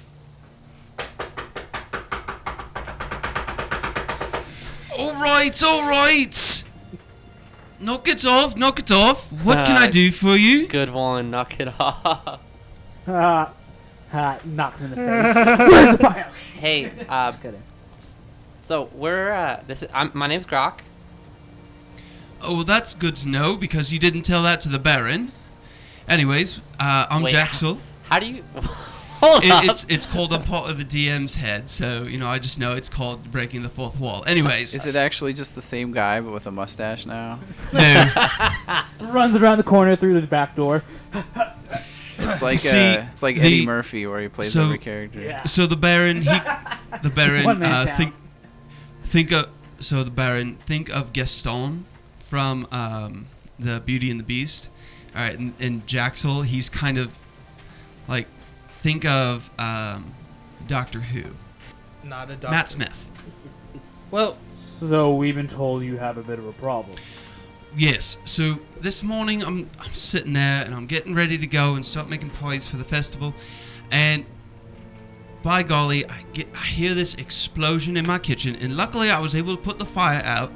all 4.98 5.14
right, 5.20 5.62
all 5.62 5.88
right, 5.88 6.64
knock 7.80 8.08
it 8.08 8.24
off, 8.24 8.56
knock 8.56 8.78
it 8.78 8.90
off. 8.90 9.30
What 9.30 9.64
can 9.66 9.76
I 9.76 9.86
Uh, 9.86 9.90
do 9.90 10.10
for 10.10 10.36
you? 10.36 10.66
Good 10.66 10.90
one. 10.90 11.30
Knock 11.30 11.58
it 11.60 11.68
off. 11.78 12.40
Ha! 13.06 13.52
Ha! 14.10 14.38
Knocks 14.44 14.80
him 14.80 14.92
in 14.92 14.98
the 14.98 15.06
face. 15.56 15.58
Where's 15.70 15.96
the 15.96 15.98
fire? 16.02 16.28
hey, 16.58 16.86
uh, 17.08 17.30
Just 17.30 17.40
kidding. 17.40 17.62
so 18.60 18.90
we're 18.92 19.30
uh, 19.30 19.62
this 19.68 19.84
is 19.84 19.88
I'm, 19.94 20.10
my 20.12 20.26
name's 20.26 20.44
Grok. 20.44 20.80
Oh, 22.42 22.56
well, 22.56 22.64
that's 22.64 22.94
good 22.94 23.14
to 23.16 23.28
know 23.28 23.56
because 23.56 23.92
you 23.92 24.00
didn't 24.00 24.22
tell 24.22 24.42
that 24.42 24.60
to 24.62 24.68
the 24.68 24.80
Baron. 24.80 25.30
Anyways, 26.08 26.60
uh, 26.78 27.06
I'm 27.10 27.22
Wait, 27.22 27.34
Jaxel. 27.34 27.78
How 28.08 28.18
do 28.18 28.26
you? 28.26 28.42
Hold 29.20 29.44
It, 29.44 29.50
up. 29.50 29.64
it's 29.64 29.86
it's 29.88 30.04
called 30.06 30.32
on 30.34 30.42
part 30.44 30.70
of 30.70 30.76
the 30.76 30.84
DM's 30.84 31.36
head, 31.36 31.70
so 31.70 32.02
you 32.02 32.18
know 32.18 32.28
I 32.28 32.38
just 32.38 32.58
know 32.58 32.74
it's 32.76 32.90
called 32.90 33.30
breaking 33.30 33.62
the 33.62 33.70
fourth 33.70 33.98
wall. 33.98 34.22
Anyways, 34.26 34.74
Is 34.74 34.84
it 34.84 34.94
actually 34.94 35.32
just 35.32 35.54
the 35.54 35.62
same 35.62 35.90
guy 35.90 36.20
but 36.20 36.32
with 36.32 36.46
a 36.46 36.50
mustache 36.50 37.06
now? 37.06 37.40
no, 37.72 38.12
Runs 39.00 39.34
around 39.36 39.56
the 39.56 39.64
corner 39.64 39.96
through 39.96 40.20
the 40.20 40.26
back 40.26 40.54
door. 40.54 40.84
It's 42.18 42.42
like 42.42 42.58
See, 42.58 42.68
uh, 42.96 43.06
it's 43.10 43.22
like 43.22 43.36
the- 43.36 43.42
Eddie 43.42 43.66
Murphy 43.66 44.06
where 44.06 44.20
he 44.20 44.28
plays 44.28 44.52
so- 44.52 44.64
every 44.64 44.78
character. 44.78 45.20
Yeah. 45.22 45.44
So 45.44 45.66
the 45.66 45.76
Baron, 45.76 46.20
he, 46.20 46.38
the 47.02 47.10
Baron, 47.10 47.44
One-man 47.44 47.88
uh, 47.88 47.96
think, 47.96 48.14
think 49.02 49.32
of, 49.32 49.48
so 49.80 50.02
the 50.04 50.10
Baron, 50.10 50.56
think 50.56 50.90
of 50.90 51.14
Gaston 51.14 51.86
from 52.18 52.66
um, 52.70 53.26
the 53.58 53.80
Beauty 53.80 54.10
and 54.10 54.20
the 54.20 54.24
Beast. 54.24 54.68
All 55.16 55.22
right, 55.22 55.38
and, 55.38 55.54
and 55.58 55.86
Jaxel, 55.86 56.44
he's 56.44 56.68
kind 56.68 56.98
of 56.98 57.16
like, 58.06 58.26
think 58.68 59.06
of 59.06 59.50
um, 59.58 60.14
Doctor 60.66 61.00
Who, 61.00 61.30
Not 62.04 62.30
a 62.30 62.34
doctor. 62.34 62.50
Matt 62.50 62.68
Smith. 62.70 63.10
Well, 64.10 64.36
So 64.78 65.14
we've 65.14 65.34
been 65.34 65.46
told 65.48 65.82
you 65.84 65.96
have 65.96 66.18
a 66.18 66.22
bit 66.22 66.38
of 66.38 66.46
a 66.46 66.52
problem. 66.52 66.96
Yes. 67.74 68.18
So 68.24 68.60
this 68.80 69.02
morning 69.02 69.42
I'm 69.42 69.68
I'm 69.78 69.92
sitting 69.94 70.32
there 70.32 70.64
and 70.64 70.74
I'm 70.74 70.86
getting 70.86 71.14
ready 71.14 71.36
to 71.36 71.46
go 71.46 71.74
and 71.74 71.84
start 71.84 72.08
making 72.08 72.30
pies 72.30 72.66
for 72.66 72.76
the 72.76 72.84
festival, 72.84 73.34
and 73.90 74.24
by 75.42 75.62
golly, 75.62 76.08
I 76.08 76.24
get 76.32 76.48
I 76.54 76.64
hear 76.64 76.94
this 76.94 77.14
explosion 77.14 77.96
in 77.96 78.06
my 78.06 78.18
kitchen, 78.18 78.54
and 78.56 78.76
luckily 78.76 79.10
I 79.10 79.18
was 79.20 79.34
able 79.34 79.56
to 79.56 79.62
put 79.62 79.78
the 79.78 79.84
fire 79.84 80.22
out 80.24 80.52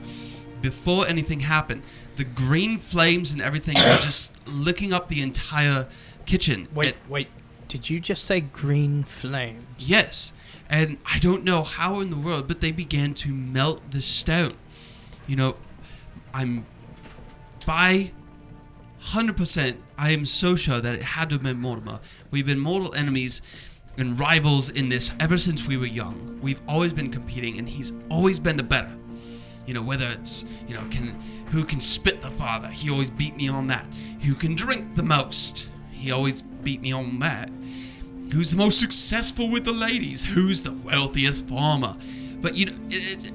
before 0.62 1.06
anything 1.06 1.40
happened. 1.40 1.82
The 2.20 2.24
green 2.26 2.76
flames 2.76 3.32
and 3.32 3.40
everything 3.40 3.78
are 3.78 3.96
just 3.96 4.46
licking 4.46 4.92
up 4.92 5.08
the 5.08 5.22
entire 5.22 5.88
kitchen. 6.26 6.68
wait, 6.74 6.88
And- 7.00 7.10
wait. 7.10 7.28
Did 7.66 7.88
you 7.88 7.98
just 7.98 8.26
say 8.26 8.42
green 8.42 9.04
flame? 9.04 9.60
Yes, 9.78 10.34
and 10.68 10.98
I 11.10 11.18
don't 11.18 11.44
know 11.44 11.62
how 11.62 12.00
in 12.00 12.10
the 12.10 12.18
world, 12.18 12.46
but 12.46 12.60
they 12.60 12.72
began 12.72 13.14
to 13.14 13.32
melt 13.32 13.90
the 13.90 14.02
stone. 14.02 14.52
You 15.26 15.36
know, 15.36 15.56
I'm 16.34 16.66
by 17.64 18.12
100%, 19.02 19.76
I 19.96 20.10
am 20.10 20.26
so 20.26 20.56
sure 20.56 20.78
that 20.78 20.92
it 20.92 21.02
had 21.02 21.30
to 21.30 21.36
have 21.36 21.42
been 21.42 21.58
Mortimer. 21.58 22.00
We've 22.30 22.44
been 22.44 22.58
mortal 22.60 22.94
enemies 22.94 23.40
and 23.96 24.20
rivals 24.20 24.68
in 24.68 24.90
this 24.90 25.12
ever 25.18 25.38
since 25.38 25.66
we 25.66 25.78
were 25.78 25.86
young. 25.86 26.38
We've 26.42 26.60
always 26.68 26.92
been 26.92 27.10
competing, 27.10 27.58
and 27.58 27.66
he's 27.66 27.94
always 28.10 28.38
been 28.38 28.58
the 28.58 28.62
better. 28.62 28.94
You 29.70 29.74
know, 29.74 29.82
whether 29.82 30.08
it's, 30.08 30.44
you 30.66 30.74
know, 30.74 30.82
can 30.90 31.14
who 31.52 31.62
can 31.64 31.80
spit 31.80 32.22
the 32.22 32.30
father? 32.32 32.66
he 32.66 32.90
always 32.90 33.08
beat 33.08 33.36
me 33.36 33.48
on 33.48 33.68
that. 33.68 33.86
Who 34.22 34.34
can 34.34 34.56
drink 34.56 34.96
the 34.96 35.04
most, 35.04 35.68
he 35.92 36.10
always 36.10 36.42
beat 36.42 36.80
me 36.80 36.90
on 36.90 37.20
that. 37.20 37.48
Who's 38.32 38.50
the 38.50 38.56
most 38.56 38.80
successful 38.80 39.48
with 39.48 39.64
the 39.64 39.72
ladies? 39.72 40.24
Who's 40.24 40.62
the 40.62 40.72
wealthiest 40.72 41.46
farmer? 41.46 41.94
But 42.40 42.56
you 42.56 42.66
know, 42.66 42.76
it, 42.88 43.24
it, 43.26 43.32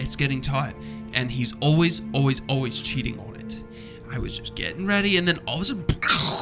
it's 0.00 0.16
getting 0.16 0.42
tight, 0.42 0.74
and 1.14 1.30
he's 1.30 1.54
always, 1.60 2.02
always, 2.12 2.42
always 2.48 2.82
cheating 2.82 3.20
on 3.20 3.36
it. 3.36 3.62
I 4.10 4.18
was 4.18 4.36
just 4.36 4.56
getting 4.56 4.88
ready, 4.88 5.18
and 5.18 5.28
then 5.28 5.38
all 5.46 5.60
of 5.60 5.60
a 5.60 5.64
sudden, 5.66 5.86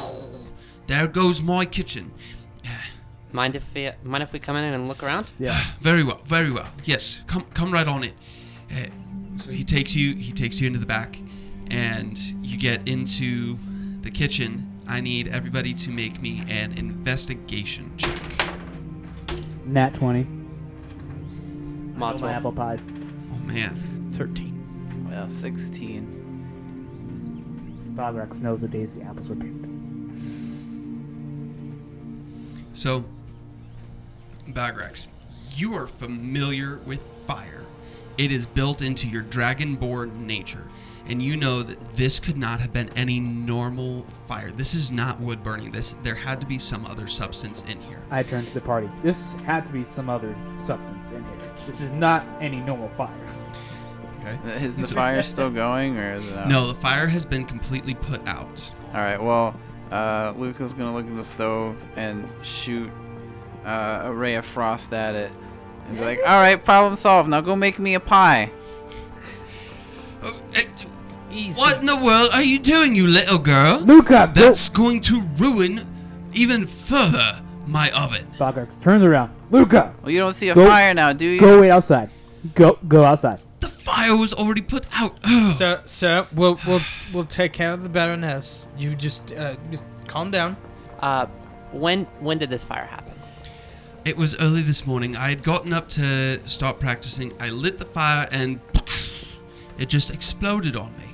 there 0.87 1.05
goes 1.07 1.39
my 1.39 1.65
kitchen. 1.65 2.11
mind 3.31 3.55
if 3.55 3.63
we 3.75 3.91
mind 4.01 4.23
if 4.23 4.33
we 4.33 4.39
come 4.39 4.55
in 4.55 4.73
and 4.73 4.87
look 4.87 5.03
around? 5.03 5.27
Yeah. 5.37 5.63
Very 5.81 6.03
well, 6.03 6.21
very 6.23 6.51
well. 6.51 6.71
Yes, 6.83 7.19
come, 7.27 7.43
come 7.53 7.71
right 7.71 7.87
on 7.87 8.03
it. 8.03 8.15
Uh, 8.71 8.85
so 9.37 9.51
he 9.51 9.63
takes 9.63 9.95
you, 9.95 10.15
he 10.15 10.31
takes 10.31 10.61
you 10.61 10.67
into 10.67 10.79
the 10.79 10.85
back, 10.85 11.19
and 11.69 12.17
you 12.41 12.57
get 12.57 12.87
into 12.87 13.57
the 14.01 14.11
kitchen. 14.11 14.71
I 14.87 15.01
need 15.01 15.27
everybody 15.27 15.73
to 15.73 15.89
make 15.89 16.21
me 16.21 16.43
an 16.47 16.73
investigation 16.73 17.91
check. 17.97 18.21
Nat 19.65 19.95
20. 19.95 20.27
Mod 21.95 22.21
My 22.21 22.33
apple 22.33 22.51
pies. 22.51 22.81
Oh 23.33 23.37
man. 23.45 24.11
13. 24.13 25.07
Well, 25.09 25.29
16. 25.29 26.11
Balgrax 27.95 28.41
knows 28.41 28.61
the 28.61 28.67
days 28.67 28.95
the 28.95 29.01
apples 29.01 29.29
were 29.29 29.35
picked. 29.35 29.65
So, 32.73 33.05
Balgrax, 34.49 35.07
you 35.55 35.73
are 35.73 35.87
familiar 35.87 36.79
with 36.85 37.01
fire. 37.25 37.64
It 38.17 38.31
is 38.31 38.45
built 38.45 38.81
into 38.81 39.07
your 39.07 39.23
dragonborn 39.23 40.19
nature, 40.21 40.67
and 41.05 41.21
you 41.21 41.35
know 41.35 41.61
that 41.63 41.83
this 41.89 42.19
could 42.19 42.37
not 42.37 42.61
have 42.61 42.71
been 42.71 42.89
any 42.95 43.19
normal 43.19 44.03
fire. 44.27 44.51
This 44.51 44.73
is 44.73 44.91
not 44.91 45.19
wood 45.19 45.43
burning. 45.43 45.71
This 45.71 45.95
there 46.03 46.15
had 46.15 46.39
to 46.41 46.47
be 46.47 46.57
some 46.57 46.85
other 46.85 47.07
substance 47.07 47.61
in 47.67 47.79
here. 47.81 47.99
I 48.09 48.23
turned 48.23 48.47
to 48.47 48.53
the 48.53 48.61
party. 48.61 48.89
This 49.03 49.31
had 49.45 49.67
to 49.67 49.73
be 49.73 49.83
some 49.83 50.09
other 50.09 50.33
substance 50.65 51.11
in 51.11 51.23
here. 51.23 51.51
This 51.67 51.81
is 51.81 51.91
not 51.91 52.25
any 52.39 52.57
normal 52.61 52.89
fire. 52.89 53.11
Okay. 54.21 54.65
Is 54.65 54.75
the 54.77 54.87
So- 54.87 54.95
fire 54.95 55.21
still 55.21 55.51
going 55.51 55.97
or 55.97 56.13
is 56.13 56.25
it 56.27 56.37
out? 56.37 56.47
No, 56.47 56.67
the 56.67 56.73
fire 56.73 57.07
has 57.07 57.25
been 57.25 57.45
completely 57.45 57.93
put 57.93 58.25
out. 58.27 58.71
All 58.93 59.01
right. 59.01 59.21
Well, 59.21 59.53
uh, 59.91 60.33
Luca's 60.35 60.73
gonna 60.73 60.93
look 60.93 61.05
at 61.05 61.15
the 61.15 61.23
stove 61.23 61.75
and 61.95 62.27
shoot 62.41 62.89
uh, 63.65 64.03
a 64.05 64.11
ray 64.13 64.35
of 64.35 64.45
frost 64.45 64.93
at 64.93 65.15
it, 65.15 65.31
and 65.87 65.97
be 65.97 66.03
like, 66.03 66.19
"All 66.27 66.39
right, 66.39 66.63
problem 66.63 66.95
solved. 66.95 67.29
Now 67.29 67.41
go 67.41 67.55
make 67.55 67.79
me 67.79 67.93
a 67.95 67.99
pie." 67.99 68.51
Oh, 70.23 70.39
eh, 70.55 70.63
What 71.55 71.79
in 71.79 71.85
the 71.85 71.95
world 71.97 72.29
are 72.33 72.41
you 72.41 72.59
doing, 72.59 72.95
you 72.95 73.07
little 73.07 73.37
girl? 73.37 73.79
Luca, 73.81 74.31
go! 74.33 74.41
That's 74.41 74.69
going 74.69 75.01
to 75.01 75.21
ruin 75.37 75.85
even 76.33 76.65
further 76.65 77.41
my 77.67 77.91
oven. 77.91 78.25
Balgrax 78.39 78.81
turns 78.81 79.03
around. 79.03 79.31
Luca, 79.51 79.93
Well, 80.01 80.11
you 80.11 80.19
don't 80.19 80.33
see 80.33 80.49
a 80.49 80.55
Go- 80.55 80.65
fire 80.67 80.93
now, 80.93 81.13
do 81.13 81.25
you? 81.25 81.39
go 81.39 81.61
wait 81.61 81.69
outside. 81.71 82.09
Go 82.55 82.77
go 82.87 83.03
outside. 83.03 83.39
The 83.59 83.67
fire 83.67 84.15
was 84.15 84.33
already 84.33 84.61
put 84.61 84.85
out. 84.93 85.17
Ugh. 85.23 85.51
Sir, 85.53 85.81
sir, 85.85 86.25
we'll 86.33 86.59
we'll 86.67 86.81
we'll 87.13 87.25
take 87.25 87.53
care 87.53 87.71
of 87.71 87.83
the 87.83 87.89
Baroness. 87.89 88.65
You 88.77 88.95
just 88.95 89.31
uh, 89.31 89.55
just 89.71 89.83
calm 90.07 90.31
down. 90.31 90.55
Uh, 90.99 91.25
when 91.71 92.05
when 92.19 92.37
did 92.37 92.49
this 92.49 92.63
fire 92.63 92.85
happen? 92.85 93.04
It 94.05 94.17
was 94.17 94.35
early 94.39 94.61
this 94.61 94.85
morning. 94.85 95.17
I 95.17 95.29
had 95.29 95.41
gotten 95.41 95.73
up 95.73 95.89
to 95.89 96.39
start 96.47 96.79
practicing. 96.79 97.33
I 97.39 97.49
lit 97.49 97.79
the 97.79 97.85
fire 97.85 98.27
and 98.31 98.59
it 99.79 99.89
just 99.89 100.11
exploded 100.11 100.75
on 100.75 100.95
me. 100.99 101.05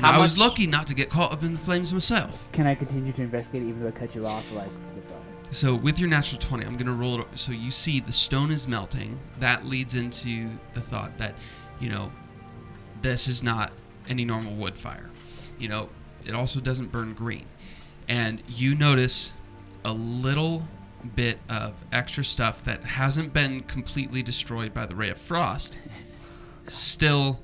I 0.00 0.20
was 0.20 0.38
lucky 0.38 0.68
not 0.68 0.86
to 0.86 0.94
get 0.94 1.10
caught 1.10 1.32
up 1.32 1.42
in 1.42 1.54
the 1.54 1.58
flames 1.58 1.92
myself. 1.92 2.48
Can 2.52 2.64
I 2.68 2.76
continue 2.76 3.12
to 3.12 3.22
investigate 3.22 3.62
even 3.64 3.82
though 3.82 3.88
I 3.88 3.90
cut 3.90 4.14
you 4.14 4.24
off? 4.24 4.48
Like, 4.52 4.68
uh, 4.68 5.50
So 5.50 5.74
with 5.74 5.98
your 5.98 6.08
natural 6.08 6.40
20, 6.40 6.64
I'm 6.64 6.74
going 6.74 6.86
to 6.86 6.92
roll 6.92 7.20
it. 7.20 7.26
So 7.34 7.50
you 7.50 7.72
see 7.72 7.98
the 7.98 8.12
stone 8.12 8.52
is 8.52 8.68
melting. 8.68 9.18
That 9.40 9.66
leads 9.66 9.96
into 9.96 10.50
the 10.74 10.80
thought 10.80 11.16
that, 11.16 11.34
you 11.80 11.88
know, 11.88 12.12
this 13.02 13.26
is 13.26 13.42
not 13.42 13.72
any 14.08 14.24
normal 14.24 14.54
wood 14.54 14.78
fire. 14.78 15.10
You 15.58 15.68
know, 15.70 15.88
it 16.24 16.34
also 16.36 16.60
doesn't 16.60 16.92
burn 16.92 17.14
green. 17.14 17.46
And 18.06 18.44
you 18.46 18.76
notice 18.76 19.32
a 19.84 19.92
little 19.92 20.68
bit 21.14 21.38
of 21.48 21.84
extra 21.92 22.24
stuff 22.24 22.62
that 22.64 22.84
hasn't 22.84 23.32
been 23.32 23.62
completely 23.62 24.22
destroyed 24.22 24.74
by 24.74 24.86
the 24.86 24.94
ray 24.94 25.10
of 25.10 25.18
frost 25.18 25.78
still 26.66 27.40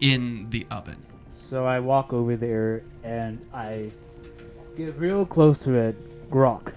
in 0.00 0.50
the 0.50 0.66
oven. 0.70 0.98
So 1.30 1.64
I 1.64 1.80
walk 1.80 2.12
over 2.12 2.36
there 2.36 2.82
and 3.02 3.44
I 3.52 3.90
get 4.76 4.96
real 4.96 5.24
close 5.24 5.62
to 5.64 5.74
it. 5.74 6.30
Grok, 6.30 6.72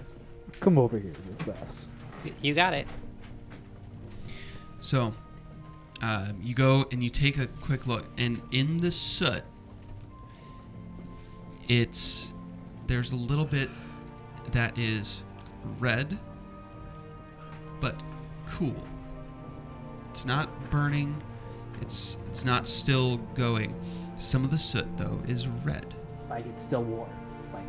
come 0.60 0.78
over 0.78 0.98
here 0.98 1.12
real 1.26 1.54
fast. 1.54 1.86
You 2.42 2.54
got 2.54 2.74
it. 2.74 2.86
So, 4.80 5.14
um, 6.00 6.38
you 6.42 6.54
go 6.54 6.86
and 6.92 7.02
you 7.02 7.10
take 7.10 7.38
a 7.38 7.46
quick 7.46 7.86
look, 7.86 8.06
and 8.16 8.40
in 8.52 8.78
the 8.78 8.90
soot, 8.90 9.42
it's 11.68 12.32
there's 12.86 13.12
a 13.12 13.16
little 13.16 13.44
bit 13.44 13.68
that 14.52 14.78
is 14.78 15.22
red, 15.78 16.18
but 17.80 17.94
cool. 18.46 18.76
It's 20.10 20.24
not 20.24 20.70
burning. 20.70 21.22
It's 21.80 22.16
it's 22.28 22.44
not 22.44 22.66
still 22.66 23.18
going. 23.34 23.74
Some 24.18 24.44
of 24.44 24.50
the 24.50 24.58
soot 24.58 24.86
though 24.96 25.20
is 25.28 25.46
red. 25.46 25.94
Like 26.28 26.46
it's 26.46 26.62
still 26.62 26.82
warm. 26.82 27.10
Like. 27.52 27.64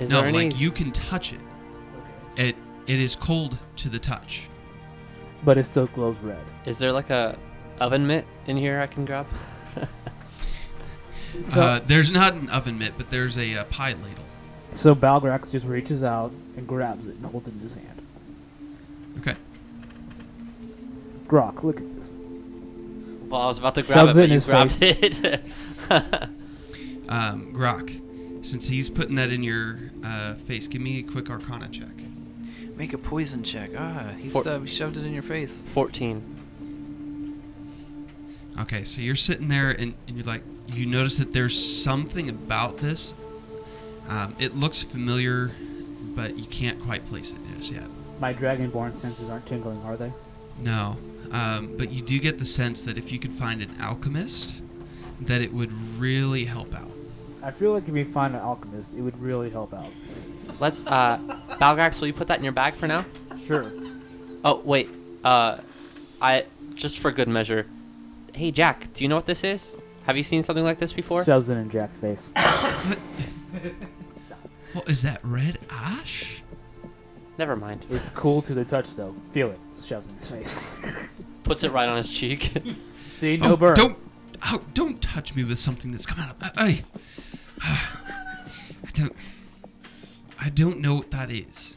Is 0.00 0.10
no, 0.10 0.20
there 0.20 0.28
any? 0.28 0.50
like 0.50 0.60
you 0.60 0.72
can 0.72 0.90
touch 0.92 1.32
it. 1.32 1.40
Okay. 2.36 2.48
It 2.48 2.56
it 2.86 2.98
is 2.98 3.14
cold 3.14 3.58
to 3.76 3.88
the 3.88 3.98
touch. 3.98 4.48
But 5.44 5.58
it 5.58 5.64
still 5.64 5.86
glows 5.86 6.16
red. 6.18 6.44
Is 6.66 6.78
there 6.78 6.92
like 6.92 7.10
a 7.10 7.38
oven 7.80 8.06
mitt 8.06 8.26
in 8.46 8.56
here 8.56 8.80
I 8.80 8.86
can 8.86 9.04
grab? 9.04 9.26
So, 11.44 11.62
uh, 11.62 11.80
there's 11.86 12.10
not 12.10 12.34
an 12.34 12.50
oven 12.50 12.78
mitt, 12.78 12.94
but 12.96 13.10
there's 13.10 13.38
a 13.38 13.56
uh, 13.56 13.64
pie 13.64 13.94
ladle. 13.94 14.21
So 14.72 14.94
Balgrax 14.94 15.50
just 15.50 15.66
reaches 15.66 16.02
out 16.02 16.32
and 16.56 16.66
grabs 16.66 17.06
it 17.06 17.16
and 17.16 17.26
holds 17.26 17.48
it 17.48 17.54
in 17.54 17.60
his 17.60 17.74
hand. 17.74 18.02
Okay. 19.18 19.36
Grok, 21.26 21.62
look 21.62 21.78
at 21.78 21.96
this. 21.96 22.14
Well, 23.28 23.40
I 23.40 23.46
was 23.46 23.58
about 23.58 23.74
to 23.76 23.82
grab 23.82 24.06
Shoves 24.06 24.16
it, 24.16 24.20
it 24.20 24.24
in 24.24 24.28
but 24.28 24.28
you 24.28 24.34
his 24.34 24.44
grabbed 24.46 24.82
it. 24.82 25.40
Um, 27.08 27.52
Grok, 27.52 28.44
since 28.44 28.68
he's 28.68 28.88
putting 28.88 29.16
that 29.16 29.30
in 29.30 29.42
your 29.42 29.78
uh, 30.02 30.32
face, 30.34 30.66
give 30.66 30.80
me 30.80 31.00
a 31.00 31.02
quick 31.02 31.28
Arcana 31.28 31.68
check. 31.68 31.90
Make 32.74 32.94
a 32.94 32.98
poison 32.98 33.42
check. 33.42 33.70
Ah, 33.76 34.12
he, 34.18 34.30
For- 34.30 34.40
stubbed, 34.40 34.70
shoved 34.70 34.96
it 34.96 35.04
in 35.04 35.12
your 35.12 35.22
face. 35.22 35.62
14. 35.74 37.40
Okay, 38.60 38.84
so 38.84 39.02
you're 39.02 39.14
sitting 39.14 39.48
there 39.48 39.70
and, 39.70 39.94
and 40.08 40.16
you're 40.16 40.24
like, 40.24 40.42
you 40.68 40.86
notice 40.86 41.18
that 41.18 41.34
there's 41.34 41.82
something 41.82 42.30
about 42.30 42.78
this. 42.78 43.14
Um, 44.08 44.34
it 44.38 44.56
looks 44.56 44.82
familiar, 44.82 45.52
but 46.14 46.38
you 46.38 46.44
can't 46.44 46.80
quite 46.80 47.06
place 47.06 47.32
it 47.32 47.38
just 47.56 47.72
yet. 47.72 47.84
My 48.20 48.34
dragonborn 48.34 48.96
senses 48.96 49.28
aren't 49.30 49.46
tingling, 49.46 49.82
are 49.82 49.96
they? 49.96 50.12
No, 50.58 50.96
um, 51.30 51.76
but 51.76 51.90
you 51.90 52.02
do 52.02 52.18
get 52.18 52.38
the 52.38 52.44
sense 52.44 52.82
that 52.82 52.98
if 52.98 53.10
you 53.10 53.18
could 53.18 53.32
find 53.32 53.62
an 53.62 53.74
alchemist, 53.80 54.56
that 55.20 55.40
it 55.40 55.52
would 55.52 55.72
really 55.98 56.44
help 56.44 56.74
out. 56.74 56.90
I 57.42 57.50
feel 57.50 57.72
like 57.72 57.88
if 57.88 57.94
we 57.94 58.04
find 58.04 58.34
an 58.34 58.40
alchemist, 58.40 58.94
it 58.94 59.00
would 59.00 59.20
really 59.20 59.50
help 59.50 59.74
out. 59.74 59.90
Let 60.60 60.74
uh, 60.86 61.18
Balgrax, 61.60 62.00
will 62.00 62.06
you 62.06 62.12
put 62.12 62.28
that 62.28 62.38
in 62.38 62.44
your 62.44 62.52
bag 62.52 62.74
for 62.74 62.86
now? 62.86 63.04
Sure. 63.44 63.72
Oh 64.44 64.60
wait, 64.64 64.88
uh, 65.24 65.58
I 66.20 66.44
just 66.74 66.98
for 67.00 67.10
good 67.10 67.28
measure. 67.28 67.66
Hey 68.34 68.50
Jack, 68.52 68.92
do 68.92 69.02
you 69.02 69.08
know 69.08 69.16
what 69.16 69.26
this 69.26 69.42
is? 69.42 69.74
Have 70.04 70.16
you 70.16 70.22
seen 70.22 70.42
something 70.42 70.64
like 70.64 70.78
this 70.78 70.92
before? 70.92 71.24
Shoves 71.24 71.48
it 71.48 71.54
in 71.54 71.70
Jack's 71.70 71.98
face. 71.98 72.28
What 74.72 74.88
is 74.88 75.02
that? 75.02 75.20
Red 75.22 75.58
ash? 75.70 76.42
Never 77.36 77.56
mind. 77.56 77.84
It's 77.90 78.08
cool 78.10 78.40
to 78.42 78.54
the 78.54 78.64
touch, 78.64 78.94
though. 78.94 79.14
Feel 79.32 79.50
it. 79.50 79.60
Shoves 79.82 80.08
in 80.08 80.14
his 80.14 80.30
face. 80.30 80.60
Puts 81.44 81.62
it 81.62 81.72
right 81.72 81.88
on 81.88 81.96
his 81.96 82.08
cheek. 82.08 82.52
See, 83.10 83.36
no 83.36 83.52
oh, 83.52 83.56
burn. 83.56 83.74
Don't, 83.74 83.98
oh, 84.46 84.62
don't 84.72 85.02
touch 85.02 85.34
me 85.34 85.44
with 85.44 85.58
something 85.58 85.90
that's 85.92 86.06
coming 86.06 86.24
up. 86.24 86.38
I, 86.40 86.84
I, 87.60 87.78
I 88.86 88.90
don't, 88.94 89.14
I 90.40 90.48
don't 90.48 90.80
know 90.80 90.94
what 90.94 91.10
that 91.10 91.30
is. 91.30 91.76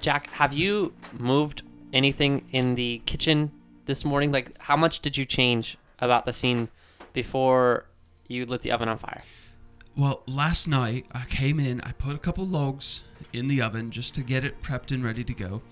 Jack, 0.00 0.28
have 0.30 0.52
you 0.52 0.92
moved 1.12 1.62
anything 1.92 2.46
in 2.52 2.76
the 2.76 3.02
kitchen 3.06 3.50
this 3.86 4.04
morning? 4.04 4.30
Like, 4.30 4.56
how 4.58 4.76
much 4.76 5.00
did 5.00 5.16
you 5.16 5.24
change 5.24 5.78
about 5.98 6.26
the 6.26 6.32
scene 6.32 6.68
before 7.12 7.86
you 8.28 8.46
lit 8.46 8.62
the 8.62 8.70
oven 8.70 8.88
on 8.88 8.98
fire? 8.98 9.22
Well, 9.96 10.22
last 10.26 10.68
night 10.68 11.06
I 11.12 11.24
came 11.24 11.58
in, 11.58 11.80
I 11.80 11.92
put 11.92 12.14
a 12.14 12.18
couple 12.18 12.44
logs 12.44 13.02
in 13.32 13.48
the 13.48 13.62
oven 13.62 13.90
just 13.90 14.14
to 14.16 14.20
get 14.20 14.44
it 14.44 14.60
prepped 14.60 14.92
and 14.92 15.02
ready 15.02 15.24
to 15.24 15.32
go. 15.32 15.62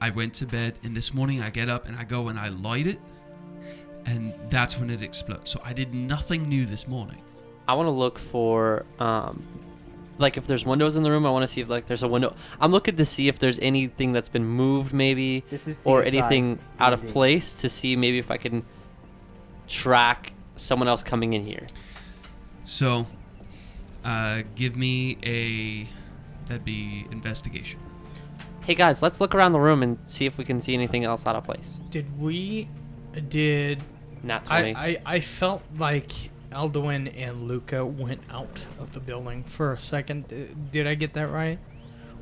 I 0.00 0.10
went 0.10 0.34
to 0.34 0.46
bed, 0.46 0.80
and 0.82 0.96
this 0.96 1.14
morning 1.14 1.40
I 1.40 1.50
get 1.50 1.68
up 1.68 1.86
and 1.86 1.96
I 1.96 2.02
go 2.02 2.26
and 2.26 2.36
I 2.40 2.48
light 2.48 2.88
it, 2.88 2.98
and 4.04 4.34
that's 4.50 4.76
when 4.76 4.90
it 4.90 5.00
explodes. 5.00 5.48
So 5.52 5.60
I 5.64 5.72
did 5.72 5.94
nothing 5.94 6.48
new 6.48 6.66
this 6.66 6.88
morning. 6.88 7.22
I 7.68 7.74
want 7.74 7.86
to 7.86 7.92
look 7.92 8.18
for, 8.18 8.84
um, 8.98 9.44
like, 10.18 10.36
if 10.36 10.48
there's 10.48 10.66
windows 10.66 10.96
in 10.96 11.04
the 11.04 11.10
room. 11.12 11.24
I 11.24 11.30
want 11.30 11.44
to 11.44 11.48
see 11.48 11.60
if 11.60 11.68
like 11.68 11.86
there's 11.86 12.02
a 12.02 12.08
window. 12.08 12.34
I'm 12.60 12.72
looking 12.72 12.96
to 12.96 13.04
see 13.04 13.28
if 13.28 13.38
there's 13.38 13.60
anything 13.60 14.10
that's 14.10 14.28
been 14.28 14.44
moved, 14.44 14.92
maybe, 14.92 15.44
or 15.84 16.02
anything 16.02 16.58
out 16.80 16.92
of 16.92 17.06
place 17.06 17.52
to 17.54 17.68
see 17.68 17.94
maybe 17.94 18.18
if 18.18 18.32
I 18.32 18.38
can 18.38 18.64
track 19.68 20.32
someone 20.56 20.88
else 20.88 21.04
coming 21.04 21.34
in 21.34 21.44
here. 21.44 21.66
So, 22.64 23.06
uh, 24.06 24.42
give 24.54 24.76
me 24.76 25.18
a 25.24 25.86
that'd 26.46 26.64
be 26.64 27.06
investigation. 27.10 27.80
Hey 28.64 28.74
guys, 28.74 29.02
let's 29.02 29.20
look 29.20 29.34
around 29.34 29.52
the 29.52 29.60
room 29.60 29.82
and 29.82 29.98
see 30.00 30.26
if 30.26 30.38
we 30.38 30.44
can 30.44 30.60
see 30.60 30.74
anything 30.74 31.04
else 31.04 31.26
out 31.26 31.36
of 31.36 31.44
place. 31.44 31.78
Did 31.90 32.06
we? 32.20 32.68
Did 33.28 33.82
not 34.22 34.46
I? 34.50 34.72
20. 34.72 34.76
I, 34.76 34.96
I 35.06 35.20
felt 35.20 35.62
like 35.78 36.12
Elduin 36.52 37.12
and 37.16 37.48
Luca 37.48 37.84
went 37.84 38.20
out 38.30 38.64
of 38.80 38.92
the 38.92 39.00
building 39.00 39.42
for 39.44 39.72
a 39.72 39.80
second. 39.80 40.28
D- 40.28 40.48
Did 40.72 40.86
I 40.86 40.94
get 40.94 41.12
that 41.14 41.30
right? 41.30 41.58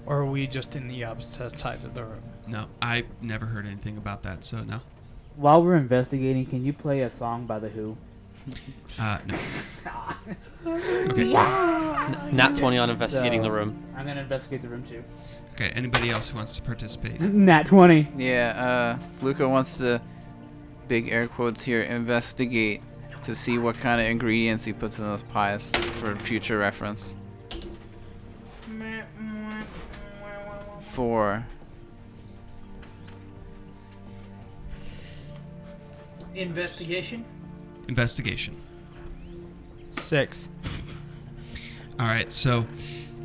Or 0.07 0.19
are 0.19 0.27
we 0.27 0.47
just 0.47 0.77
in 0.77 0.89
the 0.89 1.05
opposite 1.05 1.59
side 1.59 1.83
of 1.85 1.95
the 1.95 2.05
room? 2.05 2.23
No, 2.47 2.67
I 2.83 3.05
never 3.23 3.47
heard 3.47 3.67
anything 3.67 3.97
about 3.97 4.23
that. 4.25 4.45
So 4.45 4.63
no, 4.65 4.81
While 5.37 5.63
we're 5.63 5.77
investigating, 5.77 6.45
can 6.47 6.65
you 6.65 6.73
play 6.75 7.01
a 7.01 7.11
song 7.11 7.47
by 7.47 7.59
The 7.59 7.71
Who? 7.71 7.97
Uh, 8.99 9.19
no. 9.27 9.37
Okay. 10.67 11.25
Nat 12.33 12.57
20 12.57 12.79
on 12.79 12.91
investigating 12.91 13.43
the 13.43 13.51
room. 13.51 13.83
I'm 13.97 14.07
gonna 14.07 14.21
investigate 14.23 14.63
the 14.63 14.69
room 14.69 14.83
too. 14.83 15.03
Okay. 15.55 15.71
Anybody 15.71 16.11
else 16.11 16.31
who 16.31 16.37
wants 16.37 16.57
to 16.57 16.63
participate? 16.63 17.21
Nat 17.21 17.67
20. 17.67 18.09
Yeah, 18.17 18.99
uh, 19.01 19.25
Luca 19.25 19.49
wants 19.49 19.79
to, 19.79 20.01
big 20.89 21.09
air 21.09 21.29
quotes 21.29 21.63
here, 21.63 21.83
investigate 21.83 22.83
to 23.23 23.35
see 23.35 23.59
what 23.59 23.77
kind 23.77 24.01
of 24.01 24.07
ingredients 24.07 24.65
he 24.65 24.73
puts 24.73 24.99
in 24.99 25.05
those 25.05 25.23
pies 25.23 25.71
for 26.01 26.15
future 26.17 26.59
reference. 26.59 27.15
Four. 30.93 31.45
Investigation. 36.35 37.25
Investigation. 37.89 38.57
Six. 39.93 40.49
All 41.99 42.07
right. 42.07 42.33
So, 42.33 42.67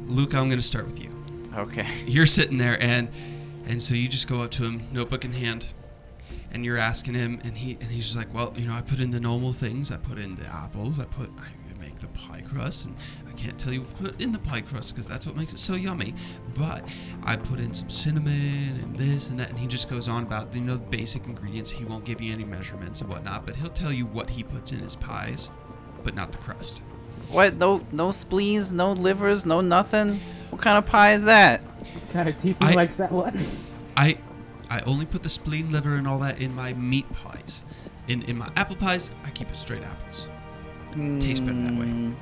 Luke, 0.06 0.34
I'm 0.34 0.46
going 0.48 0.60
to 0.60 0.62
start 0.62 0.86
with 0.86 1.00
you. 1.00 1.10
Okay. 1.58 1.88
you're 2.06 2.28
sitting 2.28 2.58
there 2.60 2.82
and 2.82 3.10
and 3.68 3.82
so 3.82 3.96
you 3.96 4.08
just 4.08 4.28
go 4.28 4.44
up 4.44 4.52
to 4.52 4.64
him 4.64 4.84
notebook 4.94 5.26
in 5.26 5.34
hand 5.34 5.70
and 6.52 6.64
you're 6.64 6.78
asking 6.78 7.16
him 7.16 7.40
and 7.44 7.58
he 7.58 7.72
and 7.82 7.90
he's 7.92 8.06
just 8.06 8.16
like 8.16 8.32
well 8.34 8.54
you 8.56 8.68
know 8.68 8.74
i 8.76 8.82
put 8.82 9.00
in 9.00 9.10
the 9.10 9.20
normal 9.20 9.52
things 9.52 9.92
i 9.92 9.98
put 9.98 10.20
in 10.20 10.36
the 10.36 10.46
apples 10.46 11.00
i 11.00 11.06
put 11.06 11.30
i 11.40 11.48
make 11.82 11.98
the 12.00 12.08
pie 12.10 12.42
crust 12.42 12.86
and 12.86 12.96
i 13.19 13.19
can't 13.42 13.60
tell 13.60 13.72
you 13.74 13.82
what 13.82 13.98
to 13.98 14.04
put 14.04 14.22
in 14.22 14.32
the 14.32 14.40
pie 14.40 14.62
crust 14.62 14.94
because 14.94 15.08
that's 15.08 15.26
what 15.26 15.36
makes 15.36 15.54
it 15.54 15.60
so 15.60 15.74
yummy 15.76 16.14
but 16.58 16.84
i 17.24 17.36
put 17.36 17.60
in 17.60 17.74
some 17.74 17.90
cinnamon 17.90 18.80
and 18.84 18.96
this 18.98 19.30
and 19.30 19.40
that 19.40 19.50
and 19.50 19.58
he 19.60 19.68
just 19.68 19.90
goes 19.90 20.08
on 20.10 20.24
about 20.24 20.54
you 20.54 20.62
know 20.62 20.74
the 20.74 20.80
basic 20.80 21.26
ingredients 21.26 21.72
he 21.72 21.86
won't 21.86 22.04
give 22.06 22.20
you 22.22 22.32
any 22.34 22.44
measurements 22.44 23.00
and 23.02 23.10
whatnot 23.10 23.46
but 23.46 23.56
he'll 23.56 23.70
tell 23.70 23.92
you 23.92 24.06
what 24.06 24.30
he 24.32 24.44
puts 24.44 24.72
in 24.72 24.80
his 24.80 24.96
pies 24.96 25.50
but 26.04 26.14
not 26.16 26.32
the 26.32 26.38
crust 26.38 26.82
What? 27.30 27.56
No, 27.56 27.82
no 27.92 28.12
spleens, 28.12 28.72
no 28.72 28.92
livers, 28.94 29.46
no 29.46 29.62
nothing. 29.62 30.20
What 30.50 30.62
kind 30.62 30.78
of 30.80 30.86
pie 30.88 31.14
is 31.14 31.24
that? 31.26 31.62
What 31.62 32.10
kind 32.10 32.28
of 32.30 32.36
tiefling 32.38 32.72
I- 32.72 32.74
likes 32.74 32.98
that 32.98 33.12
one? 33.12 33.38
I 33.96 34.18
I 34.70 34.80
only 34.82 35.06
put 35.06 35.22
the 35.24 35.30
spleen, 35.30 35.70
liver, 35.72 35.94
and 35.96 36.08
all 36.08 36.20
that 36.20 36.40
in 36.42 36.56
my 36.56 36.74
meat 36.74 37.06
pies. 37.14 37.64
In 38.08 38.24
in 38.24 38.38
my 38.38 38.50
apple 38.56 38.76
pies, 38.78 39.12
I 39.26 39.30
keep 39.30 39.50
it 39.52 39.58
straight 39.58 39.84
apples. 39.84 40.28
Tastes 41.20 41.40
better 41.42 41.62
that 41.62 41.74
way. 41.80 41.86
Hmm. 41.86 42.14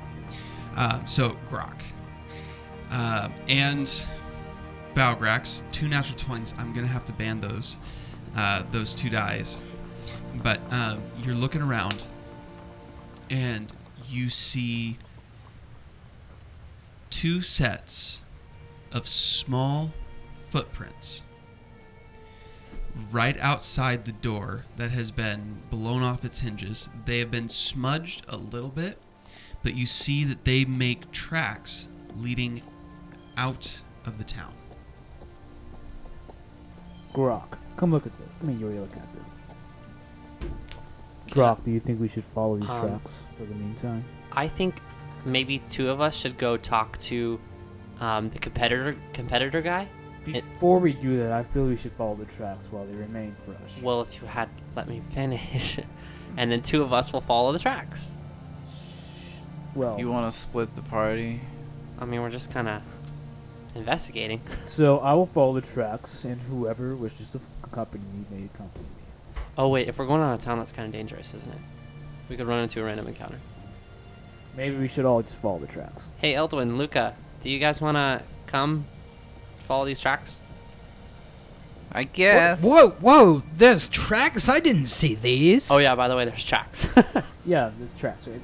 Um, 0.78 1.06
so 1.06 1.36
Grok. 1.50 1.82
Um, 2.90 3.34
and 3.48 4.06
Balgrax, 4.94 5.62
two 5.72 5.88
natural 5.88 6.16
twenties. 6.16 6.54
I'm 6.56 6.72
gonna 6.72 6.86
have 6.86 7.04
to 7.06 7.12
ban 7.12 7.40
those, 7.42 7.76
uh, 8.34 8.62
those 8.70 8.94
two 8.94 9.10
dies. 9.10 9.58
But 10.42 10.60
um, 10.70 11.02
you're 11.22 11.34
looking 11.34 11.60
around, 11.60 12.02
and 13.28 13.70
you 14.08 14.30
see 14.30 14.98
two 17.10 17.42
sets 17.42 18.22
of 18.92 19.06
small 19.06 19.92
footprints 20.48 21.24
right 23.10 23.36
outside 23.40 24.04
the 24.04 24.12
door 24.12 24.64
that 24.76 24.90
has 24.90 25.10
been 25.10 25.62
blown 25.70 26.02
off 26.02 26.24
its 26.24 26.40
hinges. 26.40 26.88
They 27.04 27.18
have 27.18 27.30
been 27.30 27.48
smudged 27.48 28.24
a 28.28 28.36
little 28.36 28.70
bit, 28.70 28.98
but 29.62 29.74
you 29.74 29.86
see 29.86 30.24
that 30.24 30.44
they 30.44 30.64
make 30.64 31.10
tracks 31.10 31.88
leading 32.16 32.62
out 33.36 33.80
of 34.04 34.18
the 34.18 34.24
town. 34.24 34.52
Grok, 37.14 37.58
come 37.76 37.90
look 37.90 38.06
at 38.06 38.16
this. 38.18 38.36
I 38.40 38.44
mean, 38.46 38.60
you're 38.60 38.70
looking 38.70 39.02
at 39.02 39.12
this. 39.14 39.30
Grok, 41.30 41.64
do 41.64 41.70
you 41.70 41.80
think 41.80 42.00
we 42.00 42.08
should 42.08 42.24
follow 42.34 42.56
these 42.58 42.68
Um, 42.70 42.88
tracks 42.88 43.14
for 43.36 43.44
the 43.44 43.54
meantime? 43.54 44.04
I 44.32 44.48
think 44.48 44.76
maybe 45.24 45.58
two 45.58 45.90
of 45.90 46.00
us 46.00 46.14
should 46.14 46.38
go 46.38 46.56
talk 46.56 46.96
to 46.98 47.38
um, 48.00 48.30
the 48.30 48.38
competitor 48.38 48.96
competitor 49.12 49.60
guy. 49.60 49.88
it- 50.26 50.44
Before 50.54 50.78
we 50.78 50.92
do 50.92 51.18
that, 51.18 51.32
I 51.32 51.42
feel 51.42 51.64
we 51.64 51.76
should 51.76 51.92
follow 51.92 52.14
the 52.14 52.24
tracks 52.26 52.68
while 52.70 52.84
they 52.86 52.94
remain 52.94 53.34
fresh. 53.44 53.82
Well, 53.82 54.02
if 54.02 54.20
you 54.20 54.26
had 54.28 54.48
let 54.76 54.88
me 54.88 55.02
finish, 55.10 55.78
and 56.36 56.50
then 56.52 56.62
two 56.62 56.82
of 56.82 56.92
us 56.92 57.12
will 57.12 57.20
follow 57.22 57.52
the 57.52 57.58
tracks. 57.58 58.14
Well, 59.74 59.98
You 59.98 60.10
want 60.10 60.32
to 60.32 60.38
split 60.38 60.74
the 60.76 60.82
party? 60.82 61.40
I 62.00 62.04
mean, 62.04 62.20
we're 62.22 62.30
just 62.30 62.50
kind 62.50 62.68
of 62.68 62.82
investigating. 63.74 64.40
so 64.64 64.98
I 64.98 65.12
will 65.14 65.26
follow 65.26 65.54
the 65.54 65.60
tracks, 65.66 66.24
and 66.24 66.40
whoever 66.42 66.94
wishes 66.96 67.28
to 67.30 67.40
accompany 67.64 68.04
me 68.04 68.24
may 68.30 68.44
accompany 68.46 68.84
me. 68.84 69.40
Oh 69.56 69.68
wait, 69.68 69.88
if 69.88 69.98
we're 69.98 70.06
going 70.06 70.22
out 70.22 70.34
of 70.34 70.40
town, 70.40 70.58
that's 70.58 70.72
kind 70.72 70.86
of 70.86 70.92
dangerous, 70.92 71.34
isn't 71.34 71.50
it? 71.50 71.58
We 72.28 72.36
could 72.36 72.46
run 72.46 72.60
into 72.62 72.80
a 72.80 72.84
random 72.84 73.08
encounter. 73.08 73.40
Maybe 74.56 74.76
we 74.76 74.88
should 74.88 75.04
all 75.04 75.22
just 75.22 75.36
follow 75.36 75.58
the 75.58 75.66
tracks. 75.66 76.04
Hey, 76.18 76.34
Elduin, 76.34 76.76
Luca, 76.76 77.14
do 77.42 77.50
you 77.50 77.58
guys 77.58 77.80
want 77.80 77.96
to 77.96 78.22
come 78.46 78.84
follow 79.66 79.84
these 79.84 80.00
tracks? 80.00 80.40
I 81.90 82.02
guess. 82.04 82.60
Whoa, 82.60 82.90
whoa! 82.90 83.42
There's 83.56 83.88
tracks. 83.88 84.48
I 84.48 84.60
didn't 84.60 84.86
see 84.86 85.14
these. 85.14 85.70
Oh 85.70 85.78
yeah, 85.78 85.94
by 85.94 86.06
the 86.08 86.16
way, 86.16 86.24
there's 86.24 86.44
tracks. 86.44 86.88
Yeah, 87.46 87.70
there's 87.78 87.94
tracks, 87.94 88.26
right? 88.28 88.42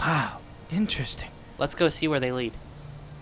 Jeez. 0.00 0.06
Wow, 0.06 0.38
interesting. 0.72 1.30
Let's 1.58 1.74
go 1.74 1.88
see 1.88 2.08
where 2.08 2.20
they 2.20 2.32
lead. 2.32 2.52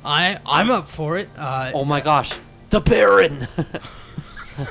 I 0.04 0.38
I'm 0.46 0.70
up 0.70 0.88
for 0.88 1.18
it. 1.18 1.28
Uh, 1.36 1.72
Oh 1.74 1.84
my 1.84 2.00
gosh, 2.00 2.32
the 2.70 2.80
Baron! 2.80 3.48
Does 4.56 4.66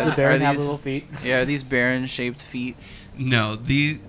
Are- 0.00 0.10
the 0.10 0.14
Baron 0.16 0.40
are 0.42 0.46
have 0.46 0.56
these- 0.56 0.60
little 0.60 0.78
feet? 0.78 1.06
Yeah, 1.24 1.40
are 1.40 1.44
these 1.44 1.62
baron-shaped 1.62 2.40
feet? 2.40 2.76
No, 3.16 3.56
the 3.56 4.00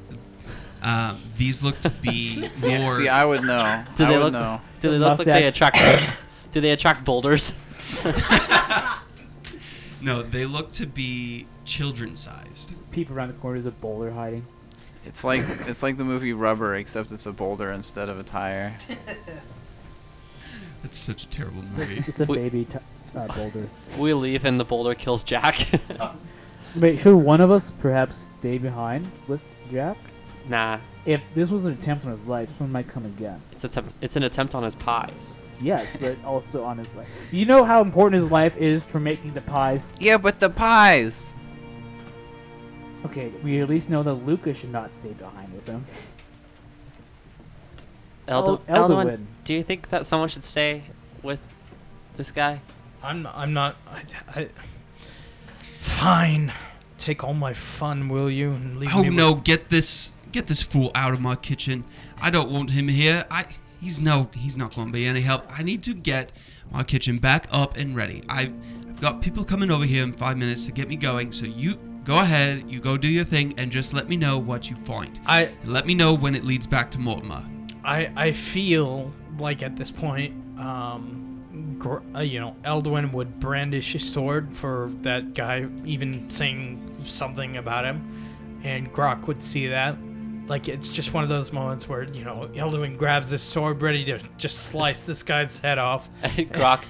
um, 0.82 1.20
these 1.38 1.64
look 1.64 1.80
to 1.82 1.90
be 1.90 2.48
Yeah, 2.62 2.82
more. 2.82 2.98
See, 3.00 3.08
I 3.10 3.24
would 3.26 3.44
know. 3.44 3.84
Do 3.96 4.04
I 4.06 4.08
they 4.10 4.16
would 4.18 4.24
look? 4.24 4.34
know. 4.34 4.62
Do 4.82 4.92
they 4.92 4.98
look 5.00 5.18
like 5.20 5.26
they 5.26 5.46
attract? 5.48 5.78
do 6.52 6.60
they 6.62 6.72
attract 6.72 7.06
boulders? 7.06 7.54
no, 10.02 10.22
they 10.22 10.46
look 10.46 10.72
to 10.74 10.86
be 10.86 11.48
children-sized. 11.66 12.76
Peep 12.92 13.10
around 13.10 13.30
the 13.30 13.34
corner, 13.36 13.56
there's 13.58 13.66
a 13.66 13.72
boulder 13.72 14.12
hiding. 14.12 14.46
It's 15.06 15.24
like 15.24 15.44
it's 15.68 15.84
like 15.84 15.98
the 15.98 16.04
movie 16.04 16.34
Rubber, 16.34 16.76
except 16.76 17.12
it's 17.12 17.26
a 17.26 17.32
boulder 17.32 17.72
instead 17.72 18.10
of 18.10 18.20
a 18.20 18.24
tire. 18.24 18.76
That's 20.82 20.98
such 20.98 21.24
a 21.24 21.28
terrible 21.28 21.62
It's, 21.64 21.78
movie. 21.78 22.04
it's 22.08 22.20
a 22.20 22.26
Wait. 22.26 22.36
baby 22.38 22.66
t- 22.66 22.78
uh, 23.16 23.28
boulder. 23.36 23.70
we 23.98 24.14
leave 24.14 24.44
and 24.46 24.60
the 24.60 24.66
boulder 24.66 24.94
kills 24.96 25.24
Jack. 25.24 25.68
Wait, 26.76 27.00
should 27.00 27.16
one 27.16 27.40
of 27.40 27.52
us 27.52 27.72
perhaps 27.72 28.30
stay 28.40 28.58
behind 28.58 29.10
with 29.28 29.44
Jack? 29.72 29.98
nah, 30.50 30.80
If 31.06 31.22
this 31.36 31.50
was 31.50 31.64
an 31.66 31.74
attempt 31.74 32.04
on 32.06 32.12
his 32.12 32.24
life, 32.26 32.50
someone 32.58 32.72
might 32.74 32.88
come 32.90 33.06
again. 33.06 33.42
it's 33.54 33.64
attempt. 33.64 33.94
It's 34.02 34.16
an 34.18 34.24
attempt 34.24 34.56
on 34.56 34.64
his 34.64 34.76
pies. 34.76 35.32
Yes, 35.62 35.88
but 36.02 36.18
also 36.26 36.64
on 36.66 36.78
his 36.80 36.94
life. 36.96 37.08
You 37.32 37.46
know 37.46 37.64
how 37.64 37.82
important 37.82 38.22
his 38.22 38.30
life 38.32 38.58
is 38.58 38.84
for 38.84 39.00
making 39.00 39.34
the 39.36 39.42
pies? 39.42 39.88
Yeah, 40.00 40.18
but 40.18 40.40
the 40.42 40.50
pies. 40.50 41.24
Okay, 43.06 43.32
we 43.44 43.60
at 43.62 43.70
least 43.70 43.90
know 43.90 44.02
that 44.04 44.14
Luca 44.14 44.54
should 44.54 44.72
not 44.72 44.94
stay 44.94 45.12
behind 45.14 45.54
with 45.54 45.68
him. 45.68 45.86
Eld- 48.28 48.48
El- 48.48 48.62
oh, 48.70 48.88
Elduin, 48.90 49.06
Elduin. 49.08 49.26
do 49.44 49.54
you 49.54 49.64
think 49.64 49.90
that 49.90 50.06
someone 50.06 50.30
should 50.30 50.44
stay 50.44 50.84
with 51.22 51.40
this 52.16 52.32
guy? 52.32 52.62
I'm 53.04 53.28
I'm 53.36 53.54
not. 53.54 53.76
I, 53.88 54.04
I, 54.40 54.48
fine. 55.82 56.54
Take 56.98 57.24
all 57.24 57.34
my 57.34 57.54
fun, 57.54 58.08
will 58.08 58.30
you? 58.32 58.52
And 58.52 58.80
leave 58.80 58.92
Oh 58.94 59.02
me 59.04 59.10
with- 59.10 59.18
no! 59.18 59.36
Get 59.36 59.68
this, 59.70 60.12
get 60.32 60.48
this 60.48 60.62
fool 60.64 60.90
out 60.96 61.12
of 61.14 61.20
my 61.20 61.36
kitchen. 61.36 61.84
I 62.22 62.30
don't 62.30 62.50
want 62.50 62.72
him 62.72 62.88
here. 62.88 63.26
I, 63.30 63.46
he's 63.82 64.00
no, 64.00 64.30
he's 64.34 64.56
not 64.58 64.74
going 64.74 64.88
to 64.88 64.94
be 64.94 65.06
any 65.06 65.22
help. 65.22 65.44
I 65.50 65.62
need 65.64 65.84
to 65.84 65.94
get 65.94 66.32
my 66.72 66.84
kitchen 66.84 67.18
back 67.18 67.48
up 67.52 67.76
and 67.76 67.94
ready. 67.94 68.24
I, 68.30 68.54
I've 68.88 69.02
got 69.02 69.22
people 69.22 69.44
coming 69.44 69.70
over 69.70 69.84
here 69.84 70.02
in 70.04 70.14
five 70.14 70.38
minutes 70.38 70.66
to 70.68 70.72
get 70.72 70.88
me 70.88 70.96
going. 70.96 71.34
So 71.34 71.46
you 71.46 71.78
go 72.04 72.20
ahead, 72.20 72.70
you 72.70 72.80
go 72.80 72.98
do 72.98 73.08
your 73.08 73.24
thing, 73.24 73.54
and 73.58 73.72
just 73.72 73.94
let 73.94 74.10
me 74.10 74.18
know 74.18 74.38
what 74.38 74.70
you 74.70 74.76
find. 74.76 75.20
I 75.26 75.50
Let 75.66 75.86
me 75.86 75.94
know 75.96 76.14
when 76.14 76.36
it 76.36 76.44
leads 76.44 76.68
back 76.68 76.92
to 76.92 77.00
Mortimer. 77.00 77.44
I 77.84 78.12
I 78.16 78.32
feel 78.32 79.12
like 79.38 79.64
at 79.64 79.76
this 79.76 79.92
point, 79.92 80.34
um, 80.60 81.76
gr- 81.80 81.98
uh, 82.16 82.22
you 82.22 82.40
know, 82.40 82.56
Elduin 82.64 83.12
would 83.14 83.40
brandish 83.40 83.94
his 83.94 84.10
sword 84.10 84.56
for 84.56 84.90
that 85.02 85.34
guy 85.34 85.68
even 85.86 86.30
saying 86.30 86.96
something 87.04 87.58
about 87.58 87.86
him, 87.86 88.02
and 88.64 88.92
Grok 88.94 89.28
would 89.28 89.44
see 89.44 89.68
that. 89.68 89.98
Like 90.48 90.68
it's 90.68 90.90
just 90.90 91.14
one 91.14 91.24
of 91.24 91.30
those 91.30 91.54
moments 91.54 91.88
where 91.88 92.04
you 92.04 92.26
know 92.26 92.50
Elduin 92.54 92.98
grabs 92.98 93.30
his 93.30 93.42
sword, 93.42 93.82
ready 93.82 94.04
to 94.06 94.20
just 94.38 94.60
slice 94.66 95.04
this 95.04 95.24
guy's 95.24 95.58
head 95.60 95.78
off. 95.78 96.10
And 96.22 96.34
Grok 96.54 96.82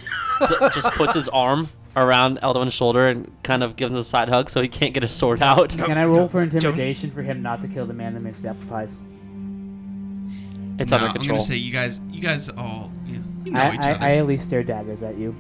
d- 0.47 0.55
just 0.73 0.89
puts 0.95 1.13
his 1.13 1.29
arm 1.29 1.69
around 1.95 2.39
Elduin's 2.41 2.73
shoulder 2.73 3.07
and 3.07 3.31
kind 3.43 3.63
of 3.63 3.75
gives 3.75 3.91
him 3.91 3.97
a 3.99 4.03
side 4.03 4.29
hug 4.29 4.49
so 4.49 4.61
he 4.61 4.67
can't 4.67 4.93
get 4.93 5.03
his 5.03 5.13
sword 5.13 5.41
out. 5.41 5.69
Can 5.69 5.97
I 5.97 6.05
roll 6.05 6.21
no, 6.21 6.27
for 6.27 6.45
don't- 6.45 6.55
intimidation 6.55 7.11
for 7.11 7.21
him 7.21 7.41
not 7.41 7.61
to 7.61 7.67
kill 7.67 7.85
the 7.85 7.93
man 7.93 8.13
that 8.15 8.19
makes 8.21 8.39
the 8.41 8.49
apple 8.49 8.65
pies? 8.69 8.95
It's 10.79 10.89
No, 10.91 10.97
under 10.97 11.19
I'm 11.19 11.27
gonna 11.27 11.39
say 11.39 11.55
you 11.55 11.71
guys, 11.71 11.99
you 12.09 12.19
guys 12.21 12.49
all, 12.49 12.91
you 13.05 13.17
know, 13.19 13.23
you 13.45 13.51
know 13.51 13.59
I, 13.59 13.73
each 13.75 13.81
I, 13.81 13.91
other. 13.91 14.05
I 14.05 14.15
at 14.17 14.25
least 14.27 14.45
stare 14.45 14.63
daggers 14.63 15.03
at 15.03 15.17
you. 15.17 15.35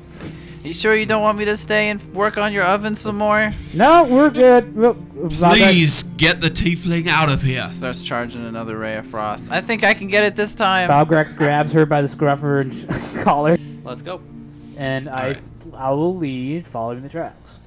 You 0.63 0.73
sure 0.73 0.95
you 0.95 1.05
don't 1.05 1.21
want 1.23 1.37
me 1.37 1.43
to 1.45 1.57
stay 1.57 1.89
and 1.89 2.01
work 2.13 2.37
on 2.37 2.53
your 2.53 2.63
oven 2.63 2.95
some 2.95 3.17
more? 3.17 3.51
No, 3.73 4.03
we're 4.03 4.29
good. 4.29 4.75
We'll- 4.75 4.93
Valgar- 4.93 5.55
Please 5.55 6.03
get 6.03 6.39
the 6.39 6.49
tiefling 6.49 7.07
out 7.07 7.29
of 7.31 7.41
here. 7.41 7.67
Starts 7.71 8.01
charging 8.01 8.45
another 8.45 8.77
ray 8.77 8.95
of 8.95 9.07
frost. 9.07 9.43
I 9.49 9.59
think 9.61 9.83
I 9.83 9.93
can 9.93 10.07
get 10.07 10.23
it 10.23 10.35
this 10.35 10.53
time. 10.53 10.89
Balgrax 10.89 11.35
grabs 11.35 11.73
her 11.73 11.85
by 11.85 12.01
the 12.01 12.07
scruff 12.07 12.37
of 12.39 12.43
her 12.43 12.65
collar, 13.23 13.57
Let's 13.83 14.01
go. 14.03 14.21
and 14.77 15.09
I, 15.09 15.21
Alright. 15.21 15.39
I 15.75 15.91
will 15.91 16.15
lead, 16.15 16.67
following 16.67 17.01
the 17.01 17.09
tracks. 17.09 17.57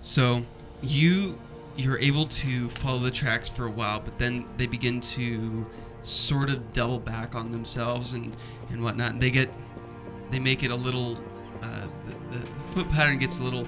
So 0.00 0.42
you 0.82 1.38
you're 1.76 1.98
able 1.98 2.26
to 2.26 2.68
follow 2.68 2.98
the 2.98 3.10
tracks 3.10 3.48
for 3.48 3.64
a 3.64 3.70
while, 3.70 4.00
but 4.00 4.18
then 4.18 4.44
they 4.56 4.66
begin 4.66 5.00
to 5.00 5.66
sort 6.02 6.50
of 6.50 6.72
double 6.72 6.98
back 6.98 7.34
on 7.34 7.52
themselves 7.52 8.14
and 8.14 8.36
and 8.70 8.82
whatnot. 8.82 9.20
They 9.20 9.30
get 9.30 9.50
they 10.30 10.38
make 10.38 10.62
it 10.62 10.70
a 10.70 10.76
little 10.76 11.18
uh, 11.62 11.86
the, 12.06 12.38
the 12.38 12.46
foot 12.72 12.88
pattern 12.88 13.18
gets 13.18 13.38
a 13.38 13.42
little 13.42 13.66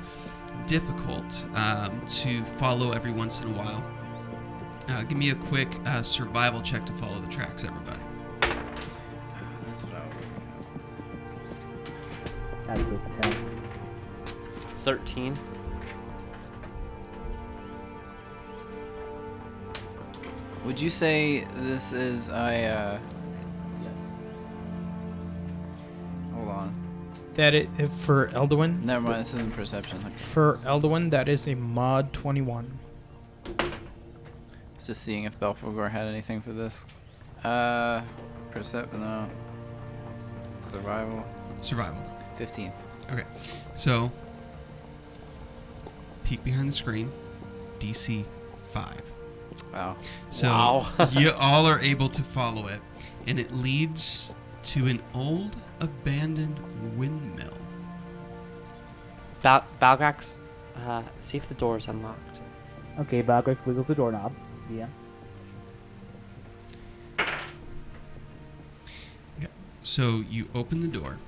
difficult 0.67 1.45
um, 1.55 2.05
to 2.09 2.45
follow 2.45 2.93
every 2.93 3.13
once 3.13 3.41
in 3.41 3.49
a 3.49 3.53
while. 3.53 3.85
Uh, 4.89 5.03
give 5.05 5.17
me 5.17 5.31
a 5.31 5.35
quick 5.35 5.69
uh, 5.87 6.03
survival 6.03 6.61
check 6.61 6.85
to 6.87 6.93
follow 6.93 7.19
the 7.21 7.29
tracks, 7.29 7.65
everybody. 7.65 8.01
That's 12.67 12.91
a 12.91 13.01
ten. 13.21 13.54
Thirteen. 14.85 15.39
Would 20.65 20.81
you 20.81 20.91
say 20.91 21.47
this 21.57 21.93
is 21.93 22.29
I 22.29 22.63
uh 22.65 22.99
Yes. 23.83 23.99
hold 26.35 26.49
on. 26.49 26.75
That 27.35 27.55
it 27.55 27.69
if 27.79 27.91
for 27.93 28.29
Elduin. 28.29 28.83
Never 28.83 29.09
mind, 29.09 29.27
this 29.27 29.35
isn't 29.35 29.53
perception. 29.55 30.01
For 30.17 30.59
Elduin, 30.65 31.11
that 31.11 31.29
is 31.29 31.49
a 31.49 31.55
mod 31.55 32.13
21. 32.13 32.79
Just 34.85 35.03
seeing 35.03 35.25
if 35.25 35.39
Belphegor 35.41 35.91
had 35.91 36.07
anything 36.07 36.41
for 36.41 36.53
this. 36.53 36.87
Uh 37.43 38.03
percept 38.51 38.93
no. 38.95 39.29
Survival. 40.71 41.25
Survival. 41.63 42.03
Fifteen. 42.37 42.73
Okay, 43.11 43.25
so 43.75 44.11
peek 46.25 46.43
behind 46.45 46.69
the 46.69 46.73
screen. 46.73 47.13
DC 47.79 48.25
five. 48.73 49.03
Wow. 49.73 49.97
So 50.31 50.49
Wow. 50.49 50.87
you 51.13 51.31
all 51.33 51.67
are 51.67 51.79
able 51.81 52.09
to 52.09 52.23
follow 52.23 52.67
it, 52.67 52.81
and 53.27 53.39
it 53.39 53.53
leads 53.53 54.35
to 54.65 54.87
an 54.87 55.03
old 55.15 55.57
abandoned 55.81 56.59
windmill. 56.97 57.53
Bal- 59.43 59.67
Balgrax, 59.81 60.37
uh, 60.87 61.03
see 61.21 61.37
if 61.37 61.49
the 61.49 61.55
door 61.55 61.77
is 61.77 61.87
unlocked. 61.89 62.41
Okay, 63.01 63.23
Balgrax 63.23 63.65
wiggles 63.67 63.89
the 63.89 63.95
doorknob. 63.95 64.33
Yeah. 64.71 64.87
So 69.83 70.25
you 70.31 70.49
open 70.55 70.81
the 70.81 70.89
door, 70.89 71.19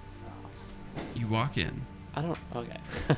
you 1.15 1.27
walk 1.27 1.59
in, 1.59 1.85
I 2.15 2.23
don't. 2.23 2.39
Okay. 2.55 2.79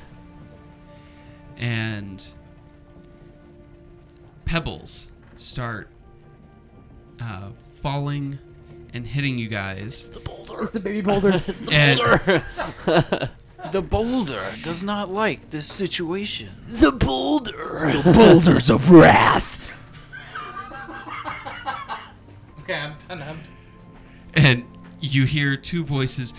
and 1.58 2.24
pebbles 4.44 5.08
start 5.36 5.88
uh, 7.20 7.50
falling 7.74 8.38
and 8.94 9.06
hitting 9.06 9.36
you 9.38 9.48
guys. 9.48 10.10
It's 10.60 10.70
the 10.70 10.80
baby 10.80 11.00
boulders. 11.02 11.48
it's 11.48 11.60
the 11.60 11.72
And- 11.72 11.98
boulder. 12.86 13.30
The 13.72 13.82
boulder 13.82 14.54
does 14.62 14.84
not 14.84 15.10
like 15.10 15.50
this 15.50 15.66
situation. 15.66 16.50
The 16.68 16.92
boulder. 16.92 17.90
The 18.02 18.12
boulders 18.14 18.70
of 18.70 18.88
wrath. 18.90 19.56
Okay, 22.60 22.74
I'm 22.74 22.94
done. 23.08 23.22
I'm 23.22 23.38
and 24.34 24.64
you 25.00 25.24
hear 25.24 25.56
two 25.56 25.84
voices 25.84 26.34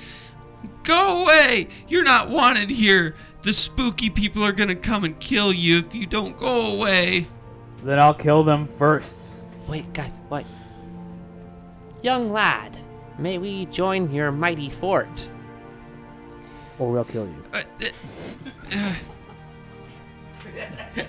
Go 0.84 1.24
away! 1.24 1.68
You're 1.88 2.04
not 2.04 2.30
wanted 2.30 2.70
here! 2.70 3.16
The 3.42 3.54
spooky 3.54 4.10
people 4.10 4.44
are 4.44 4.52
gonna 4.52 4.76
come 4.76 5.04
and 5.04 5.18
kill 5.20 5.54
you 5.54 5.80
if 5.80 5.96
you 5.96 6.06
don't 6.06 6.38
go 6.38 6.74
away! 6.74 7.28
then 7.84 7.98
I'll 7.98 8.14
kill 8.14 8.44
them 8.44 8.68
first. 8.68 9.44
Wait, 9.68 9.92
guys, 9.94 10.20
wait. 10.30 10.46
Young 12.02 12.32
lad, 12.34 12.78
may 13.18 13.38
we 13.38 13.68
join 13.68 14.12
your 14.12 14.34
mighty 14.34 14.70
fort? 14.70 15.30
Or 16.78 16.92
we'll 16.92 17.06
kill 17.06 17.26
you. 17.26 17.44
Uh, 17.54 17.62
uh, 18.76 18.94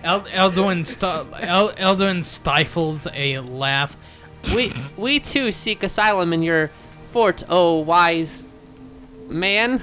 El- 0.04 0.22
Elduin, 0.26 0.86
st- 0.86 1.26
El- 1.40 1.72
Elduin 1.72 2.22
stifles 2.22 3.08
a 3.12 3.40
laugh. 3.40 3.96
We 4.54 4.72
we 4.96 5.18
too 5.20 5.50
seek 5.52 5.82
asylum 5.82 6.32
in 6.32 6.42
your 6.42 6.70
fort, 7.12 7.42
oh 7.48 7.78
wise 7.78 8.46
man. 9.28 9.82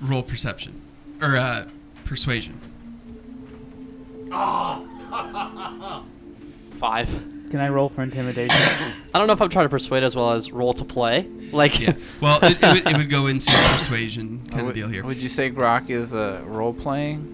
roll 0.00 0.22
perception. 0.22 0.77
Or, 1.20 1.36
uh, 1.36 1.68
persuasion. 2.04 2.58
Five. 6.78 7.08
Can 7.50 7.60
I 7.60 7.68
roll 7.70 7.88
for 7.88 8.02
intimidation? 8.02 8.54
I 9.14 9.18
don't 9.18 9.26
know 9.26 9.32
if 9.32 9.40
I'm 9.40 9.48
trying 9.48 9.64
to 9.64 9.70
persuade 9.70 10.02
as 10.02 10.14
well 10.14 10.32
as 10.32 10.52
roll 10.52 10.74
to 10.74 10.84
play. 10.84 11.26
Like, 11.50 11.80
Yeah. 11.80 11.94
Well, 12.20 12.38
it, 12.44 12.62
it, 12.62 12.62
would, 12.62 12.86
it 12.86 12.96
would 12.98 13.08
go 13.08 13.26
into 13.26 13.50
persuasion 13.72 14.46
kind 14.50 14.66
would, 14.66 14.72
of 14.72 14.74
deal 14.74 14.88
here. 14.88 15.02
Would 15.02 15.16
you 15.16 15.30
say 15.30 15.50
Grok 15.50 15.88
is 15.88 16.12
uh, 16.12 16.42
role 16.44 16.74
playing? 16.74 17.24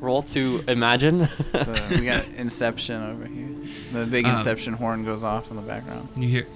roll 0.00 0.22
to 0.22 0.64
imagine. 0.66 1.28
So 1.52 1.74
we 1.90 2.06
got 2.06 2.26
Inception 2.36 3.00
over 3.00 3.26
here. 3.26 3.48
The 3.92 4.06
big 4.10 4.26
Um, 4.26 4.32
Inception 4.32 4.72
horn 4.72 5.04
goes 5.04 5.22
off 5.22 5.50
in 5.50 5.56
the 5.56 5.62
background. 5.62 6.08
And 6.16 6.24
you 6.24 6.30
hear, 6.30 6.46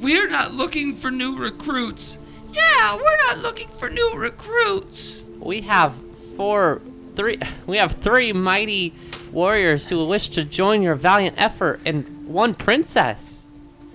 We're 0.00 0.30
not 0.30 0.54
looking 0.54 0.94
for 0.94 1.10
new 1.10 1.36
recruits! 1.36 2.18
Yeah, 2.54 2.94
we're 2.96 3.16
not 3.28 3.38
looking 3.38 3.68
for 3.68 3.90
new 3.90 4.12
recruits! 4.16 5.22
we 5.40 5.62
have 5.62 5.94
four, 6.36 6.80
three. 7.14 7.38
We 7.66 7.78
have 7.78 7.92
three 7.92 8.32
mighty 8.32 8.94
warriors 9.32 9.88
who 9.88 10.04
wish 10.06 10.28
to 10.30 10.44
join 10.44 10.82
your 10.82 10.94
valiant 10.94 11.36
effort, 11.38 11.80
and 11.84 12.26
one 12.28 12.54
princess. 12.54 13.44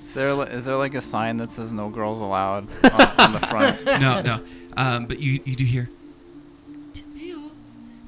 Is 0.06 0.14
there 0.14 0.34
li- 0.34 0.50
is 0.50 0.66
there 0.66 0.76
like 0.76 0.96
a 0.96 1.02
sign 1.02 1.38
that 1.38 1.52
says 1.52 1.72
"No 1.72 1.90
girls 1.90 2.20
allowed" 2.20 2.68
on, 2.84 3.02
on 3.20 3.32
the 3.34 3.40
front? 3.48 3.86
no, 3.86 4.22
no. 4.22 4.44
Um, 4.76 5.06
but 5.06 5.20
you 5.20 5.40
you 5.46 5.56
do 5.56 5.64
hear. 5.64 5.90
Tamil, 6.94 7.52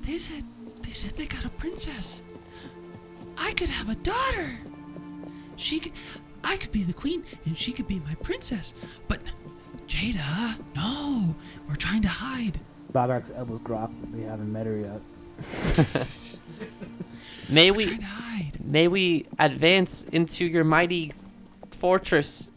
they 0.02 0.18
said 0.18 0.44
they 0.84 0.92
said 0.92 1.12
they 1.12 1.28
got 1.28 1.46
a 1.46 1.50
princess. 1.50 2.22
I 3.38 3.54
could 3.54 3.70
have 3.70 3.90
a 3.90 3.96
daughter. 3.96 4.60
She 5.56 5.80
could, 5.80 5.94
I 6.44 6.58
could 6.58 6.72
be 6.72 6.84
the 6.84 6.94
queen, 6.94 7.24
and 7.46 7.58
she 7.58 7.72
could 7.72 7.88
be 7.88 8.00
my 8.00 8.16
princess. 8.16 8.74
But 9.08 9.22
Jada, 9.92 10.58
no, 10.74 11.36
we're 11.68 11.76
trying 11.76 12.02
to 12.04 12.08
hide. 12.08 12.62
Balgrax 12.94 13.30
elbows 13.38 13.60
Grok. 13.60 13.92
We 14.14 14.24
haven't 14.24 14.50
met 14.52 14.66
her 14.66 14.78
yet. 14.78 16.08
May 17.50 17.72
We're 17.72 17.78
we, 17.78 17.84
trying 17.86 18.00
to 18.00 18.06
hide. 18.06 18.66
may 18.66 18.88
we 18.88 19.26
advance 19.38 20.04
into 20.06 20.46
your 20.46 20.64
mighty 20.64 21.12
fortress. 21.72 22.52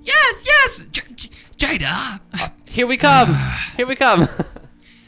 Yes, 0.00 0.44
yes, 0.46 0.84
J- 0.92 1.02
J- 1.16 1.30
Jada. 1.78 2.20
Here 2.68 2.86
we 2.86 2.96
come. 2.96 3.34
Here 3.76 3.86
we 3.88 3.96
come. 3.96 4.28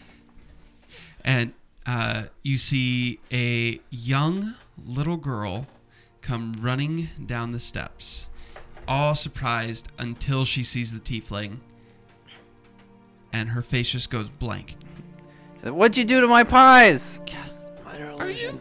and 1.24 1.52
uh, 1.86 2.24
you 2.42 2.56
see 2.58 3.20
a 3.32 3.78
young 3.90 4.54
little 4.84 5.16
girl 5.16 5.66
come 6.22 6.56
running 6.60 7.10
down 7.24 7.52
the 7.52 7.60
steps, 7.60 8.28
all 8.88 9.14
surprised 9.14 9.90
until 9.98 10.44
she 10.44 10.62
sees 10.62 10.92
the 10.92 11.00
tiefling, 11.00 11.58
and 13.32 13.50
her 13.50 13.62
face 13.62 13.90
just 13.90 14.10
goes 14.10 14.28
blank. 14.28 14.76
What'd 15.64 15.96
you 15.96 16.04
do 16.04 16.20
to 16.20 16.26
my 16.26 16.42
pies? 16.44 17.20
Cast 17.24 17.58
minor 17.84 18.06
Are 18.18 18.28
you, 18.28 18.48
illusion. 18.48 18.60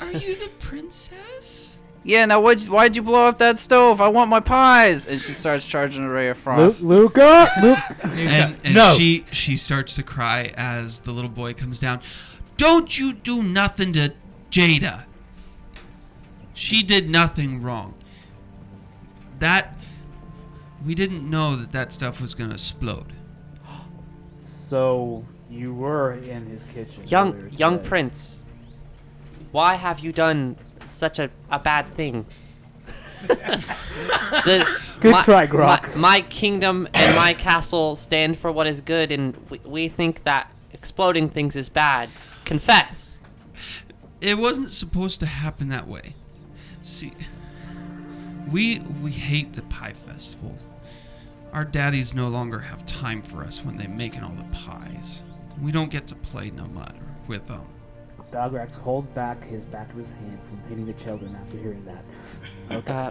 are 0.00 0.12
you 0.12 0.36
the 0.36 0.48
princess? 0.60 1.76
Yeah, 2.04 2.24
now 2.26 2.40
what? 2.40 2.60
Why'd 2.62 2.94
you 2.94 3.02
blow 3.02 3.26
up 3.26 3.38
that 3.38 3.58
stove? 3.58 4.00
I 4.00 4.06
want 4.06 4.30
my 4.30 4.38
pies! 4.38 5.06
And 5.06 5.20
she 5.20 5.32
starts 5.32 5.66
charging 5.66 6.04
a 6.04 6.08
ray 6.08 6.28
of 6.28 6.38
frost. 6.38 6.80
Luke, 6.80 7.16
Luca, 7.16 7.50
Luke. 7.60 7.78
And, 8.16 8.54
and 8.62 8.74
no. 8.76 8.94
she 8.96 9.26
she 9.32 9.56
starts 9.56 9.96
to 9.96 10.04
cry 10.04 10.52
as 10.56 11.00
the 11.00 11.10
little 11.10 11.28
boy 11.30 11.52
comes 11.52 11.80
down. 11.80 12.00
Don't 12.56 12.96
you 12.96 13.12
do 13.12 13.42
nothing 13.42 13.92
to 13.94 14.14
Jada. 14.52 15.04
She 16.54 16.84
did 16.84 17.10
nothing 17.10 17.60
wrong. 17.60 17.94
That 19.38 19.76
we 20.84 20.94
didn't 20.94 21.28
know 21.28 21.56
that 21.56 21.72
that 21.72 21.92
stuff 21.92 22.20
was 22.20 22.34
gonna 22.34 22.54
explode. 22.54 23.12
So 24.38 25.24
you 25.50 25.74
were 25.74 26.14
in 26.14 26.46
his 26.46 26.64
kitchen. 26.64 27.06
Young 27.06 27.50
young 27.50 27.78
today. 27.78 27.88
prince. 27.88 28.42
Why 29.52 29.74
have 29.74 30.00
you 30.00 30.12
done 30.12 30.56
such 30.88 31.18
a, 31.18 31.30
a 31.50 31.58
bad 31.58 31.92
thing? 31.94 32.26
The- 33.28 34.66
Good 35.00 35.12
my, 35.12 35.22
try, 35.22 35.46
Grok. 35.46 35.94
My, 35.96 36.00
my 36.00 36.20
kingdom 36.22 36.88
and 36.94 37.16
my 37.16 37.34
castle 37.34 37.96
stand 37.96 38.38
for 38.38 38.50
what 38.50 38.66
is 38.66 38.80
good, 38.80 39.12
and 39.12 39.36
we, 39.50 39.58
we 39.64 39.88
think 39.88 40.24
that 40.24 40.50
exploding 40.72 41.28
things 41.28 41.54
is 41.54 41.68
bad. 41.68 42.08
Confess. 42.46 43.20
It 44.20 44.38
wasn't 44.38 44.72
supposed 44.72 45.20
to 45.20 45.26
happen 45.26 45.68
that 45.68 45.86
way. 45.86 46.14
See, 46.82 47.12
we 48.50 48.80
we 49.02 49.12
hate 49.12 49.52
the 49.52 49.62
pie 49.62 49.92
festival. 49.92 50.56
Our 51.52 51.64
daddies 51.64 52.14
no 52.14 52.28
longer 52.28 52.58
have 52.60 52.84
time 52.86 53.22
for 53.22 53.42
us 53.42 53.64
when 53.64 53.76
they're 53.76 53.88
making 53.88 54.22
all 54.22 54.32
the 54.32 54.54
pies. 54.54 55.22
We 55.60 55.72
don't 55.72 55.90
get 55.90 56.06
to 56.08 56.14
play 56.14 56.50
no 56.50 56.66
matter 56.66 56.94
with 57.26 57.46
them. 57.46 57.62
Balgrax 58.32 58.74
hold 58.74 59.12
back 59.14 59.42
his 59.44 59.62
back 59.64 59.90
of 59.90 59.96
his 59.96 60.10
hand 60.10 60.38
from 60.48 60.68
hitting 60.68 60.86
the 60.86 60.92
children 60.92 61.34
after 61.34 61.56
hearing 61.56 61.84
that. 61.84 62.04
Okay. 62.68 62.92
Uh, 62.92 63.10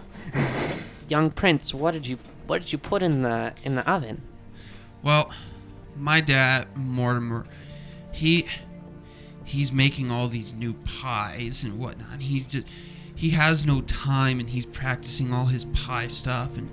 young 1.07 1.31
prince, 1.31 1.73
what 1.73 1.91
did 1.91 2.05
you 2.05 2.17
what 2.45 2.61
did 2.61 2.73
you 2.73 2.77
put 2.77 3.01
in 3.01 3.21
the 3.21 3.53
in 3.63 3.75
the 3.75 3.89
oven? 3.89 4.21
Well, 5.01 5.31
my 5.95 6.19
dad, 6.19 6.75
Mortimer, 6.75 7.45
he 8.11 8.47
he's 9.45 9.71
making 9.71 10.11
all 10.11 10.27
these 10.27 10.51
new 10.53 10.73
pies 10.73 11.63
and 11.63 11.79
whatnot. 11.79 12.11
And 12.13 12.23
he's 12.23 12.45
just 12.45 12.67
he 13.15 13.31
has 13.31 13.65
no 13.65 13.81
time 13.81 14.39
and 14.39 14.49
he's 14.49 14.65
practicing 14.65 15.33
all 15.33 15.45
his 15.45 15.65
pie 15.65 16.07
stuff 16.07 16.57
and 16.57 16.69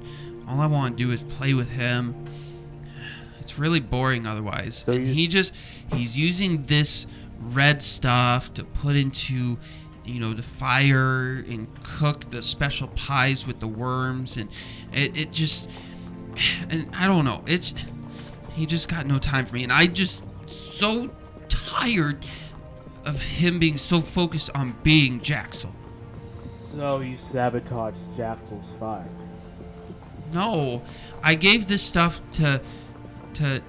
all 0.49 0.61
I 0.61 0.67
want 0.67 0.97
to 0.97 1.05
do 1.05 1.13
is 1.13 1.23
play 1.23 1.55
with 1.55 1.71
him. 1.71 2.27
It's 3.41 3.59
really 3.59 3.81
boring 3.81 4.27
otherwise. 4.27 4.79
So 4.79 4.93
and 4.93 5.07
he 5.07 5.29
just 5.29 5.55
he's 5.93 6.19
using 6.19 6.65
this 6.65 7.07
red 7.39 7.83
stuff 7.83 8.53
to 8.55 8.65
put 8.65 8.97
into 8.97 9.59
you 10.05 10.19
know 10.19 10.35
the 10.35 10.43
fire 10.43 11.45
and 11.49 11.69
cook 11.83 12.31
the 12.31 12.43
special 12.43 12.89
pies 12.89 13.47
with 13.47 13.61
the 13.61 13.69
worms 13.69 14.37
and 14.37 14.51
it, 14.93 15.17
it 15.17 15.33
just 15.33 15.71
and 16.69 16.89
I 16.95 17.07
don't 17.07 17.25
know. 17.25 17.43
It's 17.47 17.75
he 18.53 18.67
just 18.67 18.89
got 18.89 19.07
no 19.07 19.19
time 19.19 19.47
for 19.47 19.55
me, 19.55 19.63
and 19.63 19.73
I 19.73 19.87
just 19.87 20.23
so 20.47 21.11
tired 21.49 22.25
of 23.05 23.23
him 23.23 23.59
being 23.59 23.77
so 23.77 24.01
focused 24.01 24.51
on 24.55 24.77
being 24.83 25.21
Jaxel. 25.21 25.73
So 26.75 27.01
you 27.01 27.19
sabotaged 27.19 27.99
Jaxel's 28.17 28.69
fire. 28.81 29.09
No, 30.33 30.83
I 31.23 31.35
gave 31.35 31.69
this 31.69 31.83
stuff 31.83 32.21
to 32.33 32.61
to 33.35 33.63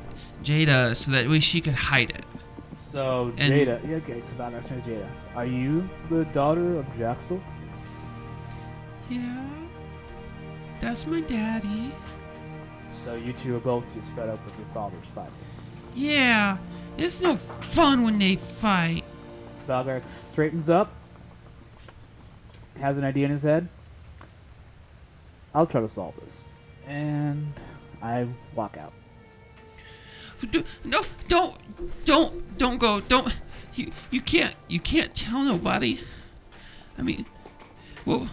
Jada 0.44 0.96
so 0.96 1.12
that 1.12 1.28
way 1.30 1.40
she 1.40 1.62
could 1.62 1.74
hide 1.76 2.10
it. 2.12 2.26
So 2.78 3.34
And- 3.38 3.54
Jada, 3.54 3.88
yeah, 3.90 3.96
okay. 3.98 4.22
So 4.22 4.50
name 4.50 4.60
is 4.60 4.66
Jada. 4.66 5.08
Are 5.36 5.46
you 5.46 5.90
the 6.10 6.26
daughter 6.26 6.78
of 6.80 6.86
Jaxel? 6.98 7.42
Yeah. 9.10 9.46
That's 10.80 11.06
my 11.06 11.22
daddy. 11.22 11.94
So 13.04 13.16
you 13.16 13.34
two 13.34 13.56
are 13.56 13.60
both 13.60 13.94
just 13.94 14.10
fed 14.12 14.30
up 14.30 14.44
with 14.46 14.58
your 14.58 14.68
father's 14.74 15.08
fight. 15.14 15.30
Yeah. 15.94 16.58
It's 16.98 17.22
no 17.22 17.36
fun 17.36 18.04
when 18.04 18.20
they 18.20 18.36
fight. 18.36 19.04
Valgar 19.68 20.06
straightens 20.08 20.70
up, 20.70 20.94
has 22.80 22.98
an 22.98 23.04
idea 23.04 23.26
in 23.26 23.32
his 23.32 23.44
head. 23.44 23.68
I'll 25.54 25.68
try 25.68 25.82
to 25.82 25.90
solve 25.90 26.16
this, 26.22 26.42
and 26.88 27.54
I 28.02 28.28
walk 28.56 28.78
out. 28.78 28.94
No, 30.84 31.04
don't, 31.30 31.56
don't, 32.06 32.58
don't 32.58 32.78
go. 32.78 33.00
Don't. 33.02 33.34
You, 33.76 33.92
you 34.12 34.22
can't, 34.22 34.56
you 34.68 34.80
can't 34.80 35.16
tell 35.16 35.44
nobody. 35.44 36.00
I 36.98 37.02
mean, 37.02 37.26
well, 38.06 38.30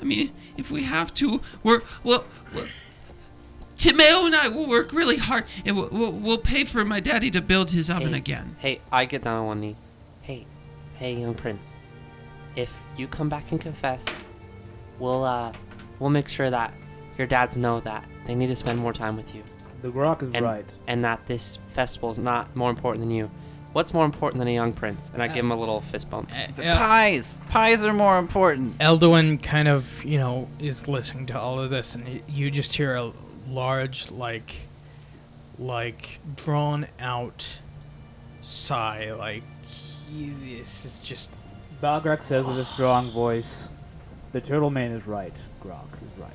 I 0.00 0.04
mean, 0.04 0.32
if 0.56 0.70
we 0.70 0.84
have 0.84 1.12
to, 1.14 1.40
we're, 1.62 1.82
well, 2.02 2.24
well 2.54 2.66
Timeo 3.76 4.24
and 4.24 4.34
I 4.34 4.48
will 4.48 4.66
work 4.66 4.92
really 4.92 5.18
hard, 5.18 5.44
and 5.64 5.76
we'll, 5.76 5.88
we'll, 5.90 6.12
we'll 6.12 6.38
pay 6.38 6.64
for 6.64 6.84
my 6.84 7.00
daddy 7.00 7.30
to 7.32 7.42
build 7.42 7.72
his 7.72 7.90
oven 7.90 8.12
Hey. 8.12 8.18
again. 8.18 8.56
Hey, 8.58 8.80
I 8.90 9.04
get 9.04 9.22
down 9.22 9.38
on 9.40 9.46
one 9.46 9.60
knee. 9.60 9.76
Hey, 10.22 10.46
hey, 10.94 11.14
young 11.14 11.34
prince. 11.34 11.76
If 12.56 12.72
you 12.96 13.06
come 13.06 13.28
back 13.28 13.50
and 13.52 13.60
confess, 13.60 14.04
we'll 14.98 15.24
uh, 15.24 15.52
we'll 15.98 16.10
make 16.10 16.28
sure 16.28 16.50
that 16.50 16.72
your 17.18 17.26
dads 17.26 17.56
know 17.56 17.80
that 17.80 18.04
they 18.26 18.34
need 18.34 18.48
to 18.48 18.54
spend 18.56 18.78
more 18.78 18.92
time 18.92 19.16
with 19.16 19.34
you, 19.34 19.42
The 19.82 19.88
Grok 19.88 20.22
is 20.22 20.30
and 20.34 20.44
right. 20.44 20.66
and 20.86 21.04
that 21.04 21.26
this 21.26 21.58
festival 21.68 22.10
is 22.10 22.18
not 22.18 22.54
more 22.56 22.70
important 22.70 23.02
than 23.02 23.10
you. 23.10 23.30
What's 23.72 23.92
more 23.92 24.06
important 24.06 24.38
than 24.38 24.48
a 24.48 24.54
young 24.54 24.72
prince? 24.72 25.10
And 25.12 25.22
I 25.22 25.26
give 25.28 25.44
him 25.44 25.50
a 25.50 25.56
little 25.56 25.82
fist 25.82 26.08
bump. 26.08 26.30
Pies. 26.56 27.38
Pies 27.50 27.84
are 27.84 27.92
more 27.92 28.18
important. 28.18 28.78
Elduin 28.78 29.42
kind 29.42 29.68
of, 29.68 30.02
you 30.02 30.16
know, 30.18 30.48
is 30.58 30.88
listening 30.88 31.26
to 31.26 31.38
all 31.38 31.60
of 31.60 31.68
this, 31.68 31.94
and 31.94 32.04
y- 32.06 32.22
you 32.26 32.50
just 32.50 32.74
hear 32.74 32.94
a 32.96 33.12
large, 33.46 34.10
like, 34.10 34.54
like 35.58 36.20
drawn 36.36 36.86
out 36.98 37.60
sigh, 38.42 39.12
like 39.12 39.42
this 40.10 40.84
is 40.86 40.98
just. 41.00 41.30
Balgrax 41.86 42.24
says 42.24 42.44
with 42.44 42.58
a 42.58 42.64
strong 42.64 43.12
voice, 43.12 43.68
"The 44.32 44.40
turtle 44.40 44.70
man 44.70 44.90
is 44.90 45.06
right. 45.06 45.32
Grok 45.62 45.86
is 46.02 46.18
right." 46.20 46.32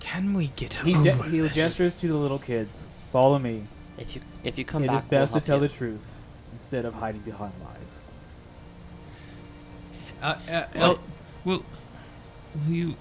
Can 0.00 0.32
we 0.32 0.46
get 0.56 0.72
He, 0.72 0.94
over 0.94 1.10
ge- 1.22 1.30
he 1.30 1.40
this? 1.40 1.54
gestures 1.54 1.94
to 1.96 2.08
the 2.08 2.14
little 2.14 2.38
kids. 2.38 2.86
Follow 3.12 3.38
me. 3.38 3.64
If 3.98 4.14
you 4.16 4.22
if 4.42 4.56
you 4.56 4.64
come 4.64 4.84
It 4.84 4.86
back, 4.86 5.04
is 5.04 5.10
best 5.10 5.32
we'll 5.34 5.40
to 5.42 5.46
tell 5.46 5.58
help 5.58 5.70
the 5.70 5.76
truth 5.76 6.14
instead 6.54 6.86
of 6.86 6.94
hiding 6.94 7.20
behind 7.20 7.52
lies. 7.62 8.00
Uh, 10.22 10.36
uh, 10.50 10.64
El- 10.74 10.98
Will, 11.44 11.62
will 12.54 12.72
you, 12.72 12.96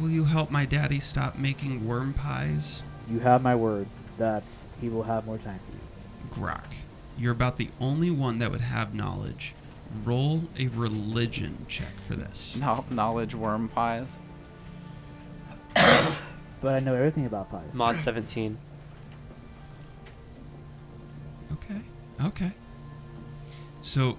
will 0.00 0.10
you 0.10 0.24
help 0.24 0.50
my 0.50 0.64
daddy 0.64 0.98
stop 0.98 1.38
making 1.38 1.86
worm 1.86 2.12
pies? 2.12 2.82
You 3.08 3.20
have 3.20 3.40
my 3.40 3.54
word 3.54 3.86
that 4.18 4.42
he 4.80 4.88
will 4.88 5.04
have 5.04 5.26
more 5.26 5.38
time 5.38 5.60
for 5.64 5.76
you. 5.76 6.44
Grok, 6.44 6.74
you're 7.16 7.32
about 7.32 7.56
the 7.56 7.70
only 7.80 8.10
one 8.10 8.40
that 8.40 8.50
would 8.50 8.62
have 8.62 8.94
knowledge. 8.94 9.54
Roll 10.04 10.44
a 10.58 10.68
religion 10.68 11.66
check 11.68 12.00
for 12.06 12.14
this. 12.14 12.56
No, 12.60 12.84
knowledge 12.90 13.34
worm 13.34 13.68
pies. 13.68 14.08
But 16.60 16.74
I 16.74 16.80
know 16.80 16.94
everything 16.94 17.24
about 17.24 17.50
pies. 17.50 17.72
Mod 17.72 18.00
17. 18.00 18.58
Okay. 21.52 21.80
Okay. 22.22 22.52
So 23.80 24.18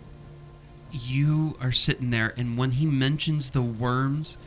you 0.92 1.56
are 1.62 1.72
sitting 1.72 2.10
there, 2.10 2.34
and 2.36 2.58
when 2.58 2.72
he 2.72 2.86
mentions 2.86 3.52
the 3.52 3.62
worms, 3.62 4.38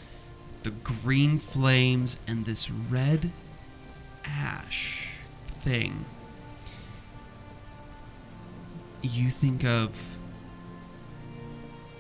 the 0.65 0.71
green 0.71 1.39
flames, 1.39 2.19
and 2.27 2.47
this 2.47 2.69
red 2.69 3.31
ash 4.25 5.11
thing, 5.61 6.05
you 9.03 9.31
think 9.31 9.65
of 9.65 10.14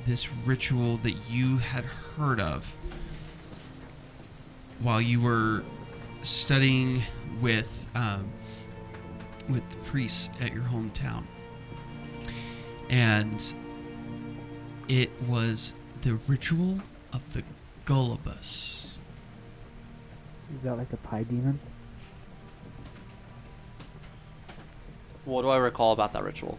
this 0.05 0.31
ritual 0.33 0.99
that 0.99 1.31
you 1.31 1.59
had 1.59 1.85
heard 1.85 2.41
of 2.41 2.77
while 4.81 5.01
you 5.01 5.21
were 5.21 5.63
studying 6.23 7.03
with 7.41 7.87
um, 7.95 8.31
with 9.49 9.69
the 9.71 9.77
priests 9.79 10.31
at 10.41 10.53
your 10.53 10.65
hometown. 10.65 11.25
And 12.89 13.55
it 14.89 15.11
was 15.27 15.73
the 16.03 16.15
ritual 16.15 16.81
of 17.13 17.33
the 17.33 17.43
Gullibus. 17.87 18.97
Is 20.57 20.63
that 20.63 20.77
like 20.77 20.93
a 20.93 20.97
pie 20.99 21.23
demon? 21.23 21.59
What 25.25 25.43
do 25.43 25.49
I 25.49 25.57
recall 25.57 25.93
about 25.93 26.13
that 26.13 26.23
ritual? 26.23 26.59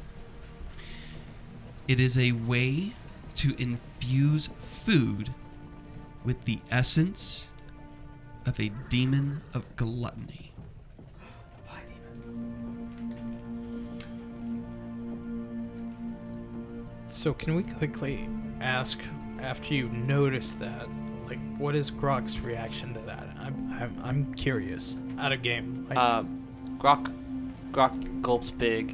It 1.87 1.99
is 1.99 2.17
a 2.17 2.31
way 2.31 2.93
to 3.35 3.55
infuse 3.61 4.49
food 4.59 5.33
with 6.23 6.45
the 6.45 6.59
essence 6.71 7.47
of 8.45 8.59
a 8.59 8.69
demon 8.89 9.41
of 9.53 9.75
gluttony. 9.75 10.45
so 17.25 17.33
can 17.33 17.55
we 17.55 17.63
quickly 17.63 18.29
ask 18.61 18.99
after 19.39 19.73
you 19.73 19.89
notice 19.89 20.53
that, 20.55 20.87
like, 21.27 21.39
what 21.57 21.73
is 21.73 21.89
Grok's 21.89 22.37
reaction 22.39 22.93
to 22.93 22.99
that? 23.01 23.27
I'm, 23.39 23.71
I'm, 23.73 23.95
I'm 24.03 24.33
curious. 24.35 24.95
Out 25.17 25.31
of 25.31 25.41
game. 25.41 25.87
Like, 25.89 25.97
Uh, 25.97 26.23
Grok, 26.77 27.11
Grok 27.71 28.21
gulps 28.21 28.51
big, 28.51 28.93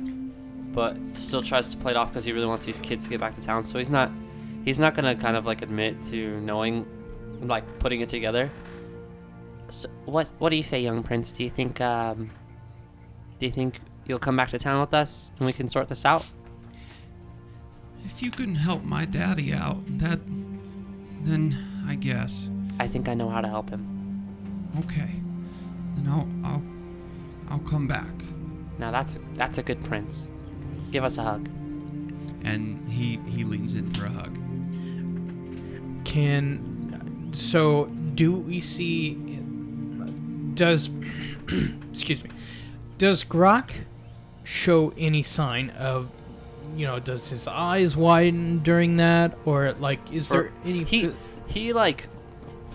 but 0.73 0.95
still 1.13 1.43
tries 1.43 1.67
to 1.69 1.77
play 1.77 1.91
it 1.91 1.97
off 1.97 2.09
because 2.09 2.23
he 2.23 2.31
really 2.31 2.45
wants 2.45 2.63
these 2.63 2.79
kids 2.79 3.03
to 3.03 3.09
get 3.09 3.19
back 3.19 3.35
to 3.35 3.41
town. 3.41 3.63
So 3.63 3.77
he's 3.77 3.89
not, 3.89 4.09
he's 4.65 4.79
not 4.79 4.95
gonna 4.95 5.15
kind 5.15 5.35
of 5.35 5.45
like 5.45 5.61
admit 5.61 6.03
to 6.05 6.39
knowing, 6.41 6.85
like 7.41 7.63
putting 7.79 8.01
it 8.01 8.09
together. 8.09 8.49
So 9.69 9.89
what, 10.05 10.31
what 10.39 10.49
do 10.49 10.55
you 10.55 10.63
say, 10.63 10.81
young 10.81 11.03
prince? 11.03 11.31
Do 11.31 11.43
you 11.43 11.49
think, 11.49 11.79
um, 11.81 12.29
do 13.39 13.45
you 13.45 13.51
think 13.51 13.79
you'll 14.05 14.19
come 14.19 14.35
back 14.35 14.49
to 14.49 14.59
town 14.59 14.81
with 14.81 14.93
us 14.93 15.31
and 15.37 15.45
we 15.45 15.53
can 15.53 15.69
sort 15.69 15.87
this 15.87 16.05
out? 16.05 16.25
If 18.03 18.21
you 18.21 18.31
can 18.31 18.55
help 18.55 18.83
my 18.83 19.05
daddy 19.05 19.53
out, 19.53 19.77
that. 19.99 20.19
then 21.21 21.83
I 21.87 21.95
guess. 21.95 22.49
I 22.79 22.87
think 22.87 23.07
I 23.07 23.13
know 23.13 23.29
how 23.29 23.41
to 23.41 23.47
help 23.47 23.69
him. 23.69 24.67
Okay. 24.79 25.21
Then 25.95 26.07
I'll. 26.07 26.27
I'll. 26.43 26.63
I'll 27.49 27.59
come 27.59 27.87
back. 27.87 28.11
Now 28.79 28.91
that's 28.91 29.17
that's 29.35 29.57
a 29.57 29.63
good 29.63 29.83
prince. 29.83 30.27
Give 30.91 31.03
us 31.03 31.17
a 31.17 31.23
hug. 31.23 31.47
And 32.43 32.89
he, 32.89 33.19
he 33.27 33.43
leans 33.43 33.75
in 33.75 33.91
for 33.91 34.05
a 34.05 34.09
hug. 34.09 34.37
Can 36.05 37.31
so 37.33 37.85
do 38.15 38.33
we 38.33 38.59
see 38.59 39.13
does 40.53 40.89
excuse 41.91 42.23
me 42.23 42.29
does 42.97 43.23
Grok 43.23 43.71
show 44.43 44.93
any 44.97 45.23
sign 45.23 45.69
of 45.71 46.09
you 46.75 46.85
know 46.85 46.99
does 46.99 47.29
his 47.29 47.47
eyes 47.47 47.95
widen 47.95 48.59
during 48.59 48.97
that 48.97 49.37
or 49.45 49.73
like 49.73 49.99
is 50.11 50.29
there 50.29 50.51
any 50.65 50.83
he 50.83 51.11
he 51.47 51.73
like 51.73 52.07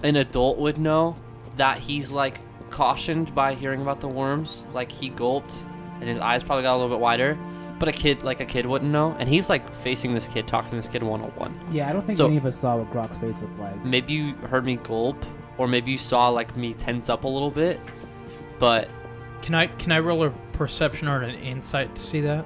an 0.02 0.16
adult 0.16 0.58
would 0.58 0.78
know 0.78 1.16
that 1.56 1.78
he's 1.78 2.10
like 2.10 2.38
cautioned 2.70 3.34
by 3.34 3.54
hearing 3.54 3.80
about 3.80 4.00
the 4.00 4.08
worms. 4.08 4.64
Like 4.72 4.90
he 4.90 5.08
gulped 5.08 5.54
and 6.00 6.08
his 6.08 6.18
eyes 6.18 6.44
probably 6.44 6.62
got 6.62 6.74
a 6.74 6.78
little 6.78 6.94
bit 6.94 7.00
wider 7.00 7.38
but 7.78 7.88
a 7.88 7.92
kid 7.92 8.22
like 8.22 8.40
a 8.40 8.44
kid 8.44 8.64
wouldn't 8.66 8.90
know 8.90 9.14
and 9.18 9.28
he's 9.28 9.48
like 9.50 9.70
facing 9.82 10.14
this 10.14 10.28
kid 10.28 10.46
talking 10.48 10.70
to 10.70 10.76
this 10.76 10.88
kid 10.88 11.02
one-on-one 11.02 11.54
Yeah, 11.70 11.88
I 11.88 11.92
don't 11.92 12.02
think 12.04 12.16
So- 12.16 12.26
any 12.26 12.36
of 12.38 12.46
us 12.46 12.56
saw 12.58 12.76
what 12.76 12.90
Grok's 12.92 13.16
face 13.18 13.40
looked 13.40 13.58
like. 13.58 13.84
maybe 13.84 14.12
you 14.14 14.32
heard 14.50 14.64
me 14.64 14.76
gulp 14.76 15.16
or 15.58 15.68
maybe 15.68 15.90
you 15.92 15.98
saw 15.98 16.28
like 16.28 16.56
me 16.56 16.74
tense 16.74 17.08
up 17.10 17.24
a 17.24 17.28
little 17.28 17.50
bit 17.50 17.78
but 18.58 18.88
can 19.42 19.54
I 19.54 19.66
can 19.66 19.92
I 19.92 19.98
roll 20.00 20.24
a 20.24 20.30
perception 20.54 21.06
or 21.08 21.20
an 21.22 21.34
insight 21.36 21.94
to 21.94 22.02
see 22.02 22.20
that 22.22 22.44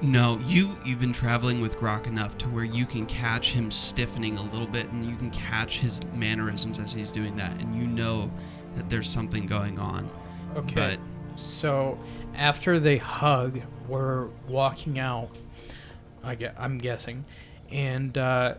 No, 0.00 0.38
you 0.46 0.76
you've 0.84 1.00
been 1.00 1.12
traveling 1.12 1.60
with 1.60 1.76
Grok 1.76 2.06
enough 2.06 2.38
to 2.38 2.48
where 2.48 2.64
you 2.64 2.86
can 2.86 3.04
catch 3.06 3.52
him 3.52 3.70
stiffening 3.72 4.36
a 4.36 4.42
little 4.42 4.68
bit, 4.68 4.88
and 4.92 5.04
you 5.04 5.16
can 5.16 5.30
catch 5.32 5.80
his 5.80 6.00
mannerisms 6.14 6.78
as 6.78 6.92
he's 6.92 7.10
doing 7.10 7.34
that, 7.36 7.50
and 7.60 7.74
you 7.74 7.84
know 7.86 8.30
that 8.76 8.88
there's 8.88 9.08
something 9.10 9.46
going 9.46 9.80
on. 9.80 10.08
okay 10.56 10.74
But 10.76 10.98
so 11.36 11.98
after 12.38 12.80
they 12.80 12.96
hug 12.96 13.60
we're 13.88 14.26
walking 14.48 14.98
out 14.98 15.30
I 16.24 16.34
get, 16.34 16.54
I'm 16.58 16.78
guessing 16.78 17.24
and 17.70 18.16
uh 18.16 18.54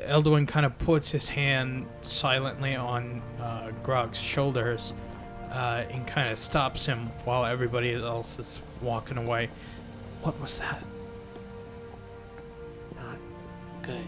Elduin 0.00 0.46
kind 0.46 0.66
of 0.66 0.78
puts 0.78 1.08
his 1.10 1.28
hand 1.28 1.86
silently 2.02 2.74
on 2.76 3.22
uh, 3.40 3.70
Grok's 3.82 4.18
shoulders. 4.18 4.92
uh, 5.54 5.84
and 5.90 6.06
kind 6.06 6.30
of 6.30 6.38
stops 6.38 6.84
him 6.84 7.06
while 7.24 7.44
everybody 7.44 7.94
else 7.94 8.38
is 8.38 8.60
walking 8.82 9.16
away. 9.16 9.48
What 10.22 10.38
was 10.40 10.58
that? 10.58 10.82
Not 12.96 13.16
good. 13.82 14.04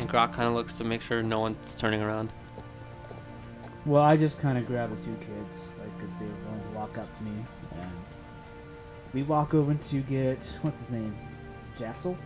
And 0.00 0.08
Grok 0.08 0.32
kind 0.32 0.48
of 0.48 0.54
looks 0.54 0.76
to 0.78 0.84
make 0.84 1.00
sure 1.00 1.22
no 1.22 1.38
one's 1.40 1.76
turning 1.76 2.02
around. 2.02 2.32
Well, 3.86 4.02
I 4.02 4.16
just 4.16 4.38
kind 4.40 4.58
of 4.58 4.66
grab 4.66 4.90
the 4.90 5.04
two 5.04 5.16
kids, 5.20 5.68
like, 5.78 5.96
because 5.98 6.12
they 6.18 6.26
were 6.26 6.32
going 6.32 6.60
to 6.60 6.78
walk 6.78 6.98
up 6.98 7.16
to 7.18 7.22
me, 7.22 7.30
and 7.30 7.61
we 9.12 9.22
walk 9.22 9.54
over 9.54 9.74
to 9.74 10.00
get 10.00 10.58
what's 10.62 10.80
his 10.80 10.90
name, 10.90 11.14
Jaxel. 11.78 12.16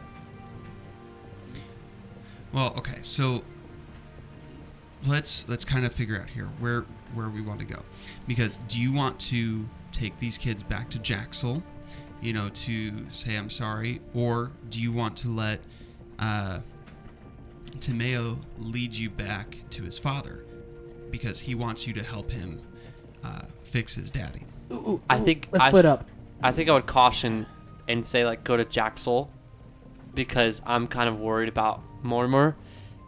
Well, 2.53 2.75
okay, 2.79 2.99
so 3.03 3.43
let's 5.07 5.49
let's 5.49 5.65
kind 5.65 5.85
of 5.85 5.93
figure 5.93 6.21
out 6.21 6.31
here 6.31 6.49
where 6.59 6.85
where 7.15 7.29
we 7.29 7.41
want 7.41 7.61
to 7.61 7.67
go, 7.67 7.83
because 8.27 8.59
do 8.69 8.81
you 8.81 8.93
want 8.93 9.19
to 9.21 9.69
take 9.93 10.19
these 10.19 10.39
kids 10.39 10.63
back 10.63 10.91
to 10.91 10.99
Jaxel, 10.99 11.63
you 12.21 12.33
know, 12.33 12.49
to 12.51 13.11
say 13.11 13.37
I'm 13.37 13.51
sorry, 13.51 14.01
or 14.15 14.53
do 14.69 14.81
you 14.81 14.93
want 14.93 15.17
to 15.19 15.29
let 15.29 15.61
uh, 16.19 16.61
Timeo 17.81 18.39
lead 18.57 18.95
you 18.95 19.11
back 19.11 19.59
to 19.71 19.83
his 19.83 19.99
father, 19.99 20.45
because 21.11 21.41
he 21.41 21.55
wants 21.55 21.87
you 21.87 21.93
to 21.95 22.03
help 22.03 22.31
him 22.31 22.61
uh, 23.23 23.43
fix 23.63 23.95
his 23.95 24.11
daddy. 24.11 24.45
Ooh, 24.71 24.75
ooh, 24.75 25.03
I 25.11 25.21
think 25.21 25.49
let's 25.53 25.65
I- 25.65 25.69
split 25.69 25.85
up. 25.85 26.09
I 26.43 26.53
think 26.53 26.69
I 26.69 26.73
would 26.75 26.87
caution 26.87 27.47
and 27.89 28.05
say 28.05 28.25
like 28.25 28.45
go 28.45 28.57
to 28.57 28.65
Jaxel 28.65 29.29
because 30.15 30.63
I'm 30.67 30.87
kind 30.89 31.09
of 31.09 31.19
worried 31.19 31.49
about 31.49 31.83
Mortimer. 32.03 32.57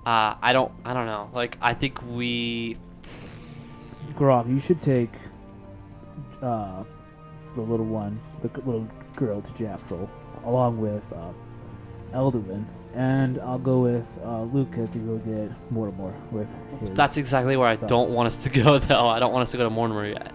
Uh, 0.07 0.35
I 0.41 0.53
don't 0.53 0.73
I 0.85 0.95
don't 0.95 1.07
know. 1.07 1.31
Like 1.33 1.59
I 1.61 1.75
think 1.75 2.01
we 2.03 2.77
Grok, 4.15 4.49
you 4.49 4.61
should 4.61 4.81
take 4.81 5.11
uh, 6.43 6.83
the 7.55 7.61
little 7.61 7.87
one, 7.87 8.19
the 8.43 8.49
little 8.61 8.89
girl 9.17 9.41
to 9.43 9.51
Jaxel, 9.53 10.09
along 10.45 10.81
with 10.81 11.03
uh, 11.13 11.31
Elduin, 12.15 12.65
and 12.95 13.39
I'll 13.41 13.59
go 13.59 13.81
with 13.81 14.07
uh, 14.25 14.43
Luca 14.45 14.87
to 14.87 14.99
go 14.99 15.17
get 15.19 15.71
Mortimer 15.71 16.15
with 16.31 16.49
his. 16.81 16.91
that's 16.93 17.17
exactly 17.19 17.57
where 17.57 17.69
I 17.69 17.77
don't 17.77 18.11
want 18.11 18.29
us 18.29 18.43
to 18.45 18.51
go 18.51 18.79
though. 18.79 19.09
I 19.09 19.19
don't 19.21 19.33
want 19.33 19.43
us 19.43 19.51
to 19.53 19.57
go 19.59 19.65
to 19.65 19.71
Mortimer 19.71 20.07
yet. 20.09 20.33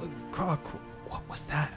Uh, 0.00 0.06
Grok, 0.30 0.60
what 1.08 1.28
was 1.28 1.44
that? 1.46 1.72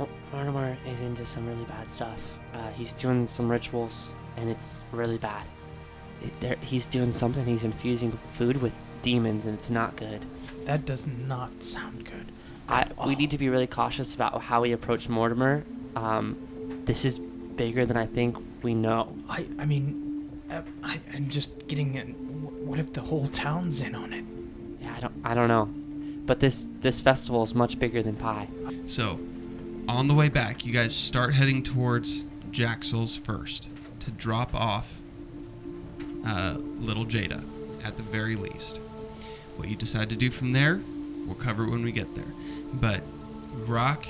Mor- 0.00 0.08
Mortimer 0.32 0.76
is 0.86 1.02
into 1.02 1.26
some 1.26 1.46
really 1.46 1.64
bad 1.64 1.88
stuff. 1.88 2.20
Uh, 2.54 2.70
he's 2.70 2.92
doing 2.92 3.26
some 3.26 3.50
rituals, 3.50 4.12
and 4.36 4.48
it's 4.48 4.78
really 4.92 5.18
bad. 5.18 5.46
It, 6.22 6.40
there, 6.40 6.56
he's 6.62 6.86
doing 6.86 7.12
something. 7.12 7.44
He's 7.44 7.64
infusing 7.64 8.12
food 8.34 8.60
with 8.62 8.72
demons, 9.02 9.46
and 9.46 9.54
it's 9.54 9.70
not 9.70 9.96
good. 9.96 10.24
That 10.64 10.86
does 10.86 11.06
not 11.06 11.62
sound 11.62 12.04
good. 12.04 12.32
I, 12.68 12.86
we 13.06 13.14
need 13.14 13.30
to 13.32 13.38
be 13.38 13.48
really 13.48 13.66
cautious 13.66 14.14
about 14.14 14.40
how 14.42 14.62
we 14.62 14.72
approach 14.72 15.08
Mortimer. 15.08 15.64
Um, 15.96 16.36
this 16.84 17.04
is 17.04 17.18
bigger 17.18 17.84
than 17.84 17.96
I 17.96 18.06
think 18.06 18.36
we 18.62 18.74
know. 18.74 19.14
I, 19.28 19.46
I 19.58 19.66
mean, 19.66 20.30
uh, 20.50 20.62
I, 20.82 21.00
I'm 21.12 21.28
just 21.28 21.66
getting 21.66 21.96
in. 21.96 22.14
What 22.66 22.78
if 22.78 22.92
the 22.92 23.00
whole 23.00 23.28
town's 23.28 23.80
in 23.80 23.94
on 23.94 24.12
it? 24.12 24.24
Yeah, 24.80 24.94
I 24.96 25.00
don't, 25.00 25.14
I 25.24 25.34
don't 25.34 25.48
know. 25.48 25.68
But 26.26 26.38
this 26.38 26.68
this 26.80 27.00
festival 27.00 27.42
is 27.42 27.54
much 27.54 27.78
bigger 27.78 28.02
than 28.02 28.14
pie. 28.14 28.46
So, 28.86 29.18
on 29.90 30.08
the 30.08 30.14
way 30.14 30.28
back, 30.28 30.64
you 30.64 30.72
guys 30.72 30.94
start 30.94 31.34
heading 31.34 31.62
towards 31.62 32.22
Jaxel's 32.50 33.16
first 33.16 33.68
to 34.00 34.10
drop 34.10 34.54
off 34.54 35.00
uh, 36.26 36.56
little 36.58 37.04
Jada, 37.04 37.42
at 37.84 37.96
the 37.96 38.02
very 38.02 38.36
least. 38.36 38.78
What 39.56 39.68
you 39.68 39.76
decide 39.76 40.08
to 40.10 40.16
do 40.16 40.30
from 40.30 40.52
there, 40.52 40.80
we'll 41.26 41.34
cover 41.34 41.68
when 41.68 41.82
we 41.82 41.92
get 41.92 42.14
there. 42.14 42.32
But 42.72 43.02
Grok 43.66 44.06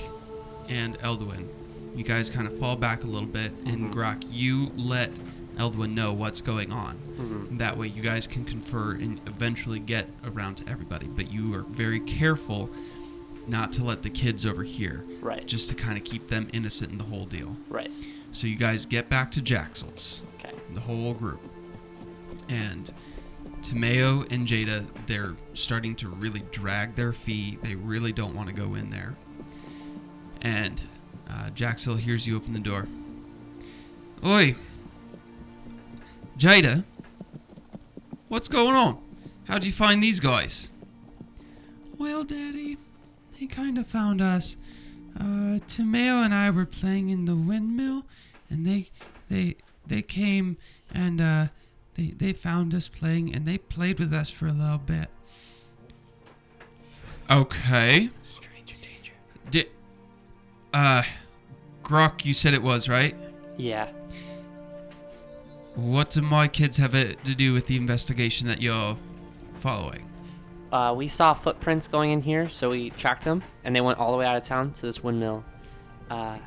and 0.69 0.97
Elduin, 0.99 1.47
you 1.95 2.03
guys 2.03 2.29
kind 2.29 2.47
of 2.47 2.57
fall 2.59 2.75
back 2.75 3.03
a 3.03 3.07
little 3.07 3.27
bit, 3.27 3.51
and 3.65 3.93
Grok, 3.93 4.23
you 4.29 4.71
let 4.75 5.11
Elduin 5.57 5.93
know 5.93 6.13
what's 6.13 6.41
going 6.41 6.71
on. 6.71 6.97
Mhm. 7.17 7.57
That 7.57 7.77
way, 7.77 7.87
you 7.87 8.01
guys 8.01 8.27
can 8.27 8.45
confer 8.45 8.91
and 8.91 9.19
eventually 9.25 9.79
get 9.79 10.09
around 10.25 10.55
to 10.57 10.69
everybody. 10.69 11.07
But 11.07 11.31
you 11.31 11.53
are 11.55 11.63
very 11.63 11.99
careful 11.99 12.69
not 13.47 13.71
to 13.73 13.83
let 13.83 14.03
the 14.03 14.09
kids 14.09 14.45
overhear 14.45 15.03
Right. 15.21 15.45
just 15.47 15.69
to 15.69 15.75
kind 15.75 15.97
of 15.97 16.03
keep 16.03 16.27
them 16.27 16.47
innocent 16.53 16.91
in 16.91 16.97
the 16.97 17.05
whole 17.05 17.25
deal. 17.25 17.57
Right. 17.69 17.91
So 18.31 18.47
you 18.47 18.55
guys 18.55 18.85
get 18.85 19.09
back 19.09 19.31
to 19.33 19.41
Jaxel's, 19.41 20.21
Okay. 20.39 20.55
the 20.73 20.81
whole 20.81 21.13
group, 21.13 21.41
and 22.47 22.93
Tomeo 23.61 24.29
and 24.31 24.47
Jada, 24.47 24.85
they're 25.05 25.35
starting 25.53 25.95
to 25.97 26.07
really 26.07 26.43
drag 26.51 26.95
their 26.95 27.13
feet. 27.13 27.61
They 27.63 27.75
really 27.75 28.11
don't 28.13 28.33
want 28.35 28.49
to 28.49 28.55
go 28.55 28.73
in 28.75 28.89
there. 28.89 29.15
And 30.41 30.81
uh, 31.29 31.49
Jaxel 31.53 31.99
hears 31.99 32.25
you 32.27 32.35
open 32.35 32.53
the 32.53 32.59
door. 32.59 32.87
Oi, 34.25 34.55
Jada, 36.37 36.83
what's 38.27 38.47
going 38.47 38.75
on? 38.75 38.97
How'd 39.45 39.65
you 39.65 39.71
find 39.71 40.01
these 40.01 40.19
guys? 40.19 40.69
Well, 41.97 42.23
Daddy, 42.23 42.77
they 43.41 43.47
kind 43.47 43.79
of 43.79 43.87
found 43.87 44.21
us. 44.21 44.55
Uh, 45.19 45.57
Tomeo 45.67 46.23
and 46.23 46.31
I 46.31 46.51
were 46.51 46.65
playing 46.65 47.09
in 47.09 47.25
the 47.25 47.35
windmill, 47.35 48.03
and 48.51 48.67
they, 48.67 48.89
they, 49.29 49.55
they 49.85 50.03
came 50.03 50.57
and 50.93 51.19
uh, 51.19 51.47
they, 51.95 52.13
they 52.15 52.33
found 52.33 52.75
us 52.75 52.87
playing, 52.87 53.33
and 53.33 53.47
they 53.47 53.57
played 53.57 53.99
with 53.99 54.13
us 54.13 54.29
for 54.29 54.45
a 54.45 54.53
little 54.53 54.77
bit. 54.77 55.09
Okay. 57.31 58.11
Stranger 58.31 58.75
danger. 58.79 59.13
Did, 59.49 59.67
uh, 60.71 61.01
Grok, 61.83 62.23
you 62.23 62.33
said 62.33 62.53
it 62.53 62.61
was 62.61 62.87
right. 62.87 63.15
Yeah. 63.57 63.89
What 65.73 66.11
do 66.11 66.21
my 66.21 66.47
kids 66.47 66.77
have 66.77 66.93
it 66.93 67.25
to 67.25 67.33
do 67.33 67.53
with 67.53 67.65
the 67.65 67.75
investigation 67.75 68.47
that 68.47 68.61
you're 68.61 68.97
following? 69.55 70.10
Uh, 70.71 70.93
we 70.95 71.07
saw 71.07 71.33
footprints 71.33 71.87
going 71.87 72.11
in 72.11 72.21
here, 72.21 72.47
so 72.47 72.69
we 72.69 72.91
tracked 72.91 73.25
them, 73.25 73.43
and 73.63 73.75
they 73.75 73.81
went 73.81 73.99
all 73.99 74.11
the 74.11 74.17
way 74.17 74.25
out 74.25 74.37
of 74.37 74.43
town 74.43 74.71
to 74.71 74.81
this 74.83 75.03
windmill. 75.03 75.43
Uh, 76.09 76.37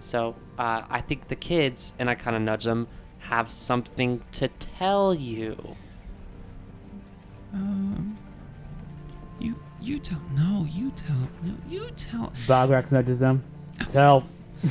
so 0.00 0.34
uh, 0.58 0.82
I 0.90 1.00
think 1.00 1.28
the 1.28 1.36
kids, 1.36 1.92
and 1.98 2.10
I 2.10 2.14
kind 2.16 2.34
of 2.36 2.42
nudge 2.42 2.64
them, 2.64 2.88
have 3.20 3.50
something 3.50 4.22
to 4.34 4.48
tell 4.78 5.14
you. 5.14 5.76
Um, 7.52 8.18
you 9.38 9.60
you 9.80 9.98
tell 9.98 10.20
no, 10.34 10.66
you 10.68 10.90
tell 10.90 11.16
no, 11.42 11.54
you 11.68 11.88
tell. 11.96 12.32
Balgrax 12.46 12.92
nudges 12.92 13.20
them. 13.20 13.44
Tell. 13.90 14.24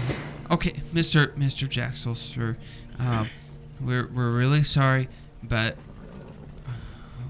Okay, 0.51 0.83
Mister 0.93 1.33
Mister 1.35 1.65
Jaxel, 1.65 2.15
sir, 2.15 2.55
um, 2.99 3.29
we're 3.81 4.07
we're 4.07 4.29
really 4.29 4.61
sorry, 4.61 5.09
but 5.41 5.75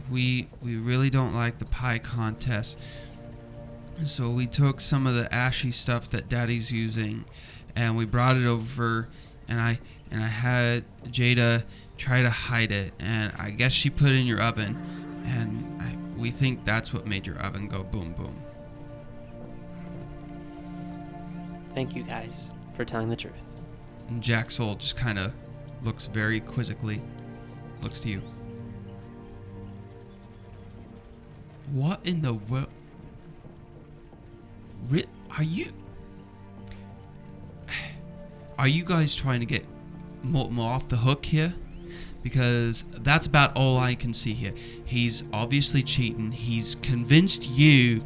we 0.10 0.48
we 0.62 0.76
really 0.76 1.10
don't 1.10 1.34
like 1.34 1.60
the 1.60 1.66
pie 1.66 2.00
contest. 2.00 2.78
So 4.06 4.30
we 4.30 4.46
took 4.46 4.82
some 4.82 5.08
of 5.08 5.16
the 5.16 5.34
ashy 5.34 5.72
stuff 5.72 6.10
that 6.10 6.28
Daddy's 6.28 6.72
using, 6.72 7.26
and 7.76 7.96
we 7.96 8.06
brought 8.06 8.36
it 8.36 8.46
over, 8.46 9.08
and 9.48 9.60
I 9.60 9.80
and 10.12 10.22
I 10.22 10.28
had 10.28 10.84
Jada 11.06 11.64
try 11.98 12.22
to 12.22 12.30
hide 12.30 12.72
it, 12.72 12.94
and 13.00 13.32
I 13.38 13.52
guess 13.52 13.72
she 13.72 13.90
put 13.90 14.12
it 14.12 14.16
in 14.16 14.26
your 14.26 14.42
oven, 14.42 14.78
and 15.26 15.82
I, 15.82 16.20
we 16.20 16.30
think 16.30 16.66
that's 16.66 16.94
what 16.94 17.08
made 17.08 17.26
your 17.26 17.40
oven 17.40 17.68
go 17.68 17.84
boom 17.84 18.14
boom. 18.14 18.42
Thank 21.74 21.96
you 21.96 22.04
guys 22.04 22.52
for 22.76 22.86
telling 22.86 23.10
the 23.10 23.16
truth. 23.16 23.34
And 24.10 24.22
Jaxel 24.22 24.78
just 24.78 24.96
kind 24.96 25.18
of 25.18 25.34
looks 25.84 26.06
very 26.06 26.40
quizzically, 26.40 27.02
looks 27.82 28.00
to 28.02 28.10
you. 28.10 28.22
What 31.72 32.00
in 32.04 32.22
the 32.22 32.34
world? 32.34 32.68
Are 35.38 35.44
you? 35.44 35.68
Are 38.58 38.68
you 38.68 38.84
guys 38.84 39.16
trying 39.16 39.42
to 39.42 39.46
get 39.46 39.66
Mortimer 40.24 40.64
off 40.64 40.88
the 40.88 40.98
hook 40.98 41.26
here? 41.26 41.54
Because 42.24 42.86
that's 42.98 43.28
about 43.28 43.56
all 43.56 43.78
I 43.78 43.96
can 43.96 44.14
see 44.14 44.34
here. 44.34 44.54
He's 44.86 45.24
obviously 45.34 45.84
cheating. 45.84 46.32
He's 46.32 46.76
convinced 46.76 47.50
you 47.50 48.02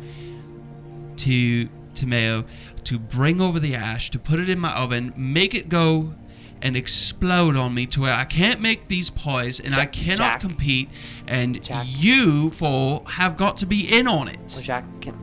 to 1.18 1.70
to 1.96 2.06
Tomeo 2.06 2.46
to 2.86 2.98
bring 2.98 3.42
over 3.42 3.60
the 3.60 3.76
ash, 3.76 4.10
to 4.12 4.20
put 4.20 4.40
it 4.40 4.50
in 4.50 4.60
my 4.60 4.74
oven, 4.74 5.14
make 5.16 5.54
it 5.54 5.70
go 5.70 6.14
and 6.62 6.76
explode 6.76 7.56
on 7.56 7.74
me 7.74 7.86
to 7.88 8.02
where 8.02 8.14
I 8.14 8.26
can't 8.26 8.60
make 8.62 8.88
these 8.88 9.10
pies 9.10 9.60
and 9.60 9.74
I 9.76 9.86
cannot 9.86 10.18
Jack. 10.18 10.40
compete, 10.42 10.90
and 11.28 11.64
Jack. 11.64 11.86
you 11.88 12.50
four 12.50 13.04
have 13.08 13.38
got 13.38 13.58
to 13.58 13.66
be 13.66 13.82
in 13.92 14.08
on 14.08 14.26
Well, 14.26 14.36
it. 14.36 14.60
Jack, 14.64 14.84
can, 15.02 15.14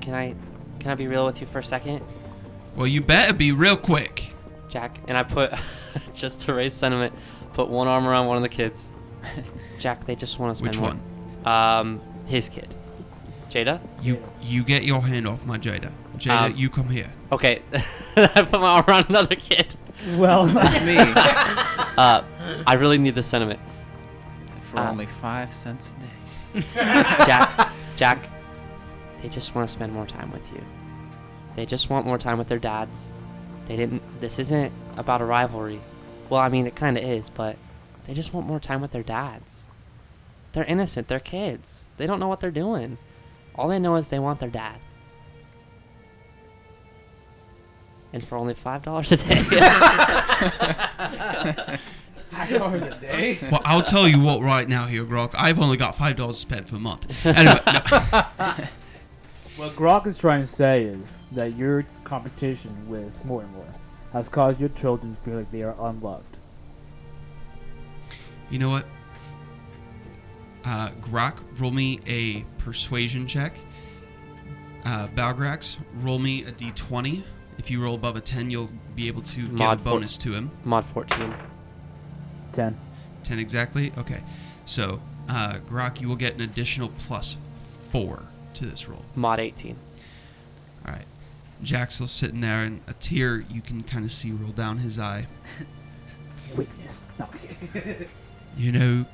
can 0.00 0.14
I 0.14 0.34
can 0.80 0.90
I 0.90 0.94
be 0.94 1.06
real 1.06 1.24
with 1.24 1.40
you 1.40 1.46
for 1.46 1.60
a 1.60 1.64
second? 1.64 2.00
Well, 2.76 2.86
you 2.86 3.00
better 3.00 3.32
be 3.32 3.52
real 3.52 3.76
quick. 3.76 4.34
Jack, 4.68 4.98
and 5.06 5.16
I 5.18 5.22
put, 5.22 5.52
just 6.14 6.40
to 6.42 6.54
raise 6.54 6.72
sentiment, 6.74 7.14
put 7.52 7.68
one 7.68 7.86
arm 7.88 8.06
around 8.06 8.26
one 8.26 8.36
of 8.36 8.42
the 8.42 8.48
kids. 8.48 8.88
Jack, 9.78 10.06
they 10.06 10.14
just 10.16 10.38
want 10.38 10.56
to 10.56 10.62
spend 10.62 10.74
Which 10.76 10.80
more. 10.80 10.94
one? 11.44 11.46
Um, 11.46 12.00
his 12.26 12.48
kid. 12.48 12.74
Jada. 13.50 13.80
You 14.00 14.22
you 14.40 14.64
get 14.64 14.82
your 14.82 15.02
hand 15.02 15.28
off 15.28 15.44
my 15.44 15.58
Jada. 15.58 15.92
Jada, 16.16 16.50
Um, 16.50 16.56
you 16.56 16.70
come 16.70 16.88
here. 16.88 17.12
Okay, 17.30 17.60
I 18.16 18.42
put 18.42 18.60
my 18.60 18.68
arm 18.68 18.84
around 18.88 19.06
another 19.10 19.34
kid. 19.36 19.66
Well, 20.16 20.46
That's 20.46 20.80
me 20.84 20.96
Uh, 21.98 22.24
I 22.66 22.74
really 22.74 22.98
need 22.98 23.14
the 23.14 23.22
sentiment. 23.22 23.60
for 24.70 24.78
Uh, 24.78 24.90
only 24.90 25.06
five 25.06 25.52
cents 25.54 25.90
a 26.54 26.58
day. 26.60 26.66
Jack, 26.74 27.70
Jack, 27.96 28.28
they 29.22 29.28
just 29.28 29.54
want 29.54 29.68
to 29.68 29.72
spend 29.72 29.92
more 29.92 30.06
time 30.06 30.30
with 30.32 30.50
you. 30.52 30.62
They 31.54 31.66
just 31.66 31.90
want 31.90 32.06
more 32.06 32.16
time 32.18 32.38
with 32.38 32.48
their 32.48 32.58
dads. 32.58 33.10
They 33.66 33.76
didn't. 33.76 34.02
This 34.20 34.38
isn't 34.38 34.72
about 34.96 35.20
a 35.20 35.24
rivalry. 35.26 35.80
Well, 36.30 36.40
I 36.40 36.48
mean, 36.48 36.66
it 36.66 36.74
kind 36.74 36.96
of 36.96 37.04
is, 37.04 37.28
but 37.28 37.56
they 38.06 38.14
just 38.14 38.32
want 38.32 38.46
more 38.46 38.58
time 38.60 38.80
with 38.80 38.92
their 38.92 39.02
dads. 39.02 39.62
They're 40.54 40.64
innocent. 40.64 41.08
They're 41.08 41.20
kids. 41.20 41.80
They 41.98 42.06
don't 42.06 42.18
know 42.20 42.28
what 42.28 42.40
they're 42.40 42.50
doing. 42.50 42.96
All 43.54 43.68
they 43.68 43.78
know 43.78 43.96
is 43.96 44.08
they 44.08 44.18
want 44.18 44.40
their 44.40 44.48
dad. 44.48 44.76
And 48.12 48.22
for 48.26 48.36
only 48.36 48.54
five 48.54 48.82
dollars 48.82 49.10
a 49.12 49.16
day. 49.16 49.34
five 52.30 52.52
hours 52.60 52.82
a 52.82 52.98
day. 53.00 53.38
Well, 53.50 53.62
I'll 53.64 53.82
tell 53.82 54.06
you 54.06 54.20
what 54.20 54.42
right 54.42 54.68
now 54.68 54.86
here, 54.86 55.04
Grok. 55.04 55.34
I've 55.34 55.58
only 55.58 55.76
got 55.76 55.96
five 55.96 56.16
dollars 56.16 56.38
spent 56.38 56.68
for 56.68 56.76
a 56.76 56.80
month. 56.80 57.24
Anyway, 57.26 57.60
no. 57.66 58.54
What 59.56 59.76
Grok 59.76 60.06
is 60.06 60.16
trying 60.16 60.40
to 60.40 60.46
say 60.46 60.84
is 60.84 61.18
that 61.32 61.54
your 61.56 61.84
competition 62.04 62.74
with 62.88 63.12
more 63.24 63.42
and 63.42 63.52
more 63.52 63.66
has 64.12 64.26
caused 64.28 64.58
your 64.58 64.70
children 64.70 65.14
to 65.14 65.20
feel 65.22 65.36
like 65.36 65.50
they 65.52 65.62
are 65.62 65.74
unloved. 65.78 66.38
you 68.50 68.58
know 68.58 68.70
what? 68.70 68.86
Uh, 70.64 70.90
Grok, 71.02 71.36
roll 71.60 71.70
me 71.70 72.00
a 72.06 72.42
persuasion 72.62 73.26
check. 73.26 73.54
Uh, 74.84 75.06
Balgrax, 75.08 75.76
roll 76.00 76.18
me 76.18 76.44
a 76.44 76.52
d20. 76.52 77.22
If 77.58 77.70
you 77.70 77.82
roll 77.82 77.94
above 77.94 78.16
a 78.16 78.20
10, 78.20 78.50
you'll 78.50 78.70
be 78.96 79.08
able 79.08 79.22
to 79.22 79.42
get 79.42 79.52
Mod 79.52 79.80
a 79.80 79.82
four- 79.82 79.92
bonus 79.94 80.16
to 80.18 80.32
him. 80.32 80.50
Mod 80.64 80.84
14. 80.86 81.34
Ten. 82.52 82.76
10 83.24 83.38
exactly? 83.38 83.92
Okay. 83.96 84.22
So, 84.66 85.00
uh, 85.28 85.54
Grok, 85.68 86.00
you 86.00 86.08
will 86.08 86.16
get 86.16 86.34
an 86.34 86.40
additional 86.40 86.88
plus 86.98 87.36
4 87.90 88.24
to 88.54 88.66
this 88.66 88.88
roll. 88.88 89.04
Mod 89.14 89.38
18. 89.40 89.76
All 90.86 90.92
right. 90.92 91.04
Jack's 91.62 91.94
still 91.94 92.08
sitting 92.08 92.40
there, 92.40 92.64
and 92.64 92.80
a 92.88 92.92
tear 92.94 93.36
you 93.48 93.60
can 93.60 93.82
kind 93.84 94.04
of 94.04 94.10
see 94.10 94.32
roll 94.32 94.50
down 94.50 94.78
his 94.78 94.98
eye. 94.98 95.26
Weakness. 96.56 97.02
No. 97.18 97.28
You 98.54 98.70
know, 98.70 99.06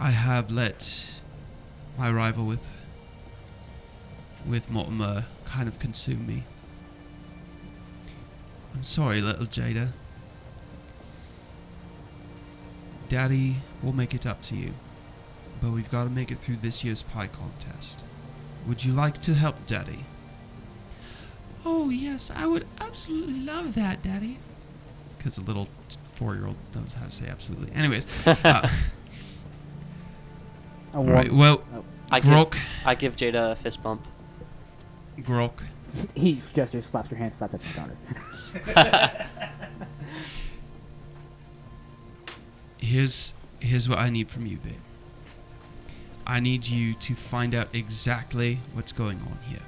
I 0.00 0.10
have 0.10 0.50
let 0.50 1.08
my 1.96 2.10
rival 2.10 2.44
with 2.46 2.68
with 4.44 4.68
Mortimer 4.72 5.26
kind 5.44 5.68
of 5.68 5.78
consume 5.78 6.26
me. 6.26 6.42
I'm 8.78 8.84
sorry, 8.84 9.20
little 9.20 9.46
Jada. 9.46 9.88
Daddy 13.08 13.56
will 13.82 13.92
make 13.92 14.14
it 14.14 14.24
up 14.24 14.40
to 14.42 14.54
you, 14.54 14.72
but 15.60 15.70
we've 15.70 15.90
got 15.90 16.04
to 16.04 16.10
make 16.10 16.30
it 16.30 16.38
through 16.38 16.58
this 16.62 16.84
year's 16.84 17.02
pie 17.02 17.26
contest. 17.26 18.04
Would 18.68 18.84
you 18.84 18.92
like 18.92 19.20
to 19.22 19.34
help 19.34 19.66
Daddy? 19.66 20.04
Oh, 21.66 21.90
yes, 21.90 22.30
I 22.32 22.46
would 22.46 22.68
absolutely 22.80 23.40
love 23.40 23.74
that, 23.74 24.00
Daddy. 24.00 24.38
Because 25.16 25.38
a 25.38 25.40
little 25.40 25.66
four 26.14 26.36
year 26.36 26.46
old 26.46 26.54
knows 26.72 26.92
how 26.92 27.06
to 27.06 27.12
say 27.12 27.26
absolutely. 27.26 27.72
Anyways, 27.74 28.06
uh, 28.26 28.36
I 28.44 28.70
all 30.94 31.02
want- 31.02 31.08
right, 31.10 31.32
well, 31.32 31.64
I 32.12 32.20
give, 32.20 32.54
I 32.84 32.94
give 32.94 33.16
Jada 33.16 33.50
a 33.52 33.56
fist 33.56 33.82
bump. 33.82 34.04
Grok, 35.18 35.62
He 36.14 36.40
gestures, 36.54 36.86
slaps 36.86 37.10
your 37.10 37.18
hand, 37.18 37.34
slaps 37.34 37.54
at 37.54 37.64
your 37.64 37.72
daughter. 37.74 37.96
here's 42.78 43.34
here's 43.60 43.88
what 43.88 43.98
I 43.98 44.10
need 44.10 44.30
from 44.30 44.46
you, 44.46 44.58
babe. 44.58 44.74
I 46.26 46.40
need 46.40 46.66
you 46.66 46.94
to 46.94 47.14
find 47.14 47.54
out 47.54 47.68
exactly 47.72 48.60
what's 48.74 48.92
going 48.92 49.18
on 49.20 49.38
here. 49.48 49.62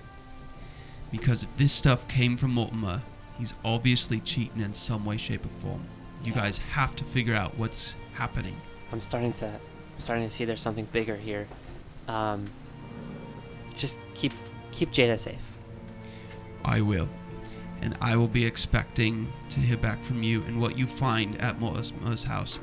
Because 1.11 1.45
if 1.45 1.57
this 1.57 1.73
stuff 1.73 2.07
came 2.07 2.37
from 2.37 2.53
Mortimer, 2.53 3.01
he's 3.39 3.55
obviously 3.65 4.21
cheating 4.21 4.61
in 4.61 4.75
some 4.75 5.05
way, 5.05 5.17
shape, 5.17 5.45
or 5.47 5.49
form. 5.61 5.85
You 6.23 6.33
guys 6.33 6.59
have 6.59 6.95
to 6.97 7.05
figure 7.05 7.35
out 7.35 7.57
what's 7.57 7.97
happening. 8.13 8.61
I'm 8.93 9.01
starting 9.01 9.33
to, 9.35 9.47
I'm 9.47 10.01
starting 10.01 10.29
to 10.29 10.35
see 10.35 10.45
there's 10.45 10.61
something 10.61 10.87
bigger 10.93 11.17
here. 11.17 11.49
Um, 12.07 12.51
just 13.75 13.99
keep, 14.15 14.33
keep 14.71 14.93
Jada 14.93 15.19
safe. 15.19 15.39
I 16.65 16.83
will. 16.83 17.09
And 17.83 17.97
I 18.01 18.17
will 18.17 18.29
be 18.29 18.45
expecting 18.45 19.33
to 19.51 19.61
hear 19.61 19.77
back 19.77 20.03
from 20.05 20.23
you 20.23 20.43
and 20.43 20.61
what 20.61 20.77
you 20.77 20.87
find 20.87 21.41
at 21.41 21.59
Mortimer's 21.59 22.25
house. 22.25 22.61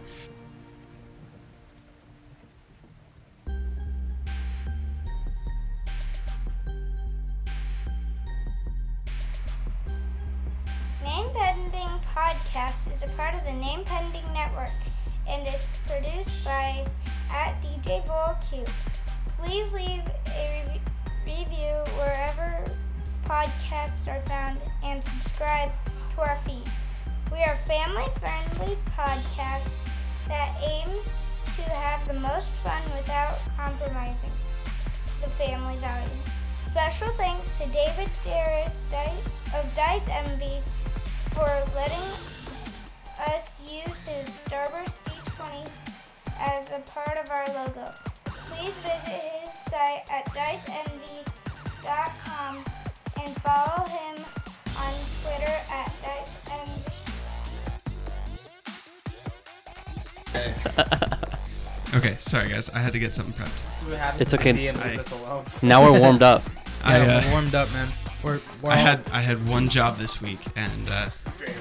Guys, 62.68 62.76
I 62.76 62.80
had 62.80 62.94
to 62.94 63.00
get 63.00 63.14
something 63.16 63.34
prepped. 63.34 64.22
It's 64.22 64.34
okay. 64.34 64.54
Me 64.54 64.68
and 64.68 64.78
I- 64.80 64.92
Lucas 64.92 65.12
alone. 65.12 65.46
Now 65.62 65.84
we're 65.84 66.00
warmed 66.00 66.22
up. 66.22 66.44
I, 66.84 66.98
Yeah, 66.98 67.18
uh, 67.18 67.22
we're 67.26 67.32
warmed 67.32 67.56
up, 67.56 67.72
man. 67.74 67.88
We're, 68.24 68.40
we're 68.62 68.72
I 68.72 68.80
all- 68.80 68.86
had 68.86 69.02
I 69.12 69.22
had 69.22 69.48
one 69.48 69.70
job 69.70 69.98
this 69.98 70.22
week 70.22 70.40
and 70.56 70.90
uh, 70.90 71.10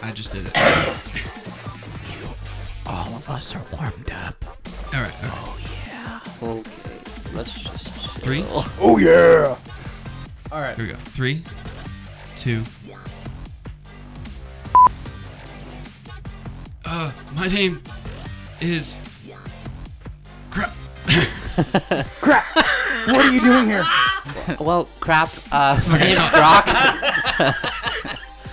I 0.02 0.10
just 0.12 0.32
did 0.32 0.46
it. 0.46 0.52
All 2.86 3.16
of 3.16 3.28
us 3.28 3.52
are 3.54 3.62
warmed 3.72 4.10
up. 4.12 4.44
All 4.94 5.00
right, 5.00 5.12
okay. 5.24 6.46
Okay, 6.46 6.70
let's 7.34 7.52
just 7.58 7.88
Three? 8.20 8.42
chill. 8.42 8.64
Oh 8.80 8.96
yeah! 8.98 9.56
all 10.52 10.60
right. 10.60 10.76
Here 10.76 10.86
we 10.86 10.92
go. 10.92 10.98
Three, 10.98 11.42
two. 12.36 12.62
Uh, 16.84 17.10
my 17.34 17.48
name 17.48 17.82
is. 18.60 18.98
Crap. 22.20 22.20
Crap! 22.20 22.44
what 23.06 23.24
are 23.24 23.32
you 23.32 23.40
doing 23.40 23.66
here? 23.66 23.84
Well, 24.60 24.88
crap. 25.00 25.30
Uh, 25.50 25.80
my 25.88 25.98
name's 25.98 26.18
Grok. 26.20 26.64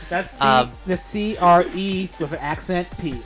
That's 0.09 0.29
C, 0.31 0.41
Um, 0.41 0.71
the 0.85 0.95
C 0.97 1.37
R 1.37 1.63
E 1.73 2.09
with 2.19 2.33
an 2.33 2.39
accent 2.39 2.87
P. 3.01 3.21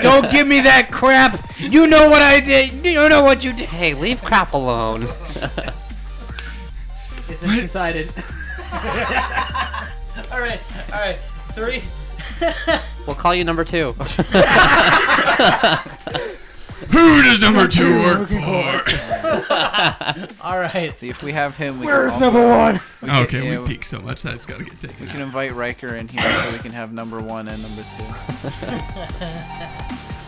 Don't 0.00 0.30
give 0.30 0.46
me 0.46 0.60
that 0.60 0.90
crap. 0.92 1.40
You 1.58 1.86
know 1.86 2.08
what 2.08 2.22
I 2.22 2.40
did. 2.40 2.86
You 2.86 3.08
know 3.08 3.24
what 3.24 3.42
you 3.42 3.52
did. 3.52 3.68
hey, 3.68 3.94
leave 3.94 4.22
crap 4.22 4.52
alone. 4.52 5.08
It's 7.28 7.40
been 7.40 7.56
decided. 7.56 8.10
All 10.32 10.38
right, 10.40 10.60
all 10.92 11.00
right. 11.00 11.18
Three. 11.54 11.82
We'll 13.06 13.16
call 13.16 13.34
you 13.34 13.42
number 13.42 13.64
two. 13.64 13.94
Who 16.92 17.22
does 17.22 17.40
number 17.40 17.68
two 17.68 17.92
work 18.02 18.28
for? 18.28 18.36
All 20.42 20.58
right. 20.58 20.96
See, 20.98 21.08
if 21.08 21.22
we 21.22 21.32
have 21.32 21.56
him, 21.56 21.78
we 21.78 21.86
Where's 21.86 22.10
can 22.12 22.22
also, 22.22 22.36
number 22.38 22.48
one? 22.56 22.80
We 23.02 23.08
can, 23.08 23.22
okay, 23.24 23.52
yeah, 23.52 23.60
we 23.60 23.66
peaked 23.68 23.84
so 23.84 24.00
much 24.00 24.22
that's 24.22 24.44
got 24.46 24.58
to 24.58 24.64
get 24.64 24.80
taken 24.80 24.96
We 25.00 25.06
out. 25.06 25.12
can 25.12 25.20
invite 25.22 25.54
Riker 25.54 25.94
in 25.94 26.08
here 26.08 26.22
so 26.22 26.52
we 26.52 26.58
can 26.58 26.72
have 26.72 26.92
number 26.92 27.20
one 27.20 27.48
and 27.48 27.62
number 27.62 27.82
two. 27.96 28.04